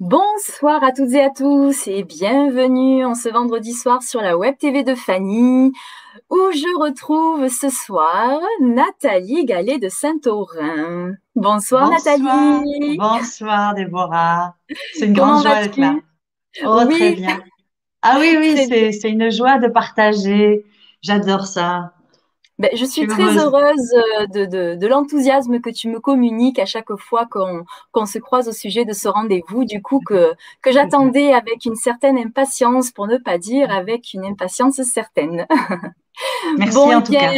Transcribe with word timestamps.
Bonsoir 0.00 0.82
à 0.82 0.90
toutes 0.90 1.12
et 1.12 1.22
à 1.22 1.30
tous 1.30 1.86
et 1.86 2.02
bienvenue 2.02 3.04
en 3.04 3.14
ce 3.14 3.28
vendredi 3.28 3.72
soir 3.72 4.02
sur 4.02 4.20
la 4.20 4.36
web 4.36 4.56
TV 4.58 4.82
de 4.82 4.96
Fanny 4.96 5.70
où 6.30 6.36
je 6.52 6.80
retrouve 6.80 7.48
ce 7.48 7.68
soir 7.68 8.40
Nathalie 8.60 9.44
Gallet 9.44 9.78
de 9.78 9.88
Saint-Aurin. 9.88 11.12
Bonsoir, 11.36 11.90
Nathalie. 11.90 12.98
Bonsoir 12.98 13.74
Déborah. 13.74 14.56
C'est 14.94 15.06
une 15.06 15.12
grande 15.12 15.44
joie 15.44 15.62
d'être 15.62 15.76
là. 15.76 15.94
Oh, 16.64 16.84
très 16.90 17.12
bien. 17.12 17.40
Ah 18.02 18.16
oui, 18.18 18.36
oui, 18.36 18.92
c'est 19.00 19.08
une 19.08 19.30
joie 19.30 19.60
de 19.60 19.68
partager. 19.68 20.66
J'adore 21.02 21.46
ça. 21.46 21.93
Ben, 22.58 22.70
je 22.74 22.84
suis 22.84 23.06
très 23.08 23.36
heureuse 23.36 23.92
euh, 23.94 24.26
de, 24.28 24.76
de, 24.76 24.86
l'enthousiasme 24.86 25.60
que 25.60 25.70
tu 25.70 25.88
me 25.88 25.98
communiques 25.98 26.60
à 26.60 26.66
chaque 26.66 26.94
fois 26.96 27.26
qu'on 27.26 28.06
se 28.06 28.18
croise 28.18 28.48
au 28.48 28.52
sujet 28.52 28.84
de 28.84 28.92
ce 28.92 29.08
rendez-vous, 29.08 29.64
du 29.64 29.82
coup 29.82 30.00
que, 30.06 30.32
que 30.62 30.70
j'attendais 30.70 31.32
avec 31.32 31.64
une 31.64 31.74
certaine 31.74 32.16
impatience, 32.16 32.92
pour 32.92 33.08
ne 33.08 33.16
pas 33.16 33.38
dire 33.38 33.72
avec 33.72 34.14
une 34.14 34.24
impatience 34.24 34.80
certaine. 34.82 35.46
Merci 36.58 36.78
en 36.78 37.02
tout 37.02 37.12
cas. 37.12 37.32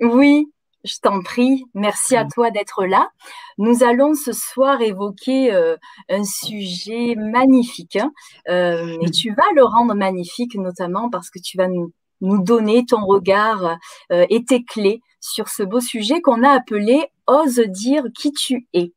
Oui, 0.00 0.50
je 0.84 0.96
t'en 1.02 1.20
prie. 1.22 1.66
Merci 1.74 2.16
à 2.16 2.24
toi 2.24 2.50
d'être 2.50 2.86
là. 2.86 3.10
Nous 3.58 3.82
allons 3.82 4.14
ce 4.14 4.32
soir 4.32 4.80
évoquer 4.80 5.52
euh, 5.52 5.76
un 6.08 6.24
sujet 6.24 7.14
magnifique. 7.14 7.96
Hein. 7.96 8.12
Euh, 8.48 8.96
et 9.02 9.10
tu 9.10 9.34
vas 9.34 9.52
le 9.54 9.64
rendre 9.64 9.94
magnifique 9.94 10.54
notamment 10.54 11.10
parce 11.10 11.28
que 11.30 11.38
tu 11.38 11.58
vas 11.58 11.68
nous 11.68 11.92
nous 12.20 12.42
donner 12.42 12.84
ton 12.86 13.04
regard 13.04 13.76
euh, 14.12 14.26
et 14.30 14.44
tes 14.44 14.64
clés 14.64 15.00
sur 15.20 15.48
ce 15.48 15.62
beau 15.62 15.80
sujet 15.80 16.20
qu'on 16.20 16.42
a 16.42 16.50
appelé 16.50 17.06
Ose 17.26 17.58
dire 17.58 18.04
qui 18.14 18.32
tu 18.32 18.68
es. 18.72 18.92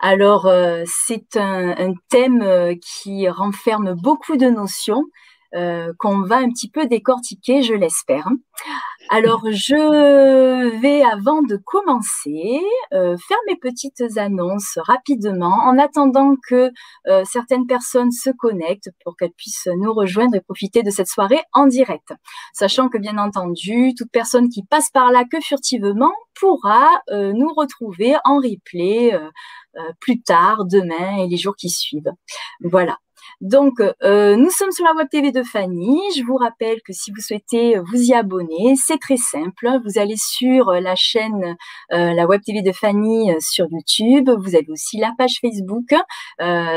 Alors, 0.00 0.46
euh, 0.46 0.84
c'est 0.86 1.36
un, 1.36 1.92
thème 2.08 2.40
euh, 2.42 2.74
qui 2.82 3.28
renferme 3.28 3.94
beaucoup 3.94 4.36
de 4.36 4.48
notions 4.48 5.04
euh, 5.54 5.92
qu'on 5.98 6.22
va 6.22 6.36
un 6.36 6.48
petit 6.50 6.70
peu 6.70 6.86
décortiquer, 6.86 7.62
je 7.62 7.74
l'espère. 7.74 8.28
Alors, 9.08 9.42
je 9.50 10.78
vais, 10.80 11.02
avant 11.02 11.42
de 11.42 11.56
commencer, 11.56 12.60
euh, 12.92 13.16
faire 13.16 13.38
mes 13.48 13.56
petites 13.56 14.16
annonces 14.16 14.78
rapidement, 14.78 15.56
en 15.64 15.76
attendant 15.78 16.36
que 16.48 16.70
euh, 17.08 17.24
certaines 17.24 17.66
personnes 17.66 18.12
se 18.12 18.30
connectent 18.30 18.90
pour 19.02 19.16
qu'elles 19.16 19.32
puissent 19.32 19.68
nous 19.76 19.92
rejoindre 19.92 20.36
et 20.36 20.40
profiter 20.40 20.84
de 20.84 20.90
cette 20.90 21.08
soirée 21.08 21.40
en 21.52 21.66
direct. 21.66 22.12
Sachant 22.52 22.88
que, 22.88 22.98
bien 22.98 23.18
entendu, 23.18 23.94
toute 23.96 24.12
personne 24.12 24.50
qui 24.50 24.62
passe 24.62 24.90
par 24.90 25.10
là 25.10 25.24
que 25.24 25.40
furtivement 25.40 26.12
pourra 26.38 27.02
nous 27.10 27.52
retrouver 27.54 28.14
en 28.24 28.36
replay 28.36 29.18
plus 30.00 30.22
tard, 30.22 30.64
demain 30.64 31.18
et 31.18 31.28
les 31.28 31.36
jours 31.36 31.56
qui 31.56 31.68
suivent. 31.68 32.12
Voilà. 32.62 32.96
Donc, 33.40 33.80
euh, 34.02 34.36
nous 34.36 34.50
sommes 34.50 34.70
sur 34.70 34.84
la 34.84 34.92
Web 34.94 35.08
TV 35.08 35.32
de 35.32 35.42
Fanny. 35.42 35.98
Je 36.14 36.22
vous 36.22 36.36
rappelle 36.36 36.82
que 36.82 36.92
si 36.92 37.10
vous 37.10 37.22
souhaitez 37.22 37.78
vous 37.78 38.02
y 38.02 38.12
abonner, 38.12 38.74
c'est 38.76 38.98
très 38.98 39.16
simple. 39.16 39.66
Vous 39.82 39.98
allez 39.98 40.16
sur 40.18 40.72
la 40.72 40.94
chaîne 40.94 41.56
euh, 41.92 42.12
la 42.12 42.26
Web 42.26 42.42
TV 42.44 42.60
de 42.60 42.72
Fanny 42.72 43.32
euh, 43.32 43.36
sur 43.40 43.66
YouTube. 43.70 44.28
Vous 44.28 44.56
avez 44.56 44.68
aussi 44.68 44.98
la 44.98 45.12
page 45.16 45.38
Facebook. 45.40 45.94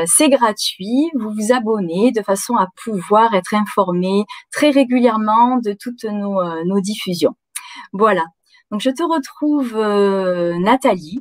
c'est 0.05 0.29
gratuit. 0.29 1.11
Vous 1.15 1.31
vous 1.31 1.51
abonnez 1.51 2.11
de 2.11 2.21
façon 2.21 2.55
à 2.55 2.67
pouvoir 2.81 3.33
être 3.33 3.53
informé 3.53 4.23
très 4.49 4.69
régulièrement 4.69 5.57
de 5.57 5.73
toutes 5.73 6.05
nos, 6.05 6.41
nos 6.63 6.79
diffusions. 6.79 7.35
Voilà. 7.91 8.23
Donc, 8.71 8.79
je 8.79 8.89
te 8.89 9.03
retrouve, 9.03 9.77
Nathalie. 10.61 11.19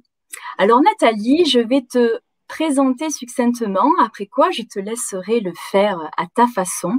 Alors, 0.59 0.81
Nathalie, 0.83 1.47
je 1.47 1.59
vais 1.59 1.83
te 1.83 2.21
présenter 2.49 3.11
succinctement, 3.11 3.91
après 4.01 4.27
quoi 4.27 4.51
je 4.51 4.63
te 4.63 4.79
laisserai 4.79 5.41
le 5.41 5.53
faire 5.71 5.99
à 6.17 6.27
ta 6.27 6.47
façon, 6.47 6.99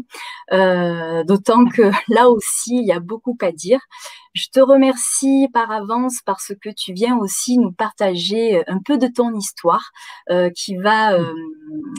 euh, 0.52 1.24
d'autant 1.24 1.66
que 1.66 1.92
là 2.10 2.30
aussi, 2.30 2.78
il 2.78 2.86
y 2.86 2.92
a 2.92 3.00
beaucoup 3.00 3.38
à 3.42 3.52
dire. 3.52 3.80
Je 4.34 4.48
te 4.52 4.60
remercie 4.60 5.48
par 5.54 5.72
avance 5.72 6.20
parce 6.26 6.54
que 6.62 6.70
tu 6.70 6.94
viens 6.94 7.18
aussi 7.18 7.58
nous 7.58 7.72
partager 7.72 8.64
un 8.68 8.80
peu 8.80 8.98
de 8.98 9.08
ton 9.08 9.36
histoire 9.36 9.92
euh, 10.30 10.50
qui, 10.50 10.76
va, 10.76 11.14
euh, 11.14 11.34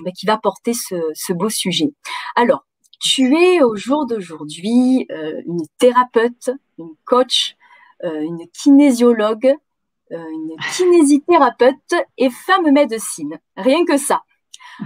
bah, 0.05 0.11
qui 0.11 0.27
va 0.27 0.37
porter 0.37 0.75
ce, 0.75 0.97
ce 1.15 1.33
beau 1.33 1.49
sujet. 1.49 1.93
Alors, 2.37 2.65
tu 3.01 3.37
es 3.37 3.63
au 3.63 3.77
jour 3.77 4.07
d'aujourd'hui 4.07 5.07
une 5.11 5.67
thérapeute, 5.79 6.51
une 6.79 6.95
coach, 7.05 7.57
une 8.03 8.47
kinésiologue, 8.53 9.47
euh, 9.47 9.55
une 10.11 10.55
kinésithérapeute 10.77 11.95
et 12.19 12.31
femme 12.31 12.71
médecine. 12.71 13.39
Rien 13.57 13.85
que 13.85 13.97
ça. 13.97 14.23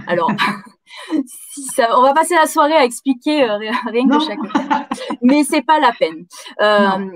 Alors, 0.07 0.31
si 1.25 1.63
ça, 1.63 1.97
on 1.97 2.01
va 2.01 2.13
passer 2.13 2.35
la 2.35 2.45
soirée 2.45 2.75
à 2.75 2.83
expliquer 2.83 3.43
euh, 3.43 3.57
rien 3.57 4.07
que 4.07 4.19
chaque 4.19 4.39
mais 5.21 5.43
c'est 5.43 5.61
pas 5.61 5.79
la 5.79 5.91
peine. 5.91 6.25
Euh, 6.61 7.07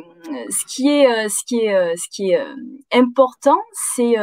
ce 0.50 0.66
qui 0.66 0.90
est, 0.90 1.30
ce 1.30 1.44
qui 1.46 1.60
est, 1.60 1.96
ce 1.98 2.08
qui 2.10 2.32
est 2.32 2.46
important, 2.94 3.60
c'est 3.74 4.16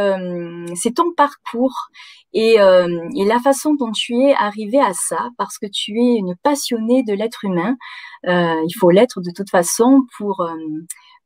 c'est 0.75 0.95
ton 0.95 1.13
parcours 1.13 1.89
et, 2.33 2.55
et, 2.55 3.25
la 3.25 3.39
façon 3.41 3.75
dont 3.75 3.93
tu 3.93 4.15
es 4.15 4.35
arrivé 4.35 4.81
à 4.81 4.93
ça, 4.95 5.29
parce 5.37 5.59
que 5.59 5.67
tu 5.67 6.01
es 6.01 6.17
une 6.17 6.35
passionnée 6.43 7.03
de 7.03 7.13
l'être 7.13 7.45
humain. 7.45 7.77
il 8.25 8.75
faut 8.79 8.91
l'être 8.91 9.21
de 9.21 9.31
toute 9.35 9.51
façon 9.51 10.03
pour 10.17 10.49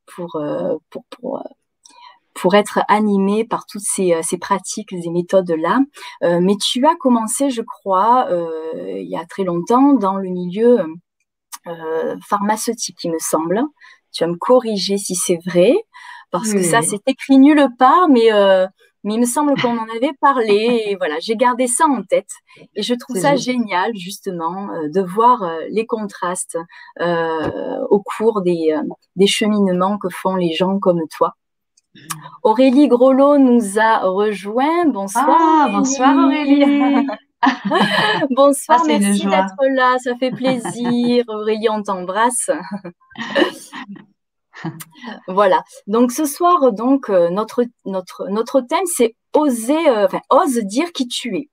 pour, 0.07 0.43
pour, 0.91 1.05
pour 1.11 1.43
pour 2.35 2.55
être 2.55 2.81
animé 2.89 3.45
par 3.45 3.65
toutes 3.67 3.85
ces, 3.85 4.13
euh, 4.13 4.21
ces 4.23 4.39
pratiques 4.39 4.93
et 4.93 5.11
méthodes-là. 5.11 5.81
Euh, 6.23 6.41
mais 6.43 6.57
tu 6.57 6.85
as 6.87 6.97
commencé, 6.97 7.51
je 7.51 7.63
crois, 7.63 8.27
euh, 8.31 8.99
il 8.99 9.09
y 9.09 9.17
a 9.17 9.25
très 9.25 9.45
longtemps, 9.45 9.95
dans 9.95 10.17
le 10.17 10.29
milieu 10.29 10.85
pharmaceutique, 12.29 12.99
il 13.05 13.13
me 13.13 13.19
semble. 13.19 13.63
Tu 14.13 14.23
vas 14.23 14.31
me 14.31 14.37
corriger 14.37 14.99
si 14.99 15.15
c'est 15.15 15.39
vrai, 15.47 15.73
parce 16.31 16.53
que 16.53 16.63
ça, 16.63 16.83
c'est 16.83 17.01
écrit 17.07 17.39
nulle 17.39 17.67
part, 17.79 18.11
mais 18.11 18.29
mais 19.03 19.15
il 19.15 19.21
me 19.21 19.27
semble 19.27 19.59
qu'on 19.61 19.79
en 19.79 19.89
avait 19.97 20.13
parlé 20.21 20.85
et 20.89 20.97
voilà, 20.99 21.19
j'ai 21.21 21.37
gardé 21.37 21.67
ça 21.67 21.87
en 21.87 22.03
tête 22.03 22.29
et 22.75 22.83
je 22.83 22.95
trouve 22.95 23.17
ça 23.17 23.37
génial 23.37 23.93
justement 23.97 24.69
de 24.83 25.01
voir 25.01 25.51
les 25.71 25.87
contrastes 25.87 26.59
au 27.01 28.03
cours 28.03 28.43
des, 28.43 28.79
des 29.17 29.27
cheminements 29.27 29.97
que 29.97 30.09
font 30.11 30.37
les 30.37 30.53
gens 30.53 30.79
comme 30.79 31.01
toi. 31.17 31.35
Aurélie 32.43 32.89
Grolot 32.89 33.39
nous 33.39 33.79
a 33.79 33.99
rejoint. 34.01 34.87
Bonsoir. 34.87 35.27
Ah, 35.29 35.69
bonsoir 35.71 36.17
Aurélie. 36.17 37.07
bonsoir, 38.31 38.81
ah, 38.83 38.87
merci 38.87 39.27
d'être 39.27 39.75
là, 39.75 39.97
ça 39.99 40.15
fait 40.17 40.31
plaisir. 40.31 41.25
Aurélie, 41.29 41.69
on 41.71 41.83
t'embrasse. 41.83 42.51
voilà. 45.29 45.63
Donc 45.87 46.13
ce 46.13 46.25
soir, 46.25 46.73
donc 46.73 47.11
euh, 47.11 47.31
notre 47.31 47.65
notre 47.85 48.29
notre 48.29 48.61
thème, 48.61 48.87
c'est 48.87 49.15
oser, 49.33 49.89
euh, 49.89 50.07
enfin, 50.07 50.21
ose 50.31 50.59
dire 50.59 50.93
qui 50.93 51.09
tu 51.09 51.37
es. 51.37 51.49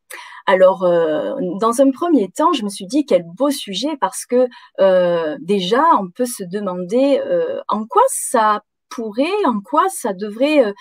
Alors, 0.48 0.84
euh, 0.84 1.36
dans 1.60 1.82
un 1.82 1.92
premier 1.92 2.30
temps, 2.30 2.52
je 2.54 2.64
me 2.64 2.70
suis 2.70 2.86
dit 2.86 3.06
quel 3.06 3.24
beau 3.24 3.52
sujet 3.52 3.96
parce 4.00 4.26
que 4.26 4.48
déjà, 5.40 5.84
on 6.00 6.10
peut 6.10 6.26
se 6.26 6.44
demander 6.44 7.22
en 7.68 7.86
quoi 7.86 8.04
ça 8.08 8.62
pourrait, 8.92 9.46
en 9.46 9.60
quoi 9.62 9.88
ça 9.90 10.14
devrait 10.14 10.66
euh, 10.66 10.74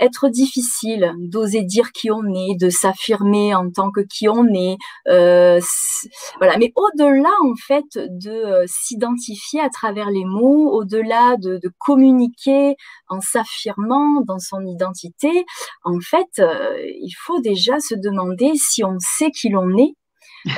être 0.00 0.28
difficile 0.28 1.12
d'oser 1.18 1.62
dire 1.62 1.92
qui 1.92 2.10
on 2.10 2.24
est, 2.34 2.58
de 2.58 2.68
s'affirmer 2.68 3.54
en 3.54 3.70
tant 3.70 3.92
que 3.92 4.00
qui 4.00 4.28
on 4.28 4.46
est. 4.52 4.76
Euh. 5.08 5.60
Mais 6.40 6.72
au-delà, 6.74 7.30
en 7.44 7.54
fait, 7.54 7.84
de 7.94 8.30
euh, 8.30 8.64
s'identifier 8.66 9.60
à 9.60 9.70
travers 9.70 10.10
les 10.10 10.24
mots, 10.24 10.72
au-delà 10.72 11.36
de, 11.36 11.60
communiquer 11.78 12.74
en 13.08 13.20
s'affirmant 13.20 14.22
dans 14.22 14.40
son 14.40 14.66
identité, 14.66 15.44
en 15.84 16.00
fait, 16.00 16.42
il 17.00 17.14
faut 17.16 17.40
déjà 17.40 17.78
se 17.78 17.94
demander 17.94 18.52
si 18.56 18.82
on 18.82 18.96
sait 18.98 19.30
qui 19.30 19.48
l'on 19.50 19.76
est 19.78 19.94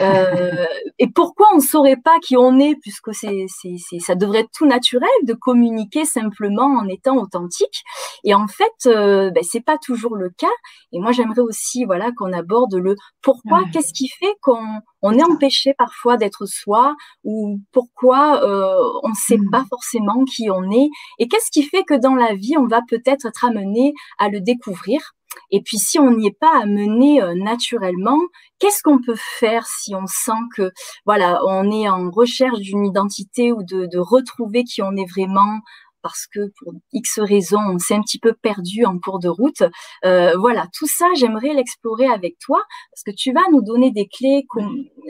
euh, 0.00 0.66
et 0.98 1.08
pourquoi 1.08 1.48
on 1.52 1.56
ne 1.56 1.62
saurait 1.62 1.96
pas 1.96 2.18
qui 2.20 2.36
on 2.36 2.58
est, 2.58 2.74
puisque 2.80 3.14
c'est, 3.14 3.46
c'est, 3.48 3.76
c'est, 3.78 3.98
ça 3.98 4.14
devrait 4.14 4.40
être 4.40 4.50
tout 4.52 4.66
naturel 4.66 5.08
de 5.24 5.34
communiquer 5.34 6.04
simplement 6.04 6.66
en 6.66 6.88
étant 6.88 7.16
authentique. 7.16 7.82
Et 8.24 8.34
en 8.34 8.48
fait, 8.48 8.86
euh, 8.86 9.30
ben, 9.30 9.42
c'est 9.42 9.60
pas 9.60 9.78
toujours 9.78 10.16
le 10.16 10.30
cas. 10.30 10.46
Et 10.92 10.98
moi, 10.98 11.12
j'aimerais 11.12 11.40
aussi, 11.40 11.84
voilà, 11.84 12.10
qu'on 12.16 12.32
aborde 12.32 12.74
le 12.74 12.96
pourquoi, 13.22 13.62
qu'est-ce 13.72 13.92
qui 13.92 14.08
fait 14.08 14.34
qu'on 14.42 14.80
on 15.02 15.12
est 15.12 15.22
empêché 15.22 15.72
parfois 15.74 16.16
d'être 16.16 16.46
soi, 16.46 16.96
ou 17.22 17.60
pourquoi 17.72 18.42
euh, 18.42 18.74
on 19.02 19.10
ne 19.10 19.14
sait 19.14 19.38
pas 19.52 19.62
mmh. 19.62 19.68
forcément 19.68 20.24
qui 20.24 20.50
on 20.50 20.70
est, 20.70 20.88
et 21.18 21.28
qu'est-ce 21.28 21.50
qui 21.50 21.62
fait 21.62 21.84
que 21.84 21.94
dans 21.94 22.14
la 22.14 22.34
vie, 22.34 22.56
on 22.56 22.66
va 22.66 22.80
peut-être 22.88 23.26
être 23.26 23.44
amené 23.44 23.92
à 24.18 24.28
le 24.28 24.40
découvrir? 24.40 25.12
Et 25.50 25.62
puis 25.62 25.78
si 25.78 25.98
on 25.98 26.16
n'y 26.16 26.28
est 26.28 26.38
pas 26.38 26.60
amené 26.62 27.22
euh, 27.22 27.34
naturellement, 27.34 28.20
qu'est-ce 28.58 28.82
qu'on 28.82 29.00
peut 29.00 29.16
faire 29.16 29.66
si 29.66 29.94
on 29.94 30.06
sent 30.06 30.32
que 30.54 30.70
voilà, 31.04 31.40
on 31.46 31.70
est 31.70 31.88
en 31.88 32.10
recherche 32.10 32.58
d'une 32.60 32.84
identité 32.84 33.52
ou 33.52 33.62
de, 33.62 33.86
de 33.86 33.98
retrouver 33.98 34.64
qui 34.64 34.82
on 34.82 34.96
est 34.96 35.10
vraiment 35.10 35.60
parce 36.06 36.28
que 36.28 36.52
pour 36.60 36.72
X 36.92 37.18
raisons, 37.18 37.58
on 37.68 37.78
s'est 37.80 37.94
un 37.94 38.00
petit 38.00 38.20
peu 38.20 38.32
perdu 38.32 38.84
en 38.84 38.96
cours 38.96 39.18
de 39.18 39.28
route? 39.28 39.64
Euh, 40.04 40.36
voilà, 40.38 40.68
tout 40.72 40.86
ça, 40.86 41.06
j'aimerais 41.16 41.52
l'explorer 41.52 42.06
avec 42.06 42.38
toi 42.38 42.62
parce 42.92 43.02
que 43.02 43.10
tu 43.10 43.32
vas 43.32 43.42
nous 43.50 43.60
donner 43.60 43.90
des 43.90 44.06
clés 44.06 44.46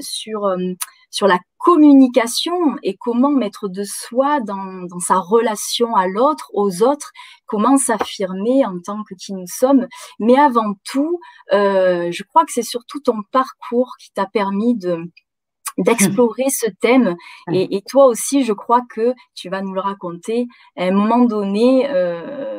sur, 0.00 0.46
euh, 0.46 0.56
sur 1.16 1.26
la 1.26 1.38
communication 1.56 2.76
et 2.82 2.94
comment 2.94 3.30
mettre 3.30 3.68
de 3.68 3.84
soi 3.84 4.40
dans, 4.40 4.82
dans 4.86 5.00
sa 5.00 5.16
relation 5.16 5.96
à 5.96 6.06
l'autre, 6.06 6.50
aux 6.52 6.82
autres, 6.82 7.10
comment 7.46 7.78
s'affirmer 7.78 8.66
en 8.66 8.78
tant 8.80 9.02
que 9.02 9.14
qui 9.14 9.32
nous 9.32 9.46
sommes. 9.46 9.88
Mais 10.20 10.36
avant 10.36 10.74
tout, 10.84 11.18
euh, 11.54 12.10
je 12.12 12.22
crois 12.22 12.44
que 12.44 12.52
c'est 12.52 12.60
surtout 12.60 13.00
ton 13.00 13.22
parcours 13.32 13.94
qui 13.98 14.10
t'a 14.12 14.26
permis 14.26 14.76
de 14.76 15.10
d'explorer 15.78 16.48
ce 16.48 16.66
thème. 16.80 17.16
Et, 17.52 17.76
et, 17.76 17.82
toi 17.82 18.06
aussi, 18.06 18.44
je 18.44 18.54
crois 18.54 18.80
que 18.88 19.12
tu 19.34 19.50
vas 19.50 19.60
nous 19.60 19.74
le 19.74 19.80
raconter. 19.80 20.46
À 20.78 20.84
un 20.84 20.90
moment 20.92 21.26
donné, 21.26 21.86
euh, 21.90 22.55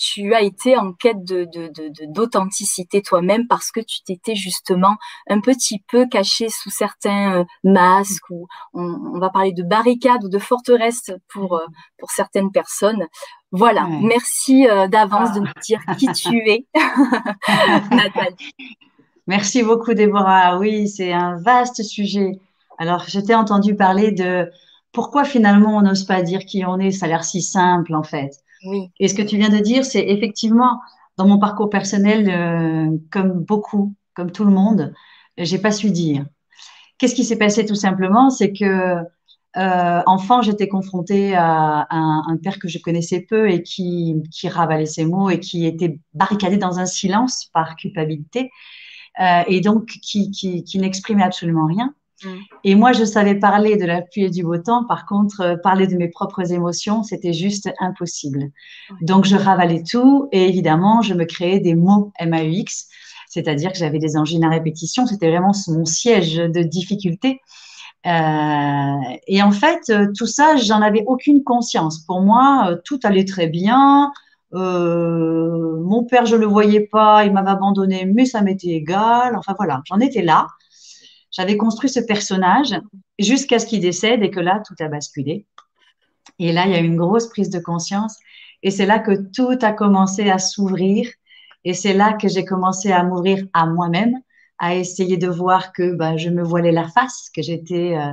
tu 0.00 0.34
as 0.34 0.40
été 0.40 0.78
en 0.78 0.94
quête 0.94 1.24
de, 1.24 1.46
d'authenticité 2.06 3.02
toi-même 3.02 3.46
parce 3.46 3.70
que 3.70 3.80
tu 3.80 4.02
t'étais 4.02 4.34
justement 4.34 4.96
un 5.28 5.40
petit 5.40 5.84
peu 5.88 6.06
caché 6.06 6.48
sous 6.48 6.70
certains 6.70 7.40
euh, 7.40 7.44
masques 7.64 8.30
ou 8.30 8.48
on, 8.72 9.18
va 9.18 9.28
parler 9.28 9.52
de 9.52 9.62
barricades 9.62 10.24
ou 10.24 10.30
de 10.30 10.38
forteresses 10.38 11.10
pour, 11.28 11.56
euh, 11.56 11.66
pour 11.98 12.10
certaines 12.10 12.50
personnes. 12.50 13.06
Voilà, 13.52 13.86
merci 14.00 14.66
euh, 14.66 14.88
d'avance 14.88 15.34
de 15.34 15.40
nous 15.40 15.46
dire 15.62 15.82
qui 15.98 16.10
tu 16.12 16.38
es, 16.48 16.64
Nathalie. 17.90 18.54
Merci 19.26 19.62
beaucoup, 19.62 19.92
Déborah. 19.92 20.58
Oui, 20.58 20.88
c'est 20.88 21.12
un 21.12 21.36
vaste 21.36 21.82
sujet. 21.82 22.40
Alors, 22.78 23.04
je 23.06 23.20
t'ai 23.20 23.34
entendu 23.34 23.76
parler 23.76 24.12
de 24.12 24.50
pourquoi 24.92 25.24
finalement 25.24 25.76
on 25.76 25.82
n'ose 25.82 26.04
pas 26.04 26.22
dire 26.22 26.46
qui 26.46 26.64
on 26.64 26.78
est. 26.78 26.90
Ça 26.90 27.04
a 27.04 27.08
l'air 27.10 27.22
si 27.22 27.42
simple, 27.42 27.94
en 27.94 28.02
fait. 28.02 28.32
Et 28.98 29.08
ce 29.08 29.14
que 29.14 29.22
tu 29.22 29.36
viens 29.36 29.48
de 29.48 29.58
dire, 29.58 29.84
c'est 29.84 30.06
effectivement, 30.06 30.80
dans 31.16 31.26
mon 31.26 31.38
parcours 31.38 31.70
personnel, 31.70 32.28
euh, 32.28 32.96
comme 33.10 33.44
beaucoup, 33.44 33.94
comme 34.14 34.32
tout 34.32 34.44
le 34.44 34.50
monde, 34.50 34.92
j'ai 35.38 35.58
pas 35.58 35.72
su 35.72 35.90
dire. 35.90 36.26
Qu'est-ce 36.98 37.14
qui 37.14 37.24
s'est 37.24 37.38
passé 37.38 37.64
tout 37.64 37.74
simplement 37.74 38.30
C'est 38.30 38.52
que 38.52 38.96
euh, 39.56 40.02
enfant, 40.06 40.42
j'étais 40.42 40.68
confrontée 40.68 41.34
à 41.34 41.86
un, 41.90 42.36
père 42.42 42.58
que 42.58 42.68
je 42.68 42.78
connaissais 42.78 43.20
peu 43.20 43.50
et 43.50 43.62
qui, 43.62 44.22
ravalait 44.44 44.86
ses 44.86 45.04
mots 45.04 45.30
et 45.30 45.40
qui 45.40 45.66
était 45.66 45.98
barricadé 46.14 46.56
dans 46.56 46.78
un 46.78 46.86
silence 46.86 47.46
par 47.52 47.76
culpabilité 47.76 48.50
euh, 49.20 49.42
et 49.48 49.60
donc 49.60 49.86
qui 49.86 50.64
n'exprimait 50.76 51.24
absolument 51.24 51.66
rien. 51.66 51.94
Et 52.64 52.74
moi, 52.74 52.92
je 52.92 53.04
savais 53.04 53.34
parler 53.34 53.76
de 53.76 53.84
la 53.84 54.02
pluie 54.02 54.24
et 54.24 54.30
du 54.30 54.42
beau 54.42 54.58
temps. 54.58 54.84
Par 54.84 55.06
contre, 55.06 55.40
euh, 55.40 55.56
parler 55.56 55.86
de 55.86 55.96
mes 55.96 56.08
propres 56.08 56.52
émotions, 56.52 57.02
c'était 57.02 57.32
juste 57.32 57.70
impossible. 57.80 58.50
Donc, 59.00 59.24
je 59.24 59.36
ravalais 59.36 59.82
tout 59.82 60.28
et 60.32 60.48
évidemment, 60.48 61.02
je 61.02 61.14
me 61.14 61.24
créais 61.24 61.60
des 61.60 61.74
mots 61.74 62.12
MAUX, 62.20 62.88
c'est-à-dire 63.28 63.72
que 63.72 63.78
j'avais 63.78 63.98
des 63.98 64.16
engines 64.16 64.44
à 64.44 64.50
répétition. 64.50 65.06
C'était 65.06 65.30
vraiment 65.30 65.52
mon 65.68 65.84
siège 65.84 66.36
de 66.36 66.62
difficulté. 66.62 67.40
Euh, 68.06 68.96
et 69.26 69.42
en 69.42 69.50
fait, 69.50 69.90
euh, 69.90 70.06
tout 70.16 70.26
ça, 70.26 70.56
j'en 70.56 70.80
avais 70.80 71.04
aucune 71.06 71.44
conscience. 71.44 72.00
Pour 72.00 72.20
moi, 72.22 72.76
tout 72.84 72.98
allait 73.02 73.24
très 73.24 73.46
bien. 73.46 74.10
Euh, 74.54 75.80
mon 75.82 76.04
père, 76.04 76.26
je 76.26 76.36
le 76.36 76.46
voyais 76.46 76.80
pas, 76.80 77.24
il 77.24 77.32
m'avait 77.32 77.50
abandonné, 77.50 78.04
mais 78.06 78.24
ça 78.24 78.42
m'était 78.42 78.68
égal. 78.68 79.36
Enfin 79.36 79.54
voilà, 79.56 79.82
j'en 79.86 80.00
étais 80.00 80.22
là. 80.22 80.46
J'avais 81.30 81.56
construit 81.56 81.88
ce 81.88 82.00
personnage 82.00 82.74
jusqu'à 83.18 83.58
ce 83.58 83.66
qu'il 83.66 83.80
décède 83.80 84.22
et 84.22 84.30
que 84.30 84.40
là, 84.40 84.62
tout 84.66 84.74
a 84.82 84.88
basculé. 84.88 85.46
Et 86.38 86.52
là, 86.52 86.66
il 86.66 86.72
y 86.72 86.74
a 86.74 86.80
eu 86.80 86.86
une 86.86 86.96
grosse 86.96 87.28
prise 87.28 87.50
de 87.50 87.58
conscience. 87.58 88.16
Et 88.62 88.70
c'est 88.70 88.86
là 88.86 88.98
que 88.98 89.12
tout 89.32 89.58
a 89.62 89.72
commencé 89.72 90.30
à 90.30 90.38
s'ouvrir. 90.38 91.08
Et 91.64 91.74
c'est 91.74 91.94
là 91.94 92.14
que 92.14 92.28
j'ai 92.28 92.44
commencé 92.44 92.90
à 92.90 93.02
m'ouvrir 93.04 93.44
à 93.52 93.66
moi-même, 93.66 94.14
à 94.58 94.74
essayer 94.74 95.16
de 95.16 95.28
voir 95.28 95.72
que 95.72 95.94
ben, 95.94 96.16
je 96.16 96.30
me 96.30 96.42
voilais 96.42 96.72
la 96.72 96.88
face, 96.88 97.30
que 97.34 97.42
j'étais 97.42 97.96
euh, 97.96 98.12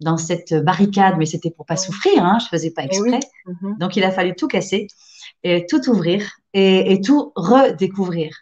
dans 0.00 0.16
cette 0.16 0.54
barricade, 0.54 1.16
mais 1.18 1.26
c'était 1.26 1.50
pour 1.50 1.66
pas 1.66 1.76
souffrir, 1.76 2.24
hein, 2.24 2.38
je 2.40 2.48
faisais 2.48 2.70
pas 2.70 2.82
eh 2.82 2.86
exprès. 2.86 3.20
Mhm. 3.46 3.78
Donc 3.78 3.96
il 3.96 4.04
a 4.04 4.10
fallu 4.10 4.34
tout 4.34 4.48
casser 4.48 4.88
et 5.42 5.66
tout 5.66 5.88
ouvrir 5.88 6.30
et, 6.52 6.92
et 6.92 7.00
tout 7.00 7.32
redécouvrir. 7.36 8.34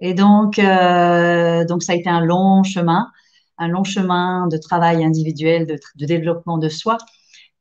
Et 0.00 0.14
donc, 0.14 0.58
euh, 0.58 1.64
donc 1.64 1.82
ça 1.82 1.92
a 1.92 1.96
été 1.96 2.08
un 2.08 2.20
long 2.20 2.62
chemin 2.62 3.10
un 3.58 3.68
long 3.68 3.84
chemin 3.84 4.46
de 4.48 4.56
travail 4.56 5.04
individuel, 5.04 5.66
de, 5.66 6.06
développement 6.06 6.58
de 6.58 6.68
soi, 6.68 6.98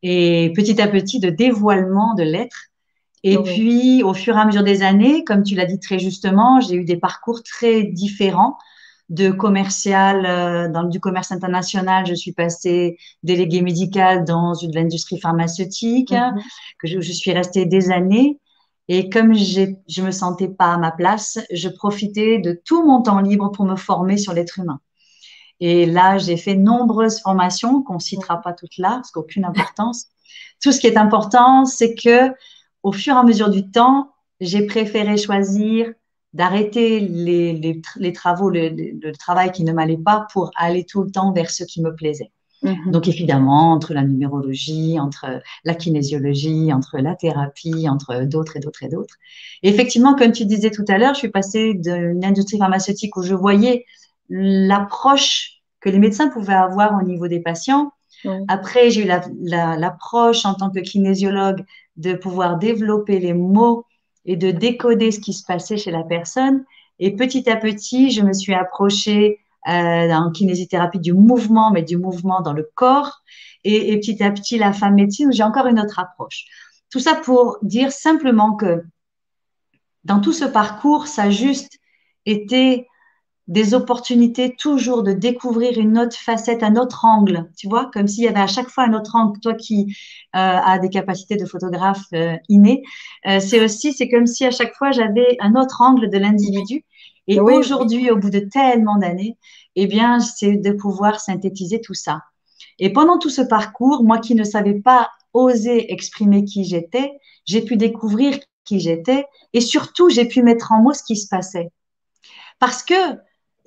et 0.04 0.54
petit 0.56 0.82
à 0.82 0.88
petit 0.88 1.20
de 1.20 1.30
dévoilement 1.30 2.14
de 2.14 2.24
l'être. 2.24 2.68
Et 3.24 3.38
puis, 3.38 4.04
au 4.04 4.14
fur 4.14 4.38
et 4.38 4.40
à 4.40 4.46
mesure 4.46 4.64
des 4.64 4.84
années, 4.84 5.24
comme 5.24 5.44
tu 5.44 5.56
l'as 5.56 5.66
dit 5.66 5.80
très 5.80 6.00
justement, 6.00 6.62
j'ai 6.62 6.76
eu 6.76 6.86
des 6.86 6.98
parcours 6.98 7.44
très 7.44 7.84
différents. 7.84 8.58
De 9.10 9.32
commercial, 9.32 10.26
euh, 10.26 10.70
dans 10.70 10.84
du 10.84 11.00
commerce 11.00 11.32
international, 11.32 12.06
je 12.06 12.14
suis 12.14 12.34
passée 12.34 12.98
déléguée 13.24 13.62
médicale 13.62 14.26
dans 14.26 14.54
une, 14.54 14.74
l'industrie 14.74 15.18
pharmaceutique, 15.18 16.12
mhm. 16.12 16.42
que 16.80 16.88
je, 16.88 17.00
je, 17.00 17.12
suis 17.14 17.32
restée 17.32 17.66
des 17.66 17.90
années. 17.90 18.38
Et 18.90 19.10
comme 19.10 19.34
je 19.34 20.02
me 20.02 20.12
sentais 20.12 20.50
pas 20.50 20.74
à 20.74 20.78
ma 20.78 20.92
place, 20.92 21.40
je 21.52 21.70
profitais 21.70 22.40
de 22.40 22.62
tout 22.66 22.86
mon 22.86 23.02
temps 23.02 23.20
libre 23.20 23.52
pour 23.52 23.66
me 23.66 23.76
former 23.76 24.18
sur 24.18 24.34
l'être 24.34 24.60
humain. 24.60 24.80
Et 25.60 25.86
là, 25.86 26.18
j'ai 26.18 26.38
fait 26.38 26.56
nombreuses 26.56 27.20
formations 27.20 27.82
qu'on 27.82 28.00
citera 28.00 28.42
pas 28.42 28.54
toutes 28.54 28.78
là, 28.78 28.96
parce 28.96 29.12
qu'aucune 29.12 29.46
importance. 29.46 30.08
Tout 30.62 30.72
ce 30.72 30.80
qui 30.80 30.88
est 30.88 30.98
important, 30.98 31.66
c'est 31.66 31.96
que 31.96 32.32
au 32.84 32.92
fur 32.92 33.16
et 33.16 33.18
à 33.18 33.24
mesure 33.24 33.50
du 33.50 33.70
temps, 33.70 34.12
j'ai 34.40 34.66
préféré 34.66 35.18
choisir 35.18 35.92
d'arrêter 36.34 37.00
les, 37.00 37.54
les, 37.54 37.82
les, 37.96 38.14
travaux, 38.14 38.50
le, 38.50 38.70
le, 38.70 39.12
travail 39.14 39.52
qui 39.52 39.64
ne 39.64 39.74
m'allait 39.74 39.98
pas 39.98 40.28
pour 40.32 40.52
aller 40.56 40.84
tout 40.84 41.02
le 41.04 41.10
temps 41.10 41.32
vers 41.32 41.50
ce 41.50 41.64
qui 41.64 41.82
me 41.82 41.96
plaisait. 41.96 42.32
Mhm. 42.64 42.92
Donc 42.92 43.08
évidemment, 43.08 43.72
entre 43.72 43.94
la 43.94 44.04
numérologie, 44.04 45.00
entre 45.00 45.42
la 45.64 45.76
kinésiologie, 45.76 46.74
entre 46.74 46.98
la 46.98 47.16
thérapie, 47.16 47.88
entre 47.90 48.26
d'autres 48.26 48.58
et 48.58 48.60
d'autres 48.60 48.84
et 48.84 48.90
d'autres. 48.90 49.16
Effectivement, 49.64 50.16
comme 50.16 50.32
tu 50.32 50.46
disais 50.46 50.72
tout 50.72 50.86
à 50.88 50.98
l'heure, 50.98 51.14
je 51.14 51.20
suis 51.20 51.30
passée 51.30 51.74
d'une 51.74 52.26
industrie 52.26 52.58
pharmaceutique 52.58 53.16
où 53.16 53.24
je 53.24 53.36
voyais 53.36 53.86
l'approche 54.30 55.62
que 55.80 55.90
les 55.90 56.00
médecins 56.00 56.30
pouvaient 56.30 56.54
avoir 56.54 57.00
au 57.00 57.04
niveau 57.04 57.28
des 57.28 57.40
patients. 57.40 57.92
Après, 58.48 58.90
j'ai 58.90 59.06
eu 59.06 59.08
l'approche 59.08 60.46
en 60.46 60.56
tant 60.56 60.72
que 60.72 60.80
kinésiologue 60.80 61.64
de 61.98 62.14
pouvoir 62.14 62.58
développer 62.58 63.20
les 63.20 63.34
mots 63.34 63.86
et 64.26 64.36
de 64.36 64.52
décoder 64.52 65.12
ce 65.12 65.20
qui 65.20 65.34
se 65.34 65.46
passait 65.46 65.78
chez 65.78 65.92
la 65.92 66.04
personne. 66.04 66.66
Et 67.00 67.16
petit 67.16 67.50
à 67.50 67.56
petit, 67.56 68.12
je 68.12 68.22
me 68.22 68.34
suis 68.34 68.54
approchée 68.54 69.40
euh, 69.68 70.12
en 70.12 70.32
kinésithérapie 70.32 71.00
du 71.00 71.14
mouvement, 71.14 71.72
mais 71.72 71.84
du 71.84 71.98
mouvement 71.98 72.42
dans 72.42 72.54
le 72.54 72.70
corps. 72.76 73.22
Et, 73.64 73.94
et 73.94 74.00
petit 74.00 74.22
à 74.24 74.32
petit, 74.32 74.58
la 74.58 74.74
femme 74.74 74.96
médecine, 74.96 75.32
j'ai 75.32 75.44
encore 75.44 75.68
une 75.68 75.80
autre 75.80 76.00
approche. 76.00 76.46
Tout 76.90 77.00
ça 77.00 77.16
pour 77.16 77.58
dire 77.62 77.92
simplement 77.92 78.56
que 78.56 78.84
dans 80.04 80.22
tout 80.22 80.34
ce 80.34 80.46
parcours, 80.46 81.08
ça 81.08 81.24
a 81.24 81.30
juste 81.30 81.78
été 82.26 82.88
des 83.48 83.74
opportunités 83.74 84.56
toujours 84.56 85.04
de 85.04 85.14
découvrir 85.14 85.78
une 85.78 85.98
autre 85.98 86.18
facette, 86.18 86.64
un 86.64 86.76
autre 86.76 87.06
angle, 87.06 87.50
tu 87.58 87.70
vois, 87.70 87.90
comme 87.94 88.08
s'il 88.08 88.26
y 88.26 88.28
avait 88.28 88.42
à 88.42 88.48
chaque 88.48 88.70
fois 88.70 88.84
un 88.84 88.94
autre 88.94 89.16
angle. 89.16 89.40
Toi 89.40 89.54
qui 89.54 89.96
euh, 90.36 90.40
as 90.40 90.80
des 90.80 90.90
capacités 90.90 91.38
de 91.38 91.46
photographe 91.46 92.06
euh, 92.14 92.36
innées, 92.50 92.84
euh, 93.26 93.40
c'est 93.40 93.64
aussi, 93.64 93.94
c'est 93.94 94.10
comme 94.10 94.28
si 94.28 94.46
à 94.46 94.52
chaque 94.52 94.76
fois 94.76 94.92
j'avais 94.92 95.38
un 95.40 95.56
autre 95.56 95.82
angle 95.82 96.10
de 96.10 96.18
l'individu. 96.18 96.84
Et 97.30 97.42
aujourd'hui, 97.42 98.10
au 98.10 98.16
bout 98.16 98.30
de 98.30 98.40
tellement 98.40 98.98
d'années, 98.98 99.38
eh 99.76 99.86
bien, 99.86 100.22
c'est 100.22 100.56
de 100.56 100.72
pouvoir 100.72 101.20
synthétiser 101.20 101.82
tout 101.82 101.94
ça. 101.94 102.22
Et 102.80 102.94
pendant 102.94 103.18
tout 103.18 103.30
ce 103.30 103.42
parcours, 103.42 104.04
moi 104.04 104.20
qui 104.20 104.34
ne 104.34 104.46
savais 104.46 104.76
pas 104.76 105.10
oser 105.34 105.92
exprimer 105.92 106.46
qui 106.46 106.64
j'étais, 106.64 107.12
j'ai 107.46 107.62
pu 107.62 107.76
découvrir 107.76 108.40
qui 108.64 108.80
j'étais 108.80 109.26
et 109.52 109.60
surtout, 109.60 110.10
j'ai 110.10 110.26
pu 110.26 110.42
mettre 110.42 110.72
en 110.72 110.82
mots 110.82 110.94
ce 110.94 111.04
qui 111.04 111.18
se 111.18 111.28
passait. 111.28 111.70
Parce 112.60 112.82
que 112.82 112.94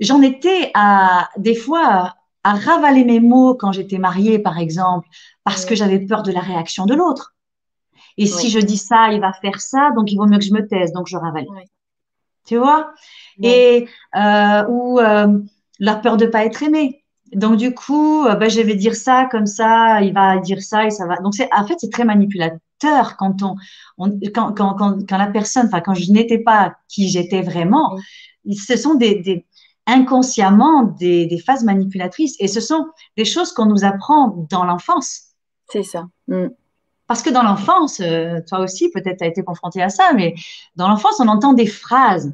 j'en 0.01 0.23
étais 0.23 0.71
à 0.75 1.29
des 1.37 1.55
fois 1.55 2.15
à 2.43 2.55
ravaler 2.55 3.05
mes 3.05 3.21
mots 3.21 3.55
quand 3.55 3.73
j'étais 3.73 3.99
mariée, 3.99 4.39
par 4.39 4.59
exemple, 4.59 5.09
parce 5.45 5.65
que 5.65 5.75
j'avais 5.75 6.01
peur 6.01 6.23
de 6.23 6.33
la 6.33 6.41
réaction 6.41 6.87
de 6.87 6.95
l'autre. 6.95 7.35
Et 8.17 8.27
si 8.27 8.51
je 8.51 8.59
dis 8.59 8.77
ça, 8.77 9.13
il 9.13 9.21
va 9.21 9.33
faire 9.33 9.61
ça, 9.61 9.91
donc 9.95 10.11
il 10.11 10.17
vaut 10.17 10.27
mieux 10.27 10.39
que 10.39 10.45
je 10.45 10.53
me 10.53 10.67
taise, 10.67 10.93
donc 10.93 11.07
je 11.07 11.17
ravale. 11.17 11.47
Tu 12.47 12.57
vois? 12.57 12.93
Et 13.43 13.87
euh, 14.17 14.65
ou 14.69 14.99
euh, 14.99 15.39
la 15.79 15.95
peur 15.97 16.17
de 16.17 16.27
pas 16.27 16.45
être 16.45 16.63
aimé. 16.63 17.05
Donc 17.33 17.57
du 17.57 17.75
coup, 17.75 18.27
euh, 18.27 18.35
ben, 18.35 18.51
je 18.51 18.61
vais 18.61 18.75
dire 18.75 18.95
ça 18.95 19.29
comme 19.31 19.47
ça, 19.47 20.03
il 20.03 20.13
va 20.13 20.39
dire 20.39 20.63
ça 20.63 20.85
et 20.87 20.91
ça 20.91 21.07
va. 21.07 21.17
Donc 21.17 21.35
c'est 21.35 21.49
en 21.55 21.67
fait 21.67 21.77
c'est 21.79 21.91
très 21.91 22.05
manipulateur 22.05 23.17
quand 23.19 23.43
on, 23.43 23.55
quand, 24.35 24.53
quand, 24.53 24.75
quand, 24.75 25.07
quand, 25.09 25.19
la 25.19 25.29
personne, 25.29 25.67
enfin 25.67 25.81
quand 25.81 25.95
je 25.95 26.11
n'étais 26.11 26.39
pas 26.39 26.75
qui 26.89 27.09
j'étais 27.09 27.43
vraiment, 27.43 27.97
ce 28.51 28.77
sont 28.77 28.95
des, 28.95 29.17
des 29.17 29.47
inconsciemment 29.91 30.85
des, 30.85 31.43
phases 31.45 31.65
manipulatrices. 31.65 32.37
Et 32.39 32.49
ce 32.49 32.61
sont 32.61 32.87
des 33.17 33.25
choses 33.25 33.53
qu'on 33.53 33.67
nous 33.67 33.85
apprend 33.85 34.47
dans 34.51 34.65
l'enfance. 34.65 35.35
C'est 35.71 35.83
ça. 35.83 36.07
Mm. 36.29 36.49
Parce 37.07 37.23
que 37.23 37.31
dans 37.31 37.43
l'enfance, 37.43 38.01
euh, 38.01 38.41
toi 38.47 38.61
aussi, 38.61 38.91
peut-être 38.91 39.19
tu 39.19 39.25
as 39.25 39.27
été 39.27 39.43
confronté 39.43 39.83
à 39.83 39.89
ça, 39.89 40.13
mais 40.15 40.35
dans 40.77 40.89
l'enfance, 40.89 41.19
on 41.19 41.29
entend 41.29 41.55
des 41.55 41.67
phrases 41.67 42.33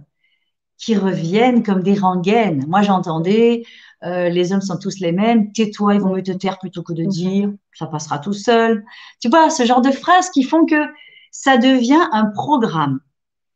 qui 0.77 0.95
reviennent 0.95 1.63
comme 1.63 1.83
des 1.83 1.95
rengaines. 1.95 2.67
Moi, 2.69 2.83
j'entendais 2.83 3.65
euh, 4.05 4.29
les 4.29 4.53
hommes 4.53 4.61
sont 4.61 4.79
tous 4.79 5.01
les 5.01 5.13
mêmes, 5.13 5.53
tais-toi, 5.53 5.95
ils 5.95 6.01
vont 6.01 6.15
mieux 6.15 6.23
te 6.23 6.33
taire 6.33 6.59
plutôt 6.59 6.83
que 6.83 6.93
de 6.93 7.05
mhm. 7.05 7.09
dire, 7.09 7.53
ça 7.73 7.87
passera 7.87 8.19
tout 8.19 8.35
seul. 8.35 8.85
Tu 9.21 9.29
vois, 9.29 9.51
ce 9.51 9.65
genre 9.65 9.81
de 9.81 9.91
phrases 9.91 10.31
qui 10.31 10.43
font 10.43 10.67
que 10.67 10.85
ça 11.31 11.57
devient 11.57 12.07
un 12.13 12.27
programme. 12.27 13.01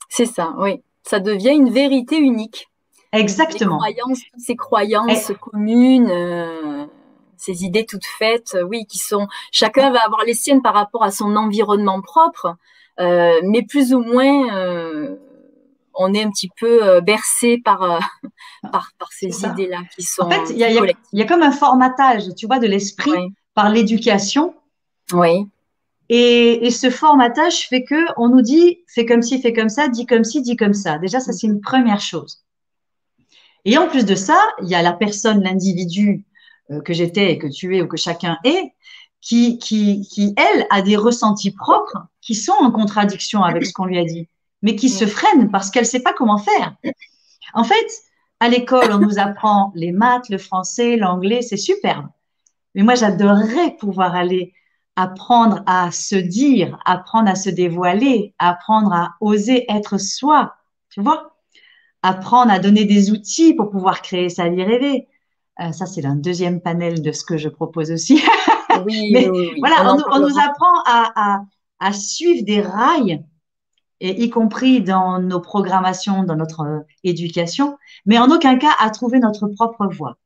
C'est 0.08 0.26
ça, 0.26 0.54
oui. 0.58 0.82
Ça 1.02 1.20
devient 1.20 1.52
une 1.52 1.70
vérité 1.70 2.16
unique. 2.18 2.69
Exactement. 3.12 3.78
croyances, 3.78 4.20
toutes 4.32 4.40
ces 4.40 4.56
croyances 4.56 5.32
communes, 5.40 6.10
euh, 6.10 6.86
ces 7.36 7.64
idées 7.64 7.86
toutes 7.86 8.06
faites, 8.06 8.54
euh, 8.54 8.62
oui, 8.62 8.86
qui 8.86 8.98
sont. 8.98 9.26
Chacun 9.50 9.90
va 9.90 10.04
avoir 10.04 10.24
les 10.24 10.34
siennes 10.34 10.62
par 10.62 10.74
rapport 10.74 11.02
à 11.02 11.10
son 11.10 11.36
environnement 11.36 12.00
propre, 12.00 12.56
mais 12.98 13.62
plus 13.62 13.94
ou 13.94 14.02
moins 14.02 15.16
on 15.94 16.14
est 16.14 16.22
un 16.22 16.30
petit 16.30 16.50
peu 16.58 16.82
euh, 16.82 17.00
bercé 17.00 17.60
par, 17.62 17.82
euh, 17.82 17.98
par, 18.72 18.90
ces 19.10 19.44
idées-là 19.44 19.82
qui 19.94 20.02
sont. 20.02 20.22
En 20.22 20.30
fait, 20.30 20.50
il 20.50 20.58
y, 20.58 21.22
a 21.22 21.26
comme 21.26 21.42
un 21.42 21.52
formatage, 21.52 22.34
tu 22.36 22.46
vois, 22.46 22.58
de 22.58 22.66
l'esprit 22.66 23.12
par 23.54 23.70
l'éducation. 23.70 24.54
Oui. 25.12 25.46
Et, 26.08 26.70
ce 26.70 26.90
formatage 26.90 27.68
fait 27.68 27.84
que 27.84 28.06
on 28.16 28.28
nous 28.28 28.42
dit 28.42 28.78
fais 28.86 29.04
comme 29.04 29.22
ci, 29.22 29.40
fais 29.40 29.52
comme 29.52 29.68
ça, 29.68 29.88
dis 29.88 30.06
comme 30.06 30.24
ci, 30.24 30.42
dis 30.42 30.56
comme 30.56 30.74
ça. 30.74 30.98
Déjà, 30.98 31.20
ça 31.20 31.32
c'est 31.32 31.46
une 31.46 31.60
première 31.60 32.00
chose. 32.00 32.42
Et 33.64 33.78
en 33.78 33.88
plus 33.88 34.04
de 34.04 34.14
ça, 34.14 34.40
il 34.62 34.68
y 34.68 34.74
a 34.74 34.82
la 34.82 34.92
personne, 34.92 35.42
l'individu 35.42 36.24
euh, 36.70 36.80
que 36.80 36.92
j'étais 36.92 37.32
et 37.32 37.38
que 37.38 37.46
tu 37.46 37.76
es 37.76 37.82
ou 37.82 37.86
que 37.86 37.96
chacun 37.96 38.38
est, 38.44 38.72
qui, 39.20 39.58
qui, 39.58 40.08
qui, 40.08 40.34
elle, 40.36 40.66
a 40.70 40.82
des 40.82 40.96
ressentis 40.96 41.50
propres 41.50 42.06
qui 42.22 42.34
sont 42.34 42.52
en 42.52 42.70
contradiction 42.70 43.42
avec 43.42 43.66
ce 43.66 43.72
qu'on 43.72 43.84
lui 43.84 43.98
a 43.98 44.04
dit 44.04 44.28
mais 44.62 44.76
qui 44.76 44.88
se 44.88 45.06
freine 45.06 45.50
parce 45.50 45.70
qu'elle 45.70 45.84
ne 45.84 45.88
sait 45.88 46.02
pas 46.02 46.12
comment 46.12 46.38
faire. 46.38 46.74
En 47.54 47.64
fait, 47.64 47.86
à 48.40 48.48
l'école, 48.48 48.92
on 48.92 48.98
nous 48.98 49.18
apprend 49.18 49.72
les 49.74 49.92
maths, 49.92 50.28
le 50.28 50.38
français, 50.38 50.96
l'anglais, 50.96 51.42
c'est 51.42 51.56
superbe. 51.56 52.06
Mais 52.74 52.82
moi, 52.82 52.94
j'adorerais 52.94 53.76
pouvoir 53.78 54.14
aller 54.14 54.52
apprendre 54.96 55.62
à 55.66 55.90
se 55.90 56.16
dire, 56.16 56.78
apprendre 56.84 57.30
à 57.30 57.34
se 57.34 57.50
dévoiler, 57.50 58.34
apprendre 58.38 58.92
à 58.92 59.14
oser 59.20 59.64
être 59.70 59.98
soi, 59.98 60.54
tu 60.90 61.00
vois 61.00 61.36
Apprendre 62.02 62.50
à 62.50 62.58
donner 62.58 62.84
des 62.84 63.10
outils 63.10 63.54
pour 63.54 63.70
pouvoir 63.70 64.02
créer 64.02 64.28
sa 64.28 64.48
vie 64.48 64.62
rêvée. 64.62 65.08
Euh, 65.60 65.72
ça, 65.72 65.86
c'est 65.86 66.04
un 66.04 66.16
deuxième 66.16 66.60
panel 66.60 67.02
de 67.02 67.12
ce 67.12 67.24
que 67.24 67.36
je 67.36 67.48
propose 67.48 67.90
aussi. 67.90 68.22
Oui, 68.86 69.10
Mais 69.12 69.28
voilà, 69.58 69.94
on, 70.12 70.20
nous 70.20 70.38
apprend 70.38 70.82
à, 70.86 71.42
à 71.80 71.92
suivre 71.92 72.44
des 72.46 72.60
rails 72.60 73.24
et 74.00 74.22
y 74.22 74.30
compris 74.30 74.80
dans 74.80 75.18
nos 75.18 75.40
programmations, 75.40 76.24
dans 76.24 76.36
notre 76.36 76.60
euh, 76.62 76.80
éducation, 77.04 77.78
mais 78.06 78.18
en 78.18 78.30
aucun 78.30 78.56
cas 78.56 78.72
à 78.78 78.90
trouver 78.90 79.18
notre 79.18 79.46
propre 79.48 79.86
voie. 79.86 80.16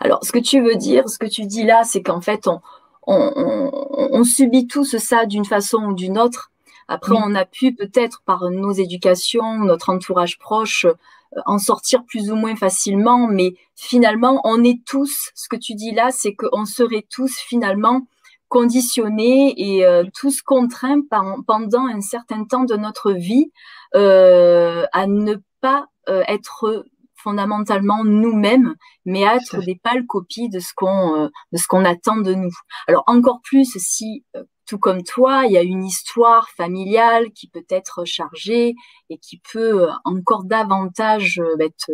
Alors, 0.00 0.24
ce 0.24 0.32
que 0.32 0.38
tu 0.38 0.60
veux 0.60 0.74
dire, 0.74 1.08
ce 1.08 1.18
que 1.18 1.26
tu 1.26 1.46
dis 1.46 1.64
là, 1.64 1.84
c'est 1.84 2.02
qu'en 2.02 2.20
fait, 2.20 2.48
on, 2.48 2.60
on, 3.06 3.70
on, 4.12 4.24
subit 4.24 4.66
tous 4.66 4.96
ça 4.98 5.24
d'une 5.24 5.44
façon 5.44 5.78
ou 5.78 5.94
d'une 5.94 6.18
autre. 6.18 6.50
Après, 6.88 7.14
on 7.14 7.34
a 7.34 7.44
pu 7.44 7.74
peut-être 7.74 8.22
par 8.24 8.50
nos 8.50 8.72
éducations, 8.72 9.58
notre 9.58 9.90
entourage 9.90 10.38
proche, 10.38 10.86
euh, 10.86 11.40
en 11.46 11.58
sortir 11.58 12.04
plus 12.06 12.30
ou 12.30 12.36
moins 12.36 12.56
facilement, 12.56 13.28
mais 13.28 13.54
finalement, 13.76 14.40
on 14.44 14.64
est 14.64 14.84
tous, 14.86 15.30
ce 15.34 15.48
que 15.48 15.56
tu 15.56 15.74
dis 15.74 15.92
là, 15.92 16.10
c'est 16.10 16.34
qu'on 16.34 16.64
serait 16.64 17.06
tous 17.10 17.36
finalement 17.36 18.06
conditionnés 18.48 19.54
et 19.56 19.84
euh, 19.84 20.04
tous 20.14 20.42
contraints 20.42 21.02
pendant 21.46 21.86
un 21.86 22.00
certain 22.00 22.44
temps 22.44 22.64
de 22.64 22.76
notre 22.76 23.12
vie 23.12 23.52
euh, 23.94 24.86
à 24.92 25.06
ne 25.06 25.34
pas 25.60 25.86
euh, 26.08 26.22
être 26.28 26.84
fondamentalement 27.14 28.04
nous-mêmes, 28.04 28.74
mais 29.04 29.26
à 29.26 29.36
être 29.36 29.58
des 29.64 29.74
pâles 29.74 30.06
copies 30.06 30.48
de 30.48 30.60
ce 30.60 30.72
qu'on 30.74 31.28
de 31.52 31.58
ce 31.58 31.66
qu'on 31.66 31.84
attend 31.84 32.16
de 32.16 32.32
nous. 32.32 32.52
Alors 32.86 33.02
encore 33.06 33.40
plus 33.42 33.76
si 33.76 34.24
tout 34.68 34.78
comme 34.78 35.02
toi, 35.02 35.44
il 35.46 35.52
y 35.52 35.56
a 35.56 35.62
une 35.62 35.84
histoire 35.84 36.50
familiale 36.50 37.32
qui 37.32 37.48
peut 37.48 37.64
être 37.70 38.04
chargée 38.04 38.74
et 39.08 39.18
qui 39.18 39.40
peut 39.52 39.88
encore 40.04 40.44
davantage 40.44 41.40
bah, 41.58 41.64
te, 41.70 41.92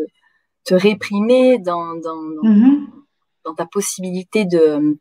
te, 0.64 0.74
réprimer 0.74 1.58
dans, 1.60 1.94
dans, 1.94 2.20
mm-hmm. 2.42 2.86
dans 3.44 3.54
ta 3.54 3.64
possibilité 3.64 4.44
de, 4.44 4.98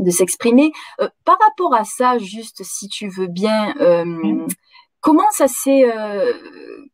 de 0.00 0.10
s'exprimer. 0.10 0.72
Euh, 1.00 1.08
par 1.24 1.38
rapport 1.40 1.74
à 1.74 1.84
ça, 1.84 2.18
juste 2.18 2.62
si 2.64 2.88
tu 2.88 3.08
veux 3.08 3.28
bien, 3.28 3.74
euh, 3.80 4.46
comment 5.00 5.30
ça 5.30 5.46
s'est, 5.46 5.84
euh, 5.84 6.32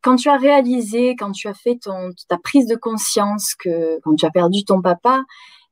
quand 0.03 0.17
tu 0.17 0.29
as 0.29 0.37
réalisé, 0.37 1.17
quand 1.17 1.33
tu 1.33 1.49
as 1.49 1.55
fait 1.55 1.79
ton, 1.83 2.11
ta 2.29 2.37
prise 2.37 2.67
de 2.67 2.77
conscience 2.77 3.55
que 3.55 3.99
quand 4.03 4.17
tu 4.17 4.27
as 4.27 4.31
perdu 4.31 4.65
ton 4.65 4.83
papa, 4.83 5.23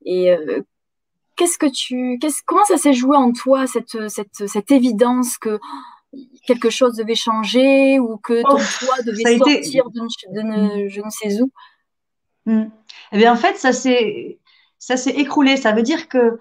et 0.07 0.31
qu'est-ce 1.39 1.57
que 1.57 1.71
tu, 1.71 2.19
qu'est-ce, 2.21 2.43
comment 2.45 2.65
ça 2.65 2.77
s'est 2.77 2.93
joué 2.93 3.17
en 3.17 3.33
toi 3.33 3.67
cette, 3.67 4.09
cette, 4.09 4.47
cette 4.47 4.71
évidence 4.71 5.39
que 5.39 5.59
quelque 6.47 6.71
chose 6.71 6.97
devait 6.97 7.15
changer 7.15 7.99
ou 7.99 8.17
que 8.19 8.43
ton 8.43 8.57
poids 8.57 9.03
devait 9.05 9.39
sortir 9.39 9.91
de, 9.91 10.01
mm. 10.03 10.89
je 10.89 11.01
ne 11.01 11.11
sais 11.11 11.41
où? 11.41 11.51
Mm. 12.47 12.71
Eh 13.13 13.17
bien, 13.17 13.33
en 13.33 13.37
fait, 13.37 13.57
ça 13.57 13.73
s'est, 13.73 14.39
ça 14.79 14.97
s'est 14.97 15.11
écroulé. 15.11 15.57
Ça 15.57 15.73
veut 15.73 15.83
dire 15.83 16.09
que 16.09 16.39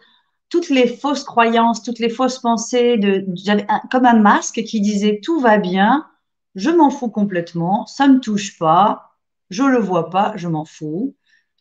toutes 0.50 0.70
les 0.70 0.88
fausses 0.88 1.24
croyances, 1.24 1.84
toutes 1.84 2.00
les 2.00 2.10
fausses 2.10 2.40
pensées, 2.40 2.98
de, 2.98 3.26
j'avais 3.36 3.68
comme 3.92 4.06
un 4.06 4.20
masque 4.20 4.64
qui 4.64 4.82
disait 4.82 5.20
tout 5.24 5.40
va 5.40 5.58
bien, 5.58 6.08
je 6.56 6.70
m'en 6.70 6.90
fous 6.90 7.10
complètement, 7.10 7.86
ça 7.86 8.08
me 8.08 8.20
touche 8.20 8.58
pas, 8.58 9.12
je 9.50 9.64
le 9.64 9.78
vois 9.78 10.10
pas, 10.10 10.34
je 10.38 10.48
m'en 10.48 10.66
fous. 10.66 11.16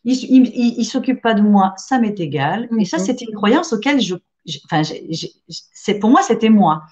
Il, 0.09 0.79
il, 0.79 0.85
s'occupe 0.85 1.21
pas 1.21 1.33
de 1.33 1.41
moi, 1.41 1.73
ça 1.75 1.99
m'est 1.99 2.17
égal. 2.17 2.69
Et 2.79 2.85
ça, 2.85 2.97
mhm. 2.97 3.03
c'était 3.03 3.25
une 3.25 3.35
croyance 3.35 3.73
auquel 3.73 3.99
je, 3.99 4.15
enfin, 4.65 4.81
c'est 5.49 5.99
pour 5.99 6.09
moi, 6.09 6.21
c'était 6.21 6.49
moi. 6.49 6.83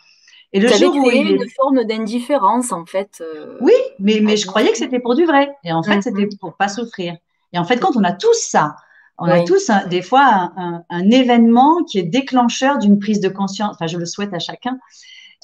Et 0.51 0.59
le 0.59 0.67
jour 0.67 0.93
où 0.93 1.09
il... 1.09 1.31
une 1.31 1.49
forme 1.49 1.85
d'indifférence 1.85 2.73
en 2.73 2.85
fait. 2.85 3.21
Euh, 3.21 3.57
oui, 3.61 3.73
mais, 3.99 4.19
mais 4.21 4.35
je 4.35 4.45
croyais 4.45 4.69
que 4.71 4.77
c'était 4.77 4.99
pour 4.99 5.15
du 5.15 5.25
vrai. 5.25 5.55
Et 5.63 5.71
en 5.71 5.81
fait, 5.81 6.01
c'était 6.01 6.25
mhm. 6.25 6.37
pour 6.39 6.55
pas 6.57 6.67
souffrir. 6.67 7.15
Et 7.53 7.57
en 7.57 7.63
fait, 7.63 7.77
quand 7.77 7.95
on 7.95 8.03
a 8.03 8.11
tout 8.11 8.33
ça, 8.33 8.75
on 9.17 9.27
a 9.27 9.43
tous 9.43 9.71
des 9.89 10.01
fois 10.01 10.51
un, 10.89 11.09
événement 11.09 11.83
qui 11.85 11.99
est 11.99 12.03
déclencheur 12.03 12.79
d'une 12.79 12.99
prise 12.99 13.21
de 13.21 13.29
conscience. 13.29 13.75
Enfin, 13.75 13.87
je 13.87 13.97
le 13.97 14.05
souhaite 14.05 14.33
à 14.33 14.39
chacun. 14.39 14.77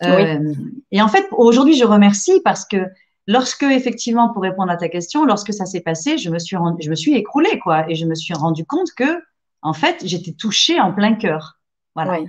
Euh, 0.03 0.53
et 0.91 1.01
en 1.01 1.07
fait, 1.07 1.25
aujourd'hui, 1.31 1.75
je 1.75 1.85
remercie 1.85 2.41
parce 2.43 2.65
que 2.65 2.85
lorsque, 3.31 3.63
effectivement, 3.63 4.29
pour 4.33 4.43
répondre 4.43 4.71
à 4.71 4.77
ta 4.77 4.89
question, 4.89 5.25
lorsque 5.25 5.53
ça 5.53 5.65
s'est 5.65 5.81
passé, 5.81 6.17
je 6.17 6.29
me 6.29 6.37
suis 6.37 6.57
je 6.79 6.89
me 6.89 6.95
suis 6.95 7.15
écroulée, 7.15 7.59
quoi, 7.59 7.89
et 7.89 7.95
je 7.95 8.05
me 8.05 8.15
suis 8.15 8.33
rendu 8.33 8.65
compte 8.65 8.91
que, 8.95 9.21
en 9.61 9.73
fait, 9.73 10.01
j'étais 10.03 10.33
touchée 10.33 10.79
en 10.79 10.91
plein 10.93 11.13
cœur. 11.13 11.59
Voilà. 11.95 12.19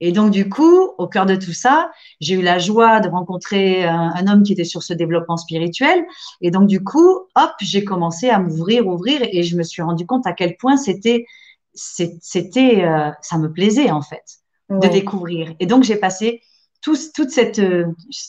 Et 0.00 0.12
donc, 0.12 0.30
du 0.30 0.48
coup, 0.48 0.90
au 0.98 1.06
cœur 1.06 1.24
de 1.26 1.36
tout 1.36 1.52
ça, 1.52 1.90
j'ai 2.20 2.34
eu 2.34 2.42
la 2.42 2.58
joie 2.58 3.00
de 3.00 3.08
rencontrer 3.08 3.84
un, 3.84 4.26
homme 4.26 4.42
qui 4.42 4.52
était 4.52 4.64
sur 4.64 4.82
ce 4.82 4.92
développement 4.92 5.36
spirituel. 5.36 6.04
Et 6.40 6.50
donc, 6.50 6.66
du 6.66 6.82
coup, 6.82 7.20
hop, 7.34 7.52
j'ai 7.60 7.84
commencé 7.84 8.28
à 8.28 8.38
m'ouvrir, 8.38 8.86
ouvrir, 8.86 9.20
et 9.22 9.42
je 9.42 9.56
me 9.56 9.62
suis 9.62 9.82
rendu 9.82 10.06
compte 10.06 10.26
à 10.26 10.32
quel 10.32 10.56
point 10.56 10.76
c'était, 10.76 11.26
c'était, 11.74 12.84
euh, 12.84 13.10
ça 13.22 13.38
me 13.38 13.52
plaisait 13.52 13.90
en 13.90 14.02
fait 14.02 14.24
de 14.68 14.88
découvrir. 14.88 15.54
Et 15.60 15.66
donc, 15.66 15.84
j'ai 15.84 15.96
passé 15.96 16.42
toute 16.82 17.30
cette, 17.30 17.58
euh, 17.58 17.86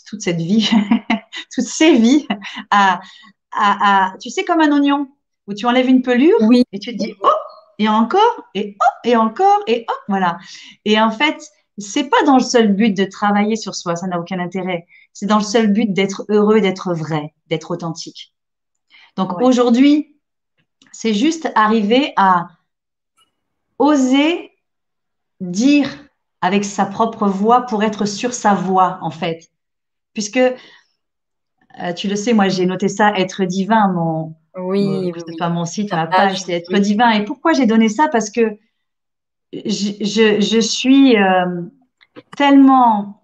toute 0.07 0.21
cette 0.21 0.41
vie, 0.41 0.69
à, 2.71 2.99
à, 3.51 4.09
à, 4.11 4.17
tu 4.17 4.29
sais, 4.29 4.45
comme 4.45 4.61
un 4.61 4.71
oignon 4.71 5.07
où 5.47 5.53
tu 5.53 5.65
enlèves 5.65 5.87
une 5.87 6.01
pelure 6.01 6.37
oui. 6.41 6.63
et 6.71 6.79
tu 6.79 6.91
te 6.91 6.97
dis, 6.97 7.13
oh, 7.21 7.29
et 7.79 7.87
encore, 7.87 8.43
et 8.53 8.75
oh, 8.81 9.07
et 9.07 9.15
encore, 9.15 9.63
et 9.67 9.85
oh, 9.89 9.93
voilà. 10.07 10.37
Et 10.85 10.99
en 10.99 11.11
fait, 11.11 11.41
c'est 11.77 12.09
pas 12.09 12.23
dans 12.23 12.35
le 12.37 12.43
seul 12.43 12.73
but 12.73 12.95
de 12.95 13.05
travailler 13.05 13.55
sur 13.55 13.75
soi, 13.75 13.95
ça 13.95 14.07
n'a 14.07 14.19
aucun 14.19 14.39
intérêt. 14.39 14.87
C'est 15.13 15.27
dans 15.27 15.37
le 15.37 15.43
seul 15.43 15.71
but 15.71 15.93
d'être 15.93 16.25
heureux, 16.29 16.59
d'être 16.59 16.93
vrai, 16.93 17.33
d'être 17.47 17.71
authentique. 17.71 18.33
Donc 19.15 19.41
aujourd'hui, 19.41 20.15
c'est 20.91 21.13
juste 21.13 21.51
arriver 21.55 22.13
à 22.17 22.47
oser 23.79 24.51
dire 25.39 25.89
avec 26.41 26.65
sa 26.65 26.85
propre 26.85 27.27
voix 27.27 27.61
pour 27.61 27.83
être 27.83 28.05
sur 28.05 28.33
sa 28.33 28.53
voix, 28.53 28.99
en 29.01 29.11
fait. 29.11 29.49
Puisque, 30.13 30.39
euh, 31.81 31.93
tu 31.93 32.07
le 32.07 32.15
sais, 32.15 32.33
moi, 32.33 32.47
j'ai 32.47 32.65
noté 32.65 32.87
ça, 32.87 33.13
être 33.15 33.43
divin, 33.45 33.89
mon, 33.89 34.35
oui, 34.57 35.11
pas 35.37 35.49
mon 35.49 35.65
site, 35.65 35.91
ma 35.91 36.07
page, 36.07 36.41
c'est 36.41 36.53
être 36.53 36.77
divin. 36.79 37.11
Et 37.11 37.23
pourquoi 37.23 37.53
j'ai 37.53 37.65
donné 37.65 37.89
ça? 37.89 38.07
Parce 38.07 38.29
que 38.29 38.57
je, 39.53 40.59
suis 40.59 41.17
euh, 41.17 41.61
tellement 42.35 43.23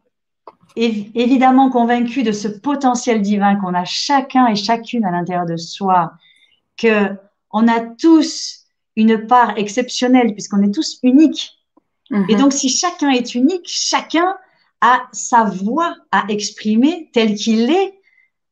évidemment 0.75 1.69
convaincue 1.69 2.23
de 2.23 2.31
ce 2.31 2.47
potentiel 2.47 3.21
divin 3.21 3.55
qu'on 3.55 3.73
a 3.73 3.85
chacun 3.85 4.47
et 4.47 4.55
chacune 4.55 5.05
à 5.05 5.11
l'intérieur 5.11 5.45
de 5.45 5.57
soi, 5.57 6.13
que 6.77 7.11
on 7.51 7.67
a 7.67 7.79
tous 7.79 8.65
une 8.95 9.27
part 9.27 9.57
exceptionnelle 9.57 10.33
puisqu'on 10.33 10.61
est 10.63 10.73
tous 10.73 10.99
uniques. 11.03 11.59
Et 12.11 12.33
mhm. 12.33 12.35
donc, 12.35 12.53
si 12.53 12.69
chacun 12.69 13.09
est 13.09 13.33
unique, 13.33 13.65
chacun 13.65 14.35
a 14.81 15.03
sa 15.11 15.45
voix 15.45 15.95
à 16.11 16.25
exprimer 16.29 17.09
tel 17.13 17.35
qu'il 17.35 17.71
est 17.71 17.99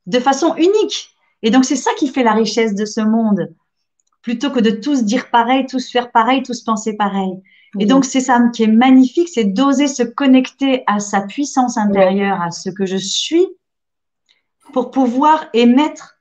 de 0.07 0.19
façon 0.19 0.55
unique. 0.55 1.09
Et 1.43 1.49
donc, 1.49 1.65
c'est 1.65 1.75
ça 1.75 1.91
qui 1.97 2.07
fait 2.07 2.23
la 2.23 2.33
richesse 2.33 2.75
de 2.75 2.85
ce 2.85 3.01
monde. 3.01 3.53
Plutôt 4.21 4.51
que 4.51 4.59
de 4.59 4.69
tous 4.69 5.03
dire 5.03 5.31
pareil, 5.31 5.65
tous 5.65 5.89
faire 5.89 6.11
pareil, 6.11 6.43
tous 6.43 6.61
penser 6.61 6.95
pareil. 6.95 7.33
Et 7.79 7.85
donc, 7.85 8.05
c'est 8.05 8.19
ça 8.19 8.39
qui 8.53 8.63
est 8.63 8.67
magnifique, 8.67 9.29
c'est 9.29 9.45
d'oser 9.45 9.87
se 9.87 10.03
connecter 10.03 10.83
à 10.87 10.99
sa 10.99 11.21
puissance 11.21 11.77
intérieure, 11.77 12.41
à 12.41 12.51
ce 12.51 12.69
que 12.69 12.85
je 12.85 12.97
suis, 12.97 13.47
pour 14.73 14.91
pouvoir 14.91 15.45
émettre 15.53 16.17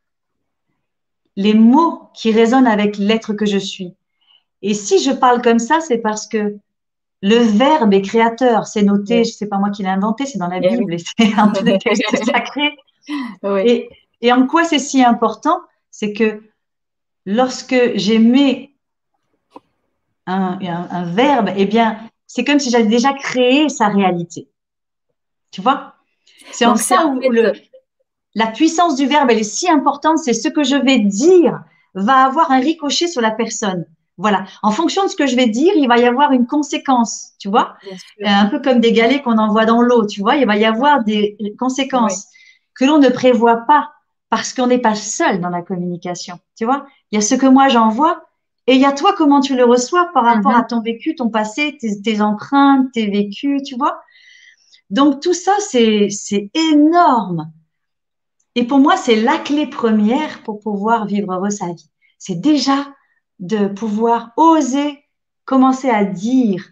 les 1.36 1.54
mots 1.54 2.08
qui 2.14 2.32
résonnent 2.32 2.66
avec 2.66 2.98
l'être 2.98 3.32
que 3.32 3.46
je 3.46 3.58
suis. 3.58 3.94
Et 4.62 4.74
si 4.74 5.02
je 5.02 5.10
parle 5.10 5.42
comme 5.42 5.58
ça, 5.58 5.80
c'est 5.80 5.98
parce 5.98 6.26
que 6.26 6.56
le 7.22 7.36
verbe 7.36 7.92
est 7.94 8.02
créateur. 8.02 8.66
C'est 8.66 8.82
noté, 8.82 9.24
je 9.24 9.32
sais 9.32 9.46
pas 9.46 9.58
moi 9.58 9.70
qui 9.70 9.82
l'ai 9.82 9.88
inventé, 9.88 10.26
c'est 10.26 10.38
dans 10.38 10.48
la 10.48 10.60
Bible 10.60 10.96
c'est 10.98 11.34
un 11.38 11.48
texte 11.48 12.24
sacré. 12.24 12.76
Et, 13.44 13.88
et 14.20 14.32
en 14.32 14.46
quoi 14.46 14.64
c'est 14.64 14.78
si 14.78 15.02
important 15.02 15.60
C'est 15.90 16.12
que 16.12 16.42
lorsque 17.26 17.96
j'aimais 17.96 18.74
un, 20.26 20.58
un, 20.90 21.04
verbe, 21.12 21.50
eh 21.56 21.66
bien, 21.66 21.98
c'est 22.26 22.44
comme 22.44 22.60
si 22.60 22.70
j'avais 22.70 22.86
déjà 22.86 23.12
créé 23.12 23.68
sa 23.68 23.88
réalité. 23.88 24.48
Tu 25.50 25.60
vois? 25.60 25.94
C'est 26.52 26.66
en 26.66 26.76
ça 26.76 27.06
où 27.06 27.18
le, 27.18 27.52
la 28.34 28.46
puissance 28.46 28.96
du 28.96 29.06
verbe, 29.06 29.30
elle 29.30 29.40
est 29.40 29.42
si 29.42 29.68
importante, 29.68 30.18
c'est 30.18 30.32
ce 30.32 30.48
que 30.48 30.62
je 30.62 30.76
vais 30.76 31.00
dire 31.00 31.60
va 31.94 32.24
avoir 32.24 32.52
un 32.52 32.60
ricochet 32.60 33.08
sur 33.08 33.20
la 33.20 33.32
personne. 33.32 33.84
Voilà. 34.16 34.44
En 34.62 34.70
fonction 34.70 35.02
de 35.04 35.08
ce 35.08 35.16
que 35.16 35.26
je 35.26 35.34
vais 35.34 35.48
dire, 35.48 35.72
il 35.74 35.88
va 35.88 35.98
y 35.98 36.04
avoir 36.04 36.30
une 36.32 36.46
conséquence, 36.46 37.32
tu 37.38 37.48
vois? 37.48 37.74
Un 38.22 38.46
peu 38.46 38.60
comme 38.60 38.78
des 38.78 38.92
galets 38.92 39.22
qu'on 39.22 39.38
envoie 39.38 39.64
dans 39.64 39.80
l'eau, 39.80 40.06
tu 40.06 40.20
vois? 40.20 40.36
Il 40.36 40.46
va 40.46 40.56
y 40.56 40.64
avoir 40.64 41.02
des 41.04 41.36
conséquences 41.58 42.26
que 42.74 42.84
l'on 42.84 42.98
ne 42.98 43.08
prévoit 43.08 43.58
pas 43.66 43.90
parce 44.28 44.54
qu'on 44.54 44.68
n'est 44.68 44.78
pas 44.78 44.94
seul 44.94 45.40
dans 45.40 45.48
la 45.48 45.62
communication, 45.62 46.38
tu 46.56 46.64
vois. 46.64 46.86
Il 47.10 47.16
y 47.16 47.18
a 47.18 47.20
ce 47.20 47.34
que 47.34 47.46
moi 47.46 47.68
j'envoie 47.68 48.22
et 48.66 48.74
il 48.74 48.80
y 48.80 48.84
a 48.84 48.92
toi 48.92 49.14
comment 49.16 49.40
tu 49.40 49.56
le 49.56 49.64
reçois 49.64 50.10
par 50.14 50.24
rapport 50.24 50.52
à 50.52 50.60
mhm. 50.60 50.66
ton 50.68 50.80
vécu, 50.80 51.14
ton 51.14 51.28
passé, 51.28 51.76
tes, 51.80 52.00
tes 52.00 52.20
empreintes, 52.20 52.92
tes 52.92 53.10
vécus, 53.10 53.62
tu 53.62 53.76
vois. 53.76 54.00
Donc 54.90 55.20
tout 55.20 55.34
ça, 55.34 55.52
c'est 55.60 56.50
énorme. 56.54 57.52
Et 58.54 58.64
pour 58.64 58.78
moi, 58.78 58.96
c'est 58.96 59.16
la 59.16 59.38
clé 59.38 59.66
première 59.66 60.42
pour 60.42 60.60
pouvoir 60.60 61.06
vivre 61.06 61.32
heureux 61.32 61.50
sa 61.50 61.66
vie. 61.66 61.90
C'est 62.18 62.40
déjà 62.40 62.86
de 63.38 63.68
pouvoir 63.68 64.32
oser 64.36 64.98
commencer 65.44 65.88
à 65.88 66.04
dire 66.04 66.68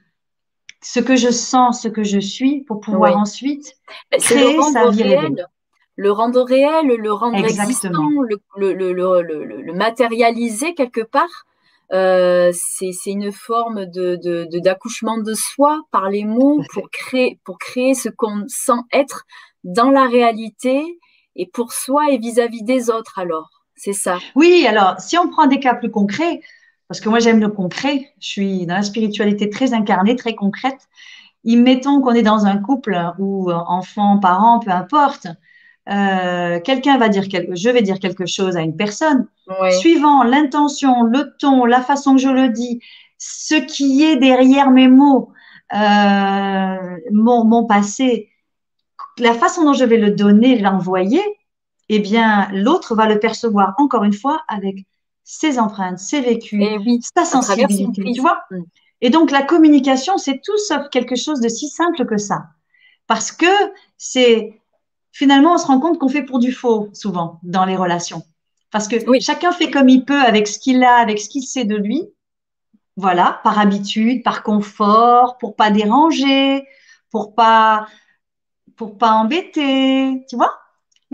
ce 0.82 1.00
que 1.00 1.16
je 1.16 1.30
sens, 1.30 1.82
ce 1.82 1.88
que 1.88 2.04
je 2.04 2.20
suis, 2.20 2.60
pour 2.60 2.80
pouvoir 2.80 3.16
ensuite 3.16 3.76
créer 4.12 4.62
sa 4.72 4.90
vie 4.90 5.02
réelle. 5.02 5.46
Le 6.00 6.12
rendre 6.12 6.42
réel, 6.44 6.86
le 6.86 7.12
rendre 7.12 7.44
existant, 7.44 8.08
le, 8.28 8.72
le, 8.72 8.92
le, 8.92 9.22
le, 9.22 9.72
matérialiser 9.72 10.72
quelque 10.74 11.00
part. 11.00 11.44
Euh, 11.92 12.52
c'est 12.54 12.92
une 13.06 13.32
forme 13.32 13.84
de 13.86 14.14
d'accouchement 14.60 15.18
de, 15.18 15.30
de, 15.30 15.34
soi 15.34 15.80
par 15.90 16.08
les 16.08 16.24
mots 16.24 16.62
pour 16.72 16.88
créer, 16.90 17.40
pour 17.44 17.58
créer 17.58 17.94
ce 17.94 18.10
qu'on 18.10 18.44
sent 18.46 18.80
être 18.92 19.24
dans 19.64 19.90
la 19.90 20.06
réalité 20.06 20.84
et 21.34 21.46
pour 21.46 21.72
soi 21.72 22.12
et 22.12 22.18
vis-à-vis 22.18 22.62
des 22.62 22.90
autres 22.90 23.18
alors. 23.18 23.48
C'est 23.74 23.92
ça. 23.92 24.18
Oui, 24.36 24.66
alors 24.68 25.00
si 25.00 25.18
on 25.18 25.28
prend 25.28 25.48
des 25.48 25.58
cas 25.58 25.74
plus 25.74 25.90
concrets, 25.90 26.42
parce 26.86 27.00
que 27.00 27.08
moi 27.08 27.18
j'aime 27.18 27.40
le 27.40 27.48
concret, 27.48 28.12
je 28.20 28.28
suis 28.28 28.66
dans 28.66 28.76
la 28.76 28.82
spiritualité 28.84 29.50
très 29.50 29.72
incarnée, 29.72 30.14
très 30.14 30.36
concrète. 30.36 30.88
Mettons 31.44 32.00
qu'on 32.02 32.12
est 32.12 32.22
dans 32.22 32.46
un 32.46 32.58
couple 32.58 32.96
ou 33.18 33.50
enfant, 33.50 34.20
parent, 34.20 34.60
peu 34.60 34.70
importe. 34.70 35.26
Euh, 35.88 36.60
quelqu'un 36.60 36.98
va 36.98 37.08
dire 37.08 37.28
quelque, 37.28 37.54
je 37.56 37.70
vais 37.70 37.82
dire 37.82 37.98
quelque 37.98 38.26
chose 38.26 38.56
à 38.56 38.60
une 38.60 38.76
personne, 38.76 39.26
suivant 39.80 40.22
l'intention, 40.22 41.02
le 41.02 41.34
ton, 41.38 41.64
la 41.64 41.80
façon 41.80 42.16
que 42.16 42.20
je 42.20 42.28
le 42.28 42.50
dis, 42.50 42.80
ce 43.16 43.54
qui 43.54 44.04
est 44.04 44.16
derrière 44.16 44.70
mes 44.70 44.88
mots, 44.88 45.32
euh, 45.74 46.96
mon, 47.12 47.44
mon 47.44 47.64
passé, 47.66 48.30
la 49.18 49.34
façon 49.34 49.64
dont 49.64 49.72
je 49.72 49.84
vais 49.84 49.96
le 49.96 50.10
donner, 50.10 50.58
l'envoyer, 50.58 51.22
eh 51.88 51.98
bien, 51.98 52.48
l'autre 52.52 52.94
va 52.94 53.06
le 53.06 53.18
percevoir 53.18 53.74
encore 53.78 54.04
une 54.04 54.12
fois 54.12 54.42
avec 54.48 54.76
ses 55.24 55.58
empreintes, 55.58 55.98
ses 55.98 56.20
vécus, 56.20 56.62
eh 56.62 56.98
sa 57.14 57.24
sensibilité, 57.24 58.02
tu 58.12 58.20
vois? 58.20 58.42
Mm. 58.50 58.62
Et 59.00 59.10
donc, 59.10 59.30
la 59.30 59.42
communication, 59.42 60.18
c'est 60.18 60.40
tout 60.42 60.56
sauf 60.58 60.88
quelque 60.90 61.16
chose 61.16 61.40
de 61.40 61.48
si 61.48 61.68
simple 61.68 62.04
que 62.06 62.16
ça. 62.16 62.46
Parce 63.06 63.32
que 63.32 63.46
c'est, 63.96 64.57
finalement, 65.18 65.54
on 65.54 65.58
se 65.58 65.66
rend 65.66 65.80
compte 65.80 65.98
qu'on 65.98 66.08
fait 66.08 66.22
pour 66.22 66.38
du 66.38 66.52
faux, 66.52 66.90
souvent, 66.92 67.40
dans 67.42 67.64
les 67.64 67.74
relations. 67.74 68.22
Parce 68.70 68.86
que 68.86 68.96
chacun 69.20 69.50
fait 69.50 69.68
comme 69.68 69.88
il 69.88 70.04
peut 70.04 70.20
avec 70.20 70.46
ce 70.46 70.60
qu'il 70.60 70.84
a, 70.84 70.94
avec 70.94 71.18
ce 71.18 71.28
qu'il 71.28 71.42
sait 71.42 71.64
de 71.64 71.74
lui. 71.74 72.04
Voilà, 72.96 73.40
par 73.42 73.58
habitude, 73.58 74.22
par 74.22 74.44
confort, 74.44 75.36
pour 75.38 75.56
pas 75.56 75.72
déranger, 75.72 76.64
pour 77.10 77.34
pas 77.34 77.88
pour 78.76 78.96
pas 78.96 79.10
embêter, 79.10 80.24
tu 80.28 80.36
vois? 80.36 80.54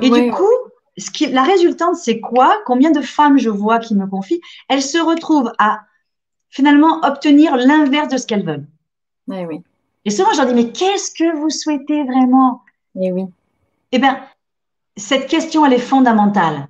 Et 0.03 0.11
du 0.11 0.31
coup, 0.31 0.55
ce 0.99 1.11
qui, 1.11 1.27
la 1.29 1.43
résultante, 1.43 1.97
c'est 1.97 2.21
quoi? 2.21 2.61
Combien 2.67 2.91
de 2.91 3.01
femmes 3.01 3.39
je 3.39 3.49
vois 3.49 3.79
qui 3.79 3.95
me 3.95 4.07
confient? 4.07 4.43
Elles 4.69 4.83
se 4.83 4.99
retrouvent 4.99 5.53
à 5.59 5.81
finalement 6.51 7.01
obtenir 7.05 7.57
l'inverse 7.57 8.09
de 8.09 8.19
ce 8.19 8.27
qu'elles 8.27 8.45
veulent. 8.45 8.67
Eh 9.33 9.47
oui. 9.47 9.63
Et 10.05 10.11
souvent, 10.11 10.33
je 10.33 10.43
leur 10.43 10.47
dis, 10.47 10.55
mais 10.55 10.73
qu'est-ce 10.73 11.11
que 11.11 11.35
vous 11.39 11.49
souhaitez 11.49 12.05
vraiment? 12.05 12.61
Eh 13.01 13.11
oui. 13.13 13.25
Eh 13.95 14.01
bien, 14.01 14.21
cette 14.97 15.29
question, 15.29 15.65
elle 15.65 15.73
est 15.73 15.79
fondamentale. 15.79 16.67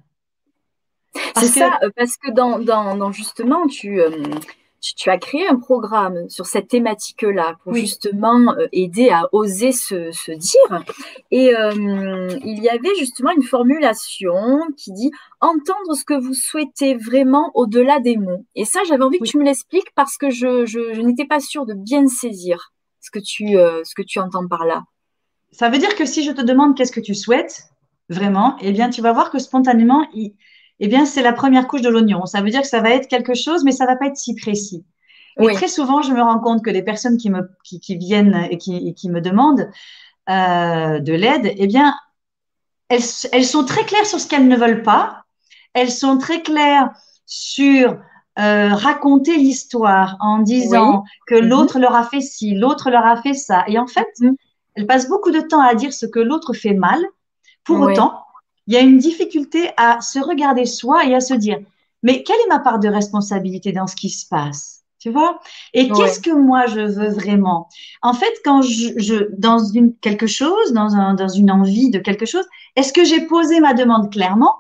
C'est 1.37 1.47
ça, 1.47 1.79
euh, 1.83 1.89
parce 1.97 2.19
que 2.19 2.31
dans, 2.31 2.59
dans, 2.59 2.99
dans 2.99 3.13
justement, 3.13 3.67
tu, 3.67 3.99
euh, 3.99 4.11
tu, 4.83 5.09
as 5.09 5.17
créé 5.17 5.49
un 5.49 5.57
programme 5.57 6.29
sur 6.29 6.45
cette 6.45 6.69
thématique-là 6.69 7.57
pour 7.65 7.73
justement 7.73 8.53
euh, 8.59 8.67
aider 8.73 9.09
à 9.09 9.31
oser 9.33 9.73
se, 9.73 10.13
se 10.13 10.33
dire. 10.33 10.85
Et 11.31 11.57
euh, 11.57 12.29
il 12.45 12.63
y 12.63 12.69
avait 12.69 12.95
justement 12.99 13.31
une 13.31 13.43
formulation 13.43 14.61
qui 14.77 14.93
dit 14.93 15.11
entendre 15.41 15.95
ce 15.95 16.05
que 16.05 16.21
vous 16.21 16.35
souhaitez 16.35 16.95
vraiment 16.95 17.53
au-delà 17.55 18.01
des 18.01 18.19
mots. 18.19 18.45
Et 18.55 18.67
ça, 18.67 18.81
j'avais 18.87 19.03
envie 19.03 19.19
que 19.19 19.25
tu 19.25 19.39
me 19.39 19.45
l'expliques 19.45 19.95
parce 19.95 20.19
que 20.19 20.29
je, 20.29 20.67
je, 20.67 21.01
n'étais 21.01 21.27
pas 21.27 21.41
sûre 21.41 21.65
de 21.65 21.73
bien 21.73 22.07
saisir 22.07 22.75
ce 23.01 23.11
que 23.11 23.19
tu, 23.19 23.57
euh, 23.57 23.83
ce 23.85 23.95
que 23.95 24.03
tu 24.03 24.19
entends 24.19 24.47
par 24.47 24.67
là. 24.67 24.85
Ça 25.55 25.69
veut 25.69 25.79
dire 25.79 25.95
que 25.95 26.05
si 26.05 26.25
je 26.25 26.33
te 26.33 26.43
demande 26.43 26.77
qu'est-ce 26.77 26.91
que 26.91 27.01
tu 27.01 27.15
souhaites 27.15 27.69
vraiment, 28.09 28.57
eh 28.61 28.73
bien, 28.73 28.91
tu 28.91 29.01
vas 29.01 29.13
voir 29.13 29.31
que 29.31 29.39
spontanément, 29.39 30.05
il 30.13 30.35
eh 30.81 30.89
bien, 30.89 31.07
c'est 31.07 31.23
la 31.23 31.33
première 31.33 31.69
couche 31.69 31.83
de 31.83 31.89
l'oignon. 31.89 32.27
Ça 32.27 32.41
veut 32.41 32.51
dire 32.51 32.63
que 32.63 32.67
ça 32.67 32.81
va 32.81 32.91
être 32.91 33.07
quelque 33.09 33.35
chose, 33.35 33.63
mais 33.63 33.71
ça 33.71 33.87
va 33.87 33.95
pas 33.95 34.07
être 34.07 34.17
si 34.17 34.35
précis. 34.35 34.85
Et 35.41 35.53
très 35.53 35.69
souvent, 35.69 36.03
je 36.03 36.13
me 36.13 36.21
rends 36.21 36.41
compte 36.41 36.65
que 36.65 36.71
les 36.71 36.83
personnes 36.83 37.17
qui 37.17 37.31
me 37.31 37.49
qui, 37.65 37.81
qui 37.81 37.97
viennent 37.97 38.47
et 38.51 38.59
qui, 38.59 38.95
qui 38.95 39.09
me 39.09 39.21
demandent 39.21 39.69
euh, 40.29 40.99
de 40.99 41.13
l'aide, 41.13 41.53
eh 41.57 41.67
bien, 41.67 41.95
elles, 42.89 43.03
elles 43.33 43.45
sont 43.45 43.65
très 43.65 43.85
claires 43.85 44.07
sur 44.07 44.21
ce 44.21 44.29
qu'elles 44.29 44.49
ne 44.49 44.57
veulent 44.57 44.83
pas. 44.83 45.23
Elles 45.73 45.91
sont 45.91 46.19
très 46.19 46.43
claires 46.43 46.91
sur 47.27 47.99
euh, 48.39 48.75
raconter 48.75 49.37
l'histoire 49.37 50.17
en 50.21 50.39
disant 50.39 51.05
que 51.27 51.37
mm-hmm. 51.37 51.49
l'autre 51.49 51.79
leur 51.79 51.95
a 51.95 52.05
fait 52.05 52.21
ci, 52.21 52.55
l'autre 52.55 52.91
leur 52.91 53.05
a 53.05 53.21
fait 53.23 53.35
ça. 53.35 53.65
Et 53.69 53.79
en 53.79 53.87
fait, 53.87 54.09
mm-hmm. 54.21 54.35
Elles 54.75 54.87
passent 54.87 55.09
beaucoup 55.09 55.31
de 55.31 55.41
temps 55.41 55.61
à 55.61 55.75
dire 55.75 55.93
ce 55.93 56.07
que 56.07 56.21
l'autre 56.21 56.53
fait 56.53 56.75
mal. 56.75 57.05
Pour 57.65 57.81
autant, 57.81 58.25
il 58.67 58.75
y 58.75 58.77
a 58.77 58.81
une 58.81 58.99
difficulté 58.99 59.71
à 59.77 60.01
se 60.01 60.19
regarder 60.19 60.67
soi 60.67 61.07
et 61.07 61.15
à 61.15 61.21
se 61.21 61.35
dire, 61.35 61.59
mais 62.03 62.23
quelle 62.23 62.37
est 62.37 62.49
ma 62.49 62.59
part 62.59 62.79
de 62.79 62.89
responsabilité 62.89 63.73
dans 63.73 63.87
ce 63.87 63.97
qui 63.97 64.11
se 64.11 64.27
passe? 64.27 64.83
Tu 64.99 65.11
vois? 65.11 65.39
Et 65.75 65.91
qu'est-ce 65.91 66.19
que 66.19 66.31
moi 66.31 66.67
je 66.67 66.81
veux 66.81 67.11
vraiment? 67.11 67.69
En 68.01 68.15
fait, 68.15 68.33
quand 68.43 68.63
je, 68.63 68.95
je 68.97 69.29
dans 69.37 69.59
une 69.59 69.95
quelque 69.97 70.27
chose, 70.27 70.73
dans, 70.73 70.95
un, 70.95 71.13
dans 71.13 71.29
une 71.29 71.51
envie 71.51 71.91
de 71.91 71.99
quelque 71.99 72.25
chose, 72.25 72.47
est-ce 72.75 72.93
que 72.93 73.05
j'ai 73.05 73.27
posé 73.27 73.61
ma 73.61 73.75
demande 73.75 74.11
clairement? 74.11 74.55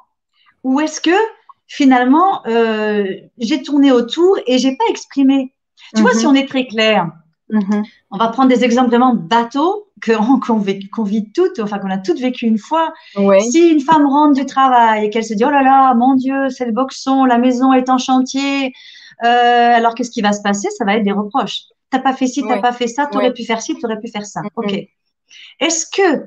Ou 0.62 0.80
est-ce 0.80 1.00
que 1.00 1.16
finalement 1.66 2.46
euh, 2.46 3.06
j'ai 3.38 3.62
tourné 3.62 3.90
autour 3.90 4.38
et 4.46 4.58
j'ai 4.58 4.76
pas 4.76 4.84
exprimé? 4.90 5.54
Tu 5.96 6.02
vois, 6.02 6.12
si 6.12 6.26
mhm. 6.26 6.32
on 6.32 6.34
est 6.34 6.48
très 6.48 6.66
clair, 6.66 7.10
mhm. 7.50 7.82
on 8.10 8.16
va 8.16 8.28
prendre 8.28 8.48
des 8.48 8.64
exemples 8.64 8.88
vraiment 8.88 9.14
bateaux 9.14 9.88
qu'on 10.02 10.58
vit 10.58 11.32
toutes, 11.32 11.58
enfin 11.60 11.78
qu'on 11.78 11.90
a 11.90 11.98
toutes 11.98 12.20
vécu 12.20 12.46
une 12.46 12.58
fois. 12.58 12.92
Si 13.14 13.70
une 13.70 13.80
femme 13.80 14.06
rentre 14.06 14.34
du 14.34 14.46
travail 14.46 15.06
et 15.06 15.10
qu'elle 15.10 15.24
se 15.24 15.34
dit 15.34 15.44
oh 15.44 15.50
là 15.50 15.62
là, 15.62 15.94
mon 15.94 16.14
Dieu, 16.14 16.48
c'est 16.50 16.66
le 16.66 16.72
boxon, 16.72 17.24
la 17.24 17.38
maison 17.38 17.72
est 17.72 17.88
en 17.88 17.98
chantier, 17.98 18.72
euh, 19.24 19.26
alors 19.26 19.94
qu'est-ce 19.94 20.10
qui 20.10 20.22
va 20.22 20.32
se 20.32 20.42
passer? 20.42 20.68
Ça 20.76 20.84
va 20.84 20.96
être 20.96 21.04
des 21.04 21.12
reproches. 21.12 21.62
T'as 21.90 22.00
pas 22.00 22.12
fait 22.12 22.26
ci, 22.26 22.42
t'as 22.46 22.60
pas 22.60 22.72
fait 22.72 22.88
ça, 22.88 23.06
t'aurais 23.06 23.32
pu 23.32 23.44
faire 23.44 23.62
ci, 23.62 23.78
t'aurais 23.78 24.00
pu 24.00 24.08
faire 24.08 24.26
ça. 24.26 24.40
Mm-hmm. 24.42 24.48
Ok. 24.56 24.88
Est-ce 25.60 25.86
que 25.86 26.26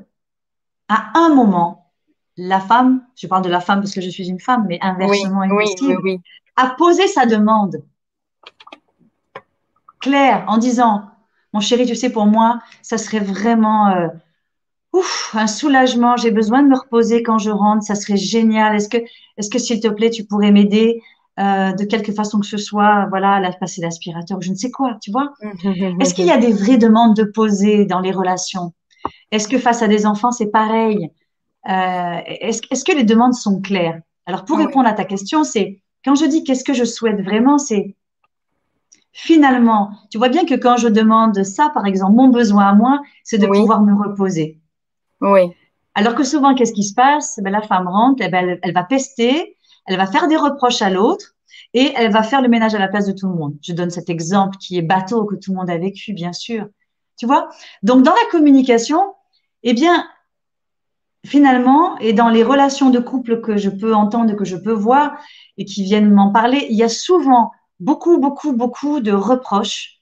à 0.88 1.12
un 1.16 1.34
moment, 1.34 1.92
la 2.38 2.60
femme, 2.60 3.06
je 3.16 3.28
parle 3.28 3.44
de 3.44 3.50
la 3.50 3.60
femme 3.60 3.82
parce 3.82 3.94
que 3.94 4.02
je 4.02 4.10
suis 4.10 4.30
une 4.30 4.40
femme, 4.40 4.66
mais 4.68 4.80
inversement 4.82 5.42
oui, 5.50 6.22
a 6.56 6.70
posé 6.70 7.08
sa 7.08 7.26
demande? 7.26 7.84
Claire 10.00 10.46
en 10.48 10.58
disant 10.58 11.04
mon 11.54 11.60
chéri, 11.60 11.86
tu 11.86 11.96
sais, 11.96 12.10
pour 12.10 12.26
moi, 12.26 12.60
ça 12.82 12.98
serait 12.98 13.20
vraiment 13.20 13.88
euh, 13.88 14.08
ouf, 14.94 15.32
un 15.34 15.48
soulagement, 15.48 16.18
j'ai 16.18 16.32
besoin 16.32 16.62
de 16.62 16.68
me 16.68 16.78
reposer 16.78 17.24
quand 17.24 17.38
je 17.38 17.50
rentre, 17.50 17.84
ça 17.84 17.96
serait 17.96 18.18
génial. 18.18 18.76
Est-ce 18.76 18.90
que, 18.90 18.98
est-ce 19.38 19.50
que 19.50 19.60
s'il 19.60 19.80
te 19.80 19.88
plaît, 19.88 20.10
tu 20.10 20.26
pourrais 20.26 20.52
m'aider 20.52 21.02
euh, 21.40 21.72
de 21.72 21.84
quelque 21.84 22.12
façon 22.12 22.40
que 22.40 22.46
ce 22.46 22.58
soit, 22.58 23.06
voilà, 23.10 23.36
à 23.36 23.52
passer 23.54 23.82
l'aspirateur, 23.82 24.42
je 24.42 24.52
ne 24.52 24.56
sais 24.56 24.72
quoi, 24.72 24.98
tu 25.02 25.12
vois? 25.12 25.34
Est-ce 26.00 26.14
qu'il 26.14 26.26
y 26.26 26.32
a 26.32 26.38
des 26.38 26.52
vraies 26.52 26.78
demandes 26.78 27.16
de 27.16 27.24
poser 27.24 27.86
dans 27.86 28.00
les 28.00 28.12
relations? 28.12 28.74
Est-ce 29.32 29.48
que 29.48 29.58
face 29.58 29.82
à 29.82 29.88
des 29.88 30.06
enfants, 30.06 30.32
c'est 30.32 30.52
pareil? 30.52 31.10
Euh, 31.70 32.22
est-ce, 32.26 32.62
est-ce 32.72 32.86
que 32.86 32.94
les 32.94 33.04
demandes 33.04 33.34
sont 33.34 33.62
claires? 33.62 34.00
Alors, 34.26 34.46
pour 34.46 34.58
répondre 34.58 34.88
à 34.88 34.94
ta 34.94 35.06
question, 35.06 35.44
c'est 35.44 35.82
quand 36.04 36.16
je 36.16 36.26
dis 36.26 36.44
qu'est-ce 36.44 36.64
que 36.64 36.74
je 36.74 36.86
souhaite 36.86 37.22
vraiment, 37.22 37.58
c'est 37.58 37.97
finalement, 39.18 39.90
tu 40.12 40.20
vois 40.20 40.30
bien 40.30 40.46
que 40.46 40.54
quand 40.54 40.78
je 40.78 40.88
demande 40.88 41.44
ça, 41.44 41.72
par 41.74 41.88
exemple, 41.88 42.16
mon 42.16 42.28
besoin 42.28 42.68
à 42.68 42.74
moi, 42.74 43.02
c'est 43.24 43.40
de 43.40 43.48
pouvoir 43.48 43.82
me 43.82 43.96
reposer. 43.96 44.60
Oui. 45.22 45.52
Alors 45.96 46.14
que 46.14 46.24
souvent, 46.24 46.54
qu'est-ce 46.54 46.72
qui 46.72 46.84
se 46.84 46.94
passe? 46.94 47.40
Ben, 47.42 47.50
La 47.50 47.64
femme 47.64 47.88
rentre, 47.88 48.22
eh 48.24 48.30
ben, 48.30 48.60
elle, 48.62 48.74
va 48.74 48.84
pester, 48.84 49.58
elle 49.88 49.98
va 49.98 50.06
faire 50.06 50.28
des 50.28 50.38
reproches 50.38 50.84
à 50.84 50.92
l'autre 50.92 51.34
et 51.74 51.94
elle 51.96 52.12
va 52.12 52.22
faire 52.22 52.44
le 52.44 52.48
ménage 52.48 52.76
à 52.76 52.80
la 52.80 52.88
place 52.88 53.08
de 53.08 53.12
tout 53.12 53.28
le 53.28 53.34
monde. 53.34 53.56
Je 53.64 53.74
donne 53.74 53.90
cet 53.90 54.08
exemple 54.08 54.58
qui 54.58 54.78
est 54.78 54.84
bateau, 54.84 55.26
que 55.26 55.34
tout 55.34 55.50
le 55.52 55.58
monde 55.58 55.72
a 55.72 55.80
vécu, 55.80 56.14
bien 56.14 56.32
sûr. 56.32 56.68
Tu 57.18 57.26
vois? 57.26 57.50
Donc, 57.82 58.04
dans 58.04 58.14
la 58.14 58.30
communication, 58.30 59.16
eh 59.64 59.74
bien, 59.74 60.06
finalement, 61.26 61.98
et 61.98 62.14
dans 62.14 62.30
les 62.30 62.44
relations 62.44 62.92
de 62.92 63.00
couple 63.00 63.42
que 63.42 63.58
je 63.58 63.72
peux 63.72 63.96
entendre, 63.96 64.36
que 64.36 64.46
je 64.46 64.58
peux 64.58 64.74
voir 64.74 65.18
et 65.58 65.66
qui 65.66 65.84
viennent 65.84 66.14
m'en 66.14 66.32
parler, 66.32 66.68
il 66.70 66.78
y 66.78 66.84
a 66.84 66.90
souvent 66.90 67.52
beaucoup, 67.80 68.18
beaucoup, 68.20 68.54
beaucoup 68.54 69.00
de 69.00 69.12
reproches 69.12 70.00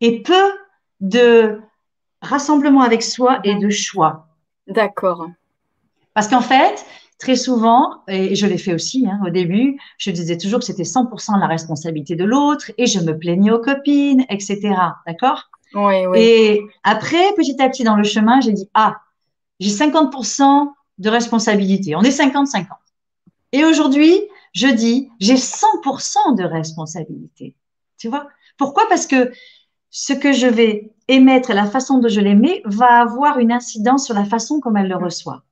et 0.00 0.22
peu 0.22 0.52
de 1.00 1.60
rassemblement 2.22 2.82
avec 2.82 3.02
soi 3.02 3.40
et 3.44 3.54
de 3.56 3.70
choix. 3.70 4.26
D'accord. 4.66 5.26
Parce 6.14 6.28
qu'en 6.28 6.40
fait, 6.42 6.84
très 7.18 7.36
souvent, 7.36 8.02
et 8.08 8.34
je 8.34 8.46
l'ai 8.46 8.58
fait 8.58 8.74
aussi 8.74 9.06
hein, 9.06 9.20
au 9.26 9.30
début, 9.30 9.78
je 9.98 10.10
disais 10.10 10.36
toujours 10.36 10.58
que 10.58 10.64
c'était 10.64 10.82
100% 10.82 11.38
la 11.38 11.46
responsabilité 11.46 12.16
de 12.16 12.24
l'autre 12.24 12.70
et 12.76 12.86
je 12.86 13.00
me 13.00 13.16
plaignais 13.16 13.50
aux 13.50 13.60
copines, 13.60 14.24
etc. 14.28 14.74
D'accord? 15.06 15.50
Oui, 15.74 16.06
oui. 16.06 16.18
Et 16.18 16.62
après, 16.82 17.32
petit 17.36 17.60
à 17.62 17.68
petit 17.68 17.84
dans 17.84 17.96
le 17.96 18.04
chemin, 18.04 18.40
j'ai 18.40 18.52
dit, 18.52 18.68
ah, 18.74 18.96
j'ai 19.60 19.70
50% 19.70 20.72
de 20.98 21.08
responsabilité. 21.08 21.94
On 21.94 22.02
est 22.02 22.18
50-50. 22.18 22.66
Et 23.52 23.64
aujourd'hui, 23.64 24.20
je 24.52 24.66
dis, 24.66 25.10
j'ai 25.20 25.36
100% 25.36 26.36
de 26.36 26.44
responsabilité. 26.44 27.54
Tu 27.98 28.08
vois? 28.08 28.28
Pourquoi? 28.56 28.88
Parce 28.88 29.06
que 29.06 29.32
ce 29.90 30.12
que 30.12 30.32
je 30.32 30.46
vais 30.46 30.92
émettre 31.08 31.50
et 31.50 31.54
la 31.54 31.66
façon 31.66 31.98
dont 31.98 32.08
je 32.08 32.20
l'émets 32.20 32.62
va 32.64 33.00
avoir 33.00 33.38
une 33.38 33.52
incidence 33.52 34.06
sur 34.06 34.14
la 34.14 34.24
façon 34.24 34.60
comme 34.60 34.76
elle 34.76 34.88
le 34.88 34.96
reçoit. 34.96 35.42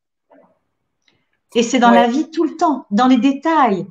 Et 1.54 1.62
c'est 1.62 1.78
dans 1.78 1.90
la 1.90 2.06
vie 2.06 2.30
tout 2.30 2.44
le 2.44 2.56
temps, 2.56 2.86
dans 2.90 3.06
les 3.06 3.16
détails, 3.16 3.86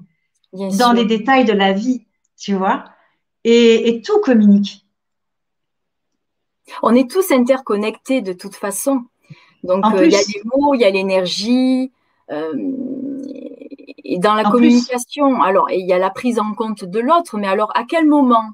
dans 0.53 0.93
les 0.93 1.05
détails 1.05 1.45
de 1.45 1.53
la 1.53 1.73
vie, 1.73 2.05
tu 2.37 2.53
vois? 2.53 2.85
Et, 3.43 4.01
tout 4.05 4.19
communique. 4.21 4.85
On 6.83 6.93
est 6.93 7.09
tous 7.09 7.31
interconnectés 7.31 8.21
de 8.21 8.33
toute 8.33 8.55
façon. 8.55 9.05
Donc, 9.63 9.85
euh, 9.85 10.05
il 10.05 10.11
y 10.11 10.15
a 10.15 10.19
les 10.19 10.41
mots, 10.45 10.73
il 10.73 10.81
y 10.81 10.83
a 10.83 10.89
l'énergie. 10.89 11.91
Euh, 12.29 12.53
et 13.87 14.19
dans 14.19 14.33
la 14.33 14.43
communication, 14.43 15.41
alors, 15.41 15.69
il 15.71 15.85
y 15.85 15.93
a 15.93 15.97
la 15.97 16.09
prise 16.09 16.39
en 16.39 16.53
compte 16.53 16.83
de 16.83 16.99
l'autre, 16.99 17.37
mais 17.37 17.47
alors 17.47 17.71
à 17.75 17.83
quel 17.83 18.05
moment 18.05 18.51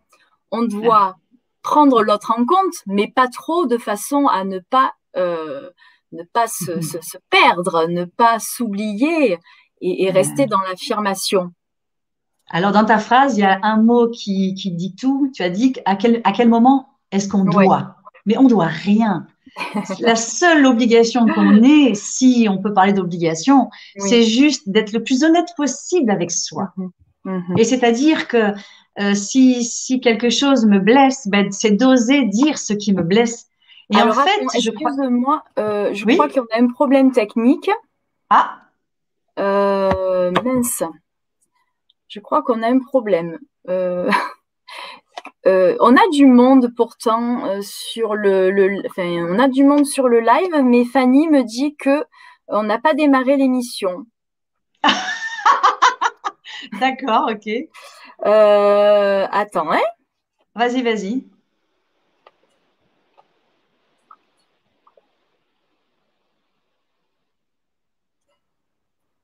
on 0.52 0.64
doit 0.64 1.16
prendre 1.64 2.04
l'autre 2.04 2.34
en 2.38 2.46
compte, 2.46 2.76
mais 2.86 3.08
pas 3.08 3.28
trop 3.28 3.66
de 3.66 3.78
façon 3.78 4.28
à 4.28 4.44
ne 4.44 4.60
pas, 4.60 4.94
euh, 5.18 5.70
ne 6.12 6.24
pas 6.24 6.48
se, 6.48 6.82
se, 6.82 7.18
perdre, 7.30 7.88
ne 7.88 8.06
pas 8.06 8.38
s'oublier 8.40 9.40
et, 9.82 10.12
rester 10.12 10.46
dans 10.46 10.62
l'affirmation? 10.62 11.52
Alors, 12.50 12.72
dans 12.72 12.86
ta 12.86 13.00
phrase, 13.00 13.38
il 13.38 13.42
y 13.42 13.46
a 13.46 13.60
un 13.64 13.78
mot 13.78 14.10
qui, 14.10 14.54
qui 14.54 14.72
dit 14.72 14.96
tout. 14.96 15.32
Tu 15.34 15.42
as 15.42 15.50
dit 15.50 15.74
à 15.86 15.96
quel, 15.96 16.22
à 16.24 16.34
quel 16.34 16.50
moment 16.50 16.90
est-ce 17.12 17.28
qu'on 17.28 17.46
doit? 17.46 17.96
Mais 18.26 18.38
on 18.38 18.48
doit 18.48 18.68
rien. 18.68 19.26
La 20.00 20.16
seule 20.16 20.66
obligation 20.66 21.28
qu'on 21.28 21.62
ait, 21.64 21.94
si 21.94 22.48
on 22.50 22.58
peut 22.58 22.74
parler 22.74 22.94
d'obligation, 22.94 23.70
c'est 23.98 24.24
juste 24.24 24.70
d'être 24.70 24.94
le 24.94 25.04
plus 25.04 25.24
honnête 25.24 25.50
possible 25.56 26.10
avec 26.12 26.32
soi. 26.32 26.74
Mhm. 26.78 26.92
Mhm. 27.26 27.58
Et 27.58 27.64
c'est-à-dire 27.64 28.28
que 28.28 28.54
euh, 29.00 29.14
si, 29.16 29.64
si 29.64 30.00
quelque 30.00 30.30
chose 30.30 30.66
me 30.66 30.80
blesse, 30.80 31.28
ben, 31.28 31.52
c'est 31.52 31.72
d'oser 31.72 32.26
dire 32.26 32.58
ce 32.58 32.74
qui 32.74 32.94
me 32.94 33.02
blesse. 33.02 33.48
Et 33.92 33.98
en 33.98 34.12
fait, 34.12 34.60
je 34.60 34.72
crois... 34.72 34.92
moi 35.10 35.44
euh, 35.60 35.94
je 35.94 36.06
crois 36.06 36.28
y 36.28 36.40
a 36.40 36.44
un 36.64 36.68
problème 36.68 37.12
technique. 37.12 37.70
Ah. 38.30 38.62
Euh, 39.40 40.32
mince. 40.44 40.84
Je 42.08 42.20
crois 42.20 42.44
qu'on 42.44 42.62
a 42.62 42.68
un 42.68 42.80
problème. 42.80 43.40
Euh, 45.46 45.76
on 45.82 45.96
a 45.96 46.10
du 46.12 46.26
monde 46.26 46.74
pourtant 46.76 47.46
euh, 47.46 47.62
sur 47.62 48.16
le, 48.16 48.82
enfin, 48.90 49.04
on 49.30 49.40
a 49.40 49.50
du 49.50 49.66
monde 49.66 49.86
sur 49.86 50.08
le 50.08 50.22
live, 50.22 50.64
mais 50.64 50.86
Fanny 50.86 51.28
me 51.28 51.44
dit 51.44 51.76
que 51.76 52.06
on 52.48 52.64
n'a 52.64 52.80
pas 52.80 52.94
démarré 52.94 53.36
l'émission. 53.36 54.06
D'accord, 56.80 57.30
ok. 57.32 57.50
Euh, 58.26 59.28
attends, 59.32 59.72
hein 59.72 59.82
Vas-y, 60.56 60.82
vas-y. 60.82 61.26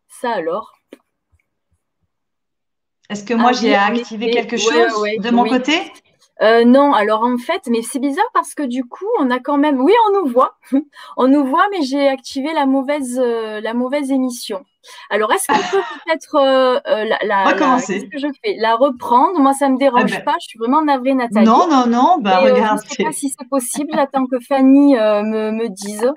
Ça 0.10 0.32
alors? 0.32 0.74
Est-ce 3.10 3.24
que 3.24 3.34
moi 3.34 3.52
ah 3.52 3.54
j'ai 3.54 3.74
activé 3.74 4.32
quelque 4.32 4.58
chose 4.58 4.72
de 5.18 5.30
mon 5.32 5.46
côté? 5.48 5.92
Euh, 6.42 6.64
non, 6.64 6.94
alors 6.94 7.24
en 7.24 7.38
fait, 7.38 7.64
mais 7.70 7.82
c'est 7.82 8.00
bizarre 8.00 8.30
parce 8.34 8.54
que 8.54 8.64
du 8.64 8.86
coup, 8.86 9.08
on 9.20 9.30
a 9.30 9.40
quand 9.40 9.58
même, 9.58 9.82
oui, 9.82 9.92
on 10.08 10.22
nous 10.22 10.32
voit, 10.32 10.56
on 11.18 11.28
nous 11.28 11.46
voit, 11.46 11.68
mais 11.72 11.82
j'ai 11.82 12.08
activé 12.08 12.54
la 12.54 12.66
mauvaise, 12.66 13.20
euh, 13.22 13.60
la 13.60 13.74
mauvaise 13.74 14.12
émission. 14.12 14.64
Alors, 15.10 15.32
est-ce 15.34 15.48
qu'on 15.48 15.58
peut 15.58 15.84
peut-être 16.06 16.36
euh, 16.36 16.80
la, 16.86 17.18
la, 17.24 17.44
Recommencer. 17.44 18.08
que 18.08 18.18
je 18.18 18.28
fais? 18.44 18.56
La 18.58 18.76
reprendre? 18.76 19.38
Moi, 19.40 19.54
ça 19.54 19.68
me 19.68 19.78
dérange 19.78 20.06
eh 20.08 20.18
ben. 20.18 20.24
pas. 20.24 20.36
Je 20.42 20.48
suis 20.48 20.58
vraiment 20.58 20.82
navrée, 20.82 21.14
Nathalie. 21.14 21.46
Non, 21.46 21.68
non, 21.68 21.86
non. 21.86 22.18
Bah, 22.20 22.40
regarde. 22.40 22.80
je 22.86 22.90
ne 22.90 22.96
sais 22.96 23.04
pas 23.04 23.12
si 23.12 23.30
c'est 23.30 23.50
possible. 23.50 23.92
J'attends 23.94 24.26
que 24.26 24.40
Fanny 24.40 24.96
me, 24.96 25.52
me 25.52 25.68
dise. 25.68 26.10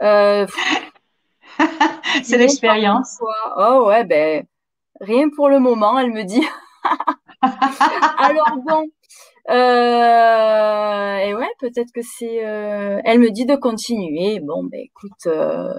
c'est 2.24 2.38
l'expérience. 2.38 3.20
Oh 3.56 3.84
ouais, 3.86 4.04
ben 4.04 4.44
rien 5.00 5.28
pour 5.34 5.48
le 5.48 5.60
moment. 5.60 5.98
Elle 5.98 6.12
me 6.12 6.24
dit. 6.24 6.46
Alors 8.18 8.56
bon. 8.66 8.84
Euh, 9.48 11.16
et 11.16 11.34
ouais, 11.34 11.48
peut-être 11.58 11.92
que 11.92 12.02
c'est. 12.02 12.44
Euh, 12.44 13.00
elle 13.04 13.20
me 13.20 13.30
dit 13.30 13.46
de 13.46 13.56
continuer. 13.56 14.40
Bon, 14.40 14.64
ben 14.64 14.80
écoute, 14.80 15.26
euh, 15.26 15.72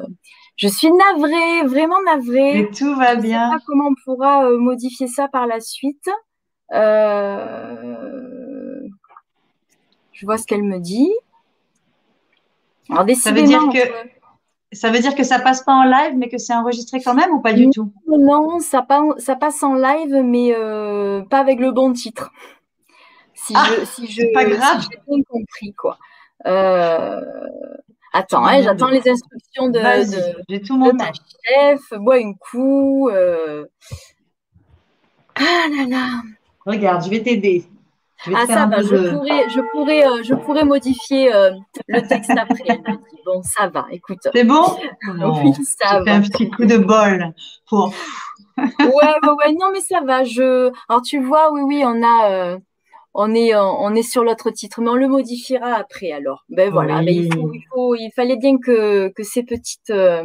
je 0.56 0.68
suis 0.68 0.92
navrée, 0.92 1.68
vraiment 1.68 2.02
navrée. 2.04 2.60
Et 2.60 2.72
tout 2.72 2.96
va 2.96 3.16
je 3.16 3.22
bien. 3.22 3.52
Sais 3.52 3.58
pas 3.58 3.64
comment 3.66 3.90
on 3.90 3.96
pourra 4.04 4.50
modifier 4.50 5.08
ça 5.08 5.28
par 5.28 5.46
la 5.46 5.60
suite. 5.60 6.10
je 6.72 6.80
vois 10.24 10.38
ce 10.38 10.48
qu'elle 10.48 10.64
me 10.64 10.80
dit. 10.80 11.12
Alors, 12.90 13.06
ça 13.16 13.32
veut 13.32 13.44
dire 13.44 13.62
que. 13.72 13.80
Ça 14.74 14.90
veut 14.90 15.00
dire 15.00 15.16
que 15.16 15.24
ça 15.26 15.38
passe 15.38 15.64
pas 15.64 15.74
en 15.74 15.84
live, 15.84 16.14
mais 16.16 16.30
que 16.30 16.38
c'est 16.38 16.54
enregistré 16.54 17.02
quand 17.02 17.14
même 17.14 17.34
ou 17.34 17.42
pas 17.42 17.52
du 17.52 17.70
tout? 17.72 17.92
Non, 18.08 18.60
ça, 18.60 18.88
ça 19.18 19.36
passe 19.36 19.62
en 19.64 19.74
live, 19.74 20.24
mais 20.24 20.54
pas 21.30 21.40
avec 21.40 21.60
le 21.60 21.72
bon 21.72 21.92
titre 21.92 22.32
si 23.46 23.54
ah, 23.56 23.66
je, 23.70 23.86
si 23.86 24.08
je, 24.08 24.34
pas 24.34 24.46
grave. 24.46 24.82
j'ai 24.82 25.00
bien 25.08 25.24
compris 25.24 25.74
quoi. 25.74 25.98
Euh, 26.46 27.22
attends, 28.14 28.46
hein, 28.46 28.62
j'attends 28.62 28.90
les 28.90 29.08
instructions 29.08 29.70
de, 29.70 29.80
de, 30.50 30.58
tout 30.66 30.78
mon 30.78 30.94
ma 30.94 31.12
chef. 31.14 31.82
Bois 32.00 32.20
une 32.20 32.36
coup. 32.38 33.10
Euh... 33.10 33.66
Ah 35.36 35.68
là 35.70 35.88
là. 35.88 36.08
Regarde, 36.66 37.04
je 37.06 37.10
vais 37.10 37.24
t'aider. 37.24 37.66
Ah 38.28 38.46
ça 38.46 38.68
va, 38.68 38.84
je, 38.84 39.10
pourrais, 39.16 39.50
je, 39.50 39.60
pourrais, 39.72 40.08
euh, 40.08 40.22
je 40.24 40.36
pourrais 40.36 40.64
modifier 40.64 41.34
euh, 41.34 41.50
le 41.88 42.02
texte 42.08 42.30
après. 42.30 42.80
bon, 43.26 43.42
ça 43.42 43.68
va, 43.68 43.88
écoute. 43.90 44.20
C'est 44.32 44.44
bon? 44.44 44.64
Oui, 45.44 45.54
ça 45.64 46.04
va. 46.04 46.14
un 46.14 46.22
petit 46.22 46.48
coup 46.52 46.66
de 46.66 46.78
bol 46.78 47.34
pour. 47.68 47.92
ouais, 48.58 48.66
ouais, 48.80 49.30
ouais, 49.40 49.54
non, 49.60 49.72
mais 49.74 49.82
ça 49.82 50.02
va. 50.02 50.24
Je... 50.24 50.72
Alors, 50.88 51.02
tu 51.02 51.20
vois, 51.20 51.52
oui, 51.52 51.62
oui, 51.62 51.84
on 51.84 52.04
a, 52.04 52.58
on 53.14 53.36
est, 53.36 53.56
on 53.56 53.94
est 53.94 54.04
sur 54.04 54.24
l'autre 54.24 54.52
titre, 54.52 54.82
mais 54.82 54.90
on 54.90 54.96
le 54.96 55.08
modifiera 55.08 55.74
après 55.74 56.12
alors. 56.12 56.46
Ben 56.50 56.72
voilà, 56.72 57.02
ben, 57.02 57.10
il, 57.10 57.34
faut, 57.34 57.52
il, 57.54 57.64
faut, 57.70 57.96
il, 57.96 58.12
fallait 58.16 58.38
bien 58.38 58.58
que, 58.58 59.10
que 59.10 59.24
ces 59.24 59.44
petites 59.44 59.90
euh, 59.90 60.24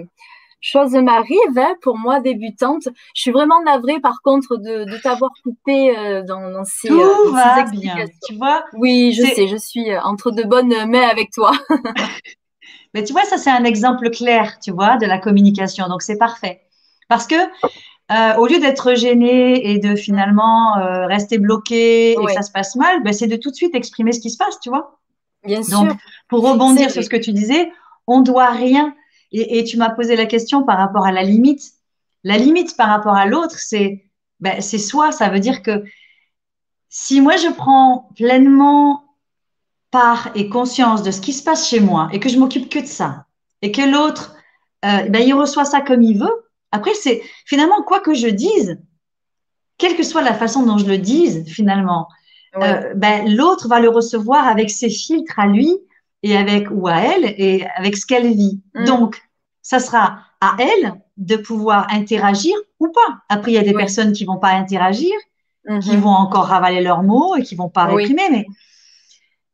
choses 0.61 0.93
m'arrivent 0.93 1.59
hein, 1.59 1.75
pour 1.83 1.99
moi 1.99 2.21
débutante. 2.21 2.89
Je 3.15 3.21
suis 3.21 3.31
vraiment 3.31 3.63
navrée 3.63 4.01
par 4.01 4.23
contre 4.23 4.57
de, 4.57 4.85
de 4.85 5.03
t'avoir 5.03 5.31
coupé 5.43 5.97
euh, 5.97 6.23
dans, 6.23 6.51
dans, 6.51 6.65
ces, 6.65 6.89
Tout 6.89 7.01
euh, 7.01 7.33
va 7.33 7.65
bien, 7.65 7.97
tu 8.27 8.37
vois. 8.37 8.65
Oui, 8.75 9.13
je 9.13 9.23
sais, 9.23 9.49
je 9.49 9.57
suis 9.57 9.97
entre 9.99 10.31
de 10.31 10.45
bonnes 10.45 10.89
mains 10.89 11.09
avec 11.09 11.31
toi. 11.33 11.53
Mais 12.95 13.05
tu 13.05 13.13
vois, 13.13 13.25
ça 13.25 13.37
c'est 13.37 13.51
un 13.51 13.65
exemple 13.65 14.11
clair, 14.11 14.59
tu 14.61 14.71
vois, 14.71 14.97
de 14.97 15.07
la 15.07 15.19
communication. 15.19 15.89
Donc 15.89 16.03
c'est 16.03 16.19
parfait. 16.19 16.63
Parce 17.09 17.27
que 17.27 17.37
euh, 18.13 18.37
au 18.37 18.47
lieu 18.47 18.61
d'être 18.61 18.95
gêné 18.95 19.73
et 19.73 19.79
de 19.79 19.97
finalement 19.97 20.79
euh, 20.79 21.07
rester 21.07 21.39
bloqué 21.39 22.13
et 22.13 22.17
que 22.17 22.33
ça 22.33 22.43
se 22.43 22.53
passe 22.53 22.77
mal, 22.77 23.03
ben, 23.03 23.13
c'est 23.13 23.27
de 23.27 23.37
tout 23.37 23.51
de 23.51 23.57
suite 23.57 23.75
exprimer 23.75 24.13
ce 24.13 24.21
qui 24.21 24.31
se 24.31 24.37
passe, 24.37 24.61
tu 24.61 24.69
vois. 24.69 24.99
Bien 25.45 25.61
Donc, 25.61 25.91
sûr. 25.91 25.97
pour 26.29 26.49
rebondir 26.49 26.91
sur 26.91 27.03
ce 27.03 27.09
que 27.09 27.17
tu 27.17 27.33
disais, 27.33 27.71
on 28.07 28.21
doit 28.21 28.51
rien. 28.51 28.95
Et, 29.33 29.59
et 29.59 29.65
tu 29.65 29.77
m'as 29.77 29.91
posé 29.91 30.15
la 30.15 30.27
question 30.27 30.63
par 30.63 30.79
rapport 30.79 31.05
à 31.05 31.13
la 31.13 31.23
limite. 31.23 31.63
La 32.23 32.39
limite 32.39 32.77
par 32.77 32.89
rapport 32.89 33.15
à 33.15 33.27
l'autre, 33.27 33.59
c'est 33.59 34.05
ben, 34.41 34.61
c'est 34.61 34.79
soi. 34.79 35.13
Ça 35.13 35.29
veut 35.29 35.41
dire 35.41 35.63
que 35.63 35.85
si 36.89 37.21
moi 37.21 37.37
je 37.37 37.49
prends 37.49 38.09
pleinement 38.17 39.05
part 39.91 40.31
et 40.35 40.49
conscience 40.49 41.03
de 41.03 41.11
ce 41.11 41.21
qui 41.21 41.33
se 41.33 41.43
passe 41.43 41.69
chez 41.69 41.81
moi 41.81 42.09
et 42.13 42.21
que 42.21 42.29
je 42.29 42.39
m'occupe 42.39 42.69
que 42.69 42.79
de 42.79 42.87
ça 42.87 43.27
et 43.63 43.73
que 43.73 43.83
l'autre, 43.83 44.37
euh, 44.85 45.09
ben, 45.09 45.23
il 45.23 45.33
reçoit 45.35 45.65
ça 45.65 45.81
comme 45.81 46.03
il 46.03 46.19
veut, 46.19 46.46
après, 46.73 46.95
c'est 46.95 47.23
finalement 47.45 47.83
quoi 47.83 48.01
que 48.01 48.15
je 48.15 48.29
dise, 48.29 48.81
quelle 49.79 49.97
que 49.97 50.03
soit 50.03 50.23
la 50.23 50.35
façon 50.35 50.65
dont 50.65 50.79
je 50.79 50.87
le 50.87 50.99
dise, 50.99 51.45
finalement, 51.47 52.09
euh, 52.57 52.95
ben, 52.95 53.35
l'autre 53.35 53.69
va 53.69 53.81
le 53.81 53.89
recevoir 53.89 54.47
avec 54.47 54.71
ses 54.71 54.89
filtres 54.89 55.39
à 55.39 55.47
lui 55.47 55.77
et 56.23 56.37
avec 56.37 56.69
ou 56.71 56.89
à 56.89 57.01
elle 57.01 57.25
et 57.37 57.67
avec 57.77 57.97
ce 57.97 58.07
qu'elle 58.07 58.33
vit. 58.33 58.63
Mm. 58.75 58.85
Donc, 58.85 59.23
ça 59.63 59.79
sera 59.79 60.21
à 60.41 60.57
elle 60.59 60.95
de 61.17 61.37
pouvoir 61.37 61.87
interagir 61.91 62.55
ou 62.81 62.89
pas. 62.89 63.19
Après, 63.29 63.53
il 63.53 63.55
y 63.55 63.59
a 63.59 63.63
des 63.63 63.75
personnes 63.75 64.13
qui 64.13 64.25
vont 64.25 64.39
pas 64.39 64.51
interagir, 64.51 65.13
qui 65.67 65.73
mm-hmm. 65.73 65.97
vont 65.99 66.11
encore 66.11 66.47
ravaler 66.47 66.81
leurs 66.81 67.03
mots 67.03 67.37
et 67.37 67.43
qui 67.43 67.55
vont 67.55 67.69
pas 67.69 67.85
réprimer. 67.85 68.29
Mais 68.31 68.47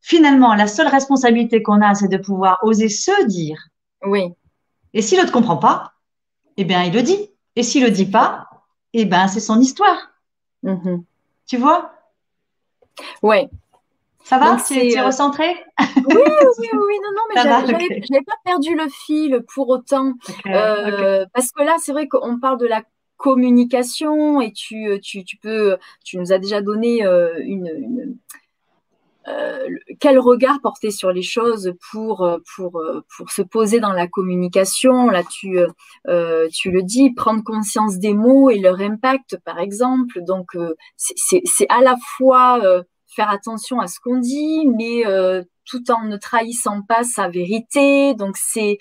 finalement, 0.01 0.53
la 0.53 0.67
seule 0.67 0.87
responsabilité 0.87 1.61
qu'on 1.61 1.81
a, 1.81 1.95
c'est 1.95 2.09
de 2.09 2.17
pouvoir 2.17 2.59
oser 2.63 2.89
se 2.89 3.25
dire. 3.25 3.57
Oui. 4.05 4.29
Et 4.93 5.01
si 5.01 5.17
l'autre 5.17 5.31
comprend 5.31 5.57
pas, 5.57 5.92
eh 6.57 6.63
bien, 6.63 6.83
il 6.83 6.93
le 6.93 7.01
dit. 7.01 7.29
Et 7.55 7.63
s'il 7.63 7.83
le 7.83 7.91
dit 7.91 8.05
pas, 8.05 8.47
eh 8.93 9.05
ben, 9.05 9.27
c'est 9.27 9.39
son 9.39 9.59
histoire. 9.59 10.11
Mm-hmm. 10.63 11.03
Tu 11.47 11.57
vois? 11.57 11.91
Ouais. 13.21 13.49
Ça 14.23 14.37
va? 14.37 14.57
Tu 14.65 14.73
es, 14.75 14.97
euh, 14.97 15.05
recentré? 15.05 15.49
Oui, 15.79 16.05
oui, 16.05 16.69
oui, 16.71 16.95
non, 17.03 17.11
non, 17.11 17.21
mais 17.29 17.41
je 17.41 18.11
n'avais 18.11 18.23
pas 18.25 18.37
perdu 18.45 18.75
le 18.75 18.87
fil 18.89 19.43
pour 19.53 19.69
autant. 19.69 20.13
Euh, 20.47 21.25
parce 21.33 21.51
que 21.51 21.61
là, 21.63 21.75
c'est 21.79 21.91
vrai 21.91 22.07
qu'on 22.07 22.39
parle 22.39 22.57
de 22.57 22.65
la 22.65 22.83
communication 23.17 24.41
et 24.41 24.51
tu, 24.51 24.99
tu, 25.01 25.23
tu, 25.23 25.37
peux, 25.37 25.77
tu 26.03 26.17
nous 26.17 26.31
as 26.31 26.39
déjà 26.39 26.61
donné 26.61 27.05
euh, 27.05 27.39
une 27.43 28.17
euh, 29.27 29.69
quel 29.99 30.19
regard 30.19 30.59
porter 30.61 30.91
sur 30.91 31.11
les 31.11 31.21
choses 31.21 31.73
pour, 31.91 32.23
euh, 32.23 32.37
pour, 32.55 32.79
euh, 32.79 33.01
pour 33.15 33.31
se 33.31 33.41
poser 33.41 33.79
dans 33.79 33.93
la 33.93 34.07
communication? 34.07 35.09
Là, 35.09 35.23
tu, 35.23 35.57
tu 36.51 36.71
le 36.71 36.83
dis, 36.83 37.13
prendre 37.13 37.43
conscience 37.43 37.97
des 37.99 38.13
mots 38.13 38.49
et 38.49 38.59
leur 38.59 38.79
impact, 38.79 39.37
par 39.45 39.59
exemple. 39.59 40.21
Donc, 40.21 40.57
c'est 40.97 41.67
à 41.69 41.81
la 41.81 41.95
fois 42.17 42.61
faire 43.07 43.29
attention 43.29 43.79
à 43.79 43.87
ce 43.87 43.99
qu'on 43.99 44.17
dit, 44.17 44.67
mais 44.67 45.03
tout 45.65 45.91
en 45.91 46.03
ne 46.05 46.17
trahissant 46.17 46.81
pas 46.81 47.03
sa 47.03 47.29
vérité. 47.29 48.13
Donc, 48.15 48.35
c'est 48.37 48.77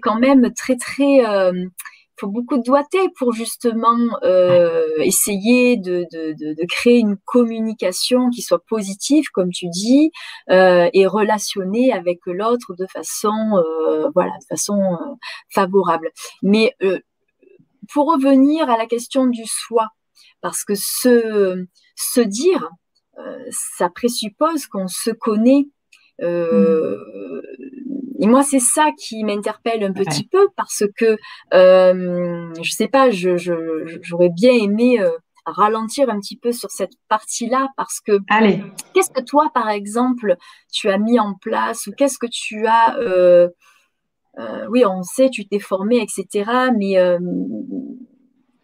quand 0.00 0.18
même 0.18 0.52
très, 0.54 0.76
très 0.76 1.22
beaucoup 2.26 2.56
de 2.56 2.62
doigté 2.62 2.98
pour 3.18 3.32
justement 3.32 3.98
euh, 4.22 4.88
essayer 4.98 5.76
de, 5.76 6.06
de, 6.12 6.32
de, 6.32 6.66
créer 6.66 6.98
une 6.98 7.16
communication 7.24 8.30
qui 8.30 8.42
soit 8.42 8.64
positive, 8.66 9.24
comme 9.32 9.50
tu 9.50 9.68
dis, 9.68 10.10
euh, 10.50 10.88
et 10.92 11.06
relationner 11.06 11.92
avec 11.92 12.20
l'autre 12.26 12.74
de 12.74 12.86
façon, 12.86 13.34
euh, 13.56 14.10
voilà, 14.14 14.32
de 14.40 14.46
façon 14.48 14.98
favorable. 15.50 16.10
Mais 16.42 16.74
pour 17.92 18.12
revenir 18.12 18.70
à 18.70 18.76
la 18.76 18.86
question 18.86 19.26
du 19.26 19.44
soi, 19.46 19.88
parce 20.40 20.64
que 20.64 20.74
se, 20.74 21.66
se 21.94 22.20
dire, 22.20 22.70
ça 23.50 23.88
présuppose 23.90 24.66
qu'on 24.66 24.88
se 24.88 25.10
connaît. 25.10 25.66
Euh, 26.20 26.96
et 28.22 28.28
moi, 28.28 28.44
c'est 28.44 28.60
ça 28.60 28.90
qui 28.96 29.24
m'interpelle 29.24 29.82
un 29.82 29.92
petit 29.92 30.24
peu 30.24 30.48
parce 30.56 30.84
que, 30.96 31.18
euh, 31.54 32.54
je 32.62 32.70
sais 32.70 32.86
pas, 32.86 33.10
j'aurais 33.10 33.40
je, 33.40 34.28
bien 34.32 34.52
aimé 34.52 35.00
euh, 35.00 35.10
ralentir 35.44 36.08
un 36.08 36.20
petit 36.20 36.36
peu 36.36 36.52
sur 36.52 36.70
cette 36.70 36.92
partie-là 37.08 37.66
parce 37.76 37.98
que 37.98 38.20
Allez. 38.30 38.62
qu'est-ce 38.94 39.10
que 39.10 39.22
toi, 39.22 39.50
par 39.52 39.68
exemple, 39.68 40.36
tu 40.72 40.88
as 40.88 40.98
mis 40.98 41.18
en 41.18 41.34
place 41.34 41.88
ou 41.88 41.92
qu'est-ce 41.92 42.16
que 42.16 42.28
tu 42.30 42.64
as... 42.64 42.96
Euh, 42.98 43.48
euh, 44.38 44.66
oui, 44.70 44.84
on 44.86 45.02
sait, 45.02 45.28
tu 45.28 45.44
t'es 45.48 45.58
formé, 45.58 45.96
etc. 45.96 46.48
Mais 46.78 46.94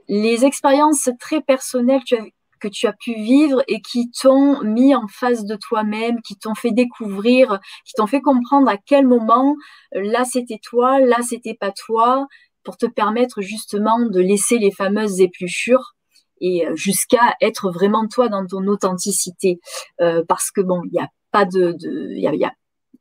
les 0.07 0.45
expériences 0.45 1.11
très 1.19 1.41
personnelles 1.41 2.05
tu 2.07 2.15
as, 2.15 2.23
que 2.59 2.69
tu 2.69 2.87
as 2.87 2.93
pu 2.93 3.15
vivre 3.15 3.63
et 3.69 3.81
qui 3.81 4.11
t'ont 4.11 4.63
mis 4.63 4.95
en 4.95 5.07
face 5.09 5.45
de 5.45 5.57
toi-même, 5.57 6.21
qui 6.23 6.37
t'ont 6.37 6.55
fait 6.55 6.73
découvrir, 6.73 7.59
qui 7.85 7.95
t'ont 7.95 8.07
fait 8.07 8.21
comprendre 8.21 8.69
à 8.69 8.77
quel 8.77 9.07
moment 9.07 9.57
euh, 9.95 10.03
là 10.03 10.25
c'était 10.25 10.61
toi, 10.63 11.01
là 11.01 11.19
c'était 11.23 11.57
pas 11.59 11.73
toi, 11.73 12.27
pour 12.65 12.77
te 12.77 12.87
permettre 12.87 13.41
justement 13.41 14.01
de 14.01 14.21
laisser 14.21 14.59
les 14.59 14.71
fameuses 14.71 15.21
épluchures 15.21 15.95
et 16.41 16.67
euh, 16.67 16.77
jusqu'à 16.77 17.35
être 17.41 17.71
vraiment 17.71 18.07
toi 18.07 18.29
dans 18.29 18.47
ton 18.47 18.67
authenticité. 18.67 19.61
Euh, 20.01 20.23
parce 20.29 20.51
que 20.51 20.61
bon, 20.61 20.83
il 20.85 20.93
n'y 20.93 21.01
a 21.01 21.09
pas 21.31 21.45
de, 21.45 21.77
il 21.81 22.21
y 22.21 22.45
a, 22.45 22.53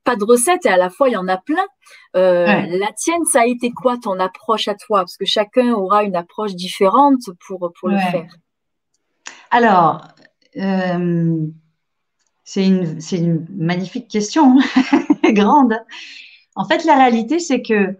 pas 0.04 0.15
de 0.15 0.24
recette 0.24 0.65
et 0.65 0.70
à 0.70 0.78
la 0.78 0.89
fois 0.89 1.10
il 1.10 1.13
y 1.13 1.17
en 1.17 1.28
a 1.28 1.38
plein. 1.38 1.65
La 2.13 2.91
tienne, 2.98 3.26
ça 3.26 3.41
a 3.41 3.46
été 3.46 3.72
quoi 3.72 3.98
ton 3.98 4.20
approche 4.20 4.67
à 4.67 4.76
toi? 4.76 5.00
Parce 5.00 5.17
que 5.17 5.26
chacun 5.26 5.74
aura 5.74 6.04
une 6.04 6.15
approche 6.15 6.56
différente 6.56 7.22
pour, 7.46 7.72
pour 7.80 7.89
le 7.89 7.98
faire. 7.98 8.34
Alors, 9.51 10.07
euh, 10.57 11.47
c'est 12.43 12.65
une, 12.65 13.45
magnifique 13.49 14.07
question, 14.07 14.57
grande. 15.23 15.77
En 16.55 16.65
fait, 16.65 16.83
la 16.86 16.95
réalité, 16.95 17.39
c'est 17.39 17.62
que 17.62 17.97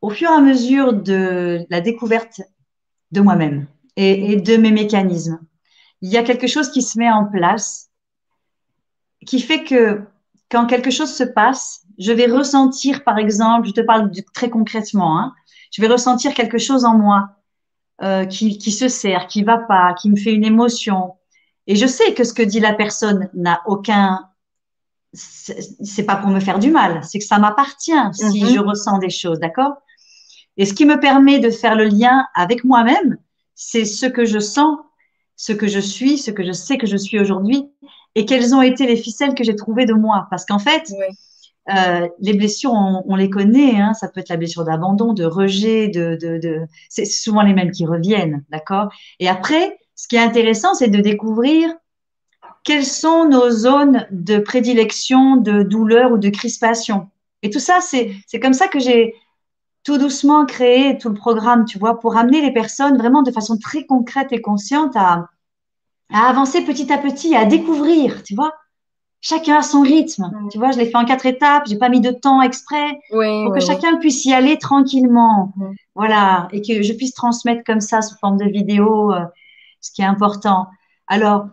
au 0.00 0.10
fur 0.10 0.30
et 0.30 0.34
à 0.34 0.40
mesure 0.40 0.92
de 0.92 1.66
la 1.70 1.80
découverte 1.80 2.42
de 3.12 3.20
moi-même 3.20 3.66
et, 3.96 4.36
de 4.36 4.56
mes 4.56 4.70
mécanismes, 4.70 5.40
il 6.02 6.10
y 6.10 6.18
a 6.18 6.22
quelque 6.22 6.46
chose 6.46 6.70
qui 6.70 6.82
se 6.82 6.98
met 6.98 7.10
en 7.10 7.24
place 7.24 7.90
qui 9.26 9.40
fait 9.40 9.64
que 9.64 10.02
quand 10.50 10.66
quelque 10.66 10.90
chose 10.90 11.12
se 11.12 11.24
passe, 11.24 11.82
je 11.98 12.12
vais 12.12 12.26
ressentir, 12.26 13.02
par 13.02 13.18
exemple, 13.18 13.66
je 13.66 13.72
te 13.72 13.80
parle 13.80 14.12
très 14.34 14.50
concrètement, 14.50 15.18
hein, 15.18 15.34
je 15.72 15.80
vais 15.80 15.88
ressentir 15.88 16.34
quelque 16.34 16.58
chose 16.58 16.84
en 16.84 16.96
moi 16.96 17.30
euh, 18.02 18.26
qui, 18.26 18.58
qui, 18.58 18.72
se 18.72 18.88
sert, 18.88 19.26
qui 19.26 19.42
va 19.42 19.58
pas, 19.58 19.94
qui 19.94 20.10
me 20.10 20.16
fait 20.16 20.32
une 20.32 20.44
émotion. 20.44 21.14
Et 21.66 21.76
je 21.76 21.86
sais 21.86 22.14
que 22.14 22.24
ce 22.24 22.32
que 22.32 22.42
dit 22.42 22.60
la 22.60 22.74
personne 22.74 23.28
n'a 23.34 23.62
aucun, 23.66 24.28
c'est 25.12 26.04
pas 26.04 26.16
pour 26.16 26.30
me 26.30 26.40
faire 26.40 26.58
du 26.58 26.70
mal, 26.70 27.00
c'est 27.02 27.18
que 27.18 27.24
ça 27.24 27.38
m'appartient 27.38 27.92
si 28.12 28.44
mhm. 28.44 28.50
je 28.50 28.60
ressens 28.60 28.98
des 28.98 29.10
choses, 29.10 29.40
d'accord? 29.40 29.74
Et 30.56 30.64
ce 30.64 30.74
qui 30.74 30.84
me 30.86 30.98
permet 31.00 31.38
de 31.38 31.50
faire 31.50 31.74
le 31.74 31.84
lien 31.84 32.26
avec 32.34 32.64
moi-même, 32.64 33.18
c'est 33.54 33.84
ce 33.84 34.06
que 34.06 34.24
je 34.24 34.38
sens, 34.38 34.78
ce 35.36 35.52
que 35.52 35.66
je 35.66 35.80
suis, 35.80 36.18
ce 36.18 36.30
que 36.30 36.44
je 36.44 36.52
sais 36.52 36.78
que 36.78 36.86
je 36.86 36.96
suis 36.96 37.18
aujourd'hui, 37.18 37.64
et 38.14 38.24
quelles 38.24 38.54
ont 38.54 38.62
été 38.62 38.86
les 38.86 38.96
ficelles 38.96 39.34
que 39.34 39.44
j'ai 39.44 39.56
trouvées 39.56 39.86
de 39.86 39.92
moi. 39.92 40.26
Parce 40.30 40.46
qu'en 40.46 40.58
fait, 40.58 40.90
euh, 41.68 42.08
les 42.20 42.34
blessures, 42.34 42.72
on, 42.72 43.16
les 43.16 43.30
connaît. 43.30 43.80
Hein, 43.80 43.94
ça 43.94 44.08
peut 44.08 44.20
être 44.20 44.28
la 44.28 44.36
blessure 44.36 44.64
d'abandon, 44.64 45.12
de 45.12 45.24
rejet, 45.24 45.88
de, 45.88 46.16
de, 46.20 46.38
de... 46.38 46.60
c'est 46.88 47.04
souvent 47.04 47.42
les 47.42 47.54
mêmes 47.54 47.70
qui 47.70 47.86
reviennent, 47.86 48.44
d'accord? 48.50 48.88
Et 49.18 49.28
après, 49.28 49.78
ce 49.94 50.08
qui 50.08 50.16
est 50.16 50.20
intéressant, 50.20 50.74
c'est 50.74 50.88
de 50.88 51.00
découvrir 51.00 51.74
quelles 52.64 52.84
sont 52.84 53.28
nos 53.28 53.50
zones 53.50 54.06
de 54.10 54.38
prédilection, 54.38 55.36
de 55.36 55.62
douleur 55.62 56.12
ou 56.12 56.18
de 56.18 56.28
crispation. 56.28 57.08
Et 57.42 57.50
tout 57.50 57.60
ça, 57.60 57.78
c'est 57.80 58.40
comme 58.40 58.54
ça 58.54 58.68
que 58.68 58.80
j'ai 58.80 59.14
tout 59.84 59.98
doucement 59.98 60.46
créé 60.46 60.98
tout 60.98 61.08
le 61.08 61.14
programme, 61.14 61.64
tu 61.64 61.78
vois, 61.78 62.00
pour 62.00 62.16
amener 62.16 62.42
les 62.42 62.52
personnes 62.52 62.98
vraiment 62.98 63.22
de 63.22 63.30
façon 63.30 63.56
très 63.56 63.86
concrète 63.86 64.32
et 64.32 64.40
consciente 64.40 64.96
à, 64.96 65.28
à 66.12 66.28
avancer 66.28 66.62
petit 66.62 66.92
à 66.92 66.98
petit, 66.98 67.36
à 67.36 67.44
découvrir, 67.44 68.24
tu 68.24 68.34
vois? 68.34 68.52
Chacun 69.20 69.58
a 69.58 69.62
son 69.62 69.80
rythme. 69.80 70.30
Tu 70.50 70.58
vois, 70.58 70.70
je 70.70 70.78
l'ai 70.78 70.86
fait 70.86 70.96
en 70.96 71.04
quatre 71.04 71.26
étapes, 71.26 71.64
j'ai 71.66 71.78
pas 71.78 71.88
mis 71.88 72.00
de 72.00 72.10
temps 72.10 72.42
exprès 72.42 72.98
pour 73.10 73.52
que 73.52 73.60
chacun 73.60 73.96
puisse 73.96 74.24
y 74.24 74.32
aller 74.32 74.58
tranquillement. 74.58 75.52
Voilà, 75.94 76.48
et 76.52 76.62
que 76.62 76.82
je 76.82 76.92
puisse 76.92 77.14
transmettre 77.14 77.64
comme 77.64 77.80
ça 77.80 78.02
sous 78.02 78.16
forme 78.18 78.36
de 78.36 78.44
vidéo 78.44 79.12
euh, 79.12 79.24
ce 79.80 79.90
qui 79.90 80.02
est 80.02 80.06
important. 80.06 80.66
Alors, 81.06 81.48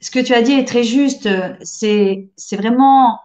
ce 0.00 0.10
que 0.10 0.20
tu 0.20 0.34
as 0.34 0.42
dit 0.42 0.52
est 0.52 0.66
très 0.66 0.84
juste. 0.84 1.28
C'est 1.62 2.30
c'est 2.36 2.56
vraiment 2.56 3.20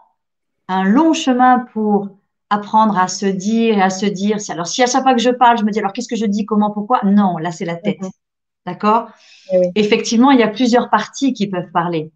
un 0.67 0.83
long 0.83 1.13
chemin 1.13 1.65
pour 1.73 2.09
apprendre 2.49 2.97
à 2.97 3.07
se 3.07 3.25
dire 3.25 3.77
et 3.77 3.81
à 3.81 3.89
se 3.89 4.05
dire. 4.05 4.38
Alors, 4.49 4.67
si 4.67 4.81
à 4.83 4.88
chaque 4.88 5.03
fois 5.03 5.13
que 5.13 5.21
je 5.21 5.29
parle, 5.29 5.57
je 5.57 5.63
me 5.63 5.71
dis 5.71 5.79
alors 5.79 5.93
qu'est-ce 5.93 6.07
que 6.07 6.15
je 6.15 6.25
dis, 6.25 6.45
comment, 6.45 6.71
pourquoi? 6.71 6.99
Non, 7.03 7.38
là 7.38 7.51
c'est 7.51 7.65
la 7.65 7.75
tête. 7.75 8.01
D'accord? 8.65 9.09
Effectivement, 9.75 10.31
il 10.31 10.39
y 10.39 10.43
a 10.43 10.47
plusieurs 10.47 10.89
parties 10.89 11.33
qui 11.33 11.47
peuvent 11.47 11.71
parler. 11.71 12.12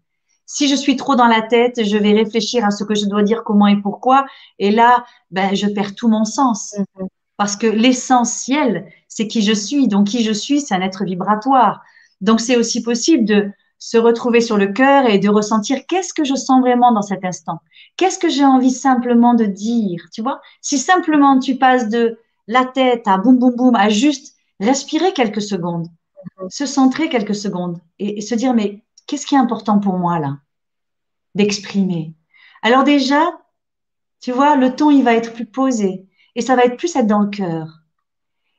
Si 0.46 0.68
je 0.68 0.74
suis 0.74 0.96
trop 0.96 1.16
dans 1.16 1.26
la 1.26 1.42
tête, 1.42 1.84
je 1.84 1.96
vais 1.96 2.12
réfléchir 2.12 2.64
à 2.64 2.70
ce 2.70 2.84
que 2.84 2.94
je 2.94 3.06
dois 3.06 3.22
dire, 3.22 3.44
comment 3.44 3.66
et 3.66 3.80
pourquoi. 3.80 4.26
Et 4.58 4.70
là, 4.70 5.04
ben, 5.30 5.54
je 5.54 5.66
perds 5.66 5.94
tout 5.94 6.08
mon 6.08 6.24
sens. 6.24 6.74
Mm-hmm. 6.76 7.06
Parce 7.36 7.56
que 7.56 7.66
l'essentiel, 7.66 8.86
c'est 9.08 9.26
qui 9.26 9.42
je 9.42 9.52
suis. 9.52 9.88
Donc, 9.88 10.08
qui 10.08 10.22
je 10.22 10.32
suis, 10.32 10.60
c'est 10.60 10.74
un 10.74 10.82
être 10.82 11.04
vibratoire. 11.04 11.82
Donc, 12.20 12.40
c'est 12.40 12.56
aussi 12.56 12.82
possible 12.82 13.24
de 13.24 13.50
se 13.78 13.98
retrouver 13.98 14.40
sur 14.40 14.56
le 14.56 14.68
cœur 14.68 15.06
et 15.06 15.18
de 15.18 15.28
ressentir 15.28 15.80
qu'est-ce 15.86 16.14
que 16.14 16.24
je 16.24 16.34
sens 16.34 16.60
vraiment 16.62 16.92
dans 16.92 17.02
cet 17.02 17.24
instant. 17.24 17.60
Qu'est-ce 17.96 18.18
que 18.18 18.30
j'ai 18.30 18.44
envie 18.44 18.70
simplement 18.70 19.34
de 19.34 19.44
dire, 19.44 20.06
tu 20.12 20.22
vois? 20.22 20.40
Si 20.62 20.78
simplement 20.78 21.38
tu 21.38 21.56
passes 21.56 21.90
de 21.90 22.18
la 22.46 22.64
tête 22.64 23.06
à 23.06 23.18
boum 23.18 23.38
boum 23.38 23.54
boum 23.54 23.76
à 23.76 23.90
juste 23.90 24.36
respirer 24.60 25.12
quelques 25.12 25.42
secondes, 25.42 25.88
se 26.48 26.66
centrer 26.66 27.08
quelques 27.08 27.34
secondes 27.34 27.78
et, 27.98 28.20
se 28.20 28.34
dire 28.34 28.54
mais 28.54 28.82
qu'est-ce 29.06 29.26
qui 29.26 29.34
est 29.34 29.38
important 29.38 29.78
pour 29.78 29.98
moi 29.98 30.18
là 30.18 30.38
D'exprimer? 31.34 32.14
Alors 32.62 32.84
déjà, 32.84 33.22
tu 34.20 34.32
vois, 34.32 34.56
le 34.56 34.74
ton 34.74 34.90
il 34.90 35.04
va 35.04 35.14
être 35.14 35.34
plus 35.34 35.46
posé 35.46 36.06
et 36.34 36.40
ça 36.40 36.56
va 36.56 36.64
être 36.64 36.76
plus 36.76 36.94
être 36.96 37.06
dans 37.06 37.20
le 37.20 37.30
cœur. 37.30 37.80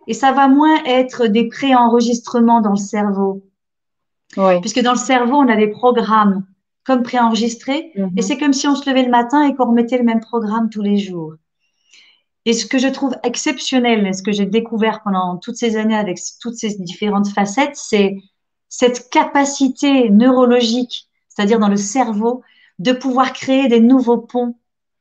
Et 0.08 0.14
ça 0.14 0.32
va 0.32 0.48
moins 0.48 0.84
être 0.86 1.28
des 1.28 1.48
préenregistrements 1.48 2.62
dans 2.62 2.72
le 2.72 2.76
cerveau. 2.76 3.44
Puisque 4.62 4.82
dans 4.82 4.94
le 4.94 4.98
cerveau, 4.98 5.38
on 5.38 5.48
a 5.48 5.56
des 5.56 5.70
programmes 5.70 6.46
comme 6.86 7.04
préenregistrés. 7.04 7.92
Et 7.96 8.02
mhm. 8.02 8.22
c'est 8.22 8.38
comme 8.38 8.54
si 8.54 8.68
on 8.68 8.76
se 8.76 8.90
levait 8.90 9.04
le 9.04 9.10
matin 9.10 9.44
et 9.44 9.56
qu'on 9.56 9.66
remettait 9.66 9.98
le 9.98 10.04
même 10.04 10.20
programme 10.20 10.70
tous 10.70 10.82
les 10.82 10.98
jours. 10.98 11.34
Et 12.46 12.54
ce 12.54 12.68
que 12.68 12.78
je 12.78 12.88
trouve 12.88 13.16
exceptionnel, 13.24 14.14
ce 14.14 14.22
que 14.22 14.32
j'ai 14.32 14.46
découvert 14.46 15.02
pendant 15.04 15.38
toutes 15.38 15.56
ces 15.56 15.78
années 15.78 15.98
avec 15.98 16.20
toutes 16.40 16.56
ces 16.56 16.76
différentes 16.78 17.30
facettes, 17.30 17.76
c'est 17.76 18.18
cette 18.70 19.10
capacité 19.10 20.10
neurologique, 20.10 21.10
c'est-à-dire 21.30 21.60
dans 21.60 21.70
le 21.70 21.78
cerveau, 21.78 22.44
de 22.80 22.92
pouvoir 22.92 23.34
créer 23.34 23.68
des 23.68 23.80
nouveaux 23.80 24.18
ponts 24.18 24.58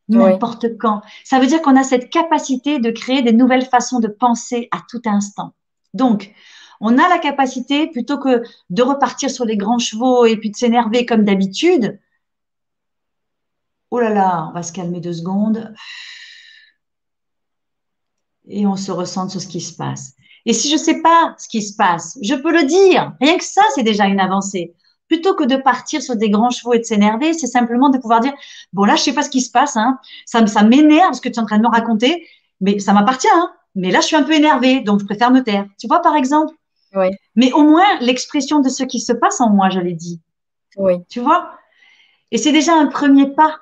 n'importe 0.09 0.77
quand. 0.79 1.03
Ça 1.25 1.39
veut 1.39 1.47
dire 1.47 1.63
qu'on 1.63 1.77
a 1.77 1.83
cette 1.83 2.11
capacité 2.11 2.79
de 2.79 2.91
créer 2.91 3.23
des 3.23 3.33
nouvelles 3.33 3.67
façons 3.67 4.01
de 4.01 4.09
penser 4.09 4.69
à 4.71 4.83
tout 4.89 5.03
instant. 5.07 5.55
Donc, 5.95 6.35
on 6.81 6.99
a 6.99 7.09
la 7.09 7.19
capacité, 7.19 7.87
plutôt 7.87 8.19
que 8.19 8.43
de 8.71 8.83
repartir 8.83 9.31
sur 9.31 9.45
les 9.45 9.57
grands 9.57 9.79
chevaux 9.79 10.27
et 10.27 10.37
puis 10.37 10.51
de 10.51 10.57
s'énerver 10.57 11.07
comme 11.07 11.25
d'habitude, 11.25 11.99
oh 13.91 14.01
là 14.01 14.11
là, 14.11 14.49
on 14.51 14.53
va 14.53 14.63
se 14.63 14.73
calmer 14.73 15.01
deux 15.01 15.15
secondes 15.15 15.73
et 18.47 18.67
on 18.67 18.77
se 18.77 18.93
ressent 18.93 19.29
sur 19.29 19.41
ce 19.41 19.47
qui 19.47 19.61
se 19.61 19.75
passe. 19.75 20.15
Et 20.47 20.53
si 20.53 20.69
je 20.69 20.75
ne 20.75 20.79
sais 20.79 21.01
pas 21.01 21.35
ce 21.39 21.49
qui 21.49 21.63
se 21.63 21.75
passe, 21.75 22.19
je 22.23 22.35
peux 22.35 22.53
le 22.53 22.65
dire. 22.65 23.13
Rien 23.21 23.39
que 23.39 23.45
ça, 23.45 23.63
c'est 23.75 23.83
déjà 23.83 24.07
une 24.07 24.21
avancée. 24.21 24.75
Plutôt 25.09 25.35
que 25.35 25.45
de 25.45 25.57
partir 25.57 26.03
sur 26.03 26.17
des 26.17 26.31
grands 26.31 26.51
chevaux 26.51 26.73
et 26.73 26.79
de 26.79 26.85
s'énerver, 26.85 27.33
c'est 27.33 27.47
simplement 27.47 27.91
de 27.91 27.99
pouvoir 27.99 28.21
dire 28.21 28.33
bon 28.73 28.85
là, 28.85 28.97
je 28.97 29.03
sais 29.03 29.13
pas 29.13 29.23
ce 29.23 29.31
qui 29.31 29.41
se 29.41 29.51
passe, 29.51 29.77
hein. 29.77 29.99
ça, 30.27 30.47
ça 30.47 30.63
m'énerve 30.63 31.15
ce 31.15 31.21
que 31.21 31.29
tu 31.29 31.35
es 31.35 31.39
en 31.39 31.47
train 31.47 31.59
de 31.59 31.63
me 31.63 31.69
raconter, 31.69 32.27
mais 32.61 32.79
ça 32.79 32.93
m'appartient. 32.93 33.29
Hein. 33.33 33.53
Mais 33.75 33.91
là, 33.91 34.01
je 34.01 34.07
suis 34.07 34.17
un 34.17 34.23
peu 34.23 34.33
énervée, 34.33 34.81
donc 34.81 35.01
je 35.01 35.05
préfère 35.05 35.31
me 35.31 35.41
taire. 35.41 35.67
Tu 35.79 35.87
vois, 35.87 36.01
par 36.01 36.17
exemple? 36.17 36.55
Oui. 36.95 37.09
Mais 37.35 37.53
au 37.53 37.63
moins 37.63 37.99
l'expression 38.01 38.61
de 38.61 38.69
ce 38.69 38.85
qui 38.85 39.01
se 39.01 39.13
passe 39.13 39.41
en 39.41 39.51
moi, 39.51 39.69
je 39.69 39.81
l'ai 39.81 39.95
dit. 39.95 40.21
Oui. 40.77 40.95
Tu 41.09 41.21
vois? 41.21 41.51
Et 42.31 42.39
c'est 42.39 42.53
déjà 42.53 42.75
un 42.75 42.87
premier 42.87 43.27
pas 43.35 43.59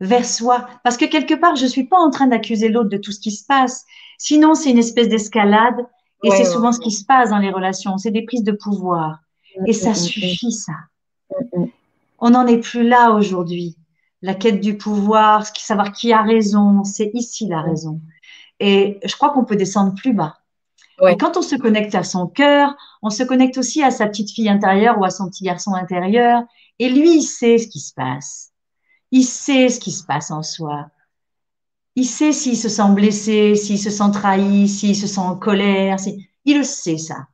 vers 0.00 0.24
soi. 0.24 0.66
Parce 0.84 0.96
que 0.96 1.04
quelque 1.04 1.34
part, 1.34 1.56
je 1.56 1.66
suis 1.66 1.84
pas 1.84 1.98
en 1.98 2.10
train 2.10 2.26
d'accuser 2.26 2.68
l'autre 2.68 2.88
de 2.88 2.96
tout 2.96 3.12
ce 3.12 3.20
qui 3.20 3.30
se 3.30 3.44
passe. 3.44 3.84
Sinon, 4.18 4.54
c'est 4.54 4.70
une 4.70 4.78
espèce 4.78 5.08
d'escalade. 5.08 5.86
Et 6.22 6.30
c'est 6.30 6.44
souvent 6.44 6.72
ce 6.72 6.80
qui 6.80 6.90
se 6.90 7.04
passe 7.04 7.30
dans 7.30 7.38
les 7.38 7.50
relations. 7.50 7.96
C'est 7.98 8.10
des 8.10 8.24
prises 8.24 8.44
de 8.44 8.52
pouvoir. 8.52 9.20
Et 9.66 9.72
ça 9.72 9.94
suffit, 9.94 10.52
ça. 10.52 10.72
On 12.18 12.30
n'en 12.30 12.46
est 12.46 12.58
plus 12.58 12.86
là 12.86 13.12
aujourd'hui. 13.12 13.76
La 14.22 14.34
quête 14.34 14.60
du 14.60 14.76
pouvoir, 14.76 15.46
savoir 15.56 15.92
qui 15.92 16.12
a 16.12 16.22
raison, 16.22 16.84
c'est 16.84 17.10
ici 17.14 17.46
la 17.46 17.62
raison. 17.62 18.00
Et 18.58 19.00
je 19.02 19.16
crois 19.16 19.30
qu'on 19.30 19.44
peut 19.44 19.56
descendre 19.56 19.94
plus 19.94 20.12
bas. 20.12 20.36
Et 21.08 21.16
quand 21.16 21.38
on 21.38 21.42
se 21.42 21.56
connecte 21.56 21.94
à 21.94 22.04
son 22.04 22.26
cœur, 22.26 22.76
on 23.00 23.08
se 23.08 23.22
connecte 23.22 23.56
aussi 23.56 23.82
à 23.82 23.90
sa 23.90 24.06
petite 24.06 24.30
fille 24.30 24.50
intérieure 24.50 24.98
ou 24.98 25.04
à 25.04 25.10
son 25.10 25.30
petit 25.30 25.44
garçon 25.44 25.72
intérieur. 25.72 26.42
Et 26.78 26.90
lui, 26.90 27.16
il 27.16 27.22
sait 27.22 27.56
ce 27.56 27.68
qui 27.68 27.80
se 27.80 27.94
passe. 27.94 28.50
Il 29.10 29.24
sait 29.24 29.70
ce 29.70 29.80
qui 29.80 29.92
se 29.92 30.04
passe 30.04 30.30
en 30.30 30.42
soi. 30.42 30.90
Il 31.96 32.06
sait 32.06 32.32
s'il 32.32 32.56
se 32.56 32.68
sent 32.68 32.90
blessé, 32.94 33.54
s'il 33.56 33.78
se 33.78 33.90
sent 33.90 34.10
trahi, 34.12 34.68
s'il 34.68 34.96
se 34.96 35.06
sent 35.06 35.20
en 35.20 35.36
colère. 35.36 35.96
Il 36.44 36.58
le 36.58 36.64
sait, 36.64 36.98
ça. 36.98 37.26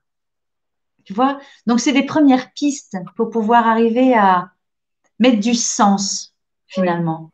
Tu 1.05 1.13
vois? 1.13 1.39
Donc, 1.67 1.81
c'est 1.81 1.93
des 1.93 2.05
premières 2.05 2.53
pistes 2.53 2.97
pour 3.17 3.31
pouvoir 3.31 3.67
arriver 3.67 4.15
à 4.15 4.51
mettre 5.19 5.41
du 5.41 5.55
sens, 5.55 6.35
finalement. 6.67 7.31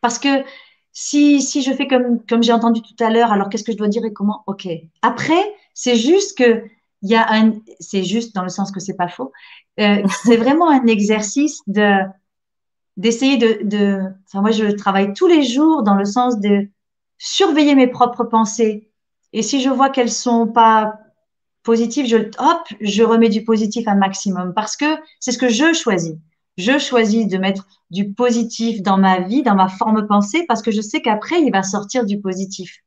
Parce 0.00 0.18
que 0.18 0.44
si, 0.92 1.42
si 1.42 1.62
je 1.62 1.72
fais 1.72 1.86
comme, 1.86 2.24
comme 2.26 2.42
j'ai 2.42 2.52
entendu 2.52 2.82
tout 2.82 3.04
à 3.04 3.10
l'heure, 3.10 3.30
alors 3.30 3.48
qu'est-ce 3.48 3.64
que 3.64 3.72
je 3.72 3.76
dois 3.76 3.88
dire 3.88 4.04
et 4.04 4.12
comment? 4.12 4.42
Ok. 4.46 4.66
Après, 5.02 5.42
c'est 5.74 5.96
juste 5.96 6.36
que 6.36 6.64
il 7.02 7.10
y 7.10 7.14
a 7.14 7.32
un, 7.32 7.52
c'est 7.78 8.02
juste 8.02 8.34
dans 8.34 8.42
le 8.42 8.48
sens 8.48 8.72
que 8.72 8.80
c'est 8.80 8.96
pas 8.96 9.06
faux. 9.06 9.30
Euh, 9.78 10.02
c'est 10.24 10.36
vraiment 10.36 10.68
un 10.68 10.86
exercice 10.86 11.60
de 11.68 12.00
d'essayer 12.98 13.38
de, 13.38 13.60
de, 13.62 14.02
enfin 14.26 14.42
moi 14.42 14.50
je 14.50 14.66
travaille 14.66 15.14
tous 15.14 15.26
les 15.26 15.42
jours 15.42 15.82
dans 15.82 15.94
le 15.94 16.04
sens 16.04 16.38
de 16.40 16.68
surveiller 17.16 17.74
mes 17.74 17.86
propres 17.86 18.24
pensées. 18.24 18.90
Et 19.32 19.42
si 19.42 19.62
je 19.62 19.70
vois 19.70 19.88
qu'elles 19.88 20.10
sont 20.10 20.46
pas 20.46 20.98
positives, 21.62 22.06
je 22.06 22.16
hop, 22.16 22.62
je 22.80 23.02
remets 23.02 23.28
du 23.28 23.44
positif 23.44 23.88
un 23.88 23.94
maximum 23.94 24.52
parce 24.54 24.76
que 24.76 24.96
c'est 25.20 25.32
ce 25.32 25.38
que 25.38 25.48
je 25.48 25.72
choisis. 25.72 26.16
Je 26.58 26.76
choisis 26.78 27.28
de 27.28 27.38
mettre 27.38 27.68
du 27.90 28.12
positif 28.12 28.82
dans 28.82 28.98
ma 28.98 29.20
vie, 29.20 29.42
dans 29.42 29.54
ma 29.54 29.68
forme 29.68 30.06
pensée, 30.08 30.44
parce 30.48 30.60
que 30.60 30.72
je 30.72 30.80
sais 30.80 31.00
qu'après, 31.00 31.40
il 31.40 31.52
va 31.52 31.62
sortir 31.62 32.04
du 32.04 32.20
positif. 32.20 32.78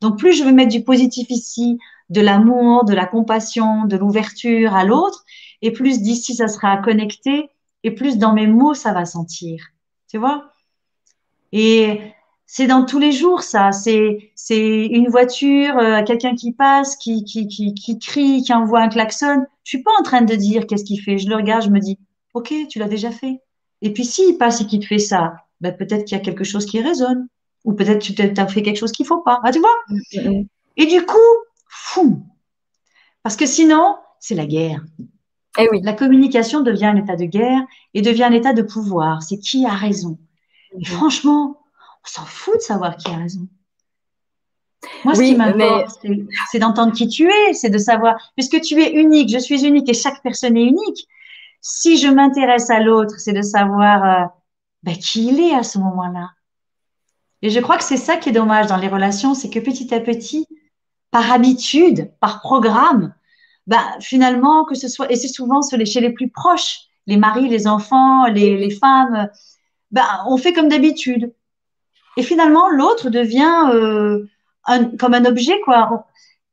Donc, 0.00 0.18
plus 0.18 0.32
je 0.32 0.42
vais 0.42 0.52
mettre 0.52 0.72
du 0.72 0.82
positif 0.82 1.30
ici, 1.30 1.78
de 2.08 2.20
l'amour, 2.20 2.84
de 2.84 2.92
la 2.92 3.06
compassion, 3.06 3.84
de 3.84 3.96
l'ouverture 3.96 4.74
à 4.74 4.84
l'autre, 4.84 5.24
et 5.62 5.70
plus 5.70 6.02
d'ici, 6.02 6.34
ça 6.34 6.48
sera 6.48 6.78
connecté, 6.78 7.50
et 7.82 7.90
plus 7.92 8.18
dans 8.18 8.32
mes 8.32 8.46
mots, 8.46 8.74
ça 8.74 8.92
va 8.92 9.04
sentir. 9.04 9.64
Tu 10.08 10.18
vois? 10.18 10.52
Et 11.52 12.00
c'est 12.46 12.66
dans 12.66 12.84
tous 12.84 12.98
les 12.98 13.12
jours, 13.12 13.42
ça. 13.42 13.72
C'est, 13.72 14.32
c'est 14.34 14.86
une 14.86 15.08
voiture, 15.08 15.78
euh, 15.78 16.02
quelqu'un 16.02 16.34
qui 16.34 16.52
passe, 16.52 16.96
qui, 16.96 17.24
qui, 17.24 17.46
qui, 17.46 17.74
qui 17.74 17.98
crie, 17.98 18.42
qui 18.42 18.52
envoie 18.52 18.80
un 18.80 18.88
klaxon. 18.88 19.46
Je 19.64 19.70
suis 19.70 19.82
pas 19.82 19.92
en 19.98 20.02
train 20.02 20.22
de 20.22 20.34
dire 20.34 20.66
qu'est-ce 20.66 20.84
qu'il 20.84 21.00
fait. 21.00 21.18
Je 21.18 21.28
le 21.28 21.36
regarde, 21.36 21.62
je 21.64 21.70
me 21.70 21.80
dis, 21.80 21.98
Ok, 22.34 22.52
tu 22.68 22.78
l'as 22.78 22.88
déjà 22.88 23.10
fait. 23.10 23.40
Et 23.82 23.92
puis 23.92 24.04
s'il 24.04 24.38
passe 24.38 24.60
et 24.60 24.66
qu'il 24.66 24.80
te 24.80 24.86
fait 24.86 24.98
ça, 24.98 25.34
ben, 25.60 25.76
peut-être 25.76 26.04
qu'il 26.04 26.16
y 26.16 26.20
a 26.20 26.22
quelque 26.22 26.44
chose 26.44 26.66
qui 26.66 26.80
résonne. 26.80 27.28
Ou 27.64 27.74
peut-être 27.74 27.98
tu 28.00 28.14
as 28.20 28.46
fait 28.46 28.62
quelque 28.62 28.78
chose 28.78 28.92
qu'il 28.92 29.06
faut 29.06 29.20
pas. 29.20 29.40
Ah, 29.44 29.52
tu 29.52 29.58
vois? 29.58 29.74
Mm-hmm. 29.90 30.46
Et 30.76 30.86
du 30.86 31.04
coup, 31.04 31.18
fou. 31.68 32.22
Parce 33.22 33.36
que 33.36 33.46
sinon, 33.46 33.96
c'est 34.18 34.34
la 34.34 34.46
guerre. 34.46 34.82
Et 35.58 35.62
eh 35.64 35.68
oui. 35.70 35.80
La 35.82 35.94
communication 35.94 36.60
devient 36.60 36.86
un 36.86 36.96
état 36.96 37.16
de 37.16 37.24
guerre 37.24 37.62
et 37.94 38.02
devient 38.02 38.24
un 38.24 38.32
état 38.32 38.52
de 38.52 38.62
pouvoir. 38.62 39.22
C'est 39.22 39.38
qui 39.38 39.66
a 39.66 39.74
raison. 39.74 40.18
Et 40.72 40.78
mm-hmm. 40.78 40.86
franchement, 40.86 41.60
on 42.04 42.08
s'en 42.08 42.24
fout 42.24 42.54
de 42.56 42.60
savoir 42.60 42.96
qui 42.96 43.10
a 43.10 43.16
raison. 43.16 43.48
Moi, 45.04 45.14
ce 45.14 45.22
qui 45.22 45.34
m'importe, 45.34 45.98
c'est 46.50 46.58
d'entendre 46.58 46.92
qui 46.92 47.08
tu 47.08 47.28
es, 47.28 47.52
c'est 47.52 47.68
de 47.68 47.78
savoir, 47.78 48.16
puisque 48.36 48.60
tu 48.60 48.80
es 48.80 48.92
unique, 48.92 49.30
je 49.30 49.38
suis 49.38 49.66
unique 49.66 49.88
et 49.88 49.94
chaque 49.94 50.22
personne 50.22 50.56
est 50.56 50.64
unique. 50.64 51.06
Si 51.60 51.98
je 51.98 52.08
m'intéresse 52.08 52.70
à 52.70 52.80
l'autre, 52.80 53.18
c'est 53.18 53.34
de 53.34 53.42
savoir 53.42 54.04
euh, 54.04 54.26
ben, 54.82 54.96
qui 54.96 55.28
il 55.28 55.40
est 55.40 55.54
à 55.54 55.62
ce 55.62 55.78
moment-là. 55.78 56.30
Et 57.42 57.50
je 57.50 57.60
crois 57.60 57.76
que 57.76 57.84
c'est 57.84 57.96
ça 57.96 58.16
qui 58.16 58.30
est 58.30 58.32
dommage 58.32 58.66
dans 58.66 58.76
les 58.76 58.88
relations, 58.88 59.34
c'est 59.34 59.50
que 59.50 59.58
petit 59.58 59.94
à 59.94 60.00
petit, 60.00 60.46
par 61.10 61.30
habitude, 61.30 62.10
par 62.20 62.40
programme, 62.40 63.14
ben, 63.70 63.82
finalement, 64.00 64.64
que 64.64 64.74
ce 64.74 64.88
soit, 64.88 65.10
et 65.12 65.16
c'est 65.16 65.28
souvent 65.28 65.60
chez 65.62 66.00
les 66.00 66.10
plus 66.10 66.28
proches, 66.28 66.80
les 67.06 67.16
maris, 67.16 67.48
les 67.48 67.68
enfants, 67.68 68.26
les, 68.26 68.70
femmes, 68.70 69.30
ben, 69.92 70.04
on 70.26 70.36
fait 70.36 70.52
comme 70.52 70.68
d'habitude. 70.68 71.32
Et 72.16 72.24
finalement, 72.24 72.68
l'autre 72.68 73.10
devient 73.10 73.70
euh, 73.72 74.26
comme 74.98 75.14
un 75.14 75.24
objet, 75.24 75.58
quoi. 75.64 76.08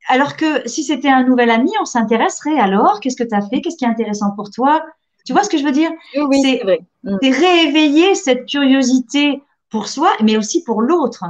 Alors 0.08 0.38
que 0.38 0.70
si 0.70 0.84
c'était 0.84 1.10
un 1.10 1.24
nouvel 1.24 1.50
ami, 1.50 1.72
on 1.82 1.86
s'intéresserait 1.86 2.60
alors, 2.60 3.00
qu'est-ce 3.00 3.18
que 3.18 3.28
tu 3.28 3.36
as 3.36 3.42
fait, 3.42 3.62
qu'est-ce 3.62 3.78
qui 3.78 3.86
est 3.86 3.90
intéressant 3.90 4.32
pour 4.36 4.52
toi, 4.52 4.86
tu 5.26 5.34
vois 5.34 5.44
ce 5.44 5.50
que 5.50 5.58
je 5.58 5.64
veux 5.64 5.72
dire? 5.72 5.92
Oui, 6.16 6.40
c'est 6.42 6.64
vrai. 6.64 6.80
Mm. 7.04 7.18
Rééveiller 7.22 8.14
cette 8.14 8.46
curiosité 8.46 9.42
pour 9.72 9.88
soi, 9.88 10.12
mais 10.24 10.38
aussi 10.38 10.64
pour 10.64 10.84
l'autre. 10.84 11.26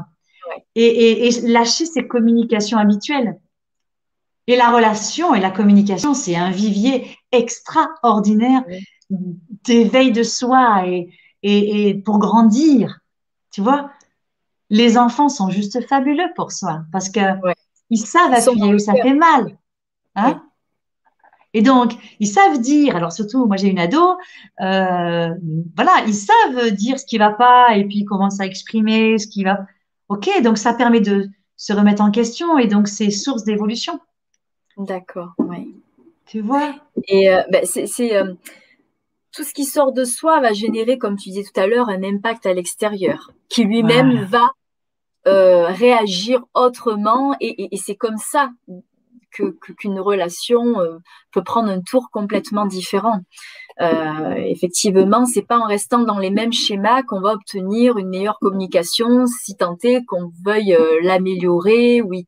Et, 0.75 1.29
lâcher 1.43 1.85
ces 1.85 2.07
communications 2.07 2.77
habituelles. 2.77 3.39
Et 4.47 4.55
la 4.55 4.71
relation 4.71 5.35
et 5.35 5.41
la 5.41 5.51
communication, 5.51 6.13
c'est 6.13 6.35
un 6.35 6.51
vivier 6.51 7.17
extraordinaire 7.31 8.63
d'éveil 9.09 10.11
de 10.11 10.23
soi 10.23 10.87
et, 10.87 11.09
et, 11.43 11.93
pour 11.95 12.17
grandir. 12.19 12.99
Tu 13.51 13.61
vois, 13.61 13.91
les 14.69 14.97
enfants 14.97 15.29
sont 15.29 15.49
juste 15.49 15.85
fabuleux 15.87 16.29
pour 16.35 16.51
soi 16.53 16.83
parce 16.91 17.09
que 17.09 17.19
ils 17.89 17.97
savent 17.97 18.33
appuyer 18.33 18.73
où 18.73 18.79
ça 18.79 18.93
fait 18.93 19.13
mal. 19.13 19.57
Hein 20.15 20.43
Et 21.53 21.61
donc, 21.61 21.93
ils 22.19 22.27
savent 22.27 22.59
dire, 22.59 22.95
alors 22.95 23.11
surtout, 23.11 23.45
moi 23.45 23.57
j'ai 23.57 23.67
une 23.67 23.79
ado, 23.79 24.17
euh, 24.61 25.29
voilà, 25.75 26.03
ils 26.05 26.13
savent 26.13 26.71
dire 26.71 26.99
ce 26.99 27.05
qui 27.05 27.17
va 27.17 27.31
pas 27.31 27.75
et 27.75 27.85
puis 27.85 27.99
ils 27.99 28.05
commencent 28.05 28.39
à 28.39 28.45
exprimer 28.45 29.17
ce 29.17 29.27
qui 29.27 29.43
va. 29.43 29.65
Ok, 30.09 30.29
donc 30.41 30.57
ça 30.57 30.73
permet 30.73 31.01
de 31.01 31.29
se 31.57 31.73
remettre 31.73 32.01
en 32.01 32.11
question 32.11 32.57
et 32.57 32.67
donc 32.67 32.87
c'est 32.87 33.09
source 33.09 33.43
d'évolution. 33.43 33.99
D'accord, 34.77 35.33
oui. 35.39 35.75
Tu 36.25 36.41
vois? 36.41 36.75
Et 37.07 37.33
euh, 37.33 37.41
c'est 37.63 38.15
euh, 38.15 38.33
tout 39.31 39.43
ce 39.43 39.53
qui 39.53 39.65
sort 39.65 39.93
de 39.93 40.03
soi 40.03 40.39
va 40.41 40.53
générer, 40.53 40.97
comme 40.97 41.15
tu 41.17 41.29
disais 41.29 41.43
tout 41.43 41.59
à 41.59 41.67
l'heure, 41.67 41.89
un 41.89 42.03
impact 42.03 42.45
à 42.45 42.53
l'extérieur 42.53 43.31
qui 43.49 43.63
lui-même 43.63 44.23
va 44.25 44.51
euh, 45.27 45.67
réagir 45.67 46.41
autrement 46.53 47.35
et, 47.39 47.73
et, 47.73 47.77
c'est 47.77 47.95
comme 47.95 48.17
ça 48.17 48.49
que 49.31 49.57
qu'une 49.77 49.99
relation 49.99 50.75
peut 51.31 51.43
prendre 51.43 51.69
un 51.69 51.81
tour 51.81 52.09
complètement 52.11 52.65
différent. 52.65 53.21
Euh, 53.79 54.33
effectivement, 54.37 55.25
c'est 55.25 55.45
pas 55.45 55.59
en 55.59 55.67
restant 55.67 55.99
dans 55.99 56.17
les 56.17 56.31
mêmes 56.31 56.53
schémas 56.53 57.03
qu'on 57.03 57.21
va 57.21 57.33
obtenir 57.33 57.97
une 57.97 58.09
meilleure 58.09 58.39
communication, 58.39 59.27
si 59.27 59.55
tant 59.55 59.77
est 59.83 60.03
qu'on 60.05 60.31
veuille 60.43 60.73
euh, 60.73 60.99
l'améliorer 61.03 62.01
ou 62.01 62.13
y, 62.13 62.25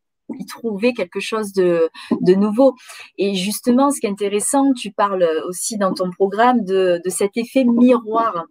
trouver 0.48 0.94
quelque 0.94 1.20
chose 1.20 1.54
de, 1.54 1.90
de, 2.22 2.34
nouveau. 2.34 2.76
Et 3.18 3.36
justement, 3.36 3.92
ce 3.92 4.00
qui 4.00 4.08
est 4.08 4.10
intéressant, 4.10 4.74
tu 4.74 4.92
parles 4.92 5.28
aussi 5.48 5.78
dans 5.78 5.94
ton 5.94 6.12
programme 6.12 6.64
de, 6.64 7.02
de 7.04 7.10
cet 7.10 7.38
effet 7.38 7.64
miroir. 7.64 8.34
Hein, 8.38 8.46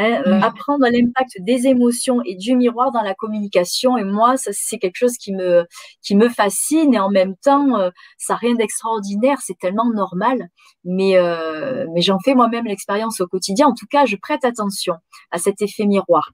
euh, 0.00 0.40
apprendre 0.42 0.86
l'impact 0.88 1.40
des 1.40 1.66
émotions 1.66 2.20
et 2.24 2.36
du 2.36 2.54
miroir 2.54 2.92
dans 2.92 3.02
la 3.02 3.14
communication. 3.14 3.98
Et 3.98 4.04
moi, 4.04 4.36
ça, 4.36 4.52
c'est 4.52 4.78
quelque 4.78 4.96
chose 4.96 5.16
qui 5.18 5.32
me, 5.32 5.66
qui 6.02 6.14
me 6.14 6.28
fascine 6.28 6.94
et 6.94 7.00
en 7.00 7.10
même 7.10 7.34
temps, 7.36 7.80
euh, 7.80 7.90
ça 8.16 8.34
n'a 8.34 8.38
rien 8.38 8.54
d'extraordinaire, 8.54 9.38
c'est 9.40 9.58
tellement 9.58 9.90
normal. 9.92 10.50
Mais, 10.84 11.16
euh, 11.16 11.84
mais 11.92 12.00
j'en 12.00 12.20
fais 12.20 12.36
moi-même 12.36 12.66
l'expérience 12.66 13.20
au 13.20 13.26
quotidien. 13.26 13.66
En 13.66 13.74
tout 13.74 13.86
cas, 13.90 14.06
je 14.06 14.14
prête 14.14 14.44
attention 14.44 14.94
à 15.32 15.38
cet 15.38 15.62
effet 15.62 15.84
miroir. 15.84 16.30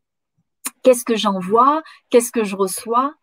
Qu'est-ce 0.82 1.05
que 1.05 1.16
j'envoie? 1.16 1.82
Qu'est-ce 2.11 2.32
que 2.32 2.45
je 2.45 2.57
reçois? 2.57 3.14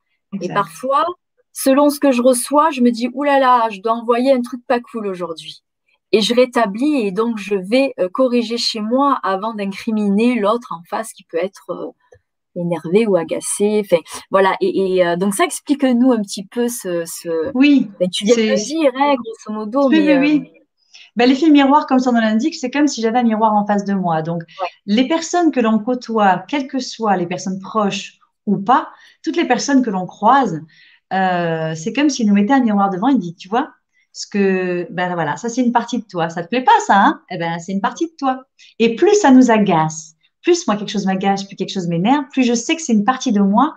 Et 0.41 0.47
parfois, 0.47 1.05
selon 1.53 1.89
ce 1.89 1.99
que 1.99 2.11
je 2.11 2.21
reçois, 2.21 2.69
je 2.71 2.81
me 2.81 2.91
dis, 2.91 3.09
oulala, 3.13 3.39
là 3.39 3.57
là, 3.59 3.69
je 3.69 3.81
dois 3.81 3.93
envoyer 3.93 4.31
un 4.31 4.41
truc 4.41 4.61
pas 4.67 4.79
cool 4.79 5.07
aujourd'hui 5.07 5.63
et 6.11 6.21
je 6.21 6.33
rétablis 6.33 7.07
et 7.07 7.11
donc 7.11 7.37
je 7.37 7.55
vais 7.55 7.93
euh, 7.99 8.09
corriger 8.09 8.57
chez 8.57 8.81
moi 8.81 9.19
avant 9.23 9.53
d'incriminer 9.53 10.35
l'autre 10.35 10.73
en 10.73 10.83
face 10.89 11.13
qui 11.13 11.23
peut 11.23 11.37
être 11.37 11.69
euh, 11.69 11.91
énervé 12.55 13.07
ou 13.07 13.15
agacé. 13.15 13.81
Enfin, 13.85 14.01
voilà. 14.29 14.55
Et, 14.61 15.05
euh, 15.05 15.15
donc 15.15 15.33
ça 15.33 15.45
explique-nous 15.45 16.11
un 16.11 16.21
petit 16.21 16.45
peu 16.45 16.67
ce. 16.67 17.51
Oui. 17.53 17.89
Ben, 17.99 18.09
tu 18.09 18.25
viens 18.25 18.35
de 18.35 18.41
le 18.41 18.55
dire, 18.55 18.91
hein, 18.95 19.15
grosso 19.15 19.57
modo. 19.57 19.89
Oui, 19.89 20.03
mais, 20.05 20.17
oui, 20.17 20.41
oui. 20.43 20.51
Ben, 21.15 21.27
l'effet 21.27 21.49
miroir, 21.49 21.87
comme 21.87 21.99
son 21.99 22.13
nom 22.13 22.21
l'indique, 22.21 22.55
c'est 22.55 22.71
comme 22.71 22.87
si 22.87 23.01
j'avais 23.01 23.19
un 23.19 23.23
miroir 23.23 23.53
en 23.53 23.65
face 23.65 23.85
de 23.85 23.93
moi. 23.93 24.21
Donc, 24.21 24.43
les 24.85 25.07
personnes 25.07 25.51
que 25.51 25.59
l'on 25.59 25.79
côtoie, 25.79 26.43
quelles 26.47 26.67
que 26.67 26.79
soient 26.79 27.17
les 27.17 27.27
personnes 27.27 27.59
proches 27.59 28.17
ou 28.45 28.57
pas, 28.57 28.89
toutes 29.23 29.35
les 29.35 29.45
personnes 29.45 29.83
que 29.83 29.89
l'on 29.89 30.05
croise, 30.05 30.61
c'est 31.11 31.93
comme 31.93 32.09
s'ils 32.09 32.27
nous 32.27 32.33
mettaient 32.33 32.53
un 32.53 32.61
miroir 32.61 32.89
devant 32.89 33.09
et 33.09 33.17
dit, 33.17 33.35
tu 33.35 33.49
vois, 33.49 33.71
ce 34.13 34.27
que, 34.27 34.87
ben 34.91 35.13
voilà, 35.13 35.37
ça 35.37 35.49
c'est 35.49 35.61
une 35.61 35.71
partie 35.71 35.99
de 35.99 36.05
toi. 36.05 36.29
Ça 36.29 36.43
te 36.43 36.49
plaît 36.49 36.63
pas 36.63 36.79
ça, 36.85 36.95
hein? 36.97 37.21
Eh 37.31 37.37
ben 37.37 37.59
c'est 37.59 37.71
une 37.71 37.81
partie 37.81 38.07
de 38.07 38.13
toi. 38.17 38.43
Et 38.79 38.95
plus 38.95 39.15
ça 39.15 39.31
nous 39.31 39.51
agace, 39.51 40.15
plus 40.41 40.67
moi 40.67 40.75
quelque 40.75 40.89
chose 40.91 41.05
m'agace, 41.05 41.43
plus 41.45 41.55
quelque 41.55 41.71
chose 41.71 41.87
m'énerve, 41.87 42.25
plus 42.31 42.43
je 42.43 42.53
sais 42.53 42.75
que 42.75 42.81
c'est 42.81 42.93
une 42.93 43.05
partie 43.05 43.31
de 43.31 43.41
moi 43.41 43.75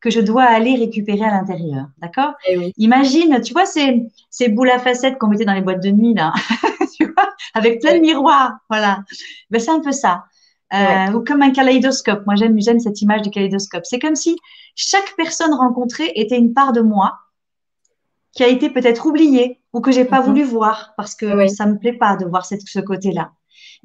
que 0.00 0.10
je 0.10 0.20
dois 0.20 0.44
aller 0.44 0.76
récupérer 0.76 1.24
à 1.24 1.30
l'intérieur. 1.30 1.86
D'accord? 1.98 2.34
Eh 2.48 2.72
Imagine, 2.76 3.40
tu 3.40 3.52
vois 3.52 3.66
ces, 3.66 4.02
ces 4.30 4.48
boules 4.48 4.70
à 4.70 4.78
facettes 4.78 5.18
qu'on 5.18 5.28
mettait 5.28 5.46
dans 5.46 5.54
les 5.54 5.62
boîtes 5.62 5.82
de 5.82 5.90
nuit 5.90 6.14
là, 6.14 6.32
tu 6.96 7.06
vois, 7.06 7.30
avec 7.54 7.80
plein 7.80 7.94
de 7.94 8.00
miroirs, 8.00 8.52
voilà. 8.68 9.02
Ben 9.50 9.60
c'est 9.60 9.70
un 9.70 9.80
peu 9.80 9.92
ça. 9.92 10.24
Euh, 10.72 11.12
ou 11.12 11.22
comme 11.22 11.42
un 11.42 11.50
kaléidoscope. 11.50 12.24
Moi 12.26 12.34
j'aime 12.36 12.60
j'aime 12.60 12.80
cette 12.80 13.00
image 13.02 13.22
du 13.22 13.30
kaléidoscope. 13.30 13.84
C'est 13.84 13.98
comme 13.98 14.16
si 14.16 14.36
chaque 14.74 15.14
personne 15.16 15.52
rencontrée 15.52 16.10
était 16.16 16.38
une 16.38 16.52
part 16.52 16.72
de 16.72 16.80
moi 16.80 17.18
qui 18.32 18.42
a 18.42 18.48
été 18.48 18.70
peut-être 18.70 19.06
oublié 19.06 19.60
ou 19.72 19.80
que 19.80 19.92
j'ai 19.92 20.04
pas 20.04 20.20
mhm. 20.20 20.26
voulu 20.26 20.42
voir 20.42 20.94
parce 20.96 21.14
que 21.14 21.46
ça 21.48 21.66
me 21.66 21.78
plaît 21.78 21.92
pas 21.92 22.16
de 22.16 22.24
voir 22.24 22.44
cette, 22.44 22.62
ce 22.66 22.80
côté-là. 22.80 23.32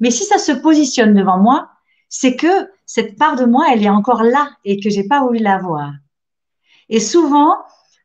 Mais 0.00 0.10
si 0.10 0.24
ça 0.24 0.38
se 0.38 0.52
positionne 0.52 1.14
devant 1.14 1.38
moi, 1.38 1.68
c'est 2.08 2.34
que 2.34 2.68
cette 2.86 3.16
part 3.16 3.36
de 3.36 3.44
moi, 3.44 3.66
elle 3.72 3.84
est 3.84 3.90
encore 3.90 4.22
là 4.22 4.50
et 4.64 4.80
que 4.80 4.90
j'ai 4.90 5.04
pas 5.04 5.22
voulu 5.22 5.38
la 5.38 5.58
voir. 5.58 5.92
Et 6.88 6.98
souvent, 6.98 7.54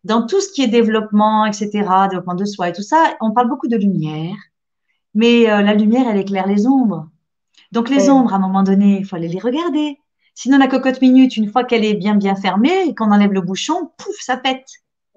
dans 0.04 0.28
tout 0.28 0.40
ce 0.40 0.52
qui 0.52 0.62
est 0.62 0.68
développement, 0.68 1.46
etc., 1.46 1.70
développement 2.10 2.36
de 2.36 2.46
soi 2.46 2.70
et 2.70 2.74
tout 2.74 2.84
ça, 2.84 3.16
on 3.20 3.32
parle 3.32 3.50
beaucoup 3.50 3.68
de 3.68 3.78
lumière, 3.78 4.36
mais 5.16 5.50
euh, 5.50 5.64
la 5.64 5.74
lumière, 5.74 6.08
elle 6.08 6.20
éclaire 6.20 6.46
les 6.46 6.68
ombres. 6.68 7.10
Donc 7.72 7.90
les 7.90 8.10
ombres, 8.10 8.34
à 8.34 8.38
un 8.38 8.40
moment 8.40 8.64
donné, 8.64 9.00
il 9.00 9.06
faut 9.06 9.16
aller 9.16 9.28
les 9.28 9.40
regarder. 9.40 10.00
Sinon, 10.34 10.58
la 10.58 10.68
cocotte 10.68 11.02
minute, 11.02 11.38
une 11.38 11.50
fois 11.50 11.64
qu'elle 11.64 11.86
est 11.86 11.94
bien 11.94 12.16
bien 12.16 12.36
fermée 12.36 12.88
et 12.88 12.96
qu'on 12.96 13.12
enlève 13.12 13.32
le 13.32 13.42
bouchon, 13.42 13.92
pouf, 13.98 14.16
ça 14.20 14.38
pète. 14.38 14.68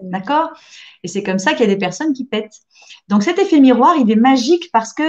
D'accord? 0.00 0.50
Et 1.02 1.08
c'est 1.08 1.22
comme 1.22 1.38
ça 1.38 1.52
qu'il 1.52 1.60
y 1.66 1.70
a 1.70 1.74
des 1.74 1.78
personnes 1.78 2.12
qui 2.12 2.24
pètent. 2.24 2.60
Donc 3.08 3.22
cet 3.22 3.38
effet 3.38 3.58
miroir, 3.58 3.96
il 3.96 4.10
est 4.10 4.16
magique 4.16 4.70
parce 4.72 4.92
que 4.92 5.02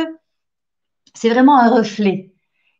c'est 1.13 1.29
vraiment 1.29 1.57
un 1.57 1.69
reflet. 1.69 2.31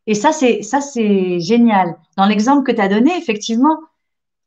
Et 0.06 0.14
ça, 0.14 0.32
c'est 0.32 0.62
ça, 0.62 0.80
c'est 0.80 1.38
génial. 1.40 1.96
Dans 2.16 2.26
l'exemple 2.26 2.64
que 2.64 2.72
tu 2.72 2.80
as 2.80 2.88
donné, 2.88 3.16
effectivement, 3.16 3.78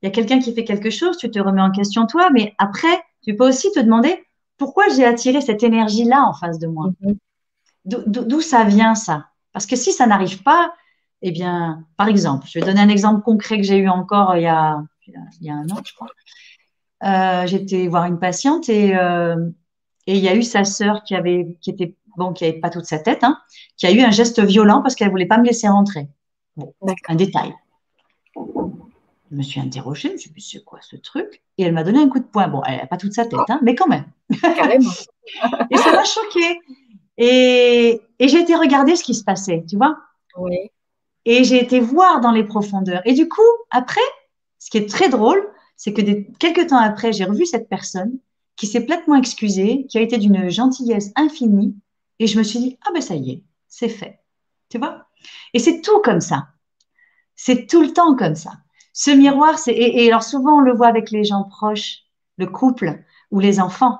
il 0.01 0.07
y 0.07 0.09
a 0.09 0.11
quelqu'un 0.11 0.39
qui 0.39 0.53
fait 0.53 0.65
quelque 0.65 0.89
chose, 0.89 1.17
tu 1.17 1.31
te 1.31 1.39
remets 1.39 1.61
en 1.61 1.71
question 1.71 2.05
toi, 2.05 2.29
mais 2.31 2.53
après, 2.57 3.01
tu 3.23 3.35
peux 3.35 3.47
aussi 3.47 3.71
te 3.71 3.79
demander 3.79 4.25
pourquoi 4.57 4.89
j'ai 4.89 5.05
attiré 5.05 5.39
cette 5.39 5.63
énergie-là 5.63 6.25
en 6.27 6.33
face 6.33 6.59
de 6.59 6.67
moi. 6.67 6.89
Mm-hmm. 7.01 8.03
D'où 8.07 8.41
ça 8.41 8.63
vient 8.63 8.95
ça? 8.95 9.27
Parce 9.53 9.65
que 9.65 9.75
si 9.75 9.93
ça 9.93 10.07
n'arrive 10.07 10.43
pas, 10.43 10.73
eh 11.21 11.31
bien, 11.31 11.85
par 11.97 12.07
exemple, 12.07 12.47
je 12.49 12.59
vais 12.59 12.65
donner 12.65 12.81
un 12.81 12.89
exemple 12.89 13.21
concret 13.21 13.57
que 13.57 13.63
j'ai 13.63 13.77
eu 13.77 13.87
encore 13.87 14.35
il 14.35 14.43
y 14.43 14.47
a, 14.47 14.83
il 15.07 15.15
y 15.41 15.49
a 15.49 15.53
un 15.53 15.69
an, 15.69 15.81
je 15.85 15.93
crois. 15.93 16.09
Euh, 17.03 17.47
j'étais 17.47 17.87
voir 17.87 18.05
une 18.05 18.19
patiente 18.19 18.69
et 18.69 18.95
euh, 18.95 19.49
et 20.07 20.17
il 20.17 20.23
y 20.23 20.29
a 20.29 20.35
eu 20.35 20.43
sa 20.43 20.63
sœur 20.63 21.03
qui 21.03 21.15
avait 21.15 21.57
qui 21.61 21.69
était 21.69 21.95
bon 22.17 22.33
qui 22.33 22.45
avait 22.45 22.59
pas 22.59 22.69
toute 22.69 22.85
sa 22.85 22.99
tête 22.99 23.23
hein, 23.23 23.39
qui 23.77 23.85
a 23.85 23.91
eu 23.91 24.01
un 24.01 24.11
geste 24.11 24.41
violent 24.41 24.81
parce 24.81 24.95
qu'elle 24.95 25.09
voulait 25.09 25.25
pas 25.25 25.37
me 25.37 25.45
laisser 25.45 25.67
rentrer. 25.67 26.07
Bon, 26.55 26.73
un 27.07 27.15
détail. 27.15 27.53
Je 28.35 29.37
me 29.37 29.41
suis 29.41 29.59
interrogée, 29.59 30.09
je 30.09 30.13
me 30.13 30.17
suis 30.17 30.29
dit, 30.29 30.41
c'est 30.41 30.63
quoi 30.63 30.79
ce 30.81 30.95
truc? 30.95 31.41
Et 31.57 31.63
elle 31.63 31.73
m'a 31.73 31.83
donné 31.83 31.99
un 31.99 32.07
coup 32.07 32.19
de 32.19 32.25
poing. 32.25 32.47
Bon, 32.47 32.61
elle 32.67 32.77
n'a 32.77 32.85
pas 32.85 32.97
toute 32.97 33.13
sa 33.13 33.25
tête, 33.25 33.39
hein, 33.49 33.59
mais 33.63 33.73
quand 33.73 33.87
même. 33.87 34.05
Carrément. 34.41 34.91
et 35.71 35.77
ça 35.77 35.91
m'a 35.91 36.03
choquée. 36.03 36.59
Et, 37.17 38.01
et 38.19 38.27
j'ai 38.27 38.39
été 38.39 38.55
regarder 38.55 38.95
ce 38.95 39.03
qui 39.03 39.13
se 39.13 39.23
passait, 39.23 39.63
tu 39.67 39.77
vois 39.77 39.97
Oui. 40.37 40.71
Et 41.25 41.43
j'ai 41.43 41.61
été 41.61 41.79
voir 41.79 42.19
dans 42.21 42.31
les 42.31 42.43
profondeurs. 42.43 43.01
Et 43.05 43.13
du 43.13 43.29
coup, 43.29 43.41
après, 43.69 44.01
ce 44.59 44.69
qui 44.69 44.77
est 44.77 44.89
très 44.89 45.09
drôle, 45.09 45.47
c'est 45.77 45.93
que 45.93 46.01
quelques 46.37 46.67
temps 46.67 46.77
après, 46.77 47.13
j'ai 47.13 47.25
revu 47.25 47.45
cette 47.45 47.69
personne 47.69 48.17
qui 48.55 48.67
s'est 48.67 48.85
platement 48.85 49.15
excusée, 49.15 49.85
qui 49.89 49.97
a 49.97 50.01
été 50.01 50.17
d'une 50.17 50.49
gentillesse 50.49 51.11
infinie, 51.15 51.75
et 52.19 52.27
je 52.27 52.37
me 52.37 52.43
suis 52.43 52.59
dit, 52.59 52.77
ah 52.85 52.91
ben 52.93 53.01
ça 53.01 53.15
y 53.15 53.31
est, 53.31 53.43
c'est 53.67 53.89
fait. 53.89 54.19
Tu 54.69 54.77
vois? 54.77 55.07
Et 55.53 55.59
c'est 55.59 55.81
tout 55.81 55.99
comme 56.01 56.21
ça. 56.21 56.47
C'est 57.35 57.67
tout 57.67 57.81
le 57.81 57.91
temps 57.91 58.15
comme 58.15 58.35
ça. 58.35 58.51
Ce 58.93 59.11
miroir, 59.11 59.57
c'est 59.57 59.73
et, 59.73 60.07
alors 60.07 60.23
souvent 60.23 60.57
on 60.57 60.61
le 60.61 60.73
voit 60.73 60.87
avec 60.87 61.09
les 61.09 61.23
gens 61.23 61.43
proches, 61.43 62.03
le 62.37 62.45
couple 62.45 63.03
ou 63.31 63.39
les 63.39 63.59
enfants 63.59 63.99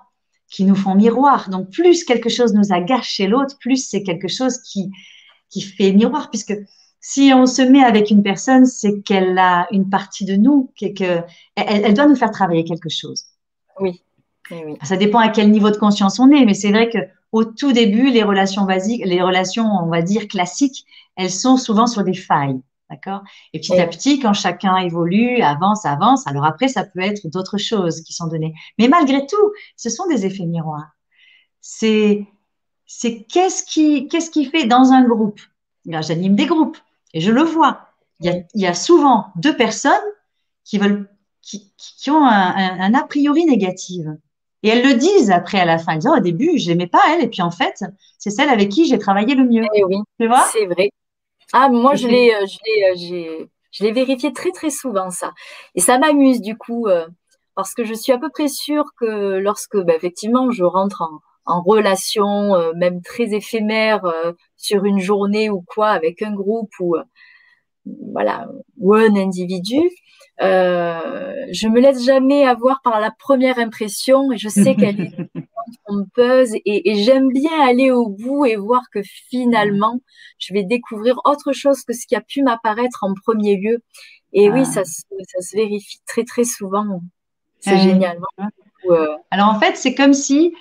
qui 0.54 0.66
nous 0.66 0.76
font 0.76 0.96
miroir. 0.96 1.50
Donc 1.50 1.72
plus 1.72 2.04
quelque 2.04 2.30
chose 2.30 2.54
nous 2.54 2.72
agace 2.72 3.06
chez 3.06 3.28
l'autre, 3.28 3.58
plus 3.60 3.78
c'est 3.90 4.04
quelque 4.04 4.28
chose 4.28 4.60
qui 4.62 4.92
qui 5.50 5.62
fait 5.62 5.92
miroir, 5.92 6.30
puisque 6.30 6.56
si 7.00 7.32
on 7.36 7.46
se 7.46 7.62
met 7.62 7.84
avec 7.84 8.10
une 8.10 8.24
personne, 8.24 8.66
c'est 8.66 9.02
qu'elle 9.02 9.38
a 9.38 9.68
une 9.72 9.90
partie 9.90 10.26
de 10.26 10.36
nous, 10.36 10.72
que, 10.80 11.22
elle, 11.56 11.94
doit 11.94 12.08
nous 12.08 12.16
faire 12.16 12.32
travailler 12.32 12.64
quelque 12.64 12.90
chose. 12.90 13.26
Oui. 13.80 14.02
Ça 14.84 14.98
dépend 14.98 15.20
à 15.20 15.30
quel 15.30 15.52
niveau 15.52 15.70
de 15.70 15.78
conscience 15.78 16.20
on 16.20 16.32
est, 16.32 16.46
mais 16.46 16.54
c'est 16.54 16.72
vrai 16.72 16.90
que 16.90 16.98
au 17.32 17.44
tout 17.46 17.72
début, 17.72 18.10
les 18.10 18.24
relations 18.24 18.64
basiques, 18.64 19.04
les 19.06 19.22
relations, 19.22 19.66
on 19.66 19.90
va 19.90 20.02
dire 20.02 20.28
classiques, 20.28 20.86
elles 21.16 21.32
sont 21.32 21.58
souvent 21.58 21.88
sur 21.88 22.04
des 22.04 22.14
failles, 22.14 22.60
d'accord? 22.94 23.24
Et 23.54 23.60
petit 23.60 23.80
à 23.80 23.88
petit, 23.88 24.20
quand 24.20 24.34
chacun 24.34 24.78
évolue, 24.78 25.42
avance, 25.42 25.86
avance, 25.86 26.28
alors 26.28 26.46
après, 26.46 26.68
ça 26.68 26.84
peut 26.84 27.02
être 27.02 27.28
d'autres 27.28 27.58
choses 27.58 28.02
qui 28.02 28.14
sont 28.14 28.28
données. 28.28 28.54
Mais 28.78 28.88
malgré 28.88 29.26
tout, 29.26 29.52
ce 29.76 29.90
sont 29.90 30.08
des 30.08 30.26
effets 30.26 30.46
miroirs. 30.46 30.92
C'est, 31.62 32.26
c'est 32.86 33.24
qu'est-ce 33.24 33.64
qui, 33.64 34.08
qu'est-ce 34.08 34.30
qui 34.30 34.46
fait 34.46 34.66
dans 34.66 34.92
un 34.92 35.04
groupe? 35.04 35.40
J'anime 35.86 36.36
des 36.36 36.46
groupes. 36.46 36.78
Et 37.14 37.22
je 37.22 37.32
le 37.32 37.42
vois. 37.42 37.90
Il 38.20 38.46
y 38.54 38.68
a, 38.68 38.74
souvent 38.74 39.28
deux 39.36 39.56
personnes 39.56 39.92
qui 40.64 40.78
veulent, 40.78 41.10
qui, 41.42 42.10
ont 42.10 42.26
un, 42.26 42.94
a 42.94 43.04
priori 43.04 43.46
négatif. 43.46 44.06
Et 44.62 44.70
elles 44.70 44.88
le 44.88 44.94
disent 44.94 45.30
après 45.30 45.60
à 45.60 45.66
la 45.66 45.78
fin. 45.78 45.94
Elles 45.94 46.00
disent, 46.00 46.12
oh, 46.12 46.18
au 46.18 46.22
début, 46.22 46.58
je 46.58 46.70
l'aimais 46.70 46.88
pas 46.88 47.02
elle. 47.10 47.24
Et 47.24 47.28
puis 47.28 47.42
en 47.42 47.52
fait, 47.52 47.84
c'est 48.18 48.30
celle 48.30 48.50
avec 48.50 48.70
qui 48.70 48.86
j'ai 48.86 48.98
travaillé 48.98 49.36
le 49.36 49.46
mieux. 49.46 49.66
Eh 49.76 49.84
oui, 49.84 49.98
tu 50.20 50.28
vois? 50.28 50.46
C'est 50.54 50.66
vrai. 50.68 50.90
Ah, 51.54 51.70
moi, 51.70 51.94
je 51.96 52.08
l'ai, 52.08 52.34
euh, 52.34 52.46
euh, 52.46 53.46
je 53.72 53.84
l'ai, 53.84 53.92
vérifié 53.92 54.34
très, 54.34 54.52
très 54.52 54.72
souvent, 54.72 55.12
ça. 55.12 55.34
Et 55.76 55.82
ça 55.82 56.00
m'amuse, 56.00 56.42
du 56.42 56.58
coup, 56.58 56.88
euh, 56.88 57.08
parce 57.56 57.76
que 57.76 57.84
je 57.84 57.94
suis 57.94 58.12
à 58.12 58.18
peu 58.18 58.30
près 58.30 58.48
sûre 58.48 58.86
que 59.00 59.38
lorsque, 59.38 59.78
bah, 59.78 59.94
effectivement, 59.96 60.50
je 60.52 60.64
rentre 60.64 61.04
en, 61.04 61.20
en 61.46 61.62
relation, 61.62 62.74
même 62.76 63.02
très 63.04 63.34
éphémère, 63.36 64.02
sur 64.58 64.86
une 64.86 65.00
journée 65.00 65.50
ou 65.50 65.62
quoi, 65.62 65.90
avec 65.90 66.22
un 66.24 66.34
groupe 66.34 66.72
ou 66.80 66.96
voilà 68.14 68.48
ou 68.80 68.96
un 68.96 69.16
individu. 69.16 69.82
Je 70.40 71.68
me 71.68 71.80
laisse 71.82 72.04
jamais 72.04 72.48
avoir 72.48 72.82
par 72.82 73.00
la 73.02 73.12
première 73.12 73.60
impression 73.60 74.32
et 74.32 74.38
je 74.38 74.50
sais 74.50 74.76
qu'elle 74.78 75.02
est 75.02 75.43
trompeuse 75.86 76.54
et, 76.54 76.92
et 76.92 77.04
j'aime 77.04 77.30
bien 77.30 77.62
aller 77.62 77.92
au 77.92 78.10
bout 78.10 78.46
et 78.46 78.56
voir 78.56 78.82
que 78.92 79.02
finalement 79.30 80.00
je 80.38 80.54
vais 80.54 80.64
découvrir 80.64 81.20
autre 81.26 81.54
chose 81.54 81.84
que 81.84 81.94
ce 81.94 82.06
qui 82.08 82.16
a 82.16 82.22
pu 82.22 82.44
m'apparaître 82.44 83.00
en 83.04 83.14
premier 83.14 83.58
lieu. 83.58 83.82
Et 84.34 84.50
oui, 84.50 84.62
ah. 84.62 84.66
ça, 84.66 84.84
ça 84.84 85.42
se 85.42 85.56
vérifie 85.56 86.00
très 86.08 86.24
très 86.24 86.44
souvent. 86.44 87.02
C'est 87.60 87.78
génial. 87.78 88.20
Euh, 88.90 89.16
Alors 89.32 89.50
en 89.50 89.60
fait, 89.60 89.78
c'est 89.78 89.96
comme 89.96 90.14
si 90.14 90.54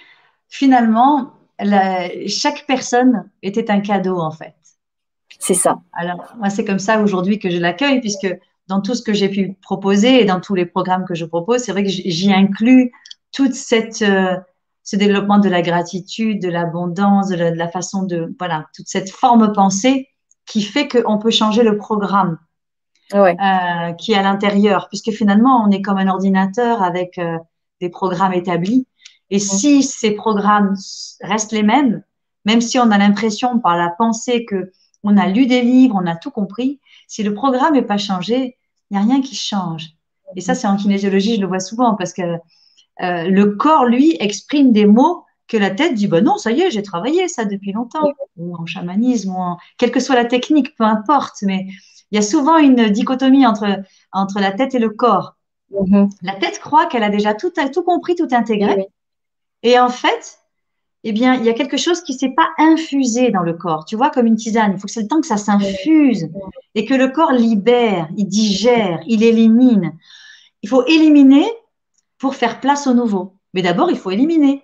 finalement 0.48 1.32
la, 1.58 2.08
chaque 2.28 2.66
personne 2.66 3.28
était 3.42 3.70
un 3.70 3.80
cadeau 3.80 4.18
en 4.18 4.30
fait. 4.30 4.54
C'est 5.38 5.54
ça. 5.54 5.80
Alors 5.92 6.34
moi, 6.38 6.50
c'est 6.50 6.64
comme 6.64 6.78
ça 6.78 7.00
aujourd'hui 7.00 7.38
que 7.38 7.50
je 7.50 7.58
l'accueille 7.58 8.00
puisque 8.00 8.28
dans 8.68 8.80
tout 8.80 8.94
ce 8.94 9.02
que 9.02 9.12
j'ai 9.12 9.28
pu 9.28 9.56
proposer 9.60 10.20
et 10.20 10.24
dans 10.24 10.40
tous 10.40 10.54
les 10.54 10.66
programmes 10.66 11.04
que 11.04 11.14
je 11.14 11.24
propose, 11.24 11.62
c'est 11.62 11.72
vrai 11.72 11.82
que 11.82 11.90
j'y 11.90 12.32
inclus 12.32 12.92
toute 13.32 13.54
cette 13.54 14.02
euh, 14.02 14.36
ce 14.84 14.96
développement 14.96 15.38
de 15.38 15.48
la 15.48 15.62
gratitude, 15.62 16.42
de 16.42 16.48
l'abondance, 16.48 17.28
de, 17.28 17.36
la 17.36 17.68
façon 17.68 18.02
de 18.02 18.34
voilà 18.38 18.66
toute 18.74 18.88
cette 18.88 19.10
forme 19.10 19.52
pensée 19.52 20.08
qui 20.46 20.62
fait 20.62 20.88
qu'on 20.88 21.18
peut 21.18 21.30
changer 21.30 21.62
le 21.62 21.76
programme 21.76 22.38
ouais. 23.14 23.36
euh, 23.40 23.92
qui 23.92 24.12
est 24.12 24.16
à 24.16 24.22
l'intérieur, 24.22 24.88
puisque 24.88 25.10
finalement 25.10 25.64
on 25.64 25.70
est 25.70 25.82
comme 25.82 25.98
un 25.98 26.08
ordinateur 26.08 26.82
avec 26.82 27.18
euh, 27.18 27.38
des 27.80 27.88
programmes 27.88 28.32
établis. 28.32 28.86
Et 29.30 29.38
si 29.38 29.82
ces 29.82 30.10
programmes 30.10 30.74
restent 31.22 31.52
les 31.52 31.62
mêmes, 31.62 32.02
même 32.44 32.60
si 32.60 32.78
on 32.78 32.90
a 32.90 32.98
l'impression 32.98 33.58
par 33.58 33.76
la 33.76 33.90
pensée 33.90 34.44
que 34.44 34.72
on 35.04 35.16
a 35.16 35.26
lu 35.26 35.46
des 35.46 35.62
livres, 35.62 35.98
on 36.00 36.06
a 36.06 36.16
tout 36.16 36.30
compris, 36.30 36.80
si 37.08 37.22
le 37.22 37.34
programme 37.34 37.74
n'est 37.74 37.82
pas 37.82 37.98
changé, 37.98 38.56
il 38.90 38.96
n'y 38.96 39.02
a 39.02 39.06
rien 39.06 39.20
qui 39.20 39.34
change. 39.34 39.94
Et 40.36 40.40
ça, 40.40 40.54
c'est 40.54 40.66
en 40.66 40.76
kinésiologie, 40.76 41.36
je 41.36 41.40
le 41.40 41.46
vois 41.46 41.60
souvent 41.60 41.94
parce 41.94 42.12
que 42.12 42.22
euh, 43.02 43.24
le 43.24 43.56
corps, 43.56 43.84
lui, 43.84 44.16
exprime 44.20 44.72
des 44.72 44.86
mots 44.86 45.24
que 45.48 45.56
la 45.56 45.70
tête 45.70 45.94
dit, 45.94 46.06
bah 46.06 46.20
non, 46.20 46.38
ça 46.38 46.50
y 46.50 46.60
est, 46.60 46.70
j'ai 46.70 46.82
travaillé 46.82 47.28
ça 47.28 47.44
depuis 47.44 47.72
longtemps, 47.72 48.08
ou 48.36 48.56
en 48.56 48.64
chamanisme, 48.64 49.34
ou 49.34 49.38
en, 49.38 49.58
quelle 49.76 49.90
que 49.90 50.00
soit 50.00 50.14
la 50.14 50.24
technique, 50.24 50.74
peu 50.76 50.84
importe, 50.84 51.42
mais 51.42 51.66
il 52.10 52.16
y 52.16 52.18
a 52.18 52.22
souvent 52.22 52.58
une 52.58 52.88
dichotomie 52.88 53.46
entre, 53.46 53.80
entre 54.12 54.40
la 54.40 54.52
tête 54.52 54.74
et 54.74 54.78
le 54.78 54.90
corps. 54.90 55.36
Mm-hmm. 55.72 56.10
La 56.22 56.34
tête 56.36 56.58
croit 56.58 56.86
qu'elle 56.86 57.02
a 57.02 57.10
déjà 57.10 57.34
tout, 57.34 57.52
tout 57.72 57.82
compris, 57.82 58.14
tout 58.14 58.28
intégré. 58.30 58.86
Et 59.62 59.78
en 59.78 59.88
fait, 59.88 60.38
eh 61.04 61.12
bien, 61.12 61.34
il 61.34 61.44
y 61.44 61.48
a 61.48 61.54
quelque 61.54 61.76
chose 61.76 62.02
qui 62.02 62.12
ne 62.12 62.18
s'est 62.18 62.34
pas 62.34 62.48
infusé 62.58 63.30
dans 63.30 63.42
le 63.42 63.54
corps. 63.54 63.84
Tu 63.84 63.96
vois, 63.96 64.10
comme 64.10 64.26
une 64.26 64.36
tisane, 64.36 64.72
il 64.74 64.78
faut 64.78 64.86
que 64.86 64.92
c'est 64.92 65.02
le 65.02 65.08
temps 65.08 65.20
que 65.20 65.26
ça 65.26 65.36
s'infuse 65.36 66.28
et 66.74 66.84
que 66.84 66.94
le 66.94 67.08
corps 67.08 67.32
libère, 67.32 68.08
il 68.16 68.26
digère, 68.26 69.00
il 69.06 69.22
élimine. 69.22 69.98
Il 70.62 70.68
faut 70.68 70.84
éliminer 70.86 71.46
pour 72.22 72.36
faire 72.36 72.60
place 72.60 72.86
au 72.86 72.94
nouveau. 72.94 73.34
Mais 73.52 73.62
d'abord, 73.62 73.90
il 73.90 73.98
faut 73.98 74.12
éliminer. 74.12 74.62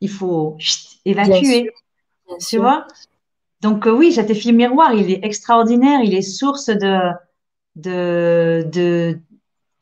Il 0.00 0.10
faut 0.10 0.58
évacuer. 1.04 1.70
tu 2.48 2.58
vois? 2.58 2.84
Donc 3.60 3.86
euh, 3.86 3.92
oui, 3.92 4.12
cet 4.12 4.28
effet 4.28 4.50
miroir, 4.50 4.92
il 4.92 5.08
est 5.08 5.24
extraordinaire. 5.24 6.00
Il 6.02 6.14
est 6.14 6.22
source 6.22 6.66
de, 6.66 6.98
de, 7.76 8.66
de, 8.72 9.20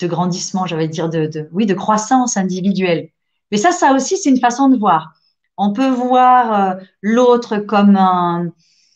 de 0.00 0.06
grandissement, 0.06 0.66
j'allais 0.66 0.86
dire, 0.86 1.08
de, 1.08 1.24
de, 1.24 1.48
oui, 1.50 1.64
de 1.64 1.72
croissance 1.72 2.36
individuelle. 2.36 3.08
Mais 3.50 3.56
ça, 3.56 3.72
ça 3.72 3.94
aussi, 3.94 4.18
c'est 4.18 4.28
une 4.28 4.40
façon 4.40 4.68
de 4.68 4.76
voir. 4.76 5.14
On 5.56 5.72
peut 5.72 5.88
voir 5.88 6.52
euh, 6.52 6.74
l'autre 7.00 7.56
comme 7.56 7.96
un, 7.96 8.52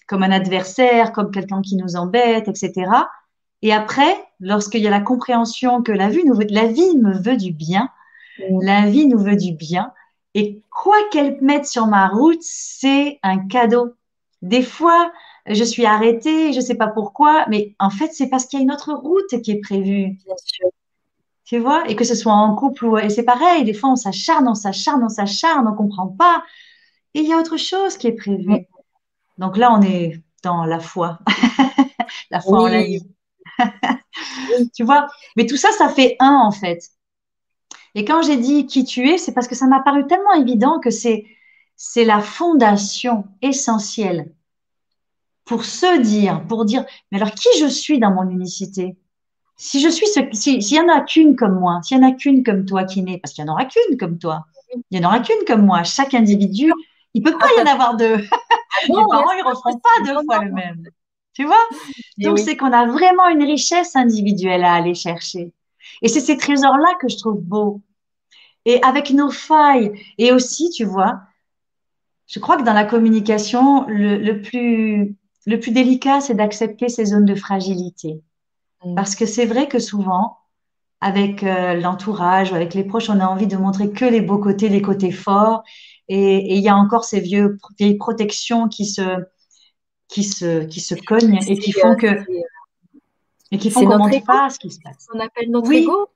comme 0.06 0.22
un 0.22 0.32
adversaire, 0.32 1.12
comme 1.12 1.30
quelqu'un 1.30 1.62
qui 1.62 1.76
nous 1.76 1.96
embête, 1.96 2.46
etc. 2.46 2.90
Et 3.62 3.72
après, 3.72 4.14
lorsqu'il 4.38 4.82
y 4.82 4.86
a 4.86 4.90
la 4.90 5.00
compréhension 5.00 5.82
que 5.82 5.92
la 5.92 6.10
vie, 6.10 6.24
nous 6.26 6.34
veut, 6.34 6.46
la 6.50 6.66
vie 6.66 6.98
me 6.98 7.14
veut 7.14 7.38
du 7.38 7.52
bien, 7.52 7.88
mm. 8.38 8.62
la 8.62 8.88
vie 8.88 9.06
nous 9.06 9.18
veut 9.18 9.36
du 9.36 9.52
bien, 9.52 9.92
et 10.34 10.62
quoi 10.70 10.96
qu'elle 11.10 11.38
mette 11.40 11.66
sur 11.66 11.86
ma 11.86 12.08
route, 12.08 12.42
c'est 12.42 13.18
un 13.22 13.46
cadeau. 13.46 13.94
Des 14.40 14.62
fois, 14.62 15.12
je 15.46 15.64
suis 15.64 15.84
arrêtée, 15.84 16.52
je 16.52 16.58
ne 16.58 16.64
sais 16.64 16.74
pas 16.74 16.88
pourquoi, 16.88 17.46
mais 17.48 17.74
en 17.78 17.90
fait, 17.90 18.12
c'est 18.12 18.28
parce 18.28 18.46
qu'il 18.46 18.58
y 18.58 18.62
a 18.62 18.64
une 18.64 18.72
autre 18.72 18.92
route 18.94 19.42
qui 19.42 19.50
est 19.52 19.60
prévue. 19.60 20.16
Tu 21.44 21.58
vois? 21.58 21.88
Et 21.88 21.96
que 21.96 22.04
ce 22.04 22.14
soit 22.14 22.32
en 22.32 22.54
couple 22.54 22.86
ou. 22.86 22.98
Et 22.98 23.10
c'est 23.10 23.24
pareil, 23.24 23.64
des 23.64 23.74
fois, 23.74 23.90
on 23.90 23.96
s'acharne, 23.96 24.48
on 24.48 24.54
s'acharne, 24.54 25.02
on 25.04 25.08
s'acharne, 25.08 25.66
on 25.66 25.72
ne 25.72 25.76
comprend 25.76 26.08
pas. 26.08 26.42
Et 27.14 27.20
il 27.20 27.28
y 27.28 27.32
a 27.32 27.38
autre 27.38 27.58
chose 27.58 27.98
qui 27.98 28.06
est 28.06 28.12
prévu. 28.12 28.66
Donc 29.36 29.56
là, 29.58 29.72
on 29.72 29.82
est 29.82 30.22
dans 30.42 30.64
la 30.64 30.80
foi. 30.80 31.18
la 32.30 32.40
foi 32.40 32.62
en 32.62 32.66
la 32.68 32.82
vie. 32.82 33.06
tu 34.74 34.84
vois? 34.84 35.08
Mais 35.36 35.44
tout 35.44 35.58
ça, 35.58 35.70
ça 35.72 35.88
fait 35.90 36.16
un, 36.20 36.40
en 36.42 36.52
fait. 36.52 36.88
Et 37.94 38.04
quand 38.04 38.22
j'ai 38.22 38.36
dit 38.36 38.66
qui 38.66 38.84
tu 38.84 39.08
es, 39.08 39.18
c'est 39.18 39.32
parce 39.32 39.48
que 39.48 39.54
ça 39.54 39.66
m'a 39.66 39.80
paru 39.80 40.06
tellement 40.06 40.32
évident 40.34 40.80
que 40.80 40.90
c'est, 40.90 41.26
c'est 41.76 42.04
la 42.04 42.20
fondation 42.20 43.24
essentielle 43.42 44.32
pour 45.44 45.64
se 45.64 46.00
dire, 46.00 46.46
pour 46.46 46.64
dire, 46.64 46.84
mais 47.10 47.20
alors 47.20 47.32
qui 47.32 47.48
je 47.58 47.66
suis 47.66 47.98
dans 47.98 48.12
mon 48.12 48.28
unicité? 48.30 48.96
Si 49.56 49.80
je 49.80 49.88
suis 49.88 50.06
s'il 50.32 50.62
y 50.62 50.80
en 50.80 50.88
a 50.88 51.00
qu'une 51.02 51.36
comme 51.36 51.58
moi, 51.58 51.80
s'il 51.82 51.98
y 51.98 52.00
en 52.00 52.08
a 52.08 52.12
qu'une 52.12 52.42
comme 52.42 52.64
toi 52.64 52.84
qui 52.84 53.02
naît, 53.02 53.18
parce 53.18 53.34
qu'il 53.34 53.44
y 53.44 53.48
en 53.48 53.52
aura 53.52 53.64
qu'une 53.64 53.96
comme 53.96 54.18
toi, 54.18 54.46
il 54.90 54.98
y 54.98 55.04
en 55.04 55.08
aura 55.08 55.20
qu'une 55.20 55.44
comme 55.46 55.64
moi. 55.66 55.84
Chaque 55.84 56.14
individu, 56.14 56.72
il 57.14 57.22
peut 57.22 57.36
pas 57.36 57.48
y 57.58 57.60
en 57.60 57.66
avoir 57.66 57.96
deux. 57.96 58.16
Les 58.88 59.04
parents, 59.10 59.32
ils 59.32 59.44
referont 59.44 59.78
pas 59.78 60.04
deux 60.04 60.24
fois 60.24 60.44
le 60.44 60.52
même. 60.52 60.84
Tu 61.34 61.44
vois? 61.44 61.62
Donc 62.18 62.38
c'est 62.38 62.56
qu'on 62.56 62.72
a 62.72 62.86
vraiment 62.86 63.28
une 63.28 63.42
richesse 63.42 63.96
individuelle 63.96 64.64
à 64.64 64.74
aller 64.74 64.94
chercher. 64.94 65.52
Et 66.02 66.08
c'est 66.08 66.20
ces 66.20 66.36
trésors-là 66.36 66.94
que 67.00 67.08
je 67.08 67.16
trouve 67.16 67.40
beaux. 67.40 67.80
Et 68.64 68.82
avec 68.82 69.10
nos 69.10 69.30
failles, 69.30 69.92
et 70.18 70.32
aussi, 70.32 70.70
tu 70.70 70.84
vois, 70.84 71.20
je 72.28 72.38
crois 72.38 72.56
que 72.56 72.62
dans 72.62 72.72
la 72.72 72.84
communication, 72.84 73.86
le, 73.88 74.16
le 74.18 74.40
plus, 74.40 75.16
le 75.46 75.60
plus 75.60 75.72
délicat, 75.72 76.20
c'est 76.20 76.34
d'accepter 76.34 76.88
ces 76.88 77.06
zones 77.06 77.24
de 77.24 77.34
fragilité. 77.34 78.22
Mm. 78.84 78.94
Parce 78.94 79.14
que 79.14 79.26
c'est 79.26 79.46
vrai 79.46 79.68
que 79.68 79.78
souvent, 79.78 80.38
avec 81.02 81.42
euh, 81.42 81.74
l'entourage 81.74 82.52
ou 82.52 82.54
avec 82.54 82.74
les 82.74 82.84
proches, 82.84 83.10
on 83.10 83.18
a 83.18 83.26
envie 83.26 83.48
de 83.48 83.56
montrer 83.56 83.90
que 83.90 84.04
les 84.04 84.20
beaux 84.20 84.38
côtés, 84.38 84.68
les 84.68 84.82
côtés 84.82 85.10
forts. 85.10 85.64
Et, 86.08 86.54
il 86.54 86.62
y 86.62 86.68
a 86.68 86.76
encore 86.76 87.04
ces 87.04 87.20
vieux, 87.20 87.58
vieilles 87.78 87.96
protections 87.96 88.68
qui 88.68 88.86
se, 88.86 89.18
qui 90.08 90.22
se, 90.22 90.64
qui 90.64 90.80
se 90.80 90.94
cognent 90.94 91.40
et 91.48 91.58
qui 91.58 91.72
font 91.72 91.96
que. 91.96 92.06
Et 93.52 93.58
qui 93.58 93.70
font 93.70 93.86
qu'on 93.86 94.08
ne 94.08 94.24
pas 94.24 94.48
ce 94.50 94.58
qui 94.58 94.70
se 94.70 94.80
passe. 94.80 95.06
On 95.14 95.20
appelle 95.20 95.50
notre 95.50 95.68
oui. 95.68 95.82
ego 95.82 96.08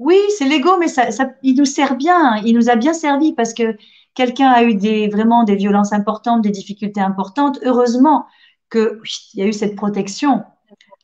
Oui, 0.00 0.18
c'est 0.36 0.44
l'ego, 0.44 0.76
mais 0.78 0.88
ça, 0.88 1.12
ça, 1.12 1.30
il 1.42 1.56
nous 1.56 1.64
sert 1.64 1.96
bien. 1.96 2.36
Il 2.44 2.54
nous 2.56 2.68
a 2.68 2.74
bien 2.74 2.92
servi 2.92 3.32
parce 3.32 3.54
que 3.54 3.76
quelqu'un 4.14 4.50
a 4.50 4.64
eu 4.64 4.74
des, 4.74 5.08
vraiment 5.08 5.44
des 5.44 5.54
violences 5.54 5.92
importantes, 5.92 6.42
des 6.42 6.50
difficultés 6.50 7.00
importantes. 7.00 7.60
Heureusement 7.62 8.26
qu'il 8.70 8.90
y 9.34 9.42
a 9.42 9.46
eu 9.46 9.52
cette 9.52 9.76
protection. 9.76 10.42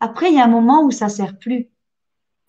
Après, 0.01 0.31
il 0.31 0.37
y 0.37 0.41
a 0.41 0.45
un 0.45 0.49
moment 0.49 0.83
où 0.83 0.91
ça 0.91 1.09
sert 1.09 1.39
plus. 1.39 1.69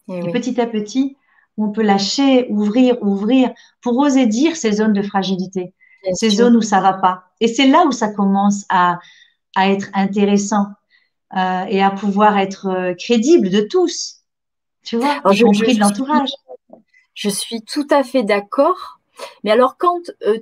Eh 0.08 0.18
Et, 0.18 0.32
petit 0.32 0.60
à 0.60 0.66
petit, 0.66 1.16
on 1.58 1.70
peut 1.70 1.84
lâcher, 1.84 2.48
ouvrir, 2.50 2.98
ouvrir 3.04 3.52
pour 3.82 3.98
oser 3.98 4.26
dire 4.26 4.56
ces 4.56 4.72
zones 4.74 4.94
de 4.94 5.04
fragilité, 5.04 5.76
ces 6.14 6.30
zones 6.32 6.56
où 6.56 6.62
ça 6.62 6.82
va 6.82 6.94
pas. 6.94 7.26
Et 7.42 7.48
c'est 7.48 7.68
là 7.68 7.86
où 7.86 7.92
ça 7.92 8.12
commence 8.12 8.66
à, 8.70 8.98
à 9.56 9.70
être 9.70 9.90
intéressant 9.94 10.68
euh, 11.36 11.66
et 11.68 11.82
à 11.82 11.92
pouvoir 11.92 12.38
être 12.38 12.68
euh, 12.68 12.94
crédible 12.94 13.50
de 13.50 13.62
tous. 13.62 14.18
Tu 14.84 14.98
vois, 14.98 15.22
y 15.32 15.42
compris 15.42 15.76
de 15.76 15.80
l'entourage. 15.80 16.30
Je 17.14 17.30
suis 17.30 17.62
tout 17.62 17.88
à 17.90 18.04
fait 18.04 18.24
d'accord. 18.24 19.00
Mais 19.44 19.52
alors, 19.52 19.78
quand, 19.78 20.02
euh, 20.26 20.40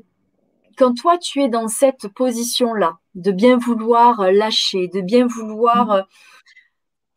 quand 0.77 0.93
toi, 0.93 1.17
tu 1.17 1.41
es 1.41 1.49
dans 1.49 1.67
cette 1.67 2.07
position-là, 2.09 2.97
de 3.15 3.31
bien 3.31 3.57
vouloir 3.57 4.31
lâcher, 4.31 4.87
de 4.87 5.01
bien 5.01 5.25
vouloir 5.27 5.87
mmh 5.87 6.03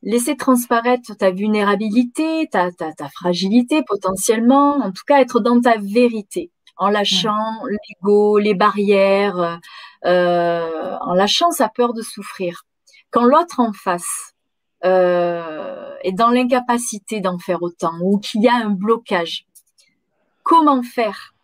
laisser 0.02 0.36
transparaître 0.36 1.16
ta 1.16 1.30
vulnérabilité, 1.30 2.48
ta, 2.50 2.70
ta, 2.72 2.92
ta, 2.92 3.08
fragilité 3.08 3.82
potentiellement, 3.86 4.76
en 4.76 4.92
tout 4.92 5.02
cas 5.06 5.20
être 5.20 5.40
dans 5.40 5.60
ta 5.60 5.76
vérité, 5.78 6.50
en 6.76 6.88
lâchant 6.88 7.64
l'ego, 7.68 8.38
les 8.38 8.54
barrières, 8.54 9.60
euh, 10.06 10.96
en 11.00 11.14
lâchant 11.14 11.50
sa 11.50 11.68
peur 11.68 11.92
de 11.92 12.02
souffrir. 12.02 12.64
Quand 13.10 13.24
l'autre 13.24 13.60
en 13.60 13.72
face 13.72 14.34
euh, 14.84 15.94
est 16.02 16.12
dans 16.12 16.30
l'incapacité 16.30 17.20
d'en 17.20 17.38
faire 17.38 17.62
autant 17.62 17.98
ou 18.00 18.18
qu'il 18.18 18.42
y 18.42 18.48
a 18.48 18.54
un 18.54 18.70
blocage, 18.70 19.46
comment 20.42 20.82
faire? 20.82 21.34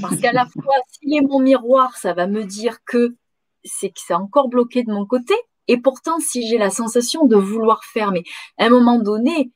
Parce 0.00 0.20
qu'à 0.20 0.32
la 0.32 0.46
fois, 0.62 0.74
s'il 0.88 1.14
est 1.14 1.22
mon 1.22 1.40
miroir, 1.40 1.96
ça 1.96 2.12
va 2.14 2.26
me 2.26 2.44
dire 2.44 2.84
que 2.84 3.16
c'est 3.64 3.90
que 3.90 4.00
c'est 4.04 4.14
encore 4.14 4.48
bloqué 4.48 4.82
de 4.82 4.92
mon 4.92 5.06
côté, 5.06 5.34
et 5.68 5.78
pourtant, 5.78 6.18
si 6.18 6.46
j'ai 6.46 6.58
la 6.58 6.70
sensation 6.70 7.26
de 7.26 7.36
vouloir 7.36 7.84
faire, 7.84 8.10
mais 8.10 8.24
à 8.58 8.66
un 8.66 8.70
moment 8.70 8.98
donné, 8.98 9.52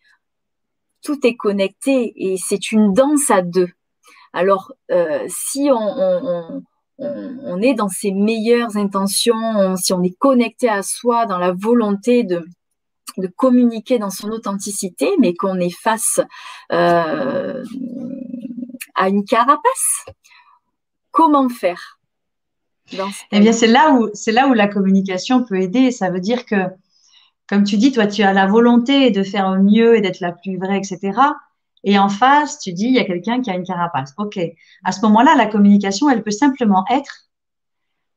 tout 1.03 1.27
est 1.27 1.37
connecté 1.37 2.13
et 2.17 2.37
c'est 2.37 2.73
une 2.73 2.93
danse 2.93 3.31
à 3.31 3.43
deux. 3.43 3.69
Alors, 4.33 4.73
euh, 4.91 5.25
si 5.29 5.69
on, 5.71 5.77
on, 5.77 6.63
est 6.99 7.75
dans 7.75 7.89
ses 7.89 8.13
meilleures 8.13 8.77
intentions, 8.77 9.77
si 9.77 9.93
on 9.93 10.03
est 10.03 10.17
connecté 10.19 10.69
à 10.69 10.83
soi, 10.83 11.27
dans 11.27 11.39
la 11.39 11.53
volonté 11.53 12.25
de, 12.25 12.45
de 13.19 13.27
communiquer 13.27 13.99
dans 13.99 14.11
son 14.11 14.31
authenticité, 14.31 15.11
mais 15.19 15.35
qu'on 15.35 15.59
est 15.59 15.75
face 15.75 16.21
euh, 16.73 17.65
à 18.95 19.09
une 19.09 19.25
carapace, 19.25 20.07
comment 21.11 21.49
faire 21.49 21.99
Eh 23.33 23.41
bien, 23.41 23.53
c'est 23.53 23.67
là 23.67 23.93
où 23.93 24.09
c'est 24.15 24.33
là 24.33 24.47
où 24.49 24.53
la 24.53 24.69
communication 24.69 25.45
peut 25.45 25.61
aider. 25.61 25.91
Ça 25.91 26.11
veut 26.11 26.21
dire 26.21 26.47
que, 26.47 26.57
comme 27.49 27.65
tu 27.65 27.77
dis, 27.77 27.93
toi, 27.93 28.07
tu 28.07 28.23
as 28.23 28.33
la 28.33 28.47
volonté 28.47 29.11
de 29.11 29.23
faire 29.23 29.51
mieux 29.61 29.97
et 29.97 30.01
d'être 30.01 30.21
la 30.21 30.33
plus 30.33 30.57
vraie, 30.57 30.79
etc. 30.79 31.19
Et 31.87 31.99
en 31.99 32.09
face, 32.09 32.59
tu 32.59 32.73
dis, 32.73 32.87
il 32.87 32.95
y 32.95 32.99
a 32.99 33.05
quelqu'un 33.05 33.41
qui 33.41 33.49
a 33.51 33.55
une 33.55 33.65
carapace. 33.65 34.13
OK. 34.19 34.39
À 34.85 34.91
ce 34.91 35.01
moment-là, 35.03 35.37
la 35.37 35.47
communication, 35.47 36.11
elle 36.11 36.25
peut 36.25 36.33
simplement 36.33 36.85
être 36.91 37.29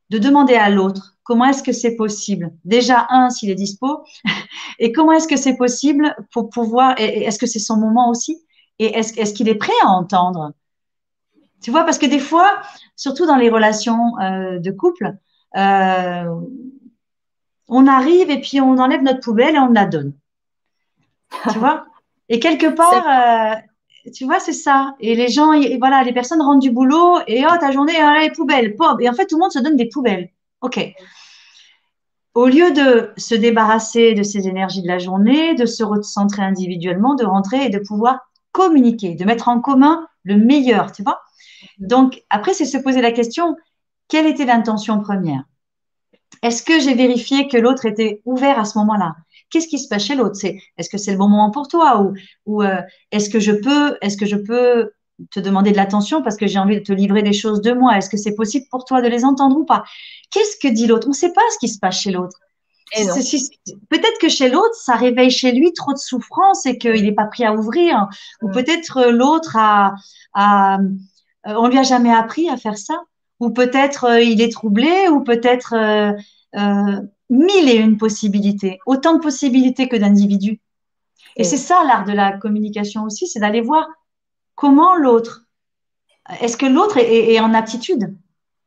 de 0.10 0.18
demander 0.18 0.56
à 0.56 0.72
l'autre 0.72 1.16
comment 1.24 1.46
est-ce 1.46 1.62
que 1.62 1.72
c'est 1.72 1.96
possible? 1.96 2.52
Déjà, 2.66 3.06
un, 3.12 3.30
s'il 3.30 3.52
est 3.52 3.56
dispo, 3.56 4.04
et 4.80 4.92
comment 4.92 5.12
est-ce 5.12 5.28
que 5.28 5.38
c'est 5.38 5.56
possible 5.56 6.16
pour 6.34 6.50
pouvoir, 6.50 6.96
est-ce 6.98 7.38
que 7.38 7.46
c'est 7.46 7.60
son 7.60 7.78
moment 7.78 8.10
aussi, 8.10 8.44
et 8.80 8.98
est-ce 8.98 9.34
qu'il 9.36 9.48
est 9.48 9.56
prêt 9.56 9.72
à 9.84 9.90
entendre? 9.90 10.54
Tu 11.62 11.70
vois, 11.70 11.84
parce 11.84 12.00
que 12.00 12.08
des 12.08 12.20
fois, 12.20 12.60
surtout 12.96 13.28
dans 13.28 13.36
les 13.36 13.52
relations 13.52 14.18
euh, 14.20 14.58
de 14.58 14.72
couple, 14.72 15.16
euh, 15.58 16.42
on 17.68 17.86
arrive 17.86 18.32
et 18.32 18.42
puis 18.42 18.62
on 18.62 18.80
enlève 18.80 19.04
notre 19.04 19.20
poubelle 19.20 19.56
et 19.56 19.60
on 19.60 19.72
la 19.72 19.86
donne. 19.86 20.14
Tu 21.52 21.60
vois? 21.60 21.86
Et 22.30 22.40
quelque 22.40 22.68
part, 22.68 23.06
euh, 23.08 23.56
tu 24.14 24.26
vois, 24.26 24.40
c'est 24.40 24.54
ça. 24.54 24.96
Et 25.00 25.16
les 25.16 25.30
gens, 25.30 25.52
voilà, 25.80 26.04
les 26.04 26.14
personnes 26.14 26.42
rentrent 26.42 26.60
du 26.60 26.72
boulot 26.72 27.18
et 27.28 27.44
oh, 27.46 27.58
ta 27.60 27.72
journée, 27.72 27.94
oh, 28.00 28.20
les 28.20 28.32
poubelles, 28.32 28.76
pop. 28.76 29.02
Et 29.02 29.10
en 29.10 29.14
fait, 29.14 29.26
tout 29.26 29.36
le 29.36 29.42
monde 29.42 29.52
se 29.52 29.60
donne 29.60 29.76
des 29.76 29.90
poubelles. 29.90 30.30
OK. 30.62 30.94
Au 32.36 32.48
lieu 32.48 32.72
de 32.72 33.12
se 33.18 33.34
débarrasser 33.34 34.14
de 34.14 34.24
ces 34.24 34.48
énergies 34.48 34.84
de 34.84 34.88
la 34.88 35.00
journée, 35.00 35.56
de 35.56 35.66
se 35.66 35.84
recentrer 35.84 36.44
individuellement, 36.44 37.16
de 37.16 37.26
rentrer 37.26 37.66
et 37.66 37.70
de 37.70 37.80
pouvoir 37.80 38.20
communiquer, 38.52 39.16
de 39.16 39.26
mettre 39.26 39.48
en 39.48 39.60
commun 39.60 40.08
le 40.24 40.38
meilleur, 40.38 40.92
tu 40.92 41.04
vois. 41.04 41.22
Donc, 41.80 42.22
après, 42.30 42.54
c'est 42.54 42.66
se 42.66 42.78
poser 42.78 43.02
la 43.02 43.12
question, 43.12 43.56
quelle 44.08 44.28
était 44.28 44.46
l'intention 44.46 45.02
première? 45.02 45.44
Est-ce 46.42 46.64
que 46.64 46.80
j'ai 46.80 46.94
vérifié 46.94 47.48
que 47.48 47.58
l'autre 47.58 47.86
était 47.86 48.22
ouvert 48.26 48.60
à 48.60 48.66
ce 48.66 48.78
moment-là? 48.78 49.16
Qu'est-ce 49.50 49.68
qui 49.68 49.80
se 49.80 49.88
passe 49.88 50.04
chez 50.04 50.16
l'autre? 50.16 50.36
C'est 50.36 50.60
est-ce 50.78 50.90
que 50.90 50.98
c'est 50.98 51.12
le 51.12 51.18
bon 51.18 51.28
moment 51.28 51.52
pour 51.52 51.68
toi? 51.68 52.02
Ou, 52.02 52.14
ou 52.46 52.64
euh, 52.64 52.82
est-ce 53.12 53.30
que 53.30 53.40
je 53.40 53.52
peux 53.52 53.98
est-ce 54.02 54.18
que 54.18 54.26
je 54.26 54.36
peux 54.36 54.92
te 55.32 55.40
demander 55.40 55.72
de 55.72 55.78
l'attention 55.78 56.22
parce 56.22 56.38
que 56.38 56.48
j'ai 56.48 56.60
envie 56.60 56.78
de 56.78 56.84
te 56.84 56.94
livrer 56.94 57.24
des 57.24 57.34
choses 57.34 57.62
de 57.62 57.74
moi? 57.74 57.98
Est-ce 57.98 58.10
que 58.10 58.18
c'est 58.18 58.36
possible 58.36 58.66
pour 58.72 58.86
toi 58.86 59.02
de 59.02 59.08
les 59.08 59.26
entendre 59.26 59.58
ou 59.58 59.66
pas? 59.66 59.84
Qu'est-ce 60.32 60.58
que 60.58 60.72
dit 60.74 60.88
l'autre? 60.88 61.08
On 61.08 61.12
ne 61.12 61.16
sait 61.16 61.34
pas 61.34 61.42
ce 61.54 61.58
qui 61.60 61.68
se 61.68 61.80
passe 61.80 62.00
chez 62.00 62.12
l'autre. 62.12 62.38
Peut-être 63.90 64.18
que 64.20 64.30
chez 64.30 64.50
l'autre, 64.50 64.74
ça 64.74 64.96
réveille 64.96 65.30
chez 65.30 65.52
lui 65.52 65.74
trop 65.74 65.94
de 65.94 66.00
souffrance 66.00 66.66
et 66.66 66.78
qu'il 66.78 67.04
n'est 67.04 67.14
pas 67.14 67.26
prêt 67.26 67.44
à 67.44 67.54
ouvrir. 67.54 68.08
Ou 68.42 68.50
peut-être 68.50 68.98
euh, 68.98 69.12
l'autre 69.12 69.56
a, 69.58 69.94
a, 70.34 70.80
euh, 70.80 70.84
on 71.46 71.68
lui 71.68 71.78
a 71.78 71.84
jamais 71.84 72.14
appris 72.14 72.50
à 72.50 72.58
faire 72.58 72.78
ça. 72.78 73.00
Ou 73.40 73.52
peut-être 73.52 74.22
il 74.22 74.42
est 74.42 74.52
troublé. 74.52 75.08
Ou 75.10 75.22
peut-être 75.22 75.76
mille 76.54 77.70
et 77.70 77.78
une 77.78 77.98
possibilités, 77.98 78.80
autant 78.86 79.14
de 79.16 79.20
possibilités 79.20 79.88
que 79.88 79.96
d'individus. 79.96 80.60
Et 81.36 81.44
c'est 81.44 81.58
ça 81.58 81.84
l'art 81.86 82.06
de 82.06 82.12
la 82.12 82.38
communication 82.38 83.04
aussi, 83.04 83.28
c'est 83.28 83.40
d'aller 83.40 83.62
voir 83.62 83.88
comment 84.56 84.96
l'autre, 84.96 85.46
est-ce 86.42 86.58
que 86.58 86.66
l'autre 86.66 86.98
est, 86.98 87.40
en 87.40 87.54
aptitude, 87.54 88.16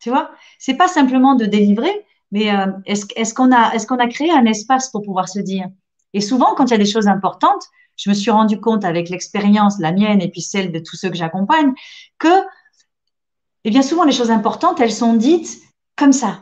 tu 0.00 0.10
vois? 0.10 0.30
C'est 0.58 0.74
pas 0.74 0.88
simplement 0.88 1.34
de 1.34 1.44
délivrer, 1.44 2.06
mais 2.30 2.54
euh, 2.54 2.66
est-ce 2.86 3.34
qu'on 3.34 3.52
a, 3.52 3.74
est 3.74 3.86
qu'on 3.86 3.98
a 3.98 4.08
créé 4.08 4.30
un 4.30 4.46
espace 4.46 4.90
pour 4.90 5.02
pouvoir 5.02 5.28
se 5.28 5.38
dire? 5.38 5.66
Et 6.14 6.20
souvent, 6.20 6.54
quand 6.54 6.66
il 6.66 6.70
y 6.70 6.74
a 6.74 6.78
des 6.78 6.86
choses 6.86 7.08
importantes, 7.08 7.64
je 7.96 8.08
me 8.08 8.14
suis 8.14 8.30
rendu 8.30 8.60
compte 8.60 8.84
avec 8.84 9.10
l'expérience, 9.10 9.78
la 9.78 9.92
mienne 9.92 10.20
et 10.20 10.30
puis 10.30 10.40
celle 10.40 10.72
de 10.72 10.78
tous 10.78 10.96
ceux 10.96 11.10
que 11.10 11.16
j'accompagne, 11.16 11.72
que, 12.18 12.42
eh 13.64 13.70
bien 13.70 13.82
souvent 13.82 14.04
les 14.04 14.12
choses 14.12 14.30
importantes, 14.30 14.80
elles 14.80 14.92
sont 14.92 15.14
dites 15.14 15.60
comme 15.96 16.12
ça, 16.12 16.40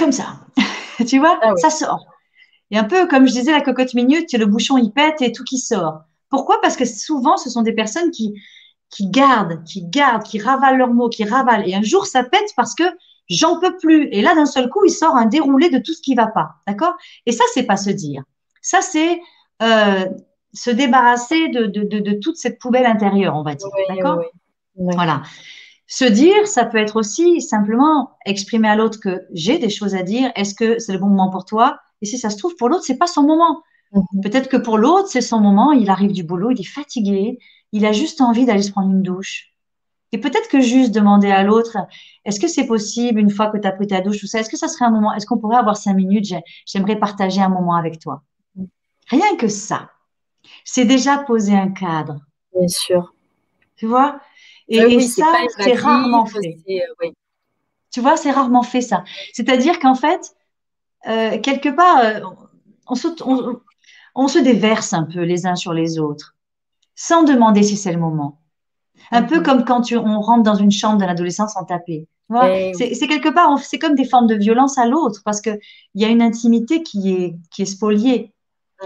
comme 0.00 0.12
ça. 0.12 0.40
tu 1.06 1.18
vois, 1.18 1.38
ah 1.42 1.54
ça 1.56 1.70
sort. 1.70 2.06
Et 2.70 2.78
un 2.78 2.84
peu 2.84 3.06
comme 3.06 3.26
je 3.28 3.32
disais, 3.32 3.52
la 3.52 3.60
cocotte 3.60 3.94
minute, 3.94 4.32
le 4.32 4.46
bouchon 4.46 4.78
il 4.78 4.90
pète 4.90 5.22
et 5.22 5.32
tout 5.32 5.44
qui 5.44 5.58
sort. 5.58 6.00
Pourquoi? 6.30 6.60
Parce 6.60 6.76
que 6.76 6.84
souvent, 6.84 7.36
ce 7.36 7.50
sont 7.50 7.62
des 7.62 7.72
personnes 7.72 8.10
qui, 8.10 8.34
qui 8.88 9.08
gardent, 9.10 9.62
qui 9.64 9.84
gardent, 9.84 10.22
qui 10.22 10.40
ravalent 10.40 10.76
leurs 10.76 10.94
mots, 10.94 11.08
qui 11.08 11.24
ravalent. 11.24 11.64
Et 11.66 11.74
un 11.74 11.82
jour, 11.82 12.06
ça 12.06 12.24
pète 12.24 12.52
parce 12.56 12.74
que 12.74 12.84
j'en 13.28 13.58
peux 13.58 13.76
plus. 13.76 14.08
Et 14.12 14.22
là, 14.22 14.34
d'un 14.34 14.46
seul 14.46 14.68
coup, 14.68 14.84
il 14.84 14.90
sort 14.90 15.16
un 15.16 15.26
déroulé 15.26 15.70
de 15.70 15.78
tout 15.78 15.92
ce 15.92 16.00
qui 16.00 16.14
va 16.14 16.28
pas. 16.28 16.56
D'accord? 16.66 16.94
Et 17.26 17.32
ça, 17.32 17.44
c'est 17.54 17.64
pas 17.64 17.76
se 17.76 17.90
dire. 17.90 18.22
Ça, 18.62 18.80
c'est 18.80 19.20
euh, 19.62 20.04
se 20.52 20.70
débarrasser 20.70 21.48
de, 21.48 21.66
de, 21.66 21.82
de, 21.82 22.12
toute 22.20 22.36
cette 22.36 22.58
poubelle 22.58 22.86
intérieure, 22.86 23.36
on 23.36 23.42
va 23.42 23.54
dire. 23.54 23.68
D'accord? 23.88 24.22
Voilà. 24.76 25.22
Se 25.92 26.04
dire, 26.04 26.46
ça 26.46 26.64
peut 26.64 26.78
être 26.78 26.94
aussi 26.94 27.40
simplement 27.40 28.12
exprimer 28.24 28.68
à 28.68 28.76
l'autre 28.76 29.00
que 29.00 29.26
j'ai 29.32 29.58
des 29.58 29.70
choses 29.70 29.96
à 29.96 30.04
dire. 30.04 30.30
Est-ce 30.36 30.54
que 30.54 30.78
c'est 30.78 30.92
le 30.92 31.00
bon 31.00 31.08
moment 31.08 31.30
pour 31.30 31.44
toi? 31.44 31.80
Et 32.00 32.06
si 32.06 32.16
ça 32.16 32.30
se 32.30 32.36
trouve, 32.38 32.54
pour 32.54 32.68
l'autre, 32.68 32.84
c'est 32.84 32.96
pas 32.96 33.08
son 33.08 33.24
moment. 33.24 33.60
Mhm. 33.92 34.22
Peut-être 34.22 34.48
que 34.48 34.56
pour 34.56 34.78
l'autre, 34.78 35.08
c'est 35.08 35.20
son 35.20 35.40
moment. 35.40 35.72
Il 35.72 35.90
arrive 35.90 36.12
du 36.12 36.22
boulot, 36.22 36.52
il 36.52 36.60
est 36.60 36.64
fatigué, 36.64 37.40
il 37.72 37.84
a 37.84 37.90
juste 37.90 38.20
envie 38.20 38.46
d'aller 38.46 38.62
se 38.62 38.70
prendre 38.70 38.88
une 38.88 39.02
douche. 39.02 39.48
Et 40.12 40.18
peut-être 40.18 40.48
que 40.48 40.60
juste 40.60 40.92
demander 40.92 41.32
à 41.32 41.42
l'autre, 41.42 41.76
est-ce 42.24 42.38
que 42.38 42.46
c'est 42.46 42.66
possible 42.66 43.18
une 43.18 43.30
fois 43.30 43.48
que 43.48 43.58
tu 43.58 43.66
as 43.66 43.72
pris 43.72 43.88
ta 43.88 44.00
douche, 44.00 44.20
tout 44.20 44.28
ça, 44.28 44.38
est-ce 44.38 44.50
que 44.50 44.56
ça 44.56 44.68
serait 44.68 44.84
un 44.84 44.90
moment, 44.92 45.12
est-ce 45.12 45.26
qu'on 45.26 45.38
pourrait 45.38 45.58
avoir 45.58 45.76
cinq 45.76 45.94
minutes, 45.94 46.26
j'aimerais 46.66 47.00
partager 47.00 47.40
un 47.40 47.48
moment 47.48 47.74
avec 47.74 47.98
toi? 47.98 48.22
Mhm. 48.54 48.68
Rien 49.08 49.36
que 49.36 49.48
ça, 49.48 49.90
c'est 50.64 50.84
déjà 50.84 51.18
poser 51.18 51.56
un 51.56 51.70
cadre. 51.70 52.20
Bien 52.56 52.68
sûr. 52.68 53.12
Tu 53.74 53.86
vois? 53.86 54.20
Et, 54.70 55.00
ça, 55.00 55.26
c'est 55.58 55.74
rarement 55.74 56.26
fait. 56.26 56.58
Euh, 56.68 57.08
tu 57.90 58.00
vois, 58.00 58.16
c'est 58.16 58.30
rarement 58.30 58.62
fait 58.62 58.80
ça. 58.80 59.04
C'est-à-dire 59.32 59.78
qu'en 59.80 59.96
fait, 59.96 60.34
euh, 61.08 61.38
quelque 61.40 61.68
part, 61.68 61.98
euh, 61.98 62.20
on, 62.86 62.94
se, 62.94 63.08
on, 64.14 64.28
se 64.28 64.38
déverse 64.38 64.92
un 64.92 65.04
peu 65.04 65.22
les 65.22 65.46
uns 65.46 65.56
sur 65.56 65.72
les 65.72 65.98
autres, 65.98 66.36
sans 66.94 67.24
demander 67.24 67.62
si 67.62 67.76
c'est 67.76 67.92
le 67.92 67.98
moment. 67.98 68.38
Un 69.10 69.22
peu 69.22 69.38
mhm. 69.38 69.42
comme 69.42 69.64
quand 69.64 69.80
tu, 69.80 69.96
on 69.96 70.20
rentre 70.20 70.44
dans 70.44 70.54
une 70.54 70.70
chambre 70.70 70.98
de 70.98 71.04
l'adolescence 71.04 71.54
sans 71.54 71.64
taper. 71.64 72.06
C'est 72.74 73.08
quelque 73.08 73.28
part, 73.28 73.58
c'est 73.58 73.80
comme 73.80 73.96
des 73.96 74.04
formes 74.04 74.28
de 74.28 74.36
violence 74.36 74.78
à 74.78 74.86
l'autre 74.86 75.22
parce 75.24 75.40
qu'il 75.40 75.58
y 75.96 76.04
a 76.04 76.08
une 76.08 76.22
intimité 76.22 76.84
qui 76.84 77.12
est, 77.12 77.34
qui 77.50 77.62
est 77.62 77.66
spoliée. 77.66 78.32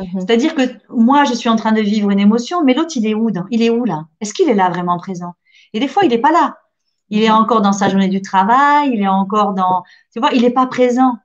Mhm. 0.00 0.20
C'est-à-dire 0.20 0.54
que 0.54 0.62
moi, 0.88 1.24
je 1.24 1.34
suis 1.34 1.50
en 1.50 1.56
train 1.56 1.72
de 1.72 1.82
vivre 1.82 2.10
une 2.10 2.20
émotion, 2.20 2.64
mais 2.64 2.72
l'autre, 2.72 2.96
il 2.96 3.06
est 3.06 3.14
où 3.14 3.30
Il 3.50 3.62
est 3.62 3.70
où 3.70 3.84
là? 3.84 4.06
Est-ce 4.22 4.32
qu'il 4.32 4.48
est 4.48 4.54
là 4.54 4.70
vraiment 4.70 4.96
présent? 4.96 5.34
Et 5.74 5.80
des 5.80 5.88
fois, 5.88 6.04
il 6.04 6.08
n'est 6.08 6.18
pas 6.18 6.32
là. 6.32 6.56
Il 7.10 7.22
est 7.22 7.30
encore 7.30 7.60
dans 7.60 7.72
sa 7.72 7.90
journée 7.90 8.08
du 8.08 8.22
travail, 8.22 8.90
il 8.94 9.02
est 9.02 9.08
encore 9.08 9.52
dans, 9.52 9.82
tu 10.12 10.20
vois, 10.20 10.32
il 10.32 10.42
n'est 10.42 10.50
pas 10.50 10.66
présent. 10.66 11.18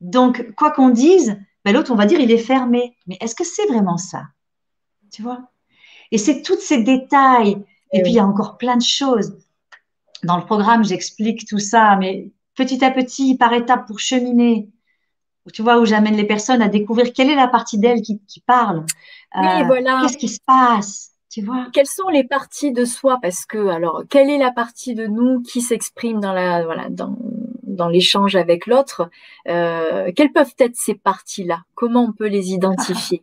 Donc, 0.00 0.54
quoi 0.54 0.70
qu'on 0.70 0.90
dise, 0.90 1.38
ben, 1.64 1.72
l'autre, 1.72 1.92
on 1.92 1.96
va 1.96 2.04
dire, 2.04 2.20
il 2.20 2.30
est 2.30 2.38
fermé. 2.38 2.96
Mais 3.06 3.16
est-ce 3.20 3.34
que 3.34 3.44
c'est 3.44 3.66
vraiment 3.66 3.96
ça? 3.96 4.24
Tu 5.12 5.22
vois? 5.22 5.50
Et 6.10 6.18
c'est 6.18 6.42
tous 6.42 6.60
ces 6.60 6.82
détails. 6.82 7.64
Et 7.92 8.02
puis, 8.02 8.12
il 8.12 8.16
y 8.16 8.20
a 8.20 8.26
encore 8.26 8.58
plein 8.58 8.76
de 8.76 8.82
choses. 8.82 9.38
Dans 10.24 10.36
le 10.36 10.44
programme, 10.44 10.84
j'explique 10.84 11.46
tout 11.46 11.58
ça, 11.58 11.96
mais 11.96 12.30
petit 12.54 12.84
à 12.84 12.90
petit, 12.90 13.36
par 13.36 13.52
étapes 13.52 13.86
pour 13.86 14.00
cheminer. 14.00 14.68
Tu 15.52 15.62
vois, 15.62 15.78
où 15.78 15.86
j'amène 15.86 16.16
les 16.16 16.26
personnes 16.26 16.60
à 16.60 16.68
découvrir 16.68 17.12
quelle 17.14 17.30
est 17.30 17.36
la 17.36 17.48
partie 17.48 17.78
d'elle 17.78 18.02
qui, 18.02 18.20
parle. 18.44 18.84
Oui, 19.34 19.64
voilà. 19.66 19.98
Euh, 19.98 20.02
qu'est-ce 20.02 20.18
qui 20.18 20.28
se 20.28 20.40
passe? 20.44 21.12
Quelles 21.72 21.86
sont 21.86 22.08
les 22.08 22.24
parties 22.24 22.72
de 22.72 22.84
soi? 22.84 23.18
Parce 23.20 23.44
que, 23.44 23.68
alors, 23.68 24.04
quelle 24.08 24.30
est 24.30 24.38
la 24.38 24.50
partie 24.50 24.94
de 24.94 25.06
nous 25.06 25.42
qui 25.42 25.60
s'exprime 25.60 26.20
dans 26.20 26.32
la, 26.32 26.64
voilà, 26.64 26.88
dans, 26.88 27.16
dans 27.62 27.88
l'échange 27.88 28.34
avec 28.36 28.66
l'autre? 28.66 29.10
Euh, 29.48 30.10
Quelles 30.14 30.32
peuvent 30.32 30.54
être 30.58 30.76
ces 30.76 30.94
parties-là? 30.94 31.62
Comment 31.74 32.04
on 32.04 32.12
peut 32.12 32.28
les 32.28 32.52
identifier? 32.52 33.22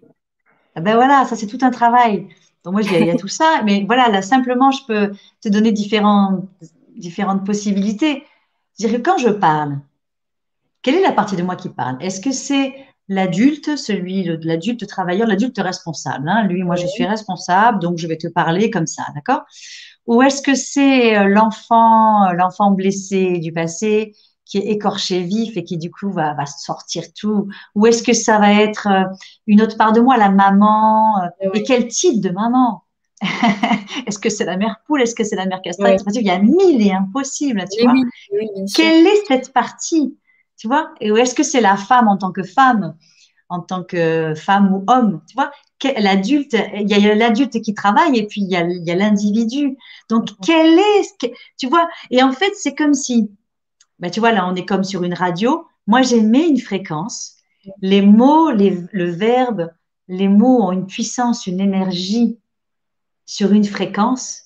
Ah 0.76 0.82
Ben 0.82 0.95
voilà, 0.95 1.26
ça 1.26 1.36
c'est 1.36 1.47
tout 1.47 1.60
un 1.62 1.72
travail. 1.72 2.28
Donc 2.64 2.74
moi, 2.74 2.82
il 2.82 3.06
y 3.06 3.10
a 3.10 3.16
tout 3.16 3.28
ça, 3.28 3.62
mais 3.66 3.84
voilà, 3.86 4.10
là 4.10 4.22
simplement, 4.22 4.72
je 4.72 4.86
peux 4.86 5.12
te 5.41 5.49
donner 5.49 5.72
différentes, 5.72 6.45
différentes 6.95 7.45
possibilités. 7.45 8.24
Je 8.78 8.88
dirais 8.88 9.01
quand 9.01 9.18
je 9.18 9.30
parle, 9.30 9.80
quelle 10.82 10.95
est 10.95 11.01
la 11.01 11.12
partie 11.12 11.36
de 11.36 11.43
moi 11.43 11.56
qui 11.56 11.70
parle? 11.70 11.97
Est-ce 12.01 12.22
que 12.22 12.32
c'est 12.32 12.76
l'adulte, 13.08 13.78
celui 13.78 14.24
de 14.24 14.39
l'adulte 14.43 14.88
travailleur, 14.88 15.28
l'adulte 15.28 15.58
responsable. 15.58 16.28
Hein. 16.28 16.47
Lui, 16.47 16.64
moi, 16.64 16.76
je 16.76 16.88
suis 16.88 17.06
responsable, 17.06 17.80
donc 17.80 17.97
je 17.97 18.08
vais 18.08 18.18
te 18.18 18.28
parler 18.28 18.70
comme 18.70 18.88
ça, 18.88 19.03
d'accord? 19.14 19.43
Ou 20.08 20.22
est-ce 20.22 20.41
que 20.41 20.56
c'est 20.56 21.18
euh, 21.18 21.26
l'enfant, 21.26 22.26
euh, 22.26 22.34
l'enfant 22.34 22.72
blessé 22.72 23.39
du 23.39 23.51
passé 23.51 24.14
qui 24.45 24.60
est 24.60 24.68
écorché 24.68 25.22
vif 25.22 25.58
et 25.58 25.64
qui 25.64 25.78
du 25.78 25.89
coup 25.89 26.12
va, 26.12 26.34
va 26.36 26.45
sortir 26.45 27.03
tout? 27.14 27.47
Ou 27.74 27.88
est-ce 27.88 28.03
que 28.03 28.14
ça 28.14 28.39
va 28.39 28.53
être 28.53 28.88
euh, 28.88 29.03
une 29.47 29.62
autre 29.62 29.78
part 29.78 29.93
de 29.93 30.01
moi, 30.01 30.18
la 30.18 30.30
maman 30.30 31.22
Et 31.53 31.64
quel 31.64 31.88
type 31.88 32.22
de 32.22 32.30
maman? 32.30 32.84
Est-ce 34.06 34.20
que 34.20 34.30
c'est 34.30 34.45
la 34.45 34.58
mère 34.58 34.82
poule? 34.86 35.01
Est-ce 35.01 35.16
que 35.16 35.24
c'est 35.24 35.38
la 35.38 35.45
mère 35.45 35.62
castrate? 35.64 36.01
Il 36.14 36.22
y 36.22 36.30
a 36.30 36.38
mille 36.38 36.86
et 36.86 36.91
impossibles, 36.91 37.64
tu 37.72 37.84
vois? 37.84 37.93
Quelle 38.76 39.08
est 39.08 39.26
cette 39.28 39.53
partie 39.53 40.16
Tu 40.58 40.68
vois? 40.68 40.93
Et 41.01 41.10
est-ce 41.10 41.36
que 41.36 41.43
c'est 41.43 41.62
la 41.62 41.78
femme 41.78 42.08
en 42.08 42.18
tant 42.18 42.32
que 42.32 42.43
femme 42.43 42.95
en 43.49 43.62
tant 43.62 43.84
que 43.84 44.34
femme 44.36 44.74
ou 44.74 44.84
homme, 44.88 45.22
tu 45.28 45.36
vois? 45.36 45.51
L'adulte, 45.97 46.56
il 46.74 46.89
y 46.89 46.93
a 46.93 47.16
l'adulte 47.16 47.62
qui 47.62 47.74
travaille 47.76 48.18
et 48.18 48.26
puis 48.26 48.41
il 48.41 48.49
y 48.49 48.56
a, 48.56 48.95
l'individu. 48.95 49.78
Donc, 50.10 50.30
quel 50.43 50.80
est, 50.80 51.28
tu 51.58 51.68
vois? 51.68 51.88
Et 52.10 52.24
en 52.24 52.32
fait, 52.32 52.51
c'est 52.56 52.74
comme 52.74 52.95
si, 52.95 53.30
ben, 53.99 54.10
tu 54.10 54.20
vois, 54.20 54.32
là, 54.32 54.47
on 54.47 54.56
est 54.56 54.66
comme 54.66 54.84
sur 54.84 55.03
une 55.03 55.14
radio. 55.14 55.68
Moi, 55.86 56.01
j'aimais 56.01 56.47
une 56.47 56.60
fréquence. 56.60 57.36
Les 57.82 58.01
mots, 58.01 58.51
le 58.51 59.12
verbe, 59.12 59.70
les 60.08 60.28
mots 60.28 60.64
ont 60.64 60.72
une 60.72 60.88
puissance, 60.88 61.45
une 61.45 61.60
énergie 61.60 62.39
sur 63.28 63.51
une 63.51 63.66
fréquence. 63.66 64.41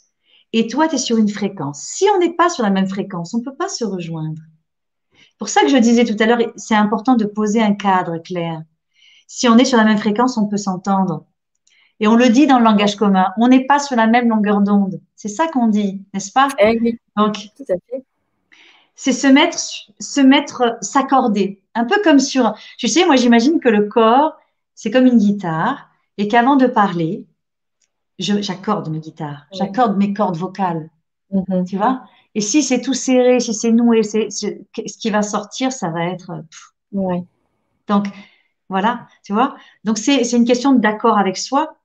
Et 0.52 0.68
toi, 0.68 0.88
tu 0.90 0.96
es 0.96 0.98
sur 0.98 1.18
une 1.18 1.30
fréquence. 1.30 1.84
Si 1.84 2.06
on 2.14 2.20
n'est 2.20 2.34
pas 2.34 2.50
sur 2.50 2.64
la 2.64 2.70
même 2.70 2.90
fréquence, 2.90 3.34
on 3.34 3.40
ne 3.40 3.44
peut 3.44 3.56
pas 3.56 3.70
se 3.70 3.86
rejoindre. 3.86 4.42
Pour 5.40 5.50
ça 5.50 5.62
que 5.62 5.70
je 5.70 5.78
disais 5.78 6.04
tout 6.04 6.22
à 6.22 6.26
l'heure, 6.26 6.40
c'est 6.58 6.76
important 6.76 7.16
de 7.16 7.26
poser 7.26 7.62
un 7.62 7.74
cadre 7.74 8.18
clair. 8.18 8.62
Si 9.26 9.48
on 9.48 9.58
est 9.58 9.66
sur 9.66 9.78
la 9.78 9.86
même 9.86 9.98
fréquence, 9.98 10.38
on 10.38 10.48
peut 10.48 10.58
s'entendre. 10.58 11.26
Et 12.02 12.08
on 12.08 12.16
le 12.16 12.30
dit 12.30 12.46
dans 12.46 12.60
le 12.60 12.66
langage 12.66 12.96
commun, 12.96 13.32
on 13.38 13.48
n'est 13.48 13.66
pas 13.66 13.80
sur 13.80 13.96
la 13.96 14.08
même 14.08 14.30
longueur 14.30 14.62
d'onde. 14.62 15.02
C'est 15.16 15.28
ça 15.30 15.48
qu'on 15.48 15.68
dit, 15.68 16.04
n'est-ce 16.14 16.32
pas? 16.32 16.50
Eh 16.60 16.98
Donc, 17.18 17.38
c'est 18.96 19.14
se 19.14 19.28
mettre, 19.28 19.58
se 20.00 20.20
mettre, 20.20 20.78
s'accorder. 20.82 21.62
Un 21.74 21.86
peu 21.86 22.02
comme 22.04 22.20
sur, 22.20 22.54
tu 22.78 22.90
sais, 22.90 23.06
moi 23.06 23.16
j'imagine 23.16 23.60
que 23.62 23.70
le 23.70 23.88
corps, 23.88 24.34
c'est 24.76 24.92
comme 24.92 25.06
une 25.06 25.18
guitare 25.18 25.90
et 26.18 26.28
qu'avant 26.28 26.58
de 26.58 26.68
parler, 26.68 27.26
j'accorde 28.18 28.90
mes 28.90 29.00
guitares, 29.00 29.46
j'accorde 29.54 29.98
mes 29.98 30.14
cordes 30.14 30.36
vocales. 30.36 30.90
Mm-hmm. 31.32 31.66
Tu 31.66 31.78
vois? 31.78 32.04
Et 32.36 32.42
si 32.42 32.64
c'est 32.64 32.82
tout 32.82 32.94
serré, 32.94 33.40
si 33.40 33.54
c'est 33.54 33.72
noué, 33.72 34.04
c'est, 34.04 34.30
ce 34.30 34.98
qui 35.00 35.10
va 35.10 35.22
sortir, 35.22 35.72
ça 35.72 35.90
va 35.90 36.06
être. 36.06 36.32
Ouais. 36.92 37.24
Donc, 37.88 38.08
voilà, 38.70 39.08
tu 39.24 39.34
vois 39.34 39.56
Donc, 39.84 39.98
c'est 39.98 40.22
une 40.32 40.46
question 40.46 40.74
d'accord 40.74 41.18
avec 41.18 41.38
soi 41.38 41.76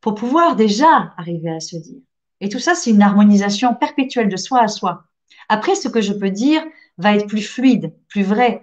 pour 0.00 0.14
pouvoir 0.14 0.56
déjà 0.56 1.14
arriver 1.16 1.50
à 1.50 1.60
se 1.60 1.76
dire. 1.76 2.00
Et 2.40 2.48
tout 2.48 2.58
ça, 2.58 2.74
c'est 2.74 2.90
une 2.90 3.02
harmonisation 3.02 3.74
perpétuelle 3.74 4.28
de 4.28 4.36
soi 4.36 4.60
à 4.60 4.68
soi. 4.68 5.04
Après, 5.48 5.74
ce 5.74 5.88
que 5.88 6.00
je 6.00 6.12
peux 6.12 6.30
dire 6.30 6.62
va 6.98 7.14
être 7.14 7.26
plus 7.26 7.42
fluide, 7.42 7.94
plus 8.08 8.22
vrai. 8.22 8.62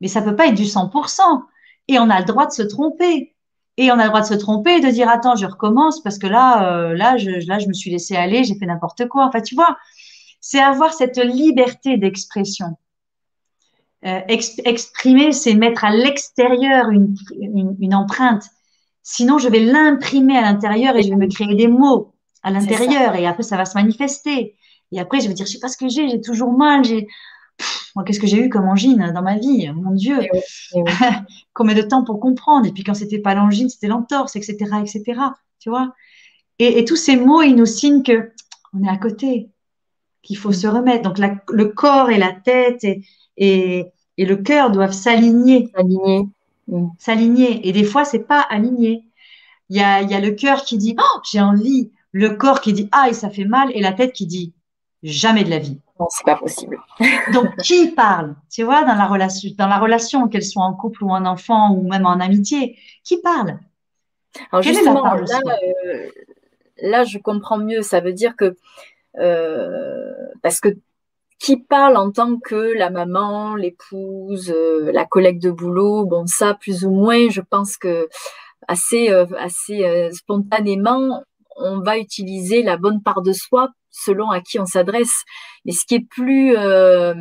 Mais 0.00 0.08
ça 0.08 0.22
peut 0.22 0.36
pas 0.36 0.46
être 0.48 0.54
du 0.54 0.64
100%. 0.64 1.42
Et 1.88 1.98
on 1.98 2.08
a 2.10 2.20
le 2.20 2.26
droit 2.26 2.46
de 2.46 2.52
se 2.52 2.62
tromper. 2.62 3.33
Et 3.76 3.90
on 3.90 3.98
a 3.98 4.04
le 4.04 4.08
droit 4.08 4.20
de 4.20 4.26
se 4.26 4.34
tromper 4.34 4.76
et 4.76 4.80
de 4.80 4.88
dire, 4.88 5.08
attends, 5.08 5.34
je 5.34 5.46
recommence 5.46 6.02
parce 6.02 6.18
que 6.18 6.26
là, 6.26 6.72
euh, 6.72 6.94
là, 6.94 7.16
je, 7.16 7.30
là, 7.46 7.58
je 7.58 7.66
me 7.66 7.72
suis 7.72 7.90
laissé 7.90 8.14
aller, 8.14 8.44
j'ai 8.44 8.54
fait 8.54 8.66
n'importe 8.66 9.08
quoi. 9.08 9.26
Enfin, 9.26 9.40
tu 9.40 9.54
vois, 9.54 9.76
c'est 10.40 10.60
avoir 10.60 10.92
cette 10.92 11.18
liberté 11.18 11.96
d'expression. 11.96 12.76
Euh, 14.04 14.20
exprimer, 14.28 15.32
c'est 15.32 15.54
mettre 15.54 15.84
à 15.84 15.90
l'extérieur 15.90 16.90
une, 16.90 17.16
une, 17.80 17.94
empreinte. 17.94 18.44
Sinon, 19.02 19.38
je 19.38 19.48
vais 19.48 19.60
l'imprimer 19.60 20.36
à 20.36 20.42
l'intérieur 20.42 20.94
et 20.96 21.02
je 21.02 21.08
vais 21.08 21.16
me 21.16 21.26
créer 21.26 21.54
des 21.54 21.68
mots 21.68 22.14
à 22.42 22.50
l'intérieur 22.50 23.14
et 23.16 23.26
après, 23.26 23.42
ça 23.42 23.56
va 23.56 23.64
se 23.64 23.76
manifester. 23.76 24.56
Et 24.92 25.00
après, 25.00 25.20
je 25.20 25.28
vais 25.28 25.34
dire, 25.34 25.46
je 25.46 25.52
sais 25.52 25.58
pas 25.58 25.68
ce 25.68 25.78
que 25.78 25.88
j'ai, 25.88 26.10
j'ai 26.10 26.20
toujours 26.20 26.52
mal, 26.52 26.84
j'ai, 26.84 27.08
moi, 27.94 28.04
qu'est-ce 28.04 28.20
que 28.20 28.26
j'ai 28.26 28.44
eu 28.44 28.48
comme 28.48 28.68
angine 28.68 29.12
dans 29.14 29.22
ma 29.22 29.38
vie? 29.38 29.70
Mon 29.72 29.92
Dieu 29.92 30.18
Combien 31.52 31.74
de 31.74 31.82
temps 31.82 32.04
pour 32.04 32.18
comprendre? 32.18 32.66
Et 32.66 32.72
puis 32.72 32.82
quand 32.82 32.94
c'était 32.94 33.20
pas 33.20 33.34
l'angine, 33.34 33.68
c'était 33.68 33.86
l'entorse, 33.86 34.34
etc., 34.36 34.56
etc. 34.80 35.20
Tu 35.60 35.70
vois? 35.70 35.94
Et, 36.58 36.84
tous 36.84 36.96
ces 36.96 37.16
mots, 37.16 37.42
ils 37.42 37.54
nous 37.54 37.66
signent 37.66 38.02
que 38.02 38.32
on 38.72 38.82
est 38.82 38.88
à 38.88 38.96
côté, 38.96 39.48
qu'il 40.22 40.36
faut 40.36 40.52
se 40.52 40.66
remettre. 40.66 41.02
Donc 41.02 41.18
le 41.18 41.64
corps 41.66 42.10
et 42.10 42.18
la 42.18 42.32
tête 42.32 42.82
et, 42.82 43.02
et, 43.36 43.86
et 44.18 44.24
le 44.24 44.36
cœur 44.36 44.70
doivent 44.70 44.92
s'aligner. 44.92 45.70
S'aligner. 45.74 46.28
Mm. 46.68 46.86
S'aligner. 46.98 47.68
Et 47.68 47.72
des 47.72 47.84
fois, 47.84 48.04
c'est 48.04 48.26
pas 48.26 48.40
aligné. 48.40 49.04
Il 49.70 49.76
y 49.76 49.80
a, 49.80 50.02
y 50.02 50.14
a 50.14 50.20
le 50.20 50.32
cœur 50.32 50.64
qui 50.64 50.78
dit 50.78 50.96
oh, 50.98 51.20
j'ai 51.30 51.40
envie, 51.40 51.90
le 52.10 52.30
corps 52.30 52.60
qui 52.60 52.72
dit 52.72 52.88
ah, 52.92 53.12
ça 53.12 53.30
fait 53.30 53.44
mal, 53.44 53.70
et 53.74 53.80
la 53.80 53.92
tête 53.92 54.12
qui 54.12 54.26
dit 54.26 54.52
jamais 55.02 55.44
de 55.44 55.50
la 55.50 55.58
vie. 55.60 55.78
Non, 55.98 56.08
c'est 56.10 56.24
pas 56.24 56.36
possible. 56.36 56.80
Donc, 57.32 57.56
qui 57.62 57.92
parle 57.92 58.34
Tu 58.50 58.64
vois, 58.64 58.82
dans 58.84 58.96
la 58.96 59.06
relation, 59.06 59.50
dans 59.56 59.68
la 59.68 59.78
relation, 59.78 60.28
qu'elle 60.28 60.44
soit 60.44 60.64
en 60.64 60.74
couple 60.74 61.04
ou 61.04 61.10
en 61.10 61.24
enfant 61.24 61.72
ou 61.72 61.88
même 61.88 62.06
en 62.06 62.20
amitié, 62.20 62.78
qui 63.04 63.20
parle? 63.20 63.58
Alors 64.50 64.62
justement, 64.62 65.14
là, 65.14 65.40
euh, 65.86 66.08
là, 66.82 67.04
je 67.04 67.18
comprends 67.18 67.58
mieux. 67.58 67.82
Ça 67.82 68.00
veut 68.00 68.12
dire 68.12 68.34
que 68.36 68.56
euh, 69.18 70.12
parce 70.42 70.60
que 70.60 70.70
qui 71.38 71.56
parle 71.56 71.96
en 71.96 72.10
tant 72.10 72.38
que 72.38 72.76
la 72.76 72.90
maman, 72.90 73.54
l'épouse, 73.54 74.50
euh, 74.50 74.90
la 74.92 75.04
collègue 75.04 75.40
de 75.40 75.50
boulot, 75.50 76.04
bon 76.04 76.26
ça 76.26 76.54
plus 76.54 76.84
ou 76.84 76.90
moins, 76.90 77.28
je 77.28 77.40
pense 77.40 77.76
que 77.76 78.08
assez 78.66 79.08
assez 79.38 80.10
spontanément, 80.12 81.22
on 81.56 81.80
va 81.80 81.98
utiliser 81.98 82.62
la 82.62 82.76
bonne 82.76 83.02
part 83.02 83.22
de 83.22 83.32
soi 83.32 83.70
selon 83.90 84.30
à 84.30 84.40
qui 84.40 84.58
on 84.58 84.66
s'adresse. 84.66 85.22
Mais 85.64 85.72
ce 85.72 85.86
qui 85.86 85.94
est 85.94 86.06
plus, 86.08 86.56
euh, 86.56 87.14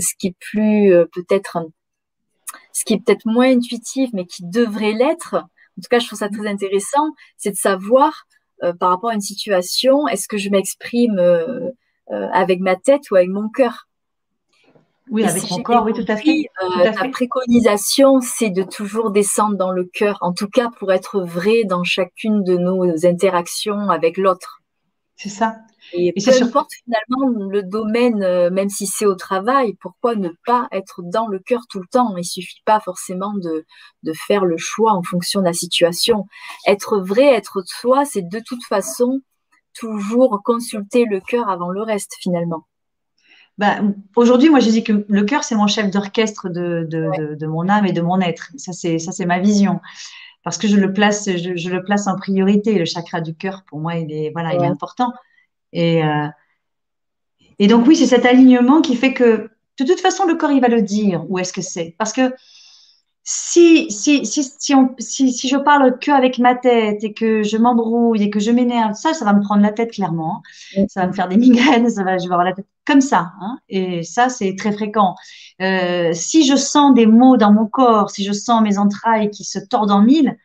ce 0.00 0.14
qui 0.18 0.28
est 0.28 0.36
plus 0.38 0.92
euh, 0.92 1.06
peut-être, 1.12 1.58
ce 2.72 2.84
qui 2.84 2.94
est 2.94 3.04
peut-être 3.04 3.26
moins 3.26 3.50
intuitif, 3.50 4.10
mais 4.12 4.26
qui 4.26 4.44
devrait 4.44 4.92
l'être. 4.92 5.34
En 5.34 5.82
tout 5.82 5.88
cas, 5.90 5.98
je 5.98 6.06
trouve 6.06 6.18
ça 6.18 6.28
très 6.28 6.46
intéressant, 6.46 7.10
c'est 7.36 7.50
de 7.50 7.56
savoir 7.56 8.26
euh, 8.62 8.72
par 8.72 8.90
rapport 8.90 9.10
à 9.10 9.14
une 9.14 9.20
situation, 9.20 10.06
est-ce 10.08 10.28
que 10.28 10.36
je 10.36 10.50
m'exprime 10.50 11.20
avec 12.10 12.60
ma 12.60 12.76
tête 12.76 13.10
ou 13.10 13.16
avec 13.16 13.30
mon 13.30 13.48
cœur? 13.48 13.88
Oui, 15.10 15.24
avec 15.24 15.50
mon 15.50 15.62
corps, 15.62 15.84
oui, 15.84 15.92
tout 15.92 16.04
à 16.08 16.16
fait. 16.16 16.46
La 16.76 16.92
préconisation, 16.92 18.20
c'est 18.20 18.50
de 18.50 18.62
toujours 18.62 19.10
descendre 19.10 19.56
dans 19.56 19.70
le 19.70 19.84
cœur, 19.84 20.18
en 20.20 20.32
tout 20.32 20.48
cas 20.48 20.70
pour 20.78 20.92
être 20.92 21.20
vrai 21.20 21.64
dans 21.64 21.84
chacune 21.84 22.42
de 22.42 22.56
nos 22.56 23.06
interactions 23.06 23.90
avec 23.90 24.16
l'autre. 24.16 24.60
C'est 25.16 25.28
ça. 25.28 25.56
Et, 25.92 26.08
et 26.08 26.12
peu 26.12 26.42
importe 26.42 26.70
finalement 26.84 27.48
le 27.48 27.62
domaine, 27.62 28.22
euh, 28.22 28.50
même 28.50 28.68
si 28.68 28.86
c'est 28.86 29.06
au 29.06 29.14
travail, 29.14 29.74
pourquoi 29.80 30.16
ne 30.16 30.30
pas 30.44 30.66
être 30.72 31.02
dans 31.04 31.28
le 31.28 31.38
cœur 31.38 31.60
tout 31.68 31.78
le 31.78 31.86
temps? 31.86 32.16
Il 32.16 32.24
suffit 32.24 32.62
pas 32.64 32.80
forcément 32.80 33.32
de, 33.34 33.64
de 34.02 34.12
faire 34.26 34.44
le 34.44 34.56
choix 34.56 34.92
en 34.92 35.02
fonction 35.02 35.40
de 35.40 35.44
la 35.44 35.52
situation. 35.52 36.26
Être 36.66 36.98
vrai, 36.98 37.26
être 37.26 37.62
soi, 37.66 38.04
c'est 38.04 38.26
de 38.28 38.40
toute 38.44 38.64
façon 38.64 39.20
toujours 39.74 40.40
consulter 40.44 41.04
le 41.04 41.20
cœur 41.20 41.48
avant 41.48 41.70
le 41.70 41.82
reste 41.82 42.14
finalement. 42.20 42.66
Bah, 43.56 43.80
aujourd'hui, 44.16 44.50
moi, 44.50 44.60
je 44.60 44.68
dis 44.68 44.82
que 44.82 45.04
le 45.08 45.22
cœur, 45.22 45.44
c'est 45.44 45.54
mon 45.54 45.68
chef 45.68 45.90
d'orchestre 45.90 46.48
de, 46.48 46.86
de, 46.90 47.08
de, 47.16 47.34
de, 47.36 47.46
mon 47.46 47.68
âme 47.68 47.86
et 47.86 47.92
de 47.92 48.00
mon 48.00 48.20
être. 48.20 48.50
Ça, 48.56 48.72
c'est 48.72 48.98
ça, 48.98 49.12
c'est 49.12 49.26
ma 49.26 49.38
vision 49.38 49.80
parce 50.44 50.58
que 50.58 50.68
je 50.68 50.76
le 50.76 50.92
place, 50.92 51.24
je, 51.24 51.68
le 51.70 51.82
place 51.82 52.06
en 52.06 52.16
priorité. 52.16 52.78
Le 52.78 52.84
chakra 52.84 53.20
du 53.20 53.34
cœur, 53.34 53.64
pour 53.66 53.80
moi, 53.80 53.96
il 53.96 54.12
est, 54.12 54.30
voilà, 54.32 54.54
il 54.54 54.62
est 54.62 54.66
important. 54.66 55.12
Et, 55.72 56.04
euh, 56.04 56.28
et 57.58 57.66
donc, 57.66 57.86
oui, 57.86 57.96
c'est 57.96 58.06
cet 58.06 58.26
alignement 58.26 58.82
qui 58.82 58.94
fait 58.94 59.14
que, 59.14 59.50
de 59.78 59.84
toute 59.84 60.00
façon, 60.00 60.26
le 60.26 60.34
corps, 60.34 60.50
il 60.50 60.60
va 60.60 60.68
le 60.68 60.82
dire 60.82 61.24
où 61.28 61.38
est-ce 61.38 61.52
que 61.52 61.62
c'est. 61.62 61.94
Parce 61.98 62.12
que 62.12 62.32
si, 63.26 63.90
si, 63.90 64.26
si, 64.26 64.44
si, 64.44 64.74
on, 64.74 64.94
si, 64.98 65.32
si 65.32 65.48
je 65.48 65.56
parle 65.56 65.98
que 65.98 66.10
avec 66.10 66.38
ma 66.38 66.54
tête 66.54 67.02
et 67.02 67.14
que 67.14 67.42
je 67.42 67.56
m'embrouille 67.56 68.22
et 68.22 68.28
que 68.28 68.38
je 68.38 68.50
m'énerve, 68.50 68.92
ça, 68.92 69.14
ça 69.14 69.24
va 69.24 69.32
me 69.32 69.40
prendre 69.40 69.62
la 69.62 69.72
tête 69.72 69.92
clairement. 69.92 70.42
Ça 70.88 71.00
va 71.00 71.06
me 71.06 71.12
faire 71.14 71.28
des 71.28 71.36
migraines, 71.38 71.88
ça 71.88 72.04
va, 72.04 72.18
je 72.18 72.28
vais 72.28 72.34
avoir 72.34 72.44
la 72.44 72.52
tête 72.52 72.66
comme 72.86 73.00
ça. 73.00 73.32
Hein. 73.40 73.58
Et 73.70 74.02
ça, 74.02 74.28
c'est 74.28 74.54
très 74.56 74.72
fréquent. 74.72 75.14
Euh, 75.62 76.10
si 76.12 76.44
je 76.44 76.54
sens 76.54 76.94
des 76.94 77.06
maux 77.06 77.38
dans 77.38 77.50
mon 77.50 77.66
corps, 77.66 78.10
si 78.10 78.24
je 78.24 78.32
sens 78.32 78.62
mes 78.62 78.76
entrailles 78.76 79.30
qui 79.30 79.44
se 79.44 79.58
tordent 79.58 79.92
en 79.92 80.02
mille, 80.02 80.36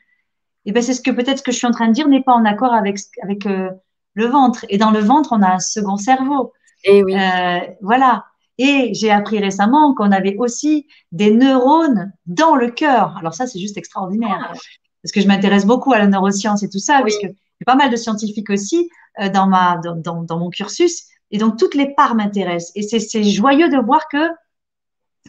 et 0.65 0.69
eh 0.69 0.71
ben 0.71 0.83
c'est 0.83 0.93
ce 0.93 1.01
que 1.01 1.11
peut-être 1.11 1.39
ce 1.39 1.43
que 1.43 1.51
je 1.51 1.57
suis 1.57 1.67
en 1.67 1.71
train 1.71 1.87
de 1.87 1.93
dire 1.93 2.07
n'est 2.07 2.21
pas 2.21 2.33
en 2.33 2.45
accord 2.45 2.73
avec 2.73 2.99
avec 3.23 3.45
euh, 3.45 3.71
le 4.13 4.25
ventre. 4.27 4.65
Et 4.69 4.77
dans 4.77 4.91
le 4.91 4.99
ventre, 4.99 5.29
on 5.33 5.41
a 5.41 5.53
un 5.53 5.59
second 5.59 5.97
cerveau. 5.97 6.53
Et 6.83 7.03
oui. 7.03 7.15
Euh, 7.15 7.59
voilà. 7.81 8.25
Et 8.59 8.93
j'ai 8.93 9.09
appris 9.09 9.39
récemment 9.39 9.95
qu'on 9.95 10.11
avait 10.11 10.35
aussi 10.37 10.85
des 11.13 11.31
neurones 11.31 12.11
dans 12.25 12.55
le 12.55 12.69
cœur. 12.69 13.15
Alors 13.17 13.33
ça, 13.33 13.47
c'est 13.47 13.57
juste 13.57 13.77
extraordinaire. 13.77 14.49
Ah. 14.51 14.53
Parce 15.01 15.13
que 15.13 15.21
je 15.21 15.27
m'intéresse 15.27 15.65
beaucoup 15.65 15.93
à 15.93 15.97
la 15.97 16.07
neuroscience 16.07 16.61
et 16.61 16.69
tout 16.69 16.79
ça, 16.79 16.99
parce 16.99 17.17
que 17.17 17.27
y 17.27 17.63
a 17.63 17.65
pas 17.65 17.75
mal 17.75 17.89
de 17.89 17.95
scientifiques 17.95 18.49
aussi 18.49 18.89
euh, 19.21 19.29
dans, 19.29 19.47
ma, 19.47 19.77
dans, 19.77 20.23
dans, 20.23 20.37
mon 20.37 20.49
cursus. 20.49 21.05
Et 21.31 21.37
donc, 21.37 21.57
toutes 21.57 21.73
les 21.73 21.95
parts 21.95 22.15
m'intéressent. 22.15 22.73
Et 22.75 22.81
c'est 22.81 23.23
joyeux 23.23 23.69
de 23.69 23.77
voir 23.77 24.09
que 24.09 24.29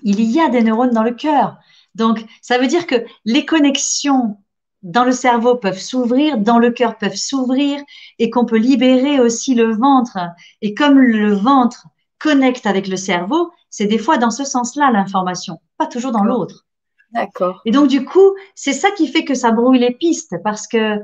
il 0.03 0.21
y 0.21 0.41
a 0.41 0.49
des 0.49 0.63
neurones 0.63 0.91
dans 0.93 1.05
le 1.05 1.13
cœur. 1.13 1.57
Donc, 1.95 2.25
ça 2.43 2.59
veut 2.59 2.67
dire 2.67 2.87
que 2.89 3.05
les 3.25 3.47
connexions 3.47 4.39
dans 4.83 5.05
le 5.05 5.13
cerveau 5.13 5.57
peuvent 5.57 5.79
s'ouvrir, 5.79 6.39
dans 6.39 6.59
le 6.59 6.71
cœur 6.73 6.99
peuvent 6.99 7.17
s'ouvrir, 7.17 7.81
et 8.19 8.31
qu'on 8.31 8.47
peut 8.47 8.59
libérer 8.59 9.21
aussi 9.21 9.55
le 9.55 9.73
ventre. 9.73 10.19
Et 10.63 10.75
comme 10.75 10.99
le 10.99 11.33
ventre 11.35 11.87
connecte 12.21 12.67
avec 12.67 12.87
le 12.87 12.97
cerveau, 12.97 13.51
c'est 13.71 13.87
des 13.87 13.99
fois 13.99 14.19
dans 14.19 14.31
ce 14.31 14.45
sens-là 14.45 14.91
l'information, 14.93 15.61
pas 15.79 15.87
toujours 15.87 16.13
dans 16.13 16.25
l'autre. 16.25 16.67
D'accord. 17.13 17.61
Et 17.65 17.73
donc 17.73 17.89
du 17.89 18.05
coup, 18.05 18.35
c'est 18.55 18.73
ça 18.73 18.91
qui 18.93 19.09
fait 19.09 19.25
que 19.25 19.35
ça 19.35 19.51
brouille 19.51 19.81
les 19.81 19.95
pistes 19.95 20.37
parce 20.45 20.69
que 20.69 21.01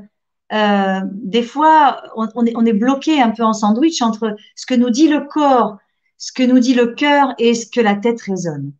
euh, 0.53 1.01
des 1.11 1.43
fois, 1.43 2.01
on, 2.15 2.45
est, 2.45 2.55
on 2.55 2.65
est 2.65 2.73
bloqué 2.73 3.21
un 3.21 3.31
peu 3.31 3.43
en 3.43 3.53
sandwich 3.53 4.01
entre 4.01 4.35
ce 4.55 4.65
que 4.65 4.75
nous 4.75 4.89
dit 4.89 5.09
le 5.09 5.21
corps, 5.21 5.77
ce 6.17 6.31
que 6.31 6.43
nous 6.43 6.59
dit 6.59 6.73
le 6.73 6.87
cœur 6.87 7.33
et 7.37 7.53
ce 7.53 7.65
que 7.69 7.81
la 7.81 7.95
tête 7.95 8.21
raisonne. 8.21 8.71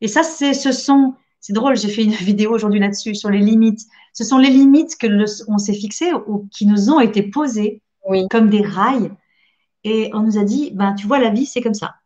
Et 0.00 0.08
ça, 0.08 0.22
c'est, 0.22 0.54
ce 0.54 0.70
sont, 0.70 1.14
c'est 1.40 1.52
drôle, 1.52 1.76
j'ai 1.76 1.88
fait 1.88 2.04
une 2.04 2.12
vidéo 2.30 2.52
aujourd'hui 2.52 2.80
là-dessus 2.80 3.14
sur 3.14 3.30
les 3.30 3.40
limites. 3.40 3.80
Ce 4.12 4.24
sont 4.24 4.38
les 4.38 4.50
limites 4.50 4.96
que 4.96 5.06
on 5.48 5.58
s'est 5.58 5.74
fixées 5.74 6.12
ou 6.12 6.48
qui 6.52 6.66
nous 6.66 6.90
ont 6.90 7.00
été 7.00 7.22
posées 7.22 7.82
comme 8.30 8.48
des 8.48 8.62
rails. 8.62 9.10
Et 9.84 10.10
on 10.12 10.20
nous 10.20 10.38
a 10.38 10.44
dit, 10.44 10.70
ben, 10.74 10.94
tu 10.94 11.06
vois, 11.06 11.18
la 11.18 11.30
vie, 11.30 11.46
c'est 11.46 11.60
comme 11.60 11.74
ça. 11.74 11.96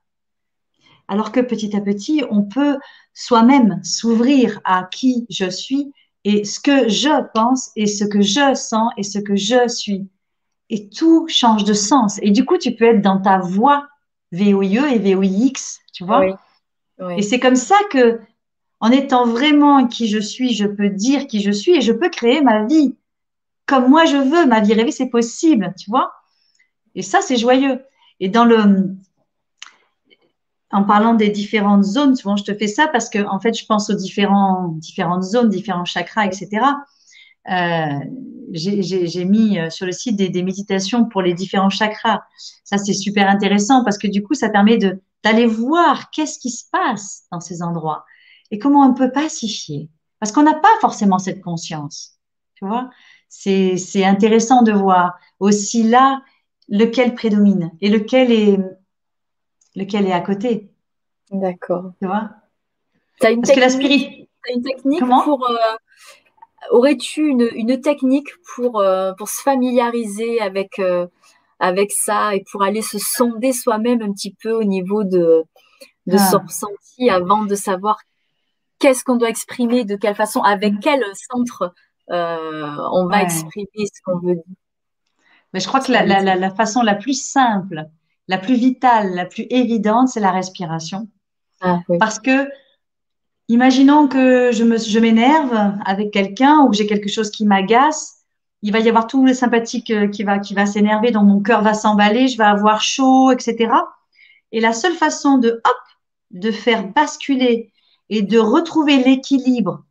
Alors 1.08 1.32
que 1.32 1.40
petit 1.40 1.76
à 1.76 1.80
petit, 1.80 2.22
on 2.30 2.42
peut 2.42 2.78
soi-même 3.14 3.80
s'ouvrir 3.82 4.60
à 4.64 4.84
qui 4.84 5.26
je 5.28 5.50
suis 5.50 5.92
et 6.24 6.44
ce 6.44 6.60
que 6.60 6.88
je 6.88 7.26
pense 7.34 7.70
et 7.76 7.86
ce 7.86 8.04
que 8.04 8.20
je 8.22 8.54
sens 8.54 8.92
et 8.96 9.02
ce 9.02 9.18
que 9.18 9.36
je 9.36 9.68
suis. 9.68 10.08
Et 10.70 10.88
tout 10.88 11.26
change 11.28 11.64
de 11.64 11.74
sens. 11.74 12.18
Et 12.22 12.30
du 12.30 12.44
coup, 12.44 12.56
tu 12.56 12.74
peux 12.74 12.84
être 12.84 13.02
dans 13.02 13.20
ta 13.20 13.38
voix 13.38 13.88
VOIE 14.30 14.86
et 14.94 14.98
VOIX, 14.98 15.80
tu 15.92 16.04
vois. 16.04 16.24
Et 17.16 17.22
c'est 17.22 17.40
comme 17.40 17.56
ça 17.56 17.76
que, 17.90 18.20
en 18.80 18.90
étant 18.90 19.26
vraiment 19.26 19.86
qui 19.86 20.08
je 20.08 20.18
suis, 20.18 20.54
je 20.54 20.66
peux 20.66 20.88
dire 20.88 21.26
qui 21.26 21.42
je 21.42 21.50
suis 21.50 21.76
et 21.76 21.80
je 21.80 21.92
peux 21.92 22.08
créer 22.08 22.40
ma 22.40 22.64
vie 22.64 22.96
comme 23.66 23.88
moi 23.88 24.04
je 24.04 24.16
veux. 24.16 24.46
Ma 24.46 24.60
vie 24.60 24.74
rêvée, 24.74 24.92
c'est 24.92 25.08
possible, 25.08 25.74
tu 25.78 25.90
vois. 25.90 26.12
Et 26.94 27.02
ça, 27.02 27.20
c'est 27.20 27.36
joyeux. 27.36 27.82
Et 28.20 28.28
dans 28.28 28.44
le, 28.44 28.96
en 30.70 30.84
parlant 30.84 31.14
des 31.14 31.28
différentes 31.28 31.84
zones, 31.84 32.16
souvent 32.16 32.36
je 32.36 32.44
te 32.44 32.54
fais 32.54 32.66
ça 32.66 32.88
parce 32.88 33.08
que 33.08 33.26
en 33.26 33.40
fait, 33.40 33.54
je 33.54 33.66
pense 33.66 33.90
aux 33.90 33.94
différents, 33.94 34.68
différentes 34.68 35.22
zones, 35.22 35.48
différents 35.48 35.84
chakras, 35.84 36.26
etc. 36.26 36.48
Euh, 37.50 37.98
j'ai 38.52 39.24
mis 39.24 39.58
euh, 39.58 39.70
sur 39.70 39.86
le 39.86 39.92
site 39.92 40.16
des, 40.16 40.28
des, 40.28 40.42
méditations 40.42 41.04
pour 41.06 41.22
les 41.22 41.34
différents 41.34 41.70
chakras. 41.70 42.22
Ça, 42.64 42.78
c'est 42.78 42.92
super 42.92 43.28
intéressant 43.28 43.84
parce 43.84 43.98
que 43.98 44.06
du 44.06 44.22
coup, 44.22 44.34
ça 44.34 44.48
permet 44.48 44.78
d'aller 44.78 45.46
voir 45.46 46.10
qu'est-ce 46.10 46.38
qui 46.38 46.50
se 46.50 46.64
passe 46.70 47.24
dans 47.32 47.40
ces 47.40 47.62
endroits 47.62 48.04
et 48.50 48.58
comment 48.58 48.86
on 48.86 48.94
peut 48.94 49.10
pacifier. 49.10 49.90
Parce 50.20 50.30
qu'on 50.30 50.44
n'a 50.44 50.54
pas 50.54 50.68
forcément 50.80 51.18
cette 51.18 51.42
conscience. 51.42 52.18
Tu 52.54 52.64
vois, 52.64 52.90
c'est 53.28 54.04
intéressant 54.04 54.62
de 54.62 54.70
voir 54.70 55.14
aussi 55.40 55.82
là 55.82 56.22
lequel 56.72 57.14
prédomine 57.14 57.70
et 57.80 57.90
lequel 57.90 58.32
est 58.32 58.58
lequel 59.76 60.06
est 60.06 60.12
à 60.12 60.20
côté. 60.20 60.70
D'accord. 61.30 61.92
Tu 62.00 62.06
vois? 62.06 62.30
As 63.20 63.30
une 63.30 63.42
Parce 63.42 63.54
technique, 63.54 64.26
que 64.28 64.48
la 64.48 64.54
une 64.54 64.62
technique 64.62 65.04
pour. 65.24 65.48
Euh, 65.48 65.54
aurais-tu 66.70 67.28
une, 67.28 67.48
une, 67.54 67.80
technique 67.80 68.28
pour, 68.54 68.80
euh, 68.80 69.12
pour 69.14 69.28
se 69.28 69.42
familiariser 69.42 70.40
avec, 70.40 70.78
euh, 70.78 71.06
avec 71.58 71.92
ça 71.92 72.34
et 72.34 72.44
pour 72.50 72.62
aller 72.62 72.82
se 72.82 72.98
sonder 72.98 73.52
soi-même 73.52 74.00
un 74.02 74.12
petit 74.12 74.34
peu 74.42 74.52
au 74.52 74.64
niveau 74.64 75.04
de, 75.04 75.44
de 76.06 76.16
son 76.16 76.38
ah. 76.38 76.44
ressenti 76.46 77.10
avant 77.10 77.44
de 77.44 77.54
savoir 77.54 77.98
qu'est-ce 78.78 79.04
qu'on 79.04 79.16
doit 79.16 79.28
exprimer, 79.28 79.84
de 79.84 79.96
quelle 79.96 80.14
façon, 80.14 80.40
avec 80.40 80.74
mm. 80.74 80.80
quel 80.80 81.04
centre 81.30 81.74
on 82.08 83.06
va 83.06 83.22
exprimer 83.22 83.86
ce 83.86 84.02
qu'on 84.04 84.18
veut 84.18 84.34
dire 84.34 84.61
Mais 85.52 85.60
je 85.60 85.66
crois 85.66 85.80
que 85.80 85.92
la, 85.92 86.04
la, 86.04 86.34
la, 86.34 86.50
façon 86.50 86.82
la 86.82 86.94
plus 86.94 87.20
simple 87.20 87.88
la 88.28 88.38
plus 88.38 88.54
vitale, 88.54 89.14
la 89.14 89.26
plus 89.26 89.46
évidente, 89.50 90.08
c'est 90.08 90.20
la 90.20 90.30
respiration. 90.30 91.08
Ah, 91.60 91.80
Parce 91.98 92.18
que, 92.18 92.48
imaginons 93.48 94.08
que 94.08 94.52
je 94.52 94.98
m'énerve 94.98 95.74
avec 95.84 96.12
quelqu'un 96.12 96.60
ou 96.60 96.70
que 96.70 96.76
j'ai 96.76 96.86
quelque 96.86 97.10
chose 97.10 97.30
qui 97.30 97.44
m'agace, 97.44 98.22
il 98.62 98.72
va 98.72 98.78
y 98.78 98.88
avoir 98.88 99.06
tout 99.06 99.24
le 99.24 99.34
sympathique 99.34 99.90
euh, 99.90 100.06
qui 100.06 100.22
va, 100.22 100.38
qui 100.38 100.54
va 100.54 100.66
s'énerver, 100.66 101.10
donc 101.10 101.26
mon 101.26 101.40
cœur 101.40 101.62
va 101.62 101.74
s'emballer, 101.74 102.28
je 102.28 102.38
vais 102.38 102.44
avoir 102.44 102.80
chaud, 102.80 103.32
etc. 103.32 103.72
Et 104.52 104.60
la 104.60 104.72
seule 104.72 104.94
façon 104.94 105.38
de, 105.38 105.60
hop, 105.64 105.76
de 106.30 106.52
faire 106.52 106.86
basculer 106.88 107.72
et 108.08 108.22
de 108.22 108.38
retrouver 108.38 109.02
l'équilibre 109.02 109.84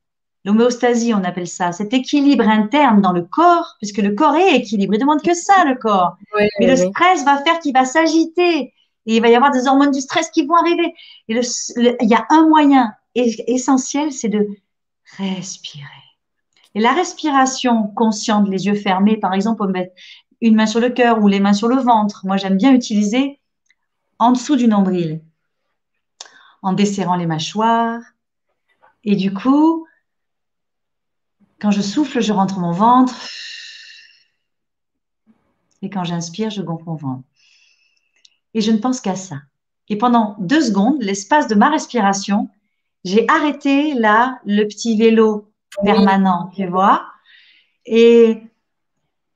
L'homéostasie, 0.44 1.14
on 1.14 1.24
appelle 1.24 1.48
ça, 1.48 1.72
cet 1.72 1.94
équilibre 1.94 2.48
interne 2.48 3.00
dans 3.02 3.12
le 3.12 3.22
corps, 3.22 3.76
puisque 3.78 4.00
le 4.00 4.16
corps 4.16 4.36
est 4.36 4.56
équilibré. 4.56 4.98
Il 4.98 5.02
demande 5.02 5.22
que 5.22 5.36
ça, 5.36 5.66
le 5.66 5.76
corps. 5.76 6.18
Mais 6.60 6.68
le 6.68 6.76
stress 6.76 7.24
va 7.24 7.38
faire 7.44 7.60
qu'il 7.60 7.74
va 7.74 7.86
s'agiter 7.86 8.74
et 9.06 9.16
il 9.16 9.22
va 9.22 9.30
y 9.30 9.36
avoir 9.36 9.52
des 9.52 9.68
hormones 9.68 9.92
du 9.92 10.02
stress 10.02 10.30
qui 10.32 10.46
vont 10.46 10.56
arriver. 10.56 10.94
Et 11.28 11.39
il 11.78 12.10
y 12.10 12.16
a 12.16 12.26
un 12.30 12.48
moyen 12.48 12.94
essentiel, 13.14 14.12
c'est 14.12 14.30
de 14.30 14.48
respirer. 15.18 15.86
Et 16.74 16.80
la 16.80 16.94
respiration 16.94 17.88
consciente, 17.88 18.48
les 18.48 18.66
yeux 18.66 18.76
fermés, 18.76 19.18
par 19.18 19.34
exemple, 19.34 19.64
on 19.64 19.68
met 19.68 19.92
une 20.39 20.56
main 20.56 20.66
sur 20.66 20.80
le 20.80 20.89
cœur 20.89 21.22
ou 21.22 21.28
les 21.28 21.39
mains 21.39 21.54
sur 21.54 21.68
le 21.68 21.76
ventre. 21.76 22.22
Moi, 22.26 22.38
j'aime 22.38 22.58
bien 22.58 22.74
utiliser 22.74 23.39
en 24.18 24.32
dessous 24.32 24.56
du 24.56 24.68
nombril, 24.68 25.22
en 26.62 26.74
desserrant 26.74 27.16
les 27.16 27.26
mâchoires. 27.28 28.02
Et 29.04 29.16
du 29.16 29.34
coup, 29.34 29.86
quand 31.62 31.72
je 31.72 31.82
souffle, 31.82 32.22
je 32.22 32.34
rentre 32.34 32.59
mon 32.59 32.72
ventre. 32.72 33.16
Et 35.84 35.89
quand 35.89 36.03
j'inspire, 36.03 36.49
je 36.49 36.64
gonfle 36.64 36.86
mon 36.88 36.95
ventre. 36.95 37.28
Et 38.55 38.62
je 38.62 38.72
ne 38.72 38.78
pense 38.78 38.99
qu'à 38.99 39.16
ça. 39.16 39.38
Et 39.88 39.97
pendant 39.97 40.36
deux 40.39 40.62
secondes, 40.62 41.01
l'espace 41.01 41.47
de 41.47 41.55
ma 41.55 41.70
respiration, 41.70 42.49
j'ai 43.03 43.28
arrêté 43.30 43.93
là 43.93 44.39
le 44.45 44.64
petit 44.64 44.97
vélo 44.97 45.53
permanent, 45.84 46.49
tu. 46.55 46.68
Et 47.86 48.41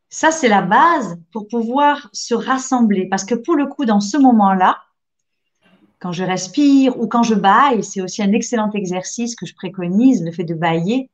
ça, 0.09 0.31
c'est 0.31 0.49
la 0.49 0.61
base 0.61 1.19
pour 1.31 1.47
pouvoir 1.47 2.09
se 2.11 2.33
rassembler. 2.33 3.07
Parce 3.07 3.23
que 3.23 3.35
pour 3.35 3.55
le 3.55 3.67
coup, 3.67 3.85
dans 3.85 3.99
ce 3.99 4.17
moment-là, 4.17 4.81
quand 5.99 6.11
je 6.11 6.23
respire 6.23 6.99
ou 6.99 7.07
quand 7.07 7.23
je 7.23 7.35
baille, 7.35 7.83
c'est 7.83 8.01
aussi 8.01 8.23
un 8.23 8.31
excellent 8.31 8.71
exercice 8.71 9.35
que 9.35 9.45
je 9.45 9.53
préconise, 9.53 10.23
le 10.23 10.31
fait 10.31 10.43
de 10.43 10.55
bailler 10.55 11.09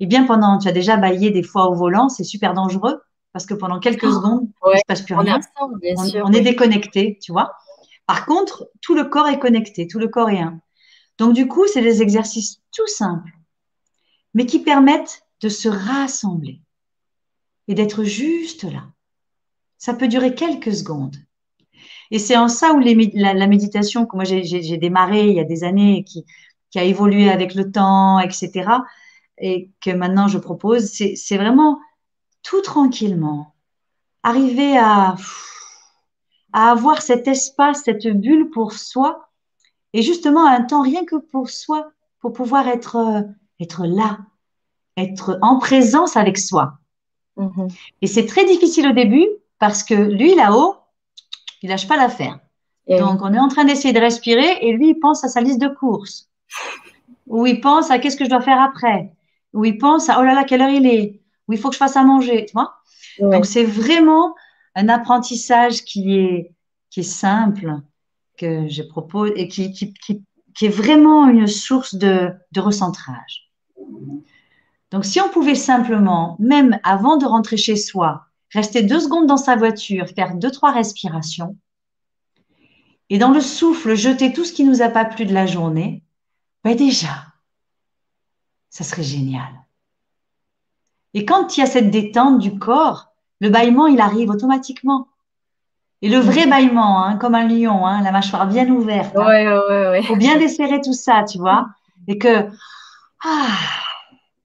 eh 0.00 0.06
bien, 0.06 0.24
pendant, 0.24 0.58
tu 0.58 0.68
as 0.68 0.72
déjà 0.72 0.96
baillé 0.96 1.30
des 1.30 1.42
fois 1.42 1.68
au 1.68 1.74
volant, 1.74 2.08
c'est 2.08 2.24
super 2.24 2.54
dangereux 2.54 3.00
parce 3.32 3.46
que 3.46 3.54
pendant 3.54 3.80
quelques 3.80 4.04
oh, 4.04 4.12
secondes, 4.12 4.48
il 4.66 4.70
ne 4.72 4.76
se 4.76 4.82
passe 4.86 5.02
plus 5.02 5.14
rien. 5.14 5.40
on, 5.60 6.32
est 6.32 6.40
déconnecté, 6.40 7.18
tu 7.20 7.32
vois. 7.32 7.52
Par 8.06 8.26
contre, 8.26 8.70
tout 8.80 8.94
le 8.94 9.04
corps 9.04 9.28
est 9.28 9.40
connecté, 9.40 9.88
tout 9.88 9.98
le 9.98 10.08
corps 10.08 10.30
est 10.30 10.40
un. 10.40 10.60
Donc, 11.18 11.34
du 11.34 11.48
coup, 11.48 11.66
c'est 11.66 11.82
des 11.82 12.00
exercices 12.00 12.60
tout 12.72 12.86
simples, 12.86 13.32
mais 14.34 14.46
qui 14.46 14.60
permettent 14.60 15.24
de 15.40 15.48
se 15.48 15.68
rassembler 15.68 16.60
et 17.66 17.74
d'être 17.74 18.04
juste 18.04 18.64
là. 18.64 18.84
Ça 19.78 19.94
peut 19.94 20.08
durer 20.08 20.34
quelques 20.34 20.74
secondes. 20.74 21.16
Et 22.10 22.18
c'est 22.18 22.36
en 22.36 22.48
ça 22.48 22.72
où 22.72 22.78
la, 22.78 23.46
méditation, 23.46 24.06
que 24.06 24.14
moi 24.14 24.24
j'ai 24.24 24.76
démarré 24.76 25.28
il 25.28 25.34
y 25.34 25.40
a 25.40 25.44
des 25.44 25.64
années, 25.64 26.04
qui, 26.04 26.24
qui 26.70 26.78
a 26.78 26.84
évolué 26.84 27.30
avec 27.30 27.54
le 27.54 27.72
temps, 27.72 28.20
etc., 28.20 28.68
et 29.38 29.70
que 29.80 29.90
maintenant 29.90 30.28
je 30.28 30.38
propose, 30.38 30.86
c'est 30.86 31.36
vraiment 31.36 31.78
tout 32.42 32.60
tranquillement, 32.60 33.54
arriver 34.22 34.76
à, 34.76 35.16
à 36.52 36.70
avoir 36.70 37.02
cet 37.02 37.26
espace, 37.26 37.82
cette 37.84 38.06
bulle 38.06 38.50
pour 38.50 38.72
soi, 38.72 39.28
et 39.92 40.02
justement 40.02 40.46
un 40.46 40.62
temps 40.62 40.82
rien 40.82 41.04
que 41.04 41.16
pour 41.16 41.50
soi, 41.50 41.90
pour 42.20 42.32
pouvoir 42.32 42.68
être, 42.68 43.24
être 43.60 43.86
là, 43.86 44.18
être 44.96 45.38
en 45.42 45.58
présence 45.58 46.16
avec 46.16 46.38
soi. 46.38 46.74
Mm-hmm. 47.36 47.72
Et 48.02 48.06
c'est 48.06 48.26
très 48.26 48.44
difficile 48.44 48.88
au 48.88 48.92
début 48.92 49.26
parce 49.58 49.82
que 49.82 49.94
lui, 49.94 50.34
là-haut, 50.34 50.76
il 51.62 51.70
lâche 51.70 51.88
pas 51.88 51.96
l'affaire. 51.96 52.38
Donc, 52.86 53.20
on 53.22 53.32
est 53.32 53.38
en 53.38 53.48
train 53.48 53.64
d'essayer 53.64 53.94
de 53.94 54.00
respirer 54.00 54.58
et 54.60 54.72
lui, 54.72 54.90
il 54.90 55.00
pense 55.00 55.24
à 55.24 55.28
sa 55.28 55.40
liste 55.40 55.60
de 55.60 55.68
courses. 55.68 56.28
Ou 57.26 57.46
il 57.46 57.60
pense 57.60 57.90
à 57.90 57.98
qu'est-ce 57.98 58.16
que 58.16 58.24
je 58.24 58.30
dois 58.30 58.42
faire 58.42 58.60
après 58.60 59.10
où 59.54 59.64
il 59.64 59.78
pense 59.78 60.10
à 60.10 60.18
oh 60.20 60.22
là 60.22 60.34
là, 60.34 60.44
quelle 60.44 60.60
heure 60.60 60.68
il 60.68 60.86
est, 60.86 61.20
où 61.48 61.52
il 61.52 61.58
faut 61.58 61.68
que 61.68 61.74
je 61.74 61.78
fasse 61.78 61.96
à 61.96 62.04
manger, 62.04 62.44
tu 62.46 62.52
vois. 62.52 62.74
Donc 63.20 63.46
c'est 63.46 63.64
vraiment 63.64 64.34
un 64.74 64.88
apprentissage 64.88 65.84
qui 65.84 66.16
est, 66.18 66.54
qui 66.90 67.00
est 67.00 67.04
simple, 67.04 67.80
que 68.36 68.68
je 68.68 68.82
propose 68.82 69.30
et 69.36 69.46
qui, 69.46 69.72
qui, 69.72 69.94
qui, 69.94 70.66
est 70.66 70.68
vraiment 70.68 71.28
une 71.28 71.46
source 71.46 71.94
de, 71.94 72.32
de 72.50 72.60
recentrage. 72.60 73.52
Donc 74.90 75.04
si 75.04 75.20
on 75.20 75.28
pouvait 75.28 75.54
simplement, 75.54 76.36
même 76.40 76.78
avant 76.82 77.16
de 77.16 77.26
rentrer 77.26 77.56
chez 77.56 77.76
soi, 77.76 78.26
rester 78.52 78.82
deux 78.82 79.00
secondes 79.00 79.26
dans 79.26 79.36
sa 79.36 79.54
voiture, 79.54 80.08
faire 80.08 80.34
deux, 80.34 80.50
trois 80.50 80.72
respirations, 80.72 81.56
et 83.10 83.18
dans 83.18 83.30
le 83.30 83.40
souffle, 83.40 83.94
jeter 83.94 84.32
tout 84.32 84.44
ce 84.44 84.52
qui 84.52 84.64
nous 84.64 84.82
a 84.82 84.88
pas 84.88 85.04
plu 85.04 85.26
de 85.26 85.34
la 85.34 85.46
journée, 85.46 86.02
ben 86.64 86.74
déjà, 86.74 87.33
ça 88.74 88.82
serait 88.82 89.04
génial. 89.04 89.52
Et 91.14 91.24
quand 91.24 91.56
il 91.56 91.60
y 91.60 91.62
a 91.62 91.66
cette 91.66 91.92
détente 91.92 92.40
du 92.40 92.58
corps, 92.58 93.12
le 93.38 93.48
bâillement, 93.48 93.86
il 93.86 94.00
arrive 94.00 94.30
automatiquement. 94.30 95.06
Et 96.02 96.08
le 96.08 96.18
vrai 96.18 96.48
bâillement, 96.48 97.04
hein, 97.04 97.16
comme 97.16 97.36
un 97.36 97.46
lion, 97.46 97.86
hein, 97.86 98.02
la 98.02 98.10
mâchoire 98.10 98.48
bien 98.48 98.68
ouverte. 98.68 99.16
Hein. 99.16 99.26
Ouais, 99.26 99.46
ouais, 99.46 99.88
ouais. 99.90 100.02
Faut 100.02 100.16
bien 100.16 100.36
desserrer 100.38 100.80
tout 100.80 100.92
ça, 100.92 101.22
tu 101.22 101.38
vois. 101.38 101.68
Et 102.08 102.18
que, 102.18 102.48
ah, 103.24 103.46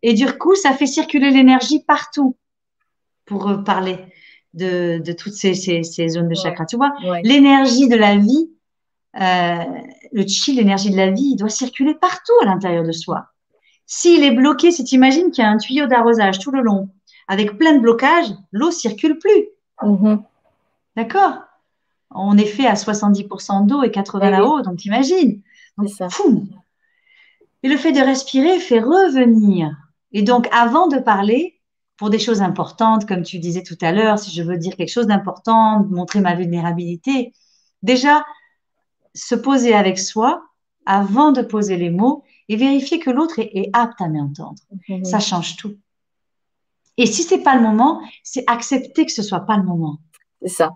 et 0.04 0.14
du 0.14 0.32
coup, 0.38 0.54
ça 0.54 0.74
fait 0.74 0.86
circuler 0.86 1.32
l'énergie 1.32 1.80
partout 1.80 2.38
pour 3.26 3.50
euh, 3.50 3.58
parler 3.58 3.98
de, 4.54 5.00
de 5.00 5.12
toutes 5.12 5.34
ces, 5.34 5.56
ces, 5.56 5.82
ces, 5.82 6.08
zones 6.08 6.30
de 6.30 6.36
chakra. 6.36 6.68
Tu 6.68 6.78
vois, 6.78 6.94
l'énergie 7.24 7.90
de 7.90 7.96
la 7.96 8.16
vie, 8.16 8.52
euh, 9.20 9.66
le 10.12 10.28
chi, 10.28 10.54
l'énergie 10.54 10.92
de 10.92 10.98
la 10.98 11.10
vie, 11.10 11.32
il 11.32 11.36
doit 11.36 11.50
circuler 11.50 11.96
partout 11.96 12.34
à 12.44 12.46
l'intérieur 12.46 12.84
de 12.84 12.92
soi. 12.92 13.29
S'il 13.92 14.24
est 14.24 14.30
bloqué, 14.30 14.70
si 14.70 14.84
tu 14.84 14.94
imagines 14.94 15.32
qu'il 15.32 15.44
y 15.44 15.48
a 15.48 15.50
un 15.50 15.58
tuyau 15.58 15.88
d'arrosage 15.88 16.38
tout 16.38 16.52
le 16.52 16.62
long, 16.62 16.90
avec 17.28 17.58
plein 17.58 17.74
de 17.74 17.80
blocages, 17.80 18.32
l'eau 18.52 18.70
circule 18.70 19.18
plus. 19.18 19.48
Mm-hmm. 19.82 20.22
D'accord? 20.96 21.40
On 22.12 22.38
est 22.38 22.46
fait 22.46 22.68
à 22.68 22.76
70% 22.76 23.66
d'eau 23.66 23.82
et 23.82 23.90
80% 23.90 24.20
eh 24.22 24.30
là-haut, 24.30 24.62
donc 24.62 24.78
t'imagines? 24.78 25.42
Et 27.64 27.68
le 27.68 27.78
fait 27.78 27.92
de 27.92 28.00
respirer 28.00 28.60
fait 28.60 28.80
revenir. 28.80 29.76
Et 30.12 30.22
donc, 30.22 30.48
avant 30.52 30.88
de 30.88 31.00
parler, 31.00 31.60
pour 31.98 32.12
des 32.12 32.20
choses 32.20 32.44
importantes, 32.44 33.08
comme 33.08 33.24
tu 33.24 33.40
disais 33.40 33.64
tout 33.64 33.78
à 33.82 33.92
l'heure, 33.92 34.20
si 34.20 34.30
je 34.32 34.44
veux 34.44 34.58
dire 34.58 34.76
quelque 34.76 34.92
chose 34.92 35.08
d'important, 35.08 35.84
montrer 35.90 36.22
ma 36.22 36.36
vulnérabilité, 36.36 37.34
déjà, 37.82 38.24
se 39.16 39.34
poser 39.34 39.74
avec 39.74 39.98
soi 39.98 40.44
avant 40.86 41.32
de 41.32 41.42
poser 41.42 41.76
les 41.76 41.90
mots 41.90 42.24
et 42.50 42.56
vérifier 42.56 43.00
que 43.00 43.12
l'autre 43.12 43.39
est, 43.39 43.70
apte 43.74 44.02
à 44.02 44.10
m'entendre. 44.10 44.62
Mhm. 44.89 45.06
Ça 45.06 45.20
change 45.20 45.56
tout. 45.56 45.78
Et 46.97 47.06
si 47.06 47.24
c'est 47.24 47.43
pas 47.43 47.56
le 47.56 47.62
moment, 47.62 48.02
c'est 48.24 48.43
accepter 48.47 49.06
que 49.06 49.12
ce 49.12 49.24
soit 49.24 49.45
pas 49.45 49.56
le 49.56 49.64
moment. 49.64 50.00
C'est 50.41 50.50
ça. 50.50 50.76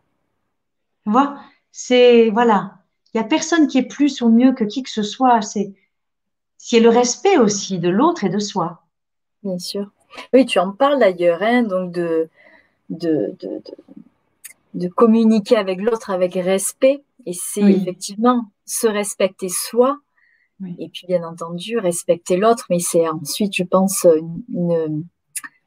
Tu 1.03 1.11
vois? 1.11 1.39
C'est 1.71 2.30
voilà. 2.30 2.78
Il 3.13 3.17
y 3.17 3.21
a 3.21 3.26
personne 3.26 3.67
qui 3.67 3.80
est 3.80 3.88
plus 3.88 4.21
ou 4.21 4.30
mieux 4.30 4.53
que 4.53 4.63
qui 4.63 4.84
que 4.84 4.89
ce 4.89 5.03
soit. 5.03 5.41
C'est 5.41 5.74
c'est 6.57 6.80
le 6.80 6.88
respect 6.88 7.38
aussi 7.38 7.78
de 7.78 7.89
l'autre 7.89 8.24
et 8.24 8.30
de 8.30 8.39
soi. 8.39 8.84
Bien 9.43 9.59
sûr. 9.59 9.91
Oui, 10.32 10.45
tu 10.45 10.59
en 10.59 10.71
parles 10.71 10.99
d'ailleurs, 10.99 11.41
hein, 11.41 11.63
donc 11.63 11.91
de, 11.91 12.30
de, 12.89 13.36
de, 13.41 13.61
de, 14.74 14.88
communiquer 14.88 15.57
avec 15.57 15.82
l'autre 15.82 16.11
avec 16.11 16.36
respect. 16.36 17.03
Et 17.26 17.34
c'est 17.34 17.63
effectivement 17.63 18.45
se 18.65 18.88
respecter 18.88 19.49
soi. 19.49 19.97
Et 20.80 20.89
puis, 20.89 21.08
bien 21.08 21.24
entendu, 21.24 21.78
respecter 21.78 22.38
l'autre. 22.38 22.66
Mais 22.70 22.80
c'est 22.80 23.08
ensuite, 23.08 23.56
je 23.56 23.64
pense, 23.64 24.08
une, 24.54 25.06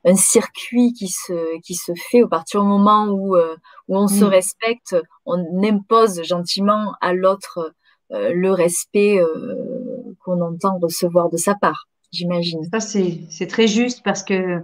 un 0.05 0.15
circuit 0.15 0.93
qui 0.93 1.09
se, 1.09 1.61
qui 1.61 1.75
se 1.75 1.93
fait 2.11 2.23
au 2.23 2.29
partir 2.29 2.63
du 2.63 2.69
moment 2.69 3.07
où, 3.09 3.37
euh, 3.37 3.57
où 3.89 3.97
on 3.97 4.09
se 4.09 4.25
respecte, 4.25 4.97
on 5.27 5.39
impose 5.63 6.23
gentiment 6.23 6.95
à 7.01 7.13
l'autre 7.13 7.75
euh, 8.13 8.33
le 8.33 8.53
respect 8.53 9.19
euh, 9.19 10.15
qu'on 10.25 10.41
entend 10.41 10.79
recevoir 10.79 11.29
de 11.29 11.37
sa 11.37 11.55
part 11.55 11.87
j'imagine. 12.13 12.61
Ça, 12.73 12.81
c'est 12.81 13.47
très 13.49 13.67
juste 13.67 14.03
parce 14.03 14.23
que 14.23 14.63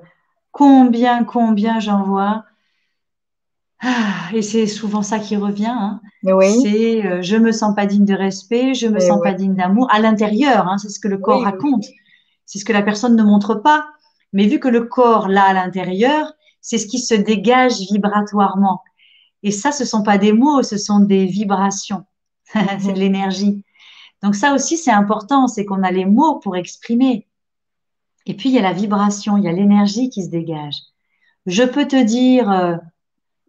combien, 0.50 1.24
combien 1.24 1.80
j'en 1.80 2.02
vois. 2.02 2.44
Ah, 3.84 4.30
et 4.32 4.42
c'est 4.42 4.68
souvent 4.68 5.02
ça 5.02 5.18
qui 5.18 5.36
revient. 5.36 5.66
Hein. 5.66 6.00
C'est 6.22 7.04
euh, 7.04 7.20
je 7.20 7.36
me 7.36 7.50
sens 7.50 7.74
pas 7.74 7.84
digne 7.84 8.04
de 8.04 8.14
respect, 8.14 8.74
je 8.74 8.86
me 8.86 9.00
sens 9.00 9.20
pas 9.22 9.32
digne 9.32 9.54
d'amour 9.54 9.88
à 9.90 9.98
l'intérieur. 9.98 10.68
Hein, 10.68 10.78
c'est 10.78 10.88
ce 10.88 11.00
que 11.00 11.08
le 11.08 11.18
corps 11.18 11.42
raconte. 11.42 11.84
C'est 12.46 12.60
ce 12.60 12.64
que 12.64 12.72
la 12.72 12.82
personne 12.82 13.16
ne 13.16 13.22
montre 13.24 13.56
pas. 13.56 13.86
Mais 14.32 14.46
vu 14.46 14.60
que 14.60 14.68
le 14.68 14.84
corps 14.84 15.26
là 15.26 15.42
à 15.42 15.52
l'intérieur, 15.52 16.32
c'est 16.60 16.78
ce 16.78 16.86
qui 16.86 17.00
se 17.00 17.14
dégage 17.14 17.80
vibratoirement. 17.90 18.82
Et 19.42 19.50
ça, 19.50 19.72
ce 19.72 19.84
sont 19.84 20.04
pas 20.04 20.16
des 20.16 20.32
mots, 20.32 20.62
ce 20.62 20.78
sont 20.78 21.00
des 21.00 21.26
vibrations. 21.26 22.04
c'est 22.44 22.78
de 22.84 22.90
mhm. 22.90 22.94
l'énergie. 22.94 23.64
Donc 24.22 24.36
ça 24.36 24.54
aussi, 24.54 24.76
c'est 24.76 24.92
important, 24.92 25.48
c'est 25.48 25.64
qu'on 25.64 25.82
a 25.82 25.90
les 25.90 26.04
mots 26.04 26.38
pour 26.38 26.56
exprimer. 26.56 27.26
Et 28.26 28.34
puis, 28.34 28.50
il 28.50 28.54
y 28.54 28.58
a 28.58 28.62
la 28.62 28.72
vibration, 28.72 29.36
il 29.36 29.42
y 29.42 29.48
a 29.48 29.52
l'énergie 29.52 30.08
qui 30.08 30.22
se 30.22 30.30
dégage. 30.30 30.76
Je 31.46 31.64
peux 31.64 31.88
te 31.88 32.00
dire, 32.00 32.48
euh, 32.48 32.76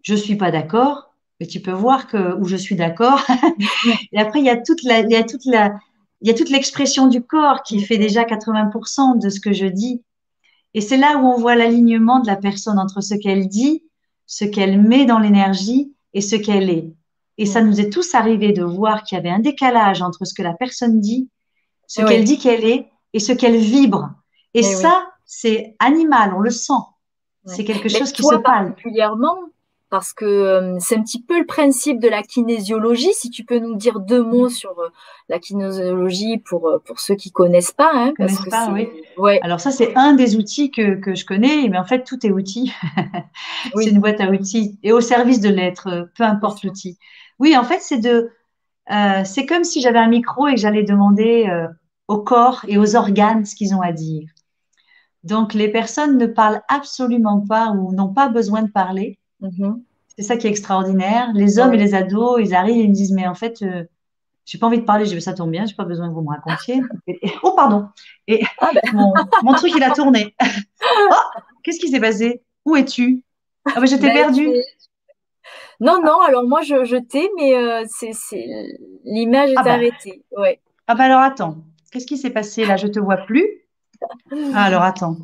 je 0.03 0.13
suis 0.13 0.35
pas 0.35 0.51
d'accord, 0.51 1.13
mais 1.39 1.47
tu 1.47 1.59
peux 1.59 1.71
voir 1.71 2.07
que, 2.07 2.35
où 2.35 2.45
je 2.45 2.55
suis 2.55 2.75
d'accord. 2.75 3.25
et 4.11 4.19
après, 4.19 4.39
il 4.39 4.45
y 4.45 4.49
a 4.49 4.57
toute 4.57 4.83
la, 4.83 4.99
il 4.99 5.11
y 5.11 5.15
a 5.15 5.23
toute 5.23 5.45
la, 5.45 5.73
il 6.21 6.27
y 6.27 6.31
a 6.31 6.33
toute 6.33 6.49
l'expression 6.49 7.07
du 7.07 7.21
corps 7.21 7.63
qui 7.63 7.83
fait 7.83 7.97
déjà 7.97 8.23
80% 8.23 9.19
de 9.19 9.29
ce 9.29 9.39
que 9.39 9.51
je 9.51 9.65
dis. 9.65 10.03
Et 10.73 10.81
c'est 10.81 10.97
là 10.97 11.17
où 11.17 11.25
on 11.25 11.37
voit 11.37 11.55
l'alignement 11.55 12.19
de 12.19 12.27
la 12.27 12.35
personne 12.35 12.79
entre 12.79 13.01
ce 13.01 13.15
qu'elle 13.15 13.47
dit, 13.47 13.83
ce 14.25 14.45
qu'elle 14.45 14.81
met 14.81 15.05
dans 15.05 15.19
l'énergie 15.19 15.93
et 16.13 16.21
ce 16.21 16.35
qu'elle 16.35 16.69
est. 16.69 16.93
Et 17.37 17.45
ça 17.45 17.61
nous 17.61 17.79
est 17.79 17.89
tous 17.89 18.13
arrivé 18.13 18.53
de 18.53 18.63
voir 18.63 19.03
qu'il 19.03 19.17
y 19.17 19.19
avait 19.19 19.29
un 19.29 19.39
décalage 19.39 20.01
entre 20.01 20.25
ce 20.25 20.33
que 20.33 20.43
la 20.43 20.53
personne 20.53 20.99
dit, 20.99 21.29
ce 21.87 22.01
qu'elle 22.01 22.23
dit 22.23 22.37
qu'elle 22.37 22.63
est 22.63 22.89
et 23.13 23.19
ce 23.19 23.31
qu'elle 23.31 23.57
vibre. 23.57 24.11
Et, 24.53 24.59
eh 24.59 24.63
ça, 24.63 25.07
c'est 25.25 25.75
animal, 25.79 26.33
on 26.35 26.39
le 26.39 26.51
sent. 26.51 26.73
C'est 27.45 27.65
quelque 27.65 27.89
chose 27.89 28.11
qui 28.11 28.23
se 28.23 28.35
parle. 28.35 28.69
Particulièrement, 28.69 29.35
parce 29.93 30.11
que 30.11 30.25
euh, 30.25 30.79
c'est 30.79 30.97
un 30.97 31.03
petit 31.03 31.21
peu 31.21 31.37
le 31.37 31.45
principe 31.45 31.99
de 31.99 32.09
la 32.09 32.23
kinésiologie. 32.23 33.13
Si 33.13 33.29
tu 33.29 33.45
peux 33.45 33.59
nous 33.59 33.75
dire 33.75 33.99
deux 33.99 34.23
mots 34.23 34.49
sur 34.49 34.71
euh, 34.79 34.89
la 35.29 35.37
kinésiologie 35.37 36.39
pour, 36.39 36.67
euh, 36.67 36.79
pour 36.83 36.99
ceux 36.99 37.13
qui 37.13 37.31
connaissent 37.31 37.73
pas. 37.73 37.91
Hein, 37.93 38.13
parce 38.17 38.39
que 38.39 38.49
pas, 38.49 38.71
oui. 38.73 38.89
Ouais. 39.19 39.39
Alors 39.43 39.59
ça, 39.59 39.69
c'est 39.69 39.95
un 39.95 40.13
des 40.13 40.35
outils 40.35 40.71
que, 40.71 40.95
que 40.95 41.13
je 41.13 41.25
connais, 41.25 41.69
mais 41.69 41.77
en 41.77 41.85
fait, 41.85 42.05
tout 42.05 42.25
est 42.25 42.31
outil. 42.31 42.73
c'est 43.75 43.91
une 43.91 43.99
boîte 43.99 44.19
à 44.19 44.31
outils 44.31 44.79
et 44.81 44.91
au 44.91 44.99
service 44.99 45.41
de 45.41 45.49
l'être, 45.49 46.09
peu 46.17 46.23
importe 46.23 46.63
l'outil. 46.63 46.97
Oui, 47.37 47.55
en 47.55 47.63
fait, 47.63 47.79
c'est 47.79 47.99
de, 47.99 48.31
c'est 49.25 49.45
comme 49.45 49.63
si 49.63 49.79
j'avais 49.79 49.99
un 49.99 50.09
micro 50.09 50.47
et 50.47 50.55
que 50.55 50.59
j'allais 50.59 50.81
demander 50.81 51.47
au 52.07 52.17
corps 52.17 52.65
et 52.67 52.79
aux 52.79 52.95
organes 52.95 53.45
ce 53.45 53.53
qu'ils 53.53 53.75
ont 53.75 53.81
à 53.81 53.91
dire. 53.91 54.27
Donc, 55.23 55.53
les 55.53 55.67
personnes 55.67 56.17
ne 56.17 56.25
parlent 56.25 56.63
absolument 56.67 57.41
pas 57.47 57.69
ou 57.69 57.93
n'ont 57.93 58.11
pas 58.11 58.27
besoin 58.27 58.63
de 58.63 58.71
parler. 58.71 59.19
Mm-hmm. 59.43 59.81
C'est 60.17 60.23
ça 60.23 60.37
qui 60.37 60.47
est 60.47 60.49
extraordinaire. 60.49 61.31
Les 61.33 61.59
hommes 61.59 61.73
et 61.73 61.77
les 61.77 61.93
ados, 61.95 62.39
ils 62.41 62.53
arrivent 62.53 62.77
et 62.77 62.83
ils 62.83 62.89
me 62.89 62.95
disent, 62.95 63.11
mais 63.11 63.27
en 63.27 63.35
fait, 63.35 63.61
euh, 63.61 63.83
j'ai 64.45 64.57
pas 64.57 64.67
envie 64.67 64.79
de 64.79 64.85
parler, 64.85 65.19
ça 65.19 65.33
tombe 65.33 65.51
bien, 65.51 65.65
j'ai 65.65 65.75
pas 65.75 65.85
besoin 65.85 66.09
que 66.09 66.13
vous 66.13 66.21
me 66.21 66.29
racontiez. 66.29 66.81
oh, 67.43 67.53
pardon. 67.55 67.87
Et 68.27 68.43
ah 68.59 68.71
ben. 68.73 69.13
mon, 69.43 69.53
truc, 69.53 69.73
il 69.75 69.83
a 69.83 69.91
tourné. 69.91 70.35
oh, 70.41 71.15
qu'est-ce 71.63 71.79
qui 71.79 71.89
s'est 71.89 71.99
passé? 71.99 72.41
Où 72.65 72.75
es-tu? 72.75 73.23
Ah 73.65 73.79
ben, 73.79 73.85
je 73.85 73.95
t'ai 73.95 74.07
ben, 74.07 74.13
perdu. 74.13 74.49
Non, 75.79 76.01
non, 76.03 76.21
alors 76.21 76.43
moi, 76.43 76.61
je, 76.61 76.85
je 76.85 76.97
t'ai, 76.97 77.29
mais 77.35 77.55
euh, 77.55 77.83
c'est, 77.87 78.11
l'image 79.03 79.51
est 79.51 79.57
ah 79.57 79.63
ben. 79.63 79.71
arrêtée. 79.71 80.23
Ouais. 80.37 80.59
Ah 80.87 80.95
ben 80.95 81.05
alors, 81.05 81.21
attends. 81.21 81.57
Qu'est-ce 81.91 82.05
qui 82.05 82.17
s'est 82.17 82.29
passé 82.29 82.65
là? 82.65 82.77
Je 82.77 82.87
te 82.87 82.99
vois 82.99 83.17
plus. 83.17 83.47
Ah, 84.53 84.63
alors 84.63 84.83
attends. 84.83 85.17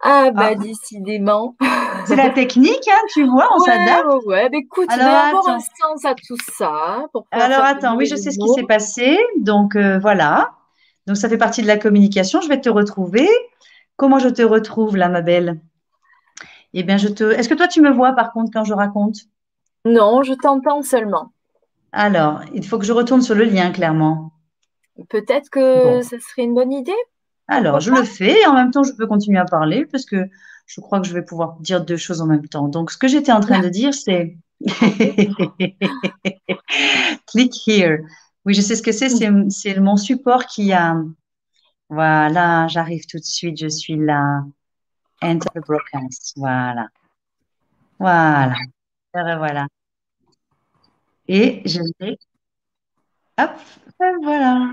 Ah, 0.00 0.30
bah, 0.32 0.50
ah. 0.50 0.54
décidément. 0.54 1.56
C'est 2.06 2.16
la 2.16 2.30
technique, 2.30 2.88
hein, 2.88 3.00
tu 3.12 3.24
vois, 3.24 3.48
on 3.54 3.58
s'adapte. 3.60 4.06
Ouais, 4.06 4.24
ouais. 4.26 4.48
Mais 4.50 4.58
écoute, 4.58 4.86
alors, 4.90 5.06
il 5.06 5.36
avoir 5.36 5.48
un 5.48 5.60
sens 5.60 6.04
à 6.04 6.14
tout 6.14 6.36
ça. 6.56 7.06
alors, 7.30 7.60
attends, 7.60 7.96
oui, 7.96 8.06
je 8.06 8.16
sais 8.16 8.30
ce 8.30 8.38
qui 8.38 8.48
s'est 8.54 8.66
passé. 8.66 9.18
Donc, 9.38 9.76
euh, 9.76 9.98
voilà. 9.98 10.52
Donc, 11.06 11.16
ça 11.16 11.28
fait 11.28 11.38
partie 11.38 11.62
de 11.62 11.66
la 11.66 11.78
communication. 11.78 12.40
Je 12.40 12.48
vais 12.48 12.60
te 12.60 12.68
retrouver. 12.68 13.28
Comment 13.96 14.18
je 14.18 14.28
te 14.28 14.42
retrouve, 14.42 14.96
là, 14.96 15.08
ma 15.08 15.20
belle? 15.20 15.60
Eh 16.74 16.82
bien, 16.82 16.96
je 16.96 17.08
te. 17.08 17.24
Est-ce 17.24 17.48
que 17.48 17.54
toi, 17.54 17.68
tu 17.68 17.80
me 17.80 17.90
vois, 17.90 18.12
par 18.12 18.32
contre, 18.32 18.50
quand 18.52 18.64
je 18.64 18.74
raconte? 18.74 19.16
Non, 19.84 20.22
je 20.22 20.32
t'entends 20.34 20.82
seulement. 20.82 21.32
Alors, 21.92 22.40
il 22.54 22.66
faut 22.66 22.78
que 22.78 22.84
je 22.84 22.92
retourne 22.92 23.20
sur 23.20 23.34
le 23.34 23.44
lien, 23.44 23.70
clairement. 23.70 24.32
Peut-être 25.08 25.50
que 25.50 26.02
ce 26.02 26.18
serait 26.18 26.42
une 26.42 26.54
bonne 26.54 26.72
idée. 26.72 26.92
Alors, 27.48 27.80
je 27.80 27.90
le 27.90 28.04
fais 28.04 28.40
et 28.40 28.46
en 28.46 28.54
même 28.54 28.70
temps, 28.70 28.82
je 28.82 28.92
peux 28.92 29.06
continuer 29.06 29.38
à 29.38 29.44
parler 29.44 29.84
parce 29.84 30.06
que 30.06 30.28
je 30.74 30.80
crois 30.80 31.00
que 31.00 31.06
je 31.06 31.12
vais 31.12 31.22
pouvoir 31.22 31.58
dire 31.60 31.84
deux 31.84 31.98
choses 31.98 32.22
en 32.22 32.26
même 32.26 32.48
temps. 32.48 32.66
Donc, 32.66 32.90
ce 32.90 32.96
que 32.96 33.06
j'étais 33.06 33.30
en 33.30 33.40
train 33.40 33.60
de 33.60 33.68
dire, 33.68 33.92
c'est 33.92 34.38
click 37.26 37.68
here. 37.68 37.98
Oui, 38.46 38.54
je 38.54 38.62
sais 38.62 38.74
ce 38.74 38.82
que 38.82 38.90
c'est. 38.90 39.10
C'est 39.50 39.80
mon 39.80 39.98
support 39.98 40.46
qui 40.46 40.72
a. 40.72 40.96
Voilà, 41.90 42.68
j'arrive 42.68 43.04
tout 43.06 43.18
de 43.18 43.24
suite. 43.24 43.60
Je 43.60 43.68
suis 43.68 43.96
là. 43.96 44.44
Enter 45.20 45.50
the 45.54 45.60
broadcast. 45.66 46.32
Voilà. 46.36 46.86
Voilà. 47.98 48.54
Voilà. 49.12 49.66
Et 51.28 51.60
je 51.66 51.80
vais. 52.00 52.16
Hop, 53.38 53.50
voilà. 54.22 54.72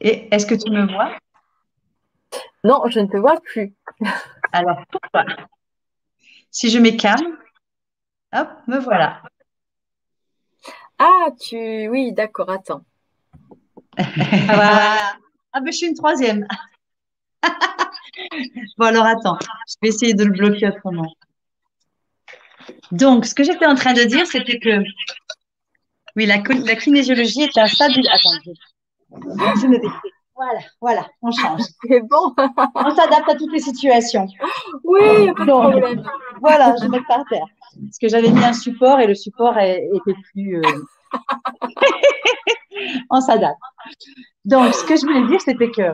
Et 0.00 0.32
est-ce 0.32 0.46
que 0.46 0.54
tu 0.54 0.70
me 0.70 0.86
vois? 0.86 1.18
Non, 2.62 2.82
je 2.88 3.00
ne 3.00 3.06
te 3.06 3.16
vois 3.16 3.40
plus. 3.40 3.74
Alors, 4.52 4.84
pourquoi? 4.90 5.24
Si 6.50 6.70
je 6.70 6.78
mets 6.78 6.96
hop, 8.32 8.48
me 8.66 8.78
voilà. 8.78 9.22
Ah, 10.98 11.28
tu. 11.40 11.88
Oui, 11.88 12.12
d'accord, 12.12 12.50
attends. 12.50 12.82
voilà. 13.96 15.14
Ah, 15.52 15.60
ben, 15.60 15.72
je 15.72 15.76
suis 15.76 15.86
une 15.86 15.94
troisième. 15.94 16.46
bon, 18.78 18.86
alors 18.86 19.06
attends, 19.06 19.38
je 19.40 19.74
vais 19.82 19.88
essayer 19.88 20.14
de 20.14 20.24
le 20.24 20.32
bloquer 20.32 20.68
autrement. 20.68 21.12
Donc, 22.92 23.24
ce 23.24 23.34
que 23.34 23.42
j'étais 23.42 23.66
en 23.66 23.74
train 23.74 23.94
de 23.94 24.02
dire, 24.04 24.26
c'était 24.26 24.58
que 24.58 24.82
oui, 26.16 26.26
la, 26.26 26.36
la 26.38 26.76
kinésiologie 26.76 27.42
est 27.42 27.58
un 27.58 27.66
stade. 27.66 27.92
Attends, 27.92 28.54
je 29.12 29.66
me 29.66 29.78
Voilà, 30.40 30.60
voilà, 30.80 31.06
on 31.20 31.30
change. 31.32 31.60
C'est 31.86 32.00
bon. 32.00 32.34
on 32.74 32.94
s'adapte 32.96 33.28
à 33.28 33.34
toutes 33.34 33.52
les 33.52 33.60
situations. 33.60 34.26
Oui, 34.84 35.30
pas 35.36 35.44
de 35.44 35.50
problème. 35.50 36.02
Voilà, 36.40 36.74
je 36.80 36.90
vais 36.90 37.02
par 37.06 37.26
terre. 37.28 37.44
Parce 37.74 37.98
que 38.00 38.08
j'avais 38.08 38.30
mis 38.30 38.42
un 38.42 38.54
support 38.54 39.00
et 39.00 39.06
le 39.06 39.14
support 39.14 39.58
était 39.58 40.14
plus. 40.32 40.62
Euh, 40.62 40.62
on 43.10 43.20
s'adapte. 43.20 43.60
Donc, 44.46 44.72
ce 44.72 44.82
que 44.86 44.96
je 44.96 45.02
voulais 45.02 45.26
dire, 45.26 45.42
c'était 45.42 45.70
que 45.70 45.92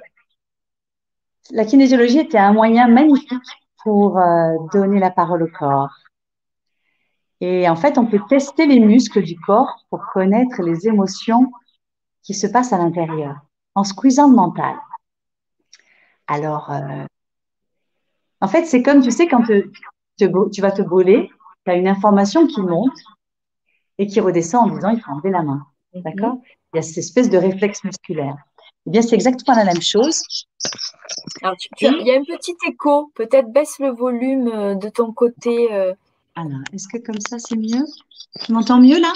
la 1.51 1.65
kinésiologie 1.65 2.21
était 2.21 2.39
un 2.39 2.53
moyen 2.53 2.87
magnifique 2.87 3.51
pour 3.83 4.17
euh, 4.17 4.53
donner 4.73 5.01
la 5.01 5.11
parole 5.11 5.43
au 5.43 5.49
corps. 5.59 5.97
Et 7.41 7.69
en 7.69 7.75
fait, 7.75 7.99
on 7.99 8.07
peut 8.07 8.21
tester 8.29 8.67
les 8.67 8.79
muscles 8.79 9.25
du 9.25 9.37
corps 9.41 9.85
pour 9.91 10.07
connaître 10.13 10.63
les 10.63 10.87
émotions 10.87 11.51
qui 12.23 12.33
se 12.33 12.47
passent 12.47 12.73
à 12.73 12.79
l'intérieur 12.79 13.41
en 13.77 13.85
squeezant 13.85 14.29
le 14.29 14.35
mental. 14.35 14.75
Alors, 16.27 16.73
euh, 16.73 17.05
en 18.41 18.49
fait, 18.49 18.65
c'est 18.65 18.83
comme, 18.83 19.03
tu 19.03 19.13
sais, 19.13 19.29
quand 19.29 19.45
tu 20.19 20.61
vas 20.61 20.73
te 20.73 20.83
brûler, 20.83 21.31
tu 21.65 21.71
as 21.71 21.77
une 21.77 21.87
information 21.87 22.47
qui 22.47 22.61
monte 22.63 22.99
et 23.99 24.07
qui 24.07 24.19
redescend 24.21 24.71
en 24.71 24.75
disant 24.75 24.91
il 24.91 25.01
faut 25.01 25.13
enlever 25.13 25.31
la 25.31 25.43
main. 25.43 25.65
D'accord? 25.95 26.39
Il 26.73 26.77
y 26.77 26.79
a 26.81 26.83
cette 26.83 26.99
espèce 26.99 27.31
de 27.31 27.39
réflexe 27.39 27.85
musculaire. 27.85 28.37
Eh 28.87 28.91
bien, 28.91 29.03
c'est 29.03 29.15
exactement 29.15 29.57
la 29.57 29.65
même 29.65 29.83
chose. 29.83 30.23
Alors, 31.43 31.57
il 31.81 32.07
y 32.07 32.11
a 32.11 32.19
un 32.19 32.25
petit 32.25 32.57
écho. 32.69 33.11
Peut-être 33.15 33.53
baisse 33.53 33.79
le 33.79 33.91
volume 33.91 34.49
euh, 34.49 34.75
de 34.75 34.89
ton 34.89 35.13
côté. 35.13 35.73
Euh. 35.73 35.95
Alors, 36.35 36.61
est-ce 36.73 36.89
que 36.89 36.99
comme 36.99 37.21
ça, 37.29 37.39
c'est 37.39 37.57
mieux? 37.57 37.85
Tu 38.45 38.53
m'entends 38.53 38.81
mieux 38.81 39.01
là? 39.01 39.13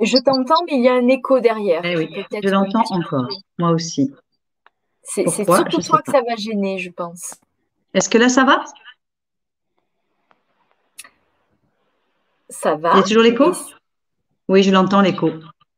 Je 0.00 0.16
t'entends, 0.18 0.62
mais 0.66 0.76
il 0.76 0.82
y 0.82 0.88
a 0.88 0.94
un 0.94 1.08
écho 1.08 1.40
derrière. 1.40 1.82
Eh 1.84 1.96
oui, 1.96 2.08
je 2.42 2.48
l'entends 2.48 2.84
encore. 2.90 3.28
Moi 3.58 3.70
aussi. 3.70 4.12
C'est 5.02 5.28
surtout 5.28 5.82
toi 5.82 6.02
que 6.02 6.12
ça 6.12 6.20
va 6.20 6.36
gêner, 6.36 6.78
je 6.78 6.90
pense. 6.90 7.34
Est-ce 7.94 8.08
que 8.08 8.18
là, 8.18 8.28
ça 8.28 8.44
va? 8.44 8.64
Ça 12.48 12.76
va. 12.76 12.92
Il 12.94 12.96
y 12.96 13.00
a 13.00 13.02
toujours 13.02 13.22
l'écho? 13.22 13.52
Oui, 14.48 14.62
je 14.62 14.70
l'entends, 14.70 15.00
l'écho. 15.00 15.30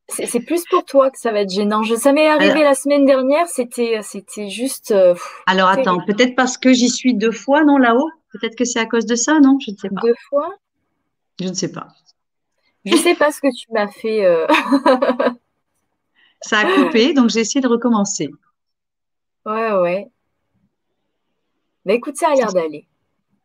C'est 0.09 0.41
plus 0.41 0.65
pour 0.69 0.85
toi 0.85 1.11
que 1.11 1.19
ça 1.19 1.33
va 1.33 1.41
être 1.41 1.51
gênant. 1.51 1.83
Je, 1.83 1.95
ça 1.95 2.13
m'est 2.13 2.29
arrivé 2.29 2.63
la 2.63 2.75
semaine 2.75 3.07
dernière, 3.07 3.47
c'était 3.49 4.01
c'était 4.03 4.51
juste. 4.51 4.91
Euh, 4.91 5.15
Alors 5.47 5.69
attends, 5.69 6.01
peut-être 6.05 6.35
parce 6.35 6.59
que 6.59 6.73
j'y 6.73 6.91
suis 6.91 7.15
deux 7.15 7.33
fois, 7.33 7.65
non, 7.65 7.79
là-haut? 7.79 8.11
Peut-être 8.33 8.57
que 8.57 8.65
c'est 8.65 8.79
à 8.79 8.87
cause 8.87 9.07
de 9.07 9.15
ça, 9.15 9.41
non? 9.41 9.59
Je 9.65 9.71
ne 9.71 9.77
sais 9.77 9.89
pas. 9.89 10.01
Deux 10.03 10.15
fois? 10.29 10.55
Je 11.41 11.49
ne 11.49 11.55
sais 11.55 11.73
pas. 11.73 11.89
Je 12.85 12.93
ne 12.93 12.99
sais 12.99 13.15
pas 13.15 13.31
ce 13.31 13.41
que 13.41 13.55
tu 13.55 13.71
m'as 13.73 13.89
fait. 13.89 14.25
Euh. 14.25 14.47
ça 16.41 16.59
a 16.59 16.75
coupé, 16.75 17.15
donc 17.15 17.31
j'ai 17.31 17.41
essayé 17.41 17.61
de 17.61 17.69
recommencer. 17.69 18.29
Ouais, 19.47 19.73
ouais. 19.73 20.09
Mais 21.85 21.97
écoute, 21.97 22.17
ça 22.17 22.31
a 22.31 22.35
l'air 22.35 22.53
d'aller. 22.53 22.87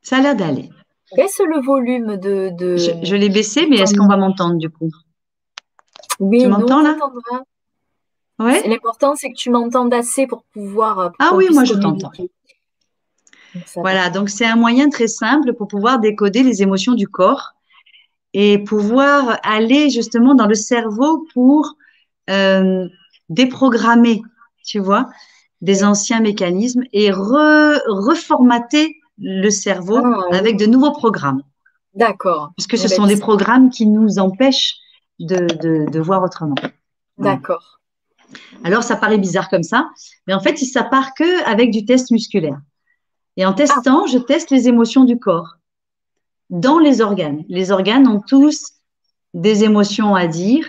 Ça 0.02 0.18
a 0.18 0.22
l'air 0.22 0.36
d'aller. 0.36 0.70
Baisse 1.16 1.40
le 1.40 1.62
volume 1.62 2.18
de. 2.18 2.52
Je, 2.78 3.16
l'ai 3.16 3.30
baissé, 3.30 3.68
mais 3.68 3.78
est-ce 3.78 3.96
qu'on 3.96 4.08
va 4.08 4.18
m'entendre 4.18 4.56
du 4.56 4.70
coup? 4.70 4.92
Oui, 6.20 6.42
tu 6.42 6.48
m'entends 6.48 6.82
là? 6.82 6.98
Ouais. 8.40 8.68
L'important, 8.68 9.16
c'est 9.16 9.32
que 9.32 9.36
tu 9.36 9.50
m'entendes 9.50 9.94
assez 9.94 10.28
pour 10.28 10.44
pouvoir. 10.54 11.00
Euh, 11.00 11.10
ah 11.20 11.32
oui, 11.36 11.48
moi 11.52 11.64
je 11.64 11.74
t'entends. 11.74 12.12
Voilà, 13.76 14.10
donc 14.10 14.30
c'est 14.30 14.46
un 14.46 14.56
moyen 14.56 14.90
très 14.90 15.08
simple 15.08 15.54
pour 15.54 15.68
pouvoir 15.68 16.00
décoder 16.00 16.44
les 16.44 16.62
émotions 16.62 16.94
du 16.94 17.08
corps 17.08 17.56
et 18.34 18.60
pouvoir 18.60 19.40
aller 19.44 19.90
justement 19.90 20.36
dans 20.36 20.48
le 20.48 20.56
cerveau 20.56 21.28
pour 21.34 21.76
euh, 22.30 22.88
déprogrammer, 23.30 24.22
tu 24.66 24.80
vois, 24.80 25.10
des 25.62 25.84
anciens 25.84 26.20
mécanismes 26.20 26.84
et 26.94 27.12
reformater 27.12 28.98
le 29.18 29.50
cerveau 29.50 29.98
ah, 29.98 30.36
avec 30.36 30.58
de 30.58 30.66
nouveaux 30.66 30.92
programmes. 30.92 31.42
D'accord. 31.96 32.52
Parce 32.56 32.68
que 32.68 32.78
ce 32.78 32.86
eh 32.86 32.90
ben, 32.90 32.96
sont 32.96 33.08
des 33.08 33.18
programmes 33.18 33.70
qui 33.70 33.88
nous 33.88 34.20
empêchent 34.20 34.76
de, 35.20 35.88
de, 35.90 36.00
voir 36.00 36.22
autrement. 36.24 36.56
D'accord. 37.18 37.80
Alors, 38.64 38.84
ça 38.84 38.96
paraît 38.96 39.18
bizarre 39.18 39.50
comme 39.50 39.64
ça, 39.64 39.90
mais 40.28 40.36
en 40.36 40.40
fait, 40.40 40.58
ça 40.58 40.84
part 40.84 41.16
que 41.16 41.44
avec 41.46 41.72
du 41.72 41.86
test 41.86 42.12
musculaire. 42.12 42.60
Et 43.36 43.46
en 43.46 43.54
testant, 43.54 44.06
je 44.06 44.20
teste 44.20 44.52
les 44.52 44.68
émotions 44.68 45.06
du 45.06 45.18
corps 45.18 45.57
dans 46.50 46.80
les 46.80 47.02
organes. 47.02 47.44
Les 47.50 47.72
organes 47.72 48.08
ont 48.08 48.22
tous 48.22 48.74
des 49.34 49.64
émotions 49.64 50.16
à 50.16 50.28
dire. 50.28 50.66